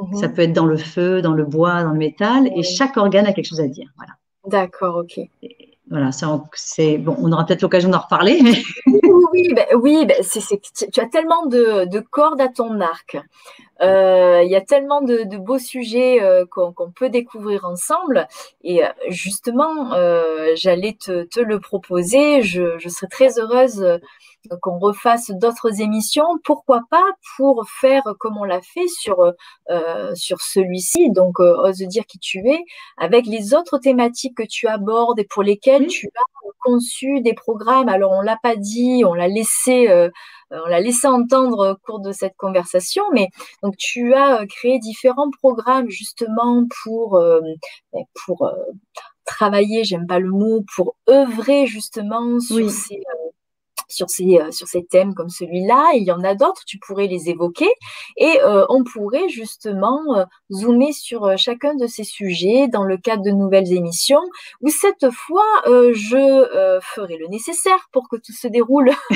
Mhm. 0.00 0.16
Ça 0.16 0.28
peut 0.28 0.42
être 0.42 0.52
dans 0.52 0.66
le 0.66 0.76
feu, 0.76 1.22
dans 1.22 1.34
le 1.34 1.44
bois, 1.44 1.82
dans 1.82 1.92
le 1.92 1.98
métal, 1.98 2.50
et 2.56 2.62
chaque 2.62 2.96
organe 2.96 3.26
a 3.26 3.32
quelque 3.32 3.48
chose 3.48 3.60
à 3.60 3.68
dire. 3.68 3.88
Voilà. 3.96 4.12
D'accord, 4.46 4.96
ok 4.96 5.20
voilà, 5.92 6.10
c'est 6.54 6.96
bon, 6.96 7.16
on 7.18 7.30
aura 7.32 7.44
peut-être 7.44 7.60
l'occasion 7.60 7.90
d'en 7.90 7.98
reparler. 7.98 8.40
Oui, 9.12 9.24
oui, 9.32 9.54
ben, 9.54 9.66
ben 10.06 10.58
tu 10.92 11.00
as 11.00 11.06
tellement 11.06 11.46
de, 11.46 12.00
cordes 12.10 12.40
à 12.40 12.48
ton 12.48 12.80
arc. 12.80 13.16
Euh, 13.82 14.42
il 14.44 14.50
y 14.50 14.56
a 14.56 14.60
tellement 14.60 15.00
de, 15.02 15.36
beaux 15.36 15.58
sujets 15.58 16.22
euh, 16.22 16.44
qu'on 16.46 16.90
peut 16.90 17.08
découvrir 17.08 17.64
ensemble. 17.64 18.28
Et 18.62 18.84
euh, 18.84 18.88
justement, 19.08 19.90
j'allais 20.54 20.96
te, 20.98 21.40
le 21.40 21.60
proposer. 21.60 22.42
Je, 22.42 22.78
je 22.78 22.88
serais 22.88 23.08
très 23.08 23.38
heureuse 23.38 24.00
qu'on 24.60 24.78
refasse 24.78 25.30
d'autres 25.30 25.80
émissions, 25.80 26.26
pourquoi 26.44 26.80
pas 26.90 27.04
pour 27.36 27.64
faire 27.68 28.02
comme 28.18 28.36
on 28.38 28.44
l'a 28.44 28.60
fait 28.60 28.88
sur 28.88 29.32
euh, 29.70 30.14
sur 30.14 30.40
celui-ci, 30.40 31.10
donc 31.10 31.38
euh, 31.40 31.68
ose 31.68 31.78
dire 31.78 32.06
qui 32.06 32.18
tu 32.18 32.38
es, 32.48 32.64
avec 32.98 33.26
les 33.26 33.54
autres 33.54 33.78
thématiques 33.78 34.36
que 34.36 34.42
tu 34.42 34.66
abordes 34.66 35.18
et 35.20 35.24
pour 35.24 35.42
lesquelles 35.42 35.86
tu 35.86 36.08
as 36.08 36.42
conçu 36.64 37.20
des 37.20 37.34
programmes. 37.34 37.88
Alors 37.88 38.12
on 38.12 38.20
l'a 38.20 38.38
pas 38.42 38.56
dit, 38.56 39.01
on 39.04 39.14
l'a 39.14 39.28
laissé 39.28 39.88
euh, 39.88 40.08
on 40.50 40.68
l'a 40.68 40.80
laissé 40.80 41.06
entendre 41.06 41.72
au 41.72 41.86
cours 41.86 42.00
de 42.00 42.12
cette 42.12 42.36
conversation, 42.36 43.04
mais 43.12 43.28
donc 43.62 43.76
tu 43.78 44.14
as 44.14 44.46
créé 44.46 44.78
différents 44.78 45.30
programmes 45.30 45.88
justement 45.88 46.64
pour 46.82 47.18
ben, 47.92 48.04
pour 48.26 48.52
travailler, 49.24 49.84
j'aime 49.84 50.06
pas 50.06 50.18
le 50.18 50.30
mot, 50.30 50.64
pour 50.76 50.96
œuvrer 51.08 51.66
justement 51.66 52.38
sur 52.40 52.70
ces 52.70 53.00
sur 53.92 54.10
ces, 54.10 54.38
euh, 54.38 54.50
sur 54.50 54.66
ces 54.66 54.84
thèmes 54.84 55.14
comme 55.14 55.28
celui-là. 55.28 55.92
Il 55.94 56.02
y 56.02 56.12
en 56.12 56.22
a 56.24 56.34
d'autres, 56.34 56.64
tu 56.66 56.78
pourrais 56.78 57.06
les 57.06 57.28
évoquer 57.28 57.68
et 58.16 58.40
euh, 58.42 58.64
on 58.68 58.84
pourrait 58.84 59.28
justement 59.28 60.00
euh, 60.16 60.24
zoomer 60.50 60.92
sur 60.92 61.36
chacun 61.38 61.74
de 61.74 61.86
ces 61.86 62.04
sujets 62.04 62.68
dans 62.68 62.84
le 62.84 62.96
cadre 62.96 63.22
de 63.22 63.30
nouvelles 63.30 63.72
émissions 63.72 64.22
où 64.60 64.68
cette 64.68 65.10
fois, 65.10 65.44
je 65.66 66.80
ferai 66.82 67.16
le 67.16 67.26
nécessaire 67.28 67.88
pour 67.92 68.08
que 68.08 68.16
tout 68.16 68.32
se 68.32 68.48
déroule 68.48 68.90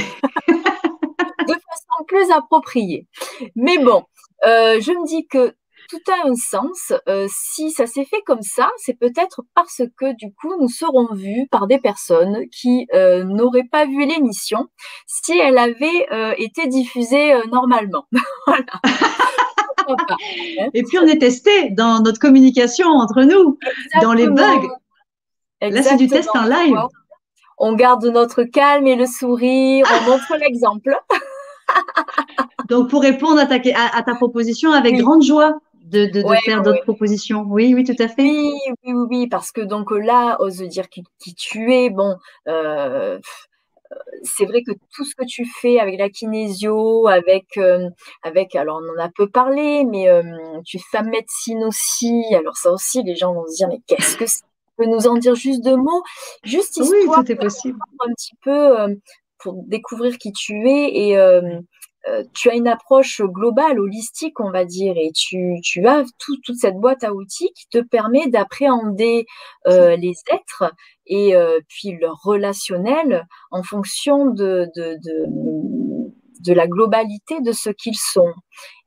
de 0.49 1.53
façon 1.53 2.05
plus 2.07 2.31
appropriée. 2.31 3.07
Mais 3.55 3.79
bon, 3.79 4.05
je 4.45 4.91
me 4.91 5.07
dis 5.07 5.27
que 5.27 5.55
tout 5.89 6.01
a 6.11 6.29
un 6.29 6.35
sens. 6.35 6.93
Euh, 7.09 7.27
si 7.31 7.71
ça 7.71 7.87
s'est 7.87 8.05
fait 8.05 8.23
comme 8.27 8.43
ça, 8.43 8.71
c'est 8.77 8.99
peut-être 8.99 9.43
parce 9.55 9.83
que 9.99 10.15
du 10.17 10.33
coup, 10.35 10.55
nous 10.61 10.69
serons 10.69 11.13
vus 11.15 11.47
par 11.51 11.67
des 11.67 11.79
personnes 11.79 12.49
qui 12.51 12.87
euh, 12.95 13.25
n'auraient 13.25 13.69
pas 13.71 13.87
vu 13.87 14.05
l'émission 14.05 14.67
si 15.07 15.39
elle 15.39 15.59
avait 15.59 16.07
euh, 16.13 16.35
été 16.39 16.67
diffusée 16.67 17.35
normalement. 17.51 18.07
Et 20.75 20.83
puis 20.83 20.99
on 20.99 21.07
est 21.07 21.19
testé 21.19 21.71
dans 21.71 22.01
notre 22.01 22.19
communication 22.19 22.89
entre 22.89 23.23
nous, 23.23 23.57
dans 24.03 24.13
les 24.13 24.29
bugs. 24.29 24.69
Là, 25.61 25.83
c'est 25.83 25.97
du 25.97 26.09
test 26.09 26.29
en 26.35 26.43
live. 26.45 26.77
On 27.59 27.75
garde 27.75 28.05
notre 28.05 28.43
calme 28.43 28.87
et 28.87 28.97
le 28.97 29.07
sourire, 29.07 29.87
on 29.91 30.11
montre 30.11 30.37
l'exemple. 30.41 30.99
Donc, 32.69 32.91
pour 32.91 33.03
répondre 33.03 33.39
à 33.39 33.47
ta, 33.47 33.57
à, 33.57 34.03
ta 34.03 34.15
proposition, 34.15 34.73
avec 34.73 34.97
grande 34.97 35.23
joie, 35.23 35.59
de, 35.87 36.07
de, 36.07 36.25
faire 36.45 36.63
d'autres 36.63 36.83
propositions. 36.83 37.45
Oui, 37.47 37.73
oui, 37.75 37.85
tout 37.85 38.01
à 38.03 38.09
fait. 38.09 38.23
Oui, 38.23 38.53
oui, 38.85 38.93
oui, 39.09 39.27
parce 39.29 39.53
que 39.53 39.61
donc 39.61 39.91
là, 39.91 40.37
ose 40.41 40.57
dire 40.63 40.89
qui, 40.89 41.05
tu 41.35 41.73
es, 41.73 41.91
bon, 41.91 42.17
euh, 42.49 43.19
c'est 44.23 44.47
vrai 44.47 44.63
que 44.63 44.73
tout 44.95 45.05
ce 45.05 45.15
que 45.15 45.25
tu 45.25 45.45
fais 45.45 45.79
avec 45.79 45.99
la 45.99 46.11
kinésio, 46.11 47.07
avec, 47.07 47.57
euh, 47.57 47.89
avec 48.23 48.57
alors 48.57 48.81
on 48.83 49.01
en 49.01 49.05
a 49.05 49.09
peu 49.09 49.29
parlé, 49.29 49.85
mais 49.85 50.09
euh, 50.09 50.23
tu 50.65 50.79
fais 50.79 51.03
médecine 51.03 51.63
aussi. 51.65 52.23
Alors 52.35 52.57
ça 52.57 52.73
aussi, 52.73 53.03
les 53.03 53.15
gens 53.15 53.33
vont 53.33 53.47
se 53.47 53.57
dire, 53.57 53.69
mais 53.69 53.81
qu'est-ce 53.87 54.17
que 54.17 54.27
c'est? 54.27 54.41
Tu 54.41 54.85
peux 54.85 54.91
nous 54.91 55.07
en 55.07 55.15
dire 55.15 55.35
juste 55.35 55.65
deux 55.65 55.77
mots 55.77 56.03
Juste 56.45 56.77
histoire 56.77 57.21
oui, 57.21 57.25
tout 57.25 57.33
est 57.33 57.37
possible. 57.37 57.79
un 58.01 58.13
petit 58.13 58.35
peu 58.43 58.99
pour 59.39 59.63
découvrir 59.67 60.19
qui 60.19 60.33
tu 60.33 60.69
es 60.69 61.09
et 61.09 61.19
euh, 61.19 61.61
tu 62.35 62.51
as 62.51 62.55
une 62.55 62.69
approche 62.69 63.21
globale, 63.21 63.81
holistique, 63.81 64.39
on 64.41 64.51
va 64.51 64.65
dire, 64.65 64.95
et 64.97 65.11
tu, 65.13 65.61
as 65.87 66.05
toute 66.19 66.57
cette 66.57 66.77
boîte 66.77 67.05
à 67.05 67.13
outils 67.13 67.51
qui 67.55 67.69
te 67.69 67.79
permet 67.79 68.29
d'appréhender 68.29 69.27
euh, 69.67 69.97
les 69.97 70.15
êtres 70.33 70.73
et 71.07 71.37
euh, 71.37 71.61
puis 71.69 71.97
leur 72.01 72.17
relationnel 72.23 73.27
en 73.51 73.63
fonction 73.63 74.27
de, 74.27 74.69
de, 74.77 74.99
de, 76.41 76.53
la 76.53 76.67
globalité 76.67 77.41
de 77.41 77.53
ce 77.53 77.71
qu'ils 77.71 77.97
sont. 77.97 78.33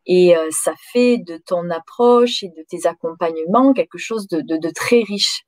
Et 0.05 0.33
ça 0.49 0.73
fait 0.91 1.19
de 1.19 1.39
ton 1.45 1.69
approche 1.69 2.41
et 2.41 2.47
de 2.47 2.65
tes 2.67 2.87
accompagnements 2.87 3.73
quelque 3.73 3.99
chose 3.99 4.27
de, 4.27 4.73
très 4.73 5.01
riche. 5.01 5.43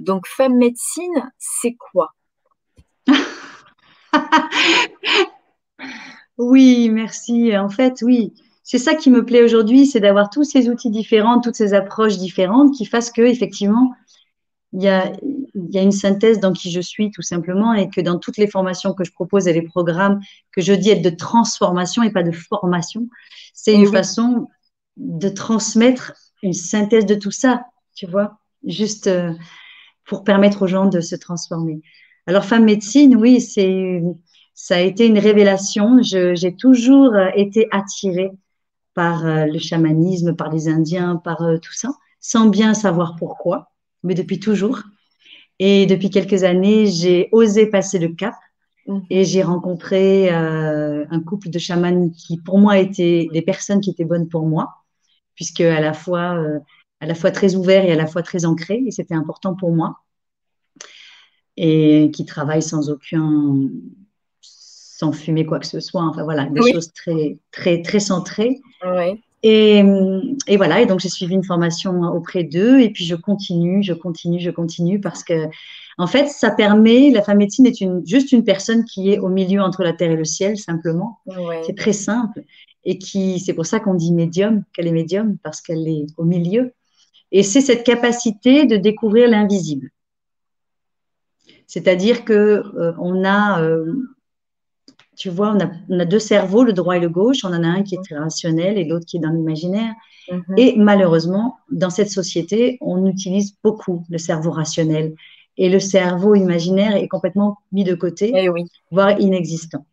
donc, 0.00 0.26
femme 0.26 0.56
médecine, 0.56 1.30
c'est 1.38 1.74
quoi? 1.78 2.08
Oui, 6.38 6.88
merci. 6.88 7.56
En 7.56 7.68
fait, 7.68 8.00
oui, 8.02 8.32
c'est 8.62 8.78
ça 8.78 8.94
qui 8.94 9.10
me 9.10 9.24
plaît 9.24 9.42
aujourd'hui, 9.42 9.86
c'est 9.86 10.00
d'avoir 10.00 10.30
tous 10.30 10.44
ces 10.44 10.68
outils 10.68 10.90
différents, 10.90 11.40
toutes 11.40 11.56
ces 11.56 11.74
approches 11.74 12.16
différentes 12.16 12.74
qui 12.74 12.86
fassent 12.86 13.10
que, 13.10 13.22
effectivement, 13.22 13.94
il 14.72 14.82
y 14.82 14.88
a, 14.88 15.12
une 15.54 15.92
synthèse 15.92 16.38
dans 16.40 16.52
qui 16.52 16.70
je 16.70 16.80
suis, 16.80 17.10
tout 17.10 17.22
simplement, 17.22 17.72
et 17.74 17.88
que 17.88 18.00
dans 18.00 18.18
toutes 18.18 18.36
les 18.36 18.46
formations 18.46 18.94
que 18.94 19.02
je 19.02 19.12
propose 19.12 19.48
et 19.48 19.52
les 19.52 19.62
programmes 19.62 20.20
que 20.52 20.60
je 20.60 20.72
dis 20.72 20.90
être 20.90 21.02
de 21.02 21.10
transformation 21.10 22.02
et 22.02 22.12
pas 22.12 22.22
de 22.22 22.30
formation, 22.30 23.08
c'est 23.54 23.74
une 23.74 23.90
façon 23.90 24.48
de 24.96 25.28
transmettre 25.28 26.12
une 26.42 26.52
synthèse 26.52 27.06
de 27.06 27.14
tout 27.14 27.30
ça, 27.30 27.64
tu 27.96 28.06
vois, 28.06 28.38
juste 28.64 29.06
euh, 29.06 29.32
pour 30.04 30.22
permettre 30.22 30.62
aux 30.62 30.66
gens 30.66 30.86
de 30.86 31.00
se 31.00 31.16
transformer. 31.16 31.80
Alors, 32.26 32.44
femme 32.44 32.64
médecine, 32.64 33.16
oui, 33.16 33.40
c'est 33.40 34.02
ça 34.60 34.74
a 34.74 34.80
été 34.80 35.06
une 35.06 35.20
révélation. 35.20 36.02
J'ai 36.02 36.56
toujours 36.56 37.14
euh, 37.14 37.28
été 37.36 37.68
attirée 37.70 38.32
par 38.92 39.24
euh, 39.24 39.46
le 39.46 39.58
chamanisme, 39.60 40.34
par 40.34 40.50
les 40.52 40.68
Indiens, 40.68 41.14
par 41.14 41.42
euh, 41.42 41.58
tout 41.58 41.72
ça, 41.72 41.90
sans 42.18 42.48
bien 42.48 42.74
savoir 42.74 43.14
pourquoi, 43.14 43.70
mais 44.02 44.14
depuis 44.14 44.40
toujours. 44.40 44.80
Et 45.60 45.86
depuis 45.86 46.10
quelques 46.10 46.42
années, 46.42 46.86
j'ai 46.86 47.28
osé 47.30 47.66
passer 47.66 48.00
le 48.00 48.08
cap 48.08 48.34
mhm. 48.88 49.02
et 49.10 49.24
j'ai 49.24 49.44
rencontré 49.44 50.28
un 50.30 51.20
couple 51.24 51.50
de 51.50 51.58
chamans 51.60 52.10
qui, 52.10 52.36
pour 52.38 52.58
moi, 52.58 52.78
étaient 52.78 53.28
des 53.32 53.42
personnes 53.42 53.80
qui 53.80 53.90
étaient 53.90 54.04
bonnes 54.04 54.28
pour 54.28 54.44
moi, 54.44 54.74
puisque 55.36 55.60
à 55.60 55.80
la 55.80 55.92
fois, 55.92 56.36
à 56.98 57.06
la 57.06 57.14
fois 57.14 57.30
très 57.30 57.54
ouverts 57.54 57.84
et 57.84 57.92
à 57.92 57.96
la 57.96 58.08
fois 58.08 58.22
très 58.22 58.44
ancrés, 58.44 58.82
et 58.84 58.90
c'était 58.90 59.14
important 59.14 59.54
pour 59.54 59.70
moi, 59.70 59.98
et 61.56 62.10
qui 62.12 62.24
travaillent 62.24 62.62
sans 62.62 62.90
aucun 62.90 63.68
sans 64.98 65.12
fumer 65.12 65.46
quoi 65.46 65.60
que 65.60 65.66
ce 65.66 65.78
soit. 65.78 66.02
Enfin 66.02 66.24
voilà, 66.24 66.46
des 66.46 66.72
choses 66.72 66.92
très, 66.92 67.38
très, 67.52 67.82
très 67.82 68.00
centrées. 68.00 68.60
Et, 69.44 69.84
et, 70.48 70.56
voilà, 70.56 70.80
et 70.80 70.86
donc 70.86 70.98
j'ai 70.98 71.08
suivi 71.08 71.34
une 71.34 71.44
formation 71.44 72.00
auprès 72.02 72.42
d'eux, 72.42 72.80
et 72.80 72.90
puis 72.90 73.04
je 73.04 73.14
continue, 73.14 73.84
je 73.84 73.92
continue, 73.92 74.40
je 74.40 74.50
continue, 74.50 75.00
parce 75.00 75.22
que, 75.22 75.46
en 75.96 76.08
fait, 76.08 76.26
ça 76.26 76.50
permet, 76.50 77.12
la 77.12 77.22
femme 77.22 77.38
médecine 77.38 77.64
est 77.64 77.80
une, 77.80 78.04
juste 78.04 78.32
une 78.32 78.42
personne 78.42 78.84
qui 78.84 79.12
est 79.12 79.20
au 79.20 79.28
milieu 79.28 79.60
entre 79.60 79.84
la 79.84 79.92
terre 79.92 80.10
et 80.10 80.16
le 80.16 80.24
ciel, 80.24 80.56
simplement. 80.56 81.20
C'est 81.64 81.76
très 81.76 81.92
simple, 81.92 82.42
et 82.84 82.98
qui, 82.98 83.38
c'est 83.38 83.52
pour 83.52 83.66
ça 83.66 83.78
qu'on 83.78 83.94
dit 83.94 84.12
médium, 84.12 84.64
qu'elle 84.72 84.88
est 84.88 84.92
médium, 84.92 85.36
parce 85.44 85.60
qu'elle 85.60 85.86
est 85.86 86.06
au 86.16 86.24
milieu. 86.24 86.72
Et 87.30 87.44
c'est 87.44 87.60
cette 87.60 87.84
capacité 87.84 88.66
de 88.66 88.76
découvrir 88.76 89.28
l'invisible. 89.28 89.90
C'est-à-dire 91.68 92.24
que 92.24 92.32
euh, 92.32 92.92
on 92.98 93.24
a 93.24 93.62
euh, 93.62 93.94
tu 95.18 95.30
vois, 95.30 95.52
on 95.52 95.98
a, 95.98 96.04
deux 96.04 96.20
cerveaux, 96.20 96.62
le 96.62 96.72
droit 96.72 96.96
et 96.96 97.00
le 97.00 97.08
gauche. 97.08 97.44
On 97.44 97.48
en 97.48 97.64
a 97.64 97.66
un 97.66 97.82
qui 97.82 97.96
est 97.96 98.04
très 98.04 98.16
rationnel 98.16 98.78
et 98.78 98.84
l'autre 98.84 99.04
qui 99.04 99.16
est 99.16 99.20
dans 99.20 99.32
l'imaginaire. 99.32 99.92
Mhm. 100.30 100.54
Et 100.56 100.74
malheureusement, 100.76 101.56
dans 101.70 101.90
cette 101.90 102.10
société, 102.10 102.78
on 102.80 103.04
utilise 103.04 103.56
beaucoup 103.64 104.04
le 104.08 104.18
cerveau 104.18 104.52
rationnel. 104.52 105.14
Et 105.56 105.68
le 105.68 105.80
cerveau 105.80 106.36
imaginaire 106.36 106.94
est 106.94 107.08
complètement 107.08 107.58
mis 107.72 107.82
de 107.82 107.96
côté, 107.96 108.32
eh 108.36 108.48
voire 108.92 109.20
inexistant. 109.20 109.84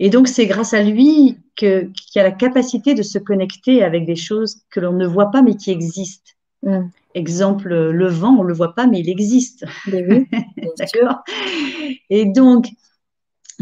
Et 0.00 0.10
donc, 0.10 0.26
c'est 0.26 0.46
grâce 0.46 0.74
à 0.74 0.82
lui 0.82 1.38
qu'il 1.54 1.92
y 2.16 2.18
a 2.18 2.24
la 2.24 2.32
capacité 2.32 2.94
de 2.94 3.04
se 3.04 3.18
connecter 3.18 3.84
avec 3.84 4.04
des 4.04 4.16
choses 4.16 4.62
que 4.70 4.80
l'on 4.80 4.94
ne 4.94 5.06
voit 5.06 5.30
pas, 5.30 5.42
mais 5.42 5.54
qui 5.54 5.70
existent. 5.70 6.32
Mm. 6.64 6.88
Exemple, 7.14 7.68
le 7.68 8.08
vent, 8.08 8.36
on 8.36 8.42
ne 8.42 8.48
le 8.48 8.54
voit 8.54 8.74
pas, 8.74 8.88
mais 8.88 8.98
il 8.98 9.08
existe. 9.08 9.64
Oui, 9.86 10.26
D'accord? 10.78 11.22
Et 12.10 12.24
donc, 12.24 12.66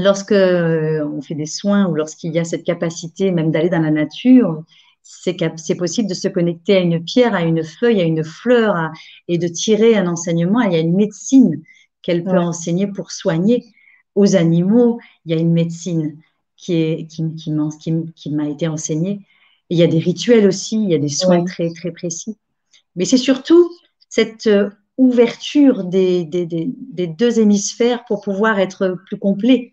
lorsque 0.03 0.33
euh, 0.33 1.07
on 1.07 1.23
fait 1.23 1.35
des 1.35 1.47
soins 1.47 1.87
ou 1.87 1.95
lorsqu'il 1.95 2.33
y 2.33 2.39
a 2.39 2.45
cette 2.45 2.65
capacité 2.65 3.31
même 3.31 3.51
d'aller 3.51 3.69
dans 3.69 3.81
la 3.81 3.91
nature, 3.91 4.65
c'est 5.03 5.75
possible 5.77 6.09
de 6.09 6.15
se 6.15 6.29
connecter 6.29 6.77
à 6.77 6.81
une 6.81 7.03
pierre, 7.03 7.35
à 7.35 7.43
une 7.43 7.65
feuille, 7.65 8.01
à 8.01 8.05
une 8.05 8.23
fleur 8.23 8.91
et 9.29 9.39
de 9.39 9.49
tirer 9.49 9.97
un 9.97 10.07
enseignement. 10.07 10.61
Il 10.61 10.73
y 10.73 10.77
a 10.77 10.81
une 10.81 10.95
médecine 10.95 11.63
qu'elle 12.03 12.23
peut 12.25 12.39
enseigner 12.39 12.87
pour 12.87 13.11
soigner. 13.11 13.65
Aux 14.15 14.37
animaux, 14.37 14.99
il 15.25 15.33
y 15.33 15.39
a 15.39 15.41
une 15.41 15.53
médecine 15.53 16.19
qui, 16.57 16.75
est, 16.75 17.07
qui, 17.07 17.25
qui, 17.37 18.31
m'a 18.31 18.49
été 18.49 18.69
enseignée. 18.69 19.21
il 19.71 19.79
y 19.79 19.83
a 19.83 19.87
des 19.87 19.99
rituels 19.99 20.47
aussi, 20.47 20.83
il 20.83 20.91
y 20.91 20.95
a 20.95 20.99
des 20.99 21.09
soins 21.09 21.45
très, 21.45 21.71
très 21.73 21.91
précis. 21.91 22.37
Mais 22.97 23.05
c'est 23.05 23.17
surtout 23.17 23.71
cette 24.09 24.47
euh, 24.49 24.69
ouverture 24.99 25.85
des, 25.85 26.25
des, 26.25 26.45
des, 26.47 27.07
deux 27.07 27.39
hémisphères 27.39 28.05
pour 28.05 28.21
pouvoir 28.21 28.59
être 28.59 28.99
plus 29.07 29.19
complet 29.19 29.73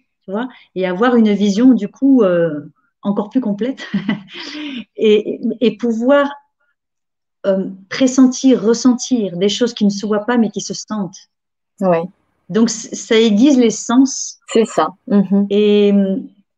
et 0.75 0.85
avoir 0.85 1.15
une 1.15 1.31
vision 1.33 1.73
du 1.73 1.87
coup 1.87 2.23
euh, 2.23 2.71
encore 3.01 3.29
plus 3.29 3.41
complète 3.41 3.87
et, 4.95 5.77
pouvoir 5.79 6.29
euh, 7.45 7.69
pressentir, 7.89 8.61
ressentir 8.61 9.37
des 9.37 9.49
choses 9.49 9.73
qui 9.73 9.85
ne 9.85 9.89
se 9.89 10.05
voient 10.05 10.25
pas 10.25 10.37
mais 10.37 10.49
qui 10.49 10.61
se 10.61 10.73
sentent. 10.73 11.29
Ouais. 11.81 12.03
Donc 12.49 12.69
ça 12.69 13.19
aiguise 13.19 13.57
les 13.57 13.69
sens. 13.69 14.39
C'est 14.51 14.65
ça. 14.65 14.89
Mm-hmm. 15.09 15.47
Et, 15.49 15.93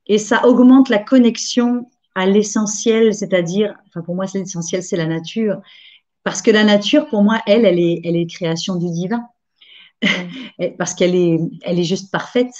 et 0.07 0.17
ça 0.17 0.47
augmente 0.47 0.89
la 0.89 0.99
connexion 0.99 1.89
à 2.15 2.25
l'essentiel, 2.25 3.13
c'est-à-dire, 3.13 3.75
enfin 3.87 4.01
pour 4.01 4.15
moi 4.15 4.27
c'est 4.27 4.39
l'essentiel, 4.39 4.83
c'est 4.83 4.97
la 4.97 5.05
nature. 5.05 5.61
Parce 6.23 6.41
que 6.41 6.51
la 6.51 6.63
nature, 6.63 7.07
pour 7.07 7.23
moi, 7.23 7.41
elle, 7.47 7.65
elle 7.65 7.79
est, 7.79 8.01
elle 8.03 8.15
est 8.15 8.27
création 8.27 8.75
du 8.75 8.89
divin. 8.91 9.27
Parce 10.77 10.93
qu'elle 10.93 11.15
est, 11.15 11.39
elle 11.63 11.79
est 11.79 11.83
juste 11.83 12.11
parfaite. 12.11 12.53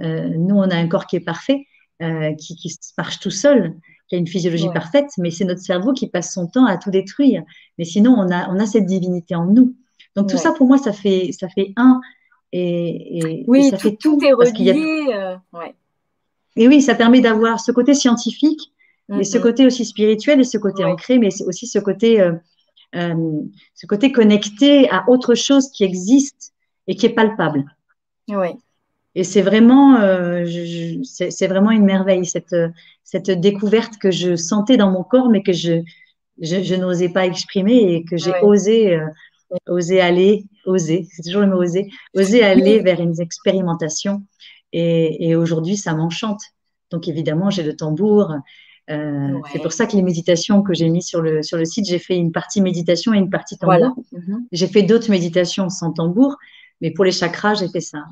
Euh, 0.00 0.28
nous, 0.28 0.56
on 0.56 0.70
a 0.70 0.76
un 0.76 0.88
corps 0.88 1.06
qui 1.06 1.16
est 1.16 1.20
parfait, 1.20 1.66
euh, 2.02 2.34
qui, 2.34 2.56
marche 2.96 3.20
tout 3.20 3.30
seul, 3.30 3.74
qui 4.08 4.14
a 4.14 4.18
une 4.18 4.26
physiologie 4.26 4.68
parfaite, 4.72 5.10
mais 5.18 5.30
c'est 5.30 5.44
notre 5.44 5.60
cerveau 5.60 5.92
qui 5.92 6.08
passe 6.08 6.32
son 6.32 6.46
temps 6.46 6.66
à 6.66 6.76
tout 6.76 6.90
détruire. 6.90 7.42
Mais 7.78 7.84
sinon, 7.84 8.14
on 8.18 8.30
a, 8.30 8.48
on 8.50 8.58
a 8.58 8.66
cette 8.66 8.86
divinité 8.86 9.34
en 9.34 9.46
nous. 9.46 9.74
Donc 10.16 10.28
tout 10.28 10.36
ça, 10.36 10.52
pour 10.52 10.66
moi, 10.66 10.78
ça 10.78 10.92
fait, 10.92 11.30
ça 11.32 11.48
fait 11.48 11.72
un. 11.76 12.00
Et, 12.52 13.44
oui, 13.46 13.70
ça 13.70 13.78
tout, 13.78 13.88
fait 13.88 13.96
tout. 13.96 14.18
est 14.22 14.32
relié. 14.32 15.06
Euh, 15.14 15.36
et 16.56 16.68
oui, 16.68 16.82
ça 16.82 16.94
permet 16.94 17.20
d'avoir 17.20 17.60
ce 17.60 17.72
côté 17.72 17.94
scientifique, 17.94 18.72
mais 19.08 19.24
ce 19.24 19.38
côté 19.38 19.66
aussi 19.66 19.84
spirituel 19.84 20.40
et 20.40 20.44
ce 20.44 20.58
côté 20.58 20.84
ancré, 20.84 21.18
mais 21.18 21.28
aussi 21.46 21.66
ce 21.66 21.78
côté, 21.78 22.22
ce 22.92 23.86
côté 23.86 24.12
connecté 24.12 24.90
à 24.90 25.08
autre 25.08 25.34
chose 25.34 25.70
qui 25.70 25.84
existe 25.84 26.52
et 26.86 26.94
qui 26.94 27.06
est 27.06 27.14
palpable. 27.14 27.64
Oui. 28.28 28.48
Et 29.14 29.24
c'est 29.24 29.42
vraiment, 29.42 29.96
euh, 29.96 30.46
c'est 31.04 31.46
vraiment 31.46 31.70
une 31.70 31.84
merveille, 31.84 32.24
cette, 32.24 32.56
cette 33.04 33.30
découverte 33.30 33.98
que 33.98 34.10
je 34.10 34.36
sentais 34.36 34.76
dans 34.76 34.90
mon 34.90 35.02
corps, 35.02 35.28
mais 35.28 35.42
que 35.42 35.52
je, 35.52 35.82
je, 36.40 36.74
n'osais 36.74 37.10
pas 37.10 37.26
exprimer 37.26 37.94
et 37.94 38.04
que 38.04 38.16
j'ai 38.16 38.32
osé, 38.42 38.94
euh, 38.94 39.06
osé 39.68 40.00
aller, 40.00 40.44
oser, 40.64 41.06
c'est 41.10 41.22
toujours 41.22 41.42
le 41.42 41.48
mot 41.48 41.62
oser, 41.62 41.90
oser 42.14 42.42
aller 42.42 42.78
vers 42.82 43.00
une 43.00 43.20
expérimentation. 43.20 44.22
Et, 44.72 45.28
et 45.28 45.36
aujourd'hui, 45.36 45.76
ça 45.76 45.94
m'enchante. 45.94 46.40
Donc 46.90 47.08
évidemment, 47.08 47.50
j'ai 47.50 47.62
le 47.62 47.76
tambour. 47.76 48.34
Euh, 48.90 49.38
c'est 49.52 49.60
pour 49.60 49.72
ça 49.72 49.86
que 49.86 49.96
les 49.96 50.02
méditations 50.02 50.62
que 50.62 50.74
j'ai 50.74 50.88
mis 50.88 51.02
sur 51.02 51.22
le, 51.22 51.42
sur 51.42 51.56
le 51.56 51.64
site, 51.64 51.86
j'ai 51.86 51.98
fait 51.98 52.16
une 52.16 52.32
partie 52.32 52.60
méditation 52.60 53.14
et 53.14 53.18
une 53.18 53.30
partie 53.30 53.58
tambour. 53.58 53.94
Mhm. 54.12 54.46
J'ai 54.52 54.66
fait 54.66 54.82
d'autres 54.82 55.10
méditations 55.10 55.68
sans 55.68 55.92
tambour, 55.92 56.36
mais 56.80 56.90
pour 56.90 57.04
les 57.04 57.12
chakras, 57.12 57.54
j'ai 57.54 57.68
fait 57.68 57.80
ça. 57.80 58.04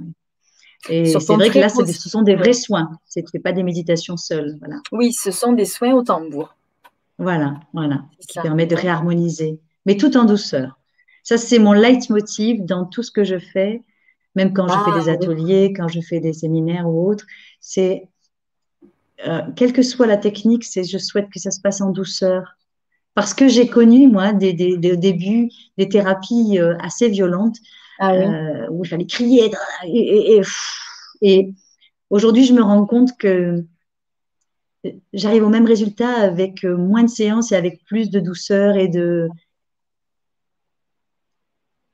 Et 0.89 1.05
c'est 1.05 1.35
vrai 1.35 1.51
que 1.51 1.59
là, 1.59 1.69
ce 1.69 2.09
sont 2.09 2.23
des 2.23 2.37
vrais 2.37 2.55
soins. 2.55 2.91
Ce 3.07 3.21
n'est 3.21 3.41
pas 3.41 3.53
des 3.53 3.63
méditations 3.63 4.17
seules. 4.17 4.57
Voilà. 4.61 4.77
Oui, 4.93 5.13
ce 5.13 5.31
sont 5.31 5.53
des 5.53 5.67
soins 5.67 5.93
au 5.93 6.03
tambour. 6.03 6.55
Voilà, 7.21 7.61
voilà, 7.75 8.05
qui 8.27 8.41
permet 8.41 8.65
de 8.65 8.75
réharmoniser, 8.75 9.61
mais 9.85 9.99
tout 9.99 10.17
en 10.17 10.25
douceur. 10.25 10.79
Ça, 11.23 11.37
c'est 11.37 11.59
mon 11.59 11.75
leitmotiv 11.75 12.65
dans 12.65 12.87
tout 12.87 13.03
ce 13.03 13.11
que 13.11 13.25
je 13.25 13.39
fais, 13.39 13.83
même 14.35 14.55
quand 14.55 14.67
je 14.67 14.91
fais 14.91 15.01
des 15.01 15.11
ah, 15.11 15.13
ateliers, 15.13 15.75
quand 15.77 15.87
je 15.87 16.01
fais 16.01 16.19
des 16.19 16.33
séminaires 16.33 16.89
ou 16.89 17.07
autres. 17.11 17.27
C'est, 17.61 18.09
euh, 19.27 19.43
quelle 19.55 19.75
que 19.75 19.83
soit 19.83 20.07
la 20.07 20.17
technique, 20.17 20.65
c'est 20.65 20.83
je 20.83 20.97
souhaite 20.97 21.29
que 21.29 21.39
ça 21.39 21.51
se 21.51 21.61
passe 21.61 21.83
en 21.83 21.91
douceur. 21.91 22.57
Parce 23.15 23.35
que 23.35 23.49
j'ai 23.49 23.67
connu, 23.67 24.09
moi, 24.09 24.33
des, 24.33 24.55
des, 24.55 24.79
des, 24.79 24.97
débuts 24.97 25.51
des 25.77 25.91
thérapies 25.91 26.59
euh, 26.59 26.75
assez 26.79 27.11
violentes 27.11 27.59
ah 28.01 28.15
euh, 28.15 28.67
où 28.71 28.83
il 28.85 28.89
fallait 28.89 29.07
crier. 29.07 29.51
Et, 31.23 31.55
aujourd'hui, 32.09 32.45
je 32.45 32.55
me 32.55 32.63
rends 32.63 32.87
compte 32.87 33.17
que 33.19 33.65
j'arrive 35.13 35.45
au 35.45 35.51
même 35.51 35.67
résultat 35.67 36.09
avec 36.09 36.65
moins 36.65 37.03
de 37.03 37.11
séances 37.11 37.53
et 37.53 37.57
avec 37.57 37.85
plus 37.85 38.11
de 38.11 38.19
douceur 38.19 38.77
et 38.77 38.89
de, 38.89 39.29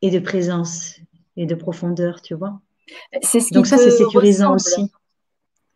et 0.01 0.11
de 0.11 0.20
présence 0.20 1.01
et 1.37 1.45
de 1.45 1.57
profondeur, 1.57 2.23
tu 2.23 2.35
vois. 2.35 2.61
Ce 3.23 3.53
Donc 3.53 3.66
ça, 3.66 3.77
c'est 3.77 3.91
sécurisant 3.91 4.55
aussi. 4.55 4.93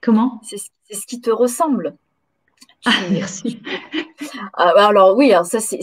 Comment? 0.01 0.41
C'est 0.43 0.59
ce 0.95 1.07
qui 1.07 1.21
te 1.21 1.31
ressemble. 1.31 1.97
Ah, 2.87 2.93
merci. 3.11 3.61
Ah, 4.55 4.73
bah, 4.75 4.89
alors 4.89 5.17
oui, 5.17 5.33
alors 5.33 5.47
ça 5.47 5.61
c'est 5.61 5.81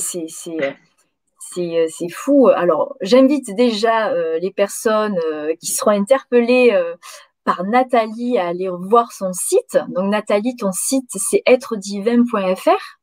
c'est 1.89 2.09
fou. 2.09 2.47
Alors 2.47 2.95
j'invite 3.01 3.55
déjà 3.55 4.13
les 4.39 4.51
personnes 4.51 5.19
qui 5.59 5.67
seront 5.67 5.91
interpellées 5.91 6.77
par 7.43 7.63
Nathalie 7.63 8.37
à 8.37 8.47
aller 8.47 8.69
voir 8.69 9.11
son 9.11 9.33
site. 9.33 9.77
Donc 9.95 10.11
Nathalie, 10.11 10.55
ton 10.55 10.71
site 10.71 11.09
c'est 11.15 11.41
êtredivin.fr. 11.45 12.97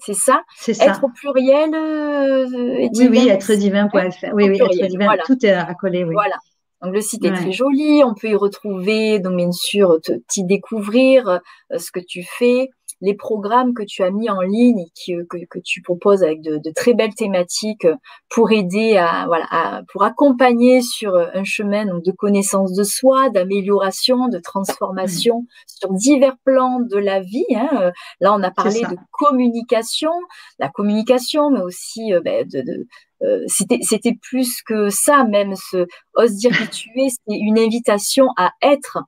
C'est 0.00 0.14
ça? 0.14 0.42
C'est 0.56 0.74
ça. 0.74 0.86
Être 0.86 1.04
au 1.04 1.10
pluriel 1.10 1.74
euh, 1.74 2.46
Oui, 2.48 3.08
oui, 3.10 3.28
êtredivin.fr. 3.28 4.32
Oui, 4.32 4.48
oui, 4.48 4.58
être 4.60 4.86
divin, 4.88 5.14
tout 5.26 5.44
est 5.44 5.52
accolé, 5.52 6.04
oui. 6.04 6.14
Voilà. 6.14 6.36
Donc 6.82 6.94
le 6.94 7.02
site 7.02 7.24
est 7.26 7.32
très 7.32 7.52
joli, 7.52 8.02
on 8.02 8.14
peut 8.14 8.28
y 8.28 8.34
retrouver, 8.34 9.18
donc 9.18 9.36
bien 9.36 9.52
sûr, 9.52 9.98
t'y 10.28 10.44
découvrir 10.44 11.28
euh, 11.28 11.78
ce 11.78 11.92
que 11.92 12.00
tu 12.00 12.22
fais, 12.22 12.70
les 13.00 13.14
programmes 13.14 13.74
que 13.74 13.82
tu 13.82 14.02
as 14.02 14.10
mis 14.10 14.28
en 14.28 14.40
ligne 14.40 14.80
et 14.80 14.90
que, 15.24 15.44
que, 15.46 15.58
tu 15.64 15.82
proposes 15.82 16.22
avec 16.22 16.42
de, 16.42 16.60
très 16.74 16.94
belles 16.94 17.14
thématiques 17.14 17.86
pour 18.28 18.52
aider 18.52 18.96
à, 18.96 19.26
voilà, 19.26 19.82
pour 19.92 20.04
accompagner 20.04 20.82
sur 20.82 21.16
un 21.16 21.44
chemin 21.44 21.86
de 21.86 22.12
connaissance 22.12 22.72
de 22.74 22.84
soi, 22.84 23.30
d'amélioration, 23.30 24.28
de 24.28 24.38
transformation 24.38 25.46
sur 25.66 25.92
divers 25.92 26.36
plans 26.44 26.80
de 26.80 26.96
la 26.96 27.20
vie. 27.20 27.44
Hein. 27.54 27.92
Là, 28.20 28.34
on 28.34 28.42
a 28.42 28.50
parlé 28.50 28.80
de 28.80 28.96
communication, 29.12 30.12
la 30.58 30.68
communication, 30.68 31.50
mais 31.50 31.60
aussi 31.60 32.12
euh, 32.12 32.20
ben, 32.20 32.46
de, 32.46 32.86
euh, 33.22 33.44
c'était 33.46 34.16
plus 34.22 34.62
que 34.62 34.88
ça 34.88 35.24
même 35.24 35.54
ce 35.54 35.86
ose 36.14 36.36
dire 36.36 36.56
qui 36.56 36.68
tu 36.68 36.88
es 37.00 37.08
c'est 37.10 37.36
une 37.36 37.58
invitation 37.58 38.28
à 38.36 38.52
être 38.62 38.98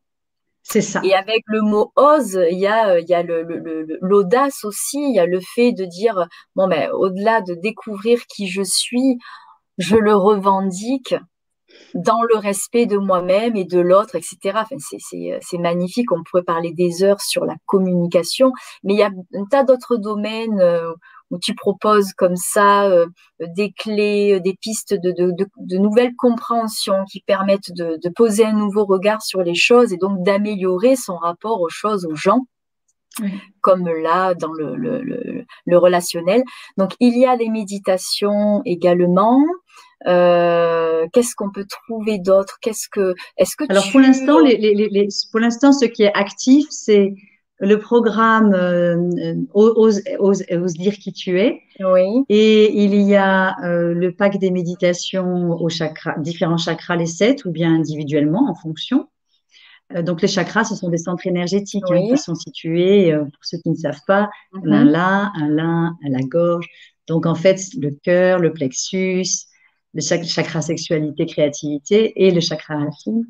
Et 1.04 1.14
avec 1.14 1.42
le 1.46 1.60
mot 1.60 1.92
ose, 1.96 2.38
il 2.50 2.58
y 2.58 2.66
a, 2.66 2.96
a 2.96 3.22
l'audace 4.00 4.64
aussi, 4.64 4.98
il 4.98 5.14
y 5.14 5.18
a 5.18 5.26
le 5.26 5.40
fait 5.40 5.72
de 5.72 5.84
dire, 5.84 6.26
mais 6.56 6.88
au-delà 6.90 7.40
de 7.40 7.54
découvrir 7.54 8.26
qui 8.26 8.48
je 8.48 8.62
suis, 8.62 9.18
je 9.78 9.96
le 9.96 10.14
revendique 10.14 11.14
dans 11.94 12.22
le 12.22 12.36
respect 12.36 12.86
de 12.86 12.96
moi-même 12.96 13.56
et 13.56 13.64
de 13.64 13.80
l'autre, 13.80 14.16
etc. 14.16 14.36
Enfin, 14.54 14.76
c'est 14.78 15.58
magnifique, 15.58 16.12
on 16.12 16.22
pourrait 16.22 16.42
parler 16.42 16.72
des 16.72 17.02
heures 17.02 17.20
sur 17.20 17.44
la 17.44 17.56
communication, 17.66 18.52
mais 18.84 18.94
il 18.94 18.98
y 18.98 19.02
a 19.02 19.10
un 19.34 19.44
tas 19.50 19.64
d'autres 19.64 19.96
domaines 19.96 20.60
euh, 20.60 20.92
où 21.32 21.38
tu 21.38 21.54
proposes 21.54 22.12
comme 22.12 22.36
ça 22.36 22.84
euh, 22.84 23.06
des 23.40 23.72
clés, 23.72 24.34
euh, 24.34 24.40
des 24.40 24.54
pistes 24.54 24.94
de, 24.94 25.10
de, 25.10 25.32
de, 25.56 25.78
nouvelles 25.78 26.14
compréhensions 26.16 27.04
qui 27.10 27.20
permettent 27.22 27.72
de, 27.72 27.98
de, 28.00 28.08
poser 28.10 28.44
un 28.44 28.52
nouveau 28.52 28.84
regard 28.84 29.22
sur 29.22 29.42
les 29.42 29.54
choses 29.54 29.92
et 29.92 29.96
donc 29.96 30.22
d'améliorer 30.22 30.94
son 30.94 31.16
rapport 31.16 31.60
aux 31.60 31.70
choses, 31.70 32.04
aux 32.06 32.14
gens. 32.14 32.42
comme 33.60 33.88
là 33.88 34.34
dans 34.34 34.52
le, 34.52 34.76
le, 34.76 35.02
le, 35.02 35.44
le, 35.66 35.78
relationnel. 35.78 36.42
Donc 36.76 36.92
il 37.00 37.18
y 37.18 37.26
a 37.26 37.36
des 37.36 37.48
méditations 37.48 38.62
également. 38.64 39.42
Euh, 40.06 41.06
Qu'est-ce 41.12 41.34
qu'on 41.34 41.50
peut 41.50 41.66
trouver 41.66 42.18
d'autre? 42.18 42.58
Qu'est-ce 42.60 42.88
que 42.90 43.14
est-ce 43.36 43.54
que 43.56 43.64
alors 43.70 43.90
pour 43.90 44.00
l'instant 44.00 44.38
les, 44.40 44.56
les, 44.56 44.74
les, 44.74 45.08
pour 45.30 45.40
l'instant 45.40 45.72
ce 45.72 45.84
qui 45.84 46.02
est 46.04 46.14
actif 46.14 46.66
c'est 46.70 47.14
le 47.62 47.78
programme 47.78 48.52
euh, 48.54 49.34
ose, 49.54 50.02
ose, 50.18 50.42
ose, 50.50 50.72
dire 50.74 50.94
qui 50.94 51.12
tu 51.12 51.40
es. 51.40 51.62
Oui. 51.78 52.24
Et 52.28 52.84
il 52.84 52.94
y 52.96 53.14
a 53.14 53.56
euh, 53.64 53.94
le 53.94 54.12
pack 54.12 54.38
des 54.38 54.50
méditations 54.50 55.52
aux 55.52 55.68
chakras, 55.68 56.18
différents 56.18 56.56
chakras, 56.58 56.96
les 56.96 57.06
sept, 57.06 57.44
ou 57.44 57.52
bien 57.52 57.72
individuellement 57.72 58.50
en 58.50 58.54
fonction. 58.56 59.08
Euh, 59.94 60.02
donc 60.02 60.22
les 60.22 60.28
chakras, 60.28 60.64
ce 60.64 60.74
sont 60.74 60.88
des 60.88 60.98
centres 60.98 61.24
énergétiques 61.24 61.84
hein, 61.88 62.02
qui 62.10 62.18
sont 62.18 62.34
situés, 62.34 63.12
euh, 63.12 63.20
pour 63.20 63.42
ceux 63.44 63.58
qui 63.58 63.70
ne 63.70 63.76
savent 63.76 64.02
pas, 64.08 64.28
mm-hmm. 64.54 64.74
un 64.74 64.84
là, 64.84 65.32
un 65.36 65.48
là, 65.48 65.92
à 66.04 66.08
la 66.08 66.20
gorge. 66.22 66.66
Donc 67.06 67.26
en 67.26 67.36
fait, 67.36 67.60
le 67.78 67.90
cœur, 68.02 68.40
le 68.40 68.52
plexus, 68.52 69.46
le 69.94 70.00
chakra 70.00 70.62
sexualité, 70.62 71.26
créativité 71.26 72.24
et 72.24 72.32
le 72.32 72.40
chakra 72.40 72.76
racine 72.76 73.24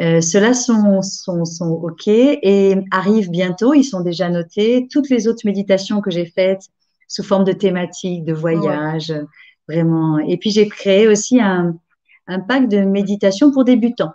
euh, 0.00 0.20
Ceux-là 0.20 0.54
sont, 0.54 1.02
sont, 1.02 1.44
sont 1.44 1.70
OK 1.70 2.08
et 2.08 2.76
arrivent 2.90 3.30
bientôt. 3.30 3.74
Ils 3.74 3.84
sont 3.84 4.00
déjà 4.00 4.28
notés. 4.28 4.88
Toutes 4.90 5.08
les 5.08 5.28
autres 5.28 5.42
méditations 5.44 6.00
que 6.00 6.10
j'ai 6.10 6.26
faites 6.26 6.62
sous 7.08 7.22
forme 7.22 7.44
de 7.44 7.52
thématiques, 7.52 8.24
de 8.24 8.32
voyage, 8.32 9.12
vraiment. 9.68 10.18
Et 10.18 10.36
puis 10.36 10.50
j'ai 10.50 10.68
créé 10.68 11.06
aussi 11.06 11.40
un, 11.40 11.76
un 12.26 12.40
pack 12.40 12.68
de 12.68 12.78
méditation 12.78 13.52
pour 13.52 13.64
débutants. 13.64 14.12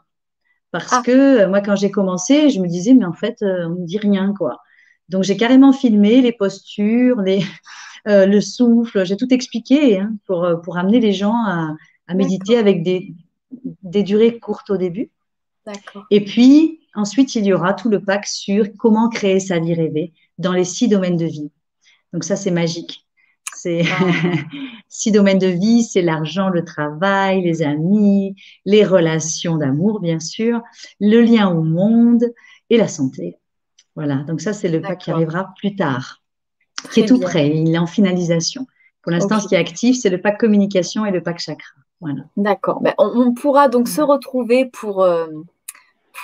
Parce 0.72 0.94
ah. 0.94 1.02
que 1.04 1.12
euh, 1.12 1.50
moi, 1.50 1.62
quand 1.62 1.76
j'ai 1.76 1.92
commencé, 1.92 2.50
je 2.50 2.60
me 2.60 2.68
disais, 2.68 2.94
mais 2.94 3.06
en 3.06 3.14
fait, 3.14 3.42
euh, 3.42 3.68
on 3.68 3.82
ne 3.82 3.86
dit 3.86 3.98
rien, 3.98 4.34
quoi. 4.38 4.62
Donc 5.10 5.24
j'ai 5.24 5.38
carrément 5.38 5.74
filmé 5.74 6.22
les 6.22 6.32
postures, 6.32 7.22
les, 7.22 7.44
euh, 8.08 8.26
le 8.26 8.42
souffle, 8.42 9.06
j'ai 9.06 9.18
tout 9.18 9.34
expliqué 9.34 10.00
hein, 10.00 10.14
pour, 10.26 10.48
pour 10.64 10.78
amener 10.78 11.00
les 11.00 11.14
gens 11.14 11.34
à, 11.34 11.76
à 12.08 12.14
méditer 12.14 12.58
avec 12.58 12.84
des, 12.84 13.14
des 13.82 14.04
durées 14.04 14.38
courtes 14.40 14.70
au 14.70 14.78
début. 14.78 15.10
Et 16.12 16.24
puis, 16.24 16.80
ensuite, 16.96 17.36
il 17.36 17.46
y 17.46 17.54
aura 17.54 17.74
tout 17.74 17.90
le 17.90 18.02
pack 18.02 18.26
sur 18.26 18.66
comment 18.78 19.10
créer 19.10 19.40
sa 19.40 19.60
vie 19.60 19.74
rêvée 19.74 20.14
dans 20.38 20.54
les 20.54 20.64
six 20.64 20.88
domaines 20.88 21.18
de 21.18 21.26
vie. 21.26 21.52
Donc 22.14 22.24
ça, 22.24 22.36
c'est 22.36 22.52
magique. 22.52 23.06
C'est 23.56 23.84
six 24.90 25.12
domaines 25.12 25.40
de 25.40 25.48
vie, 25.48 25.84
c'est 25.84 26.02
l'argent, 26.02 26.50
le 26.50 26.64
travail, 26.64 27.42
les 27.42 27.62
amis, 27.62 28.36
les 28.66 28.86
relations 28.86 29.58
d'amour, 29.58 30.00
bien 30.00 30.20
sûr, 30.20 30.62
le 31.00 31.22
lien 31.22 31.50
au 31.50 31.62
monde 31.62 32.26
et 32.70 32.78
la 32.78 32.88
santé. 32.88 33.38
Voilà, 33.96 34.18
donc 34.28 34.40
ça, 34.40 34.54
c'est 34.54 34.70
le 34.70 34.82
pack 34.82 35.00
qui 35.00 35.12
arrivera 35.12 35.54
plus 35.58 35.76
tard, 35.76 36.22
qui 36.94 37.02
est 37.02 37.06
tout 37.06 37.20
prêt, 37.20 37.50
il 37.54 37.74
est 37.74 37.78
en 37.78 37.88
finalisation. 37.88 38.66
Pour 39.02 39.12
l'instant, 39.12 39.40
ce 39.40 39.48
qui 39.48 39.56
est 39.56 39.60
actif, 39.60 39.98
c'est 40.00 40.10
le 40.10 40.22
pack 40.22 40.40
communication 40.40 41.06
et 41.06 41.12
le 41.12 41.22
pack 41.22 41.40
chakra. 41.40 41.74
Voilà. 42.02 42.22
D'accord. 42.38 42.82
Ben, 42.82 42.94
on, 42.98 43.34
pourra 43.34 43.68
donc 43.68 43.88
se 43.88 44.02
retrouver 44.02 44.66
pour, 44.66 45.04
euh, 45.04 45.28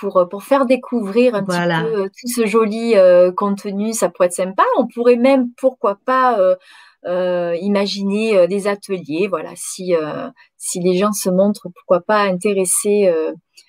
pour, 0.00 0.16
euh, 0.18 0.24
pour 0.26 0.42
faire 0.42 0.66
découvrir 0.66 1.34
un 1.34 1.44
petit 1.44 1.56
peu 1.56 2.02
euh, 2.02 2.04
tout 2.04 2.28
ce 2.28 2.46
joli 2.46 2.94
euh, 2.96 3.32
contenu. 3.32 3.92
Ça 3.92 4.08
pourrait 4.08 4.26
être 4.26 4.32
sympa. 4.32 4.64
On 4.78 4.86
pourrait 4.86 5.16
même, 5.16 5.48
pourquoi 5.58 5.98
pas, 6.04 6.38
imaginer 7.04 8.48
des 8.48 8.66
ateliers. 8.66 9.28
Voilà, 9.28 9.50
si, 9.54 9.94
si 10.56 10.80
les 10.80 10.96
gens 10.96 11.12
se 11.12 11.30
montrent, 11.30 11.68
pourquoi 11.72 12.00
pas, 12.00 12.22
intéressés 12.22 13.12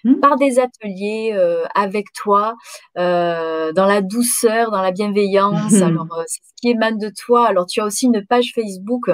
mmh. 0.03 0.15
par 0.15 0.37
des 0.37 0.57
ateliers 0.59 1.37
avec 1.75 2.07
toi, 2.13 2.55
dans 2.95 3.73
la 3.75 4.01
douceur, 4.01 4.71
dans 4.71 4.81
la 4.81 4.91
bienveillance. 4.91 5.73
Alors, 5.81 6.07
c'est 6.25 6.41
ce 6.41 6.53
qui 6.59 6.69
émane 6.69 6.97
de 6.97 7.11
toi. 7.15 7.45
Alors, 7.45 7.67
tu 7.67 7.79
as 7.79 7.85
aussi 7.85 8.07
une 8.07 8.25
page 8.25 8.53
Facebook 8.55 9.11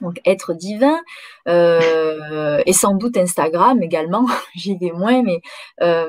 donc 0.00 0.20
être 0.24 0.54
divin 0.54 0.98
euh, 1.48 2.62
et 2.66 2.72
sans 2.72 2.94
doute 2.94 3.16
Instagram 3.16 3.82
également 3.82 4.26
j'y 4.54 4.76
vais 4.76 4.92
moins 4.92 5.22
mais 5.22 5.40
euh, 5.82 6.06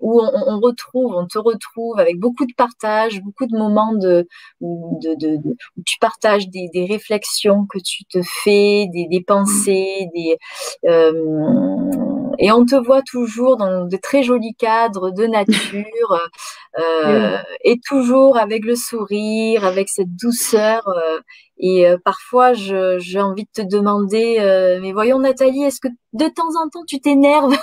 où 0.00 0.20
on, 0.20 0.60
retrouve 0.60 1.14
on 1.14 1.26
te 1.26 1.38
retrouve 1.38 1.98
avec 1.98 2.18
beaucoup 2.18 2.46
de 2.46 2.54
partage 2.54 3.22
beaucoup 3.22 3.46
de 3.46 3.56
moments 3.56 3.94
de 3.94 4.26
où, 4.60 4.98
de, 5.02 5.36
où 5.36 5.82
tu 5.86 5.98
partages 6.00 6.48
des, 6.48 6.68
des, 6.72 6.86
réflexions 6.86 7.66
que 7.66 7.78
tu 7.78 8.04
te 8.04 8.20
fais 8.22 8.86
des, 8.92 9.06
des 9.10 9.22
pensées 9.22 10.08
des 10.14 10.38
euh, 10.86 12.19
et 12.40 12.50
on 12.50 12.64
te 12.64 12.74
voit 12.74 13.02
toujours 13.02 13.58
dans 13.58 13.86
de 13.86 13.96
très 13.98 14.22
jolis 14.22 14.54
cadres 14.54 15.10
de 15.10 15.26
nature 15.26 16.18
euh, 16.78 17.36
et 17.64 17.78
toujours 17.86 18.38
avec 18.38 18.64
le 18.64 18.74
sourire, 18.74 19.66
avec 19.66 19.90
cette 19.90 20.16
douceur. 20.16 20.88
Euh, 20.88 21.20
et 21.58 21.86
euh, 21.86 21.98
parfois, 22.02 22.54
j'ai 22.54 23.20
envie 23.20 23.44
de 23.44 23.50
te 23.52 23.60
demander, 23.60 24.38
mais 24.80 24.92
voyons 24.92 25.18
Nathalie, 25.18 25.64
est-ce 25.64 25.80
que 25.80 25.88
de 26.14 26.28
temps 26.28 26.48
en 26.62 26.70
temps 26.70 26.84
tu 26.86 26.98
t'énerves? 26.98 27.58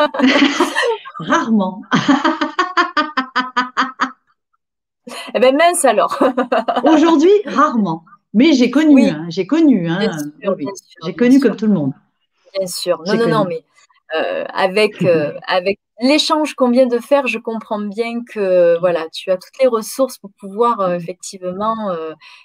Rarement. 1.20 1.82
eh 5.34 5.38
ben 5.38 5.56
mince 5.56 5.84
alors. 5.84 6.18
Aujourd'hui, 6.84 7.30
rarement. 7.46 8.04
Mais 8.34 8.52
j'ai 8.52 8.70
connu, 8.70 9.08
hein, 9.08 9.24
j'ai 9.28 9.46
connu, 9.46 9.88
hein, 9.88 10.00
j'ai 11.04 11.14
connu 11.14 11.40
comme 11.40 11.56
tout 11.56 11.66
le 11.66 11.72
monde. 11.72 11.92
Bien 12.58 12.66
sûr. 12.66 13.02
Non, 13.06 13.14
non, 13.14 13.28
non, 13.28 13.46
mais 13.48 13.64
euh, 14.14 14.44
avec 14.52 15.02
euh, 15.02 15.32
avec 15.48 15.80
l'échange 16.00 16.54
qu'on 16.54 16.70
vient 16.70 16.86
de 16.86 16.98
faire, 16.98 17.26
je 17.26 17.38
comprends 17.38 17.80
bien 17.80 18.22
que 18.30 18.78
voilà, 18.78 19.06
tu 19.12 19.30
as 19.30 19.36
toutes 19.36 19.58
les 19.60 19.66
ressources 19.66 20.18
pour 20.18 20.30
pouvoir 20.38 20.80
euh, 20.80 20.94
effectivement 20.94 21.74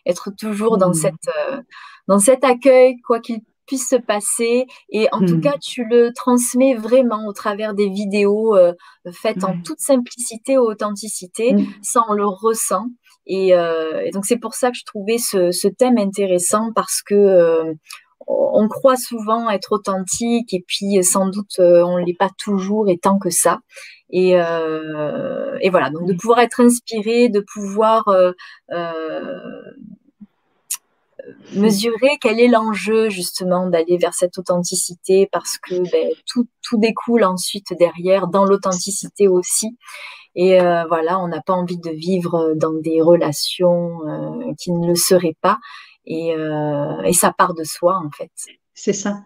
être 0.06 0.32
toujours 0.38 0.78
dans 0.78 0.90
mmh. 0.90 0.96
cette 0.96 1.30
dans 2.08 2.20
cet 2.20 2.44
accueil, 2.44 2.98
quoi 3.06 3.20
qu'il 3.20 3.42
puisse 3.68 3.90
se 3.90 3.96
passer. 3.96 4.66
Et 4.90 5.08
en 5.12 5.20
tout 5.20 5.38
mmh. 5.38 5.42
cas, 5.42 5.58
tu 5.62 5.86
le 5.86 6.12
transmets 6.14 6.74
vraiment 6.74 7.28
au 7.28 7.34
travers 7.34 7.74
des 7.74 7.90
vidéos 7.90 8.58
faites 9.12 9.44
en 9.44 9.62
toute 9.62 9.80
simplicité, 9.80 10.58
authenticité, 10.58 11.56
ça 11.82 12.04
on 12.10 12.14
le 12.14 12.26
ressent. 12.26 12.86
Et, 13.28 13.50
et 13.50 14.12
donc 14.12 14.26
c'est 14.26 14.40
pour 14.40 14.56
ça 14.56 14.72
que 14.72 14.78
je 14.78 14.86
trouvais 14.86 15.18
ce, 15.18 15.52
ce 15.52 15.68
thème 15.68 15.98
intéressant 15.98 16.72
parce 16.74 17.02
que 17.02 17.76
on 18.28 18.68
croit 18.68 18.98
souvent 18.98 19.50
être 19.50 19.74
authentique 19.74 20.54
et 20.54 20.64
puis 20.68 21.04
sans 21.04 21.28
doute 21.28 21.60
on 21.60 22.00
ne 22.00 22.06
l'est 22.06 22.18
pas 22.18 22.30
toujours 22.38 22.90
et 22.90 22.98
tant 22.98 23.20
que 23.20 23.30
ça. 23.30 23.60
Et, 24.14 24.32
et, 24.32 25.70
voilà, 25.70 25.90
donc 25.90 26.06
de 26.06 26.14
pouvoir 26.14 26.40
être 26.40 26.60
inspiré, 26.60 27.30
de 27.30 27.40
pouvoir 27.54 28.06
mesurer 31.54 32.18
quel 32.20 32.40
est 32.40 32.48
l'enjeu 32.48 33.10
justement 33.10 33.68
d'aller 33.68 33.98
vers 33.98 34.14
cette 34.14 34.38
authenticité 34.38 35.28
parce 35.32 35.58
que 35.58 35.76
ben, 35.92 36.10
tout, 36.26 36.48
tout, 36.62 36.78
découle 36.78 37.24
ensuite 37.24 37.74
derrière 37.78 38.28
dans 38.28 38.46
l'authenticité 38.46 39.28
aussi. 39.28 39.78
Et 40.36 40.62
euh, 40.62 40.86
voilà, 40.88 41.20
on 41.20 41.28
n'a 41.28 41.42
pas 41.42 41.54
envie 41.54 41.78
de 41.78 41.90
vivre 41.90 42.54
dans 42.56 42.74
des 42.74 43.02
relations 43.02 44.00
euh, 44.08 44.54
qui 44.58 44.72
ne 44.72 44.88
le 44.88 44.96
seraient 44.96 45.36
pas. 45.42 45.58
Et, 46.06 46.34
euh, 46.34 47.02
et, 47.04 47.14
ça 47.14 47.32
part 47.32 47.54
de 47.54 47.64
soi 47.64 48.02
en 48.04 48.10
fait. 48.12 48.32
C'est 48.74 48.94
ça. 48.94 49.22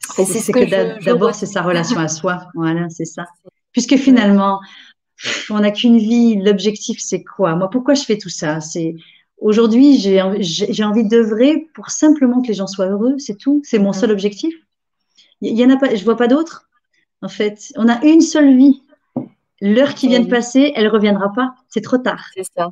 C'est 0.00 0.52
que, 0.52 1.04
d'abord 1.04 1.34
c'est 1.34 1.46
sa 1.46 1.62
relation 1.62 1.98
à 1.98 2.08
soi. 2.08 2.46
Voilà, 2.54 2.88
c'est 2.90 3.06
ça. 3.06 3.24
Puisque 3.72 3.96
finalement, 3.96 4.60
on 5.50 5.60
n'a 5.60 5.70
qu'une 5.70 5.98
vie. 5.98 6.36
L'objectif 6.36 6.98
c'est 7.00 7.24
quoi? 7.24 7.56
Moi, 7.56 7.70
pourquoi 7.70 7.94
je 7.94 8.02
fais 8.02 8.18
tout 8.18 8.28
ça? 8.28 8.60
C'est 8.60 8.94
Aujourd'hui, 9.38 9.98
j'ai 9.98 10.84
envie 10.84 11.04
d'œuvrer 11.04 11.68
pour 11.74 11.90
simplement 11.90 12.40
que 12.40 12.48
les 12.48 12.54
gens 12.54 12.66
soient 12.66 12.86
heureux, 12.86 13.16
c'est 13.18 13.36
tout. 13.36 13.60
C'est 13.64 13.78
mon 13.78 13.88
mhm. 13.88 13.94
seul 13.94 14.10
objectif. 14.10 14.54
Il 15.42 15.58
y, 15.58 15.64
en 15.64 15.70
a 15.70 15.76
pas, 15.76 15.94
je 15.94 16.02
vois 16.04 16.16
pas 16.16 16.28
d'autre. 16.28 16.68
En 17.20 17.28
fait, 17.28 17.72
on 17.76 17.88
a 17.88 18.02
une 18.04 18.22
seule 18.22 18.56
vie. 18.56 18.82
L'heure 19.60 19.94
qui 19.94 20.08
vient 20.08 20.20
de 20.20 20.28
passer, 20.28 20.72
elle 20.74 20.88
reviendra 20.88 21.32
pas. 21.34 21.54
C'est 21.68 21.82
trop 21.82 21.98
tard. 21.98 22.24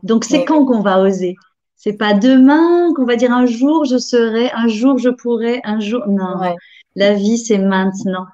Donc 0.03 0.25
c'est 0.25 0.45
quand 0.45 0.65
qu'on 0.65 0.81
va 0.81 1.01
oser? 1.01 1.37
C'est 1.85 1.99
pas 1.99 2.15
demain 2.15 2.95
qu'on 2.95 3.05
va 3.05 3.15
dire 3.15 3.31
un 3.31 3.45
jour 3.45 3.85
je 3.85 3.99
serai, 3.99 4.51
un 4.53 4.69
jour 4.69 4.97
je 4.97 5.11
pourrai, 5.11 5.61
un 5.65 5.81
jour. 5.81 6.03
Non, 6.09 6.41
la 6.97 7.13
vie 7.13 7.37
c'est 7.37 7.59
maintenant. 7.59 8.25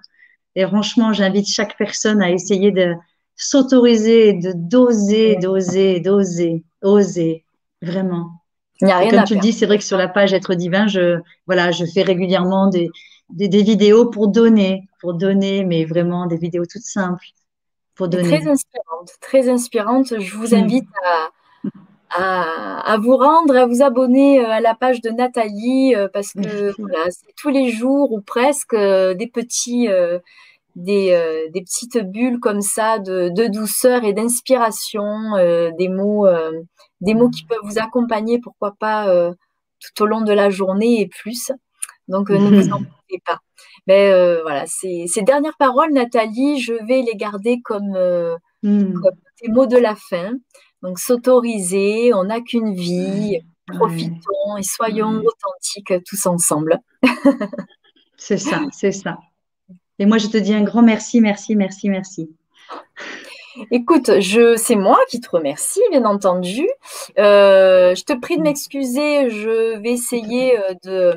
Et 0.55 0.65
franchement, 0.65 1.13
j'invite 1.13 1.49
chaque 1.49 1.77
personne 1.77 2.23
à 2.23 2.31
essayer 2.31 2.71
de 2.71 2.95
s'autoriser, 3.35 4.35
de 4.35 4.53
d'oser, 4.55 5.35
d'oser, 5.35 5.99
d'oser, 5.99 6.65
oser, 6.81 7.45
Vraiment. 7.83 8.31
Il 8.81 8.85
n'y 8.85 8.93
a 8.93 8.99
rien 8.99 9.11
comme 9.11 9.25
tu 9.25 9.35
le 9.35 9.41
dis, 9.41 9.53
c'est 9.53 9.67
vrai 9.67 9.79
que 9.79 9.85
sur 9.85 9.99
la 9.99 10.07
page 10.07 10.33
Être 10.33 10.55
divin, 10.55 10.87
je, 10.87 11.19
voilà, 11.47 11.73
je 11.73 11.85
fais 11.87 12.03
régulièrement 12.03 12.69
des, 12.69 12.89
des, 13.31 13.63
vidéos 13.63 14.11
pour 14.11 14.29
donner, 14.29 14.89
pour 15.01 15.15
donner, 15.15 15.65
mais 15.65 15.85
vraiment 15.85 16.27
des 16.27 16.37
vidéos 16.37 16.67
toutes 16.71 16.83
simples. 16.83 17.27
Pour 17.97 18.07
donner. 18.09 18.29
Très 18.29 18.49
inspirante, 18.49 19.11
très 19.21 19.49
inspirante. 19.49 20.21
Je 20.21 20.37
vous 20.37 20.55
hmm. 20.55 20.63
invite 20.63 20.89
à, 21.05 21.31
à, 22.11 22.97
vous 23.01 23.17
rendre, 23.17 23.57
à 23.57 23.67
vous 23.67 23.83
abonner 23.83 24.45
euh, 24.45 24.51
à 24.51 24.61
la 24.61 24.75
page 24.75 25.01
de 25.01 25.11
Nathalie, 25.11 25.95
euh, 25.95 26.09
parce 26.13 26.33
que 26.33 26.75
voilà, 26.79 27.11
c'est 27.11 27.35
tous 27.37 27.51
les 27.51 27.71
jours 27.71 28.13
ou 28.13 28.21
presque 28.21 28.75
euh, 28.75 29.15
des 29.15 29.27
petits. 29.27 29.89
des, 30.77 31.49
des, 31.53 31.63
petites 31.63 31.99
bulles 31.99 32.41
comme 32.41 32.61
ça 32.61 32.99
de, 32.99 33.29
de 33.29 33.47
douceur 33.47 34.05
et 34.05 34.13
d'inspiration, 34.13 35.33
des 35.77 35.89
mots 35.89 36.27
des 37.01 37.15
mots 37.15 37.31
qui 37.31 37.45
peuvent 37.45 37.59
vous 37.65 37.79
accompagner, 37.79 38.39
pourquoi 38.39 38.75
pas, 38.79 39.33
tout 39.81 40.03
au 40.03 40.07
long 40.07 40.21
de 40.21 40.33
la 40.33 40.49
journée 40.49 41.01
et 41.01 41.09
plus. 41.09 41.51
Donc, 42.09 42.31
ne 42.31 42.37
vous 42.37 42.71
en 42.73 42.83
priez 42.83 43.21
pas. 43.27 43.41
Mais 43.87 44.13
voilà, 44.43 44.65
ces, 44.67 45.07
dernières 45.23 45.57
paroles, 45.59 45.93
Nathalie, 45.93 46.61
je 46.61 46.73
vais 46.87 47.03
les 47.03 47.17
garder 47.17 47.61
comme, 47.65 47.99
hmm. 48.63 48.95
comme 48.95 49.17
des 49.43 49.49
mots 49.49 49.67
de 49.67 49.79
la 49.79 49.97
fin. 49.97 50.33
Donc, 50.83 50.99
s'autoriser, 50.99 52.13
on 52.15 52.25
n'a 52.25 52.41
qu'une 52.41 52.75
vie, 52.75 53.41
profitons 53.67 54.57
et 54.59 54.63
soyons 54.63 55.23
authentiques 55.25 55.93
tous 56.07 56.27
ensemble. 56.27 56.81
c'est 58.17 58.39
ça, 58.39 58.61
c'est 58.73 58.93
ça. 58.93 59.19
Et 59.99 60.07
moi, 60.07 60.19
je 60.19 60.29
te 60.29 60.39
dis 60.39 60.55
un 60.55 60.63
grand 60.63 60.83
merci, 60.83 61.21
merci, 61.21 61.57
merci, 61.57 61.91
merci. 61.91 62.31
Écoute, 63.71 64.21
je, 64.21 64.57
c'est 64.57 64.77
moi 64.77 64.99
qui 65.09 65.21
te 65.21 65.29
remercie, 65.29 65.81
bien 65.91 66.05
entendu. 66.05 66.67
Euh, 67.19 67.95
je 67.95 68.05
te 68.05 68.19
prie 68.19 68.37
de 68.37 68.43
m'excuser. 68.43 69.29
Je 69.29 69.79
vais 69.79 69.91
essayer 69.91 70.59
euh, 70.59 70.75
de 70.85 71.15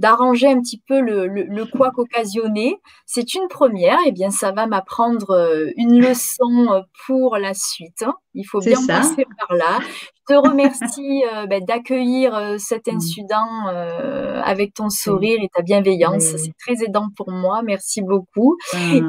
d'arranger 0.00 0.48
un 0.48 0.60
petit 0.60 0.82
peu 0.86 1.00
le, 1.00 1.26
le, 1.26 1.44
le 1.44 1.64
couac 1.66 1.98
occasionné. 1.98 2.76
C'est 3.06 3.34
une 3.34 3.48
première, 3.48 3.98
et 4.00 4.08
eh 4.08 4.12
bien 4.12 4.30
ça 4.30 4.50
va 4.50 4.66
m'apprendre 4.66 5.30
euh, 5.30 5.70
une 5.76 6.00
leçon 6.00 6.82
pour 7.06 7.36
la 7.36 7.54
suite. 7.54 8.02
Hein. 8.02 8.14
Il 8.34 8.44
faut 8.44 8.60
bien 8.60 8.78
passer 8.86 9.26
par 9.38 9.56
là. 9.56 9.80
Je 9.82 10.34
te 10.34 10.48
remercie 10.48 11.24
euh, 11.34 11.46
ben, 11.46 11.62
d'accueillir 11.64 12.34
euh, 12.34 12.56
cet 12.58 12.86
mmh. 12.86 12.96
incident 12.96 13.68
euh, 13.68 14.40
avec 14.42 14.74
ton 14.74 14.88
sourire 14.88 15.38
et 15.42 15.48
ta 15.54 15.62
bienveillance. 15.62 16.22
C'est 16.22 16.52
très 16.58 16.84
aidant 16.84 17.08
pour 17.16 17.30
moi. 17.30 17.62
Merci 17.62 18.02
beaucoup. 18.02 18.56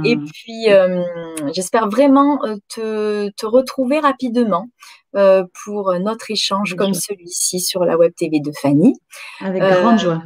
Et 0.04 0.16
ah. 0.18 0.26
puis, 0.34 0.68
j'espère 1.54 1.90
vraiment 1.90 2.40
te, 2.70 3.30
te, 3.30 3.46
retrouver 3.46 4.00
rapidement 4.00 4.68
pour 5.64 5.94
notre 6.00 6.32
échange 6.32 6.76
comme 6.76 6.94
celui-ci 6.94 7.60
sur 7.60 7.86
la 7.86 7.98
Web 7.98 8.14
TV 8.16 8.40
de 8.40 8.52
Fanny. 8.62 8.94
Avec 9.42 9.62
grande 9.62 10.00
joie. 10.00 10.22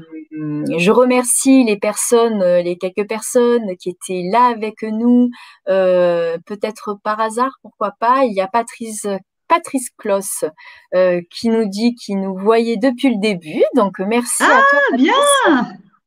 Je 0.78 0.91
remercie 0.91 1.64
les 1.64 1.78
personnes, 1.78 2.44
les 2.44 2.78
quelques 2.78 3.07
personnes 3.07 3.76
qui 3.78 3.90
étaient 3.90 4.28
là 4.32 4.48
avec 4.48 4.84
nous, 4.84 5.30
peut-être 5.66 6.98
par 7.03 7.20
hasard, 7.20 7.57
pourquoi 7.62 7.91
pas. 7.99 8.26
Il 8.26 8.34
y 8.34 8.41
a 8.41 8.48
Patrice 8.48 9.07
Patrice 9.48 9.90
Kloss 9.98 10.45
euh, 10.94 11.22
qui 11.30 11.49
nous 11.49 11.68
dit 11.68 11.95
qu'il 11.95 12.20
nous 12.20 12.36
voyait 12.38 12.78
depuis 12.78 13.10
le 13.10 13.20
début. 13.20 13.64
Donc 13.76 13.99
merci 13.99 14.44
à 14.44 14.62
toi 14.70 14.80
ah, 14.91 14.95
bien 14.95 15.14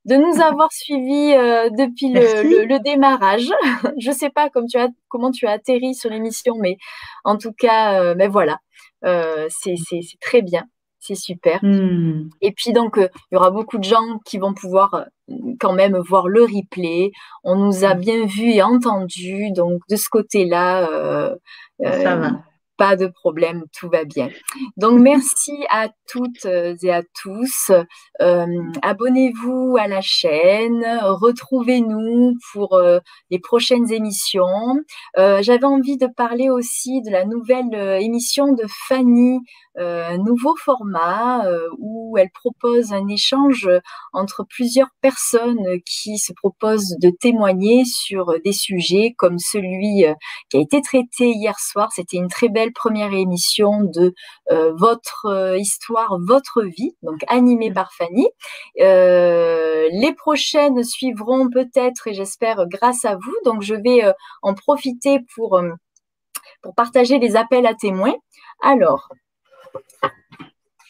de 0.04 0.16
nous 0.16 0.40
avoir 0.40 0.72
suivis 0.72 1.34
euh, 1.34 1.68
depuis 1.68 2.08
le, 2.08 2.82
démarrage. 2.82 3.50
Je 3.98 4.08
ne 4.08 4.14
sais 4.14 4.30
pas 4.30 4.48
comme 4.48 4.66
tu 4.66 4.78
as, 4.78 4.88
comment 5.08 5.30
tu 5.30 5.46
as 5.46 5.50
atterri 5.50 5.94
sur 5.94 6.08
l'émission, 6.08 6.54
mais 6.58 6.78
en 7.24 7.36
tout 7.36 7.52
cas, 7.52 8.00
euh, 8.00 8.14
mais 8.16 8.26
voilà, 8.26 8.58
c'est 9.02 9.76
très 10.22 10.40
bien. 10.40 10.64
C'est 11.08 11.14
super. 11.14 11.58
Hmm. 11.62 12.28
Et 12.42 12.52
puis 12.52 12.74
donc, 12.74 12.96
il 12.98 13.34
y 13.34 13.36
aura 13.36 13.50
beaucoup 13.50 13.78
de 13.78 13.84
gens 13.84 14.18
qui 14.26 14.36
vont 14.36 14.52
pouvoir 14.52 15.06
quand 15.58 15.72
même 15.72 15.96
voir 15.96 16.28
le 16.28 16.42
replay. 16.42 17.12
On 17.44 17.56
nous 17.56 17.84
a 17.86 17.94
bien 17.94 18.26
vu 18.26 18.50
et 18.50 18.62
entendu. 18.62 19.50
Donc 19.52 19.80
de 19.88 19.96
ce 19.96 20.10
côté-là, 20.10 21.34
ça 21.82 22.16
va 22.16 22.32
pas 22.78 22.96
de 22.96 23.08
problème, 23.08 23.64
tout 23.78 23.90
va 23.90 24.04
bien. 24.04 24.30
Donc 24.76 25.00
merci 25.00 25.52
à 25.68 25.88
toutes 26.08 26.46
et 26.46 26.92
à 26.92 27.02
tous. 27.20 27.72
Euh, 28.22 28.46
abonnez-vous 28.82 29.76
à 29.78 29.88
la 29.88 30.00
chaîne, 30.00 30.84
retrouvez-nous 31.02 32.34
pour 32.52 32.74
euh, 32.74 33.00
les 33.30 33.40
prochaines 33.40 33.92
émissions. 33.92 34.76
Euh, 35.18 35.42
j'avais 35.42 35.64
envie 35.64 35.98
de 35.98 36.06
parler 36.06 36.50
aussi 36.50 37.02
de 37.02 37.10
la 37.10 37.24
nouvelle 37.24 37.74
émission 38.00 38.52
de 38.52 38.64
Fanny, 38.86 39.40
un 39.76 40.18
nouveau 40.18 40.56
format 40.56 41.44
où 41.78 42.16
elle 42.18 42.30
propose 42.30 42.92
un 42.92 43.06
échange 43.06 43.68
entre 44.12 44.44
plusieurs 44.48 44.88
personnes 45.00 45.64
qui 45.86 46.18
se 46.18 46.32
proposent 46.32 46.96
de 47.00 47.10
témoigner 47.10 47.84
sur 47.84 48.34
des 48.44 48.52
sujets 48.52 49.14
comme 49.16 49.38
celui 49.38 50.04
qui 50.50 50.56
a 50.56 50.60
été 50.60 50.82
traité 50.82 51.30
hier 51.30 51.56
soir. 51.60 51.90
C'était 51.92 52.16
une 52.16 52.26
très 52.26 52.48
belle 52.48 52.67
première 52.70 53.12
émission 53.12 53.82
de 53.82 54.14
euh, 54.50 54.72
votre 54.74 55.26
euh, 55.26 55.58
histoire, 55.58 56.18
votre 56.20 56.62
vie, 56.62 56.96
donc 57.02 57.20
animée 57.28 57.72
par 57.72 57.92
Fanny. 57.92 58.28
Euh, 58.80 59.88
les 59.92 60.12
prochaines 60.14 60.84
suivront 60.84 61.48
peut-être, 61.50 62.06
et 62.08 62.14
j'espère 62.14 62.66
grâce 62.66 63.04
à 63.04 63.14
vous. 63.16 63.36
Donc 63.44 63.62
je 63.62 63.74
vais 63.74 64.12
en 64.42 64.54
profiter 64.54 65.20
pour, 65.34 65.60
pour 66.62 66.74
partager 66.74 67.18
les 67.18 67.36
appels 67.36 67.66
à 67.66 67.74
témoins. 67.74 68.16
Alors, 68.62 69.08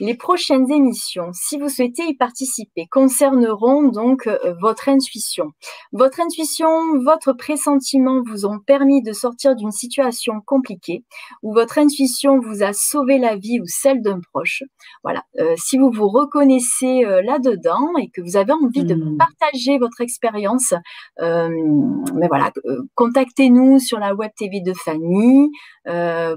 les 0.00 0.14
prochaines 0.14 0.70
émissions, 0.70 1.30
si 1.32 1.58
vous 1.58 1.68
souhaitez 1.68 2.04
y 2.04 2.14
participer, 2.14 2.86
concerneront 2.90 3.88
donc 3.88 4.26
euh, 4.26 4.54
votre 4.60 4.88
intuition. 4.88 5.46
Votre 5.92 6.20
intuition, 6.20 6.68
votre 7.02 7.32
pressentiment 7.32 8.22
vous 8.24 8.46
ont 8.46 8.60
permis 8.60 9.02
de 9.02 9.12
sortir 9.12 9.56
d'une 9.56 9.72
situation 9.72 10.34
compliquée 10.44 11.04
ou 11.42 11.52
votre 11.52 11.78
intuition 11.78 12.38
vous 12.38 12.62
a 12.62 12.72
sauvé 12.72 13.18
la 13.18 13.36
vie 13.36 13.60
ou 13.60 13.64
celle 13.66 14.00
d'un 14.00 14.20
proche. 14.32 14.62
Voilà. 15.02 15.22
Euh, 15.40 15.54
si 15.56 15.78
vous 15.78 15.90
vous 15.90 16.08
reconnaissez 16.08 17.04
euh, 17.04 17.20
là-dedans 17.22 17.96
et 18.00 18.08
que 18.10 18.20
vous 18.20 18.36
avez 18.36 18.52
envie 18.52 18.84
de 18.84 18.94
mmh. 18.94 19.16
partager 19.16 19.78
votre 19.78 20.00
expérience, 20.00 20.74
mais 21.20 22.28
voilà, 22.28 22.52
contactez-nous 22.94 23.78
sur 23.78 23.98
la 23.98 24.14
web 24.14 24.30
TV 24.36 24.60
de 24.60 24.72
Fanny 24.72 25.50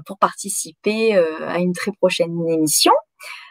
pour 0.06 0.18
participer 0.18 1.14
à 1.14 1.58
une 1.58 1.72
très 1.72 1.92
prochaine 1.92 2.32
émission. 2.48 2.92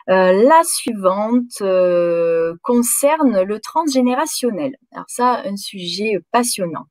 Euh, 0.10 0.32
la 0.32 0.64
suivante 0.64 1.62
euh, 1.62 2.56
concerne 2.64 3.42
le 3.44 3.60
transgénérationnel. 3.60 4.76
Alors 4.92 5.06
ça, 5.08 5.42
un 5.46 5.56
sujet 5.56 6.20
passionnant. 6.32 6.86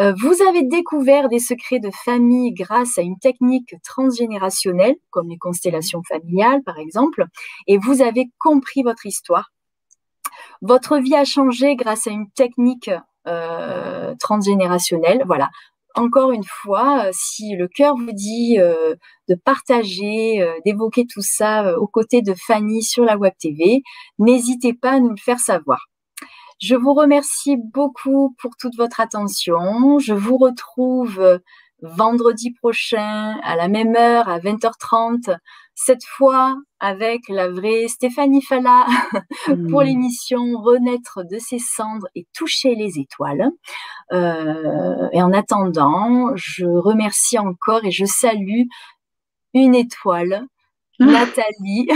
Euh, 0.00 0.14
vous 0.18 0.42
avez 0.42 0.62
découvert 0.62 1.28
des 1.28 1.38
secrets 1.38 1.78
de 1.78 1.90
famille 2.04 2.52
grâce 2.52 2.98
à 2.98 3.02
une 3.02 3.18
technique 3.18 3.74
transgénérationnelle, 3.84 4.96
comme 5.10 5.28
les 5.28 5.38
constellations 5.38 6.02
familiales 6.08 6.62
par 6.64 6.78
exemple, 6.78 7.24
et 7.66 7.78
vous 7.78 8.02
avez 8.02 8.30
compris 8.38 8.82
votre 8.82 9.06
histoire 9.06 9.50
votre 10.62 10.98
vie 10.98 11.14
a 11.14 11.24
changé 11.24 11.74
grâce 11.74 12.06
à 12.06 12.10
une 12.10 12.30
technique 12.30 12.90
transgénérationnelle. 14.18 15.22
Voilà. 15.26 15.50
Encore 15.94 16.30
une 16.32 16.44
fois, 16.44 17.06
euh, 17.06 17.10
si 17.12 17.56
le 17.56 17.68
cœur 17.68 17.96
vous 17.96 18.12
dit 18.12 18.58
euh, 18.60 18.94
de 19.28 19.34
partager, 19.34 20.44
d'évoquer 20.64 21.06
tout 21.06 21.22
ça 21.22 21.78
aux 21.78 21.86
côtés 21.86 22.22
de 22.22 22.34
Fanny 22.34 22.82
sur 22.82 23.04
la 23.04 23.16
Web 23.16 23.34
TV, 23.38 23.82
n'hésitez 24.18 24.72
pas 24.72 24.92
à 24.92 25.00
nous 25.00 25.10
le 25.10 25.20
faire 25.20 25.40
savoir. 25.40 25.86
Je 26.60 26.74
vous 26.76 26.94
remercie 26.94 27.56
beaucoup 27.56 28.34
pour 28.40 28.56
toute 28.58 28.76
votre 28.76 29.00
attention. 29.00 29.98
Je 29.98 30.12
vous 30.12 30.36
retrouve 30.36 31.40
vendredi 31.82 32.52
prochain 32.52 33.38
à 33.42 33.56
la 33.56 33.68
même 33.68 33.96
heure 33.96 34.28
à 34.28 34.38
20h30, 34.38 35.36
cette 35.74 36.04
fois 36.04 36.56
avec 36.80 37.28
la 37.28 37.48
vraie 37.48 37.88
Stéphanie 37.88 38.42
Falla 38.42 38.86
pour 39.70 39.82
hmm. 39.82 39.84
l'émission 39.84 40.40
Renaître 40.60 41.20
de 41.24 41.38
ses 41.38 41.58
cendres 41.58 42.08
et 42.14 42.26
toucher 42.34 42.74
les 42.74 42.98
étoiles. 42.98 43.50
Euh, 44.12 45.08
et 45.12 45.22
en 45.22 45.32
attendant, 45.32 46.34
je 46.34 46.66
remercie 46.66 47.38
encore 47.38 47.84
et 47.84 47.90
je 47.90 48.04
salue 48.04 48.62
une 49.54 49.74
étoile, 49.74 50.46
Nathalie, 50.98 51.88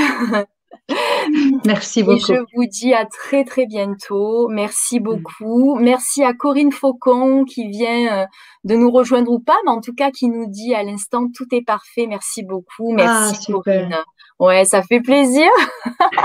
Merci 1.64 2.02
beaucoup. 2.02 2.16
Et 2.16 2.36
je 2.36 2.40
vous 2.54 2.66
dis 2.66 2.94
à 2.94 3.06
très 3.06 3.44
très 3.44 3.66
bientôt. 3.66 4.48
Merci 4.48 5.00
beaucoup. 5.00 5.76
Merci 5.76 6.22
à 6.22 6.32
Corinne 6.34 6.72
Faucon 6.72 7.44
qui 7.44 7.68
vient 7.68 8.22
euh, 8.22 8.26
de 8.64 8.74
nous 8.74 8.90
rejoindre 8.90 9.30
ou 9.30 9.40
pas, 9.40 9.56
mais 9.64 9.70
en 9.70 9.80
tout 9.80 9.94
cas 9.94 10.10
qui 10.10 10.28
nous 10.28 10.46
dit 10.48 10.74
à 10.74 10.82
l'instant 10.82 11.28
tout 11.34 11.46
est 11.52 11.64
parfait. 11.64 12.06
Merci 12.06 12.42
beaucoup. 12.42 12.92
Merci 12.92 13.46
ah, 13.48 13.52
Corinne. 13.52 13.96
Ouais, 14.38 14.64
ça 14.64 14.82
fait 14.82 15.00
plaisir. 15.00 15.50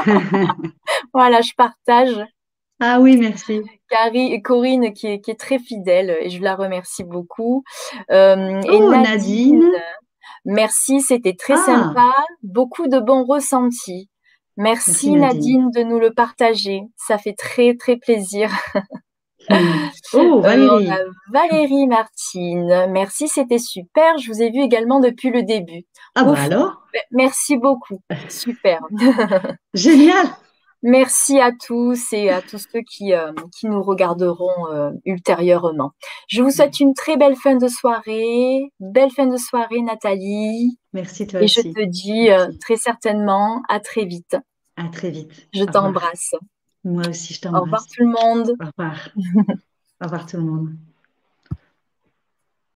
voilà, 1.14 1.41
je 1.41 1.53
partage. 1.56 2.26
Ah 2.80 2.99
oui, 2.99 3.18
merci. 3.18 3.61
Carrie, 3.90 4.41
Corinne 4.41 4.94
qui 4.94 5.07
est, 5.07 5.19
qui 5.19 5.31
est, 5.31 5.40
très 5.40 5.60
fidèle 5.60 6.18
et 6.22 6.30
je 6.30 6.41
la 6.41 6.56
remercie 6.56 7.03
beaucoup. 7.03 7.64
Euh, 8.10 8.61
et 8.61 8.81
oh, 8.81 8.95
Nadine, 8.95 9.69
Merci, 10.45 11.02
c'était 11.02 11.36
très 11.36 11.56
ah. 11.56 11.65
sympa. 11.65 12.11
Beaucoup 12.44 12.88
de 12.88 12.99
bons 12.99 13.26
ressentis. 13.26 14.10
Merci, 14.57 15.11
Nadine. 15.11 15.69
de 15.72 15.84
nous 15.84 15.99
le 15.99 16.11
partager. 16.14 16.81
Ça 16.98 17.18
fait 17.18 17.34
très 17.34 17.76
très 17.76 17.98
plaisir. 17.98 18.52
Hmm. 19.50 19.90
Oh, 20.14 20.40
Valérie. 20.42 20.90
Valérie 21.32 21.88
Martine. 21.88 22.88
Merci, 22.90 23.28
c'était 23.28 23.60
super. 23.60 24.18
Je 24.18 24.32
vous 24.32 24.42
ai 24.42 24.52
vu 24.52 24.62
également 24.62 25.00
depuis 25.00 25.32
le 25.32 25.44
début. 25.44 25.86
Ah 26.16 26.24
bah 26.24 26.36
alors? 26.38 26.84
Merci 27.12 27.58
beaucoup. 27.58 28.02
Super. 28.30 28.80
Génial. 29.74 30.28
Merci 30.82 31.40
à 31.40 31.52
tous 31.52 32.14
et 32.14 32.30
à 32.30 32.42
tous 32.42 32.66
ceux 32.72 32.82
qui, 32.90 33.14
euh, 33.14 33.34
qui 33.58 33.68
nous 33.68 33.84
regarderont 33.84 34.72
euh, 34.72 34.92
ultérieurement. 35.06 35.92
Je 36.30 36.42
vous 36.42 36.52
souhaite 36.52 36.80
une 36.80 36.94
très 36.94 37.18
belle 37.18 37.36
fin 37.36 37.56
de 37.56 37.68
soirée. 37.68 38.62
Belle 38.80 39.12
fin 39.12 39.28
de 39.28 39.36
soirée, 39.36 39.82
Nathalie. 39.82 40.78
Merci 40.94 41.28
toi 41.28 41.42
et 41.42 41.44
aussi. 41.44 41.60
Et 41.60 41.64
je 41.64 41.74
te 41.74 41.86
dis 41.86 42.32
euh, 42.32 42.48
très 42.62 42.78
certainement 42.78 43.62
à 43.68 43.82
très 43.82 44.06
vite. 44.06 44.38
À 44.78 44.88
très 44.88 45.10
vite. 45.12 45.50
Je 45.54 45.66
t'embrasse. 45.66 46.34
Moi 46.84 47.08
aussi, 47.08 47.34
je 47.34 47.42
t'embrasse. 47.42 47.62
Au 47.62 47.66
revoir 47.66 47.86
tout 47.88 48.04
le 48.04 48.10
monde. 48.10 48.58
Au 48.60 48.66
revoir. 48.66 49.10
Au 50.02 50.06
revoir 50.06 50.26
tout 50.26 50.38
le 50.38 50.44
monde. 50.44 50.78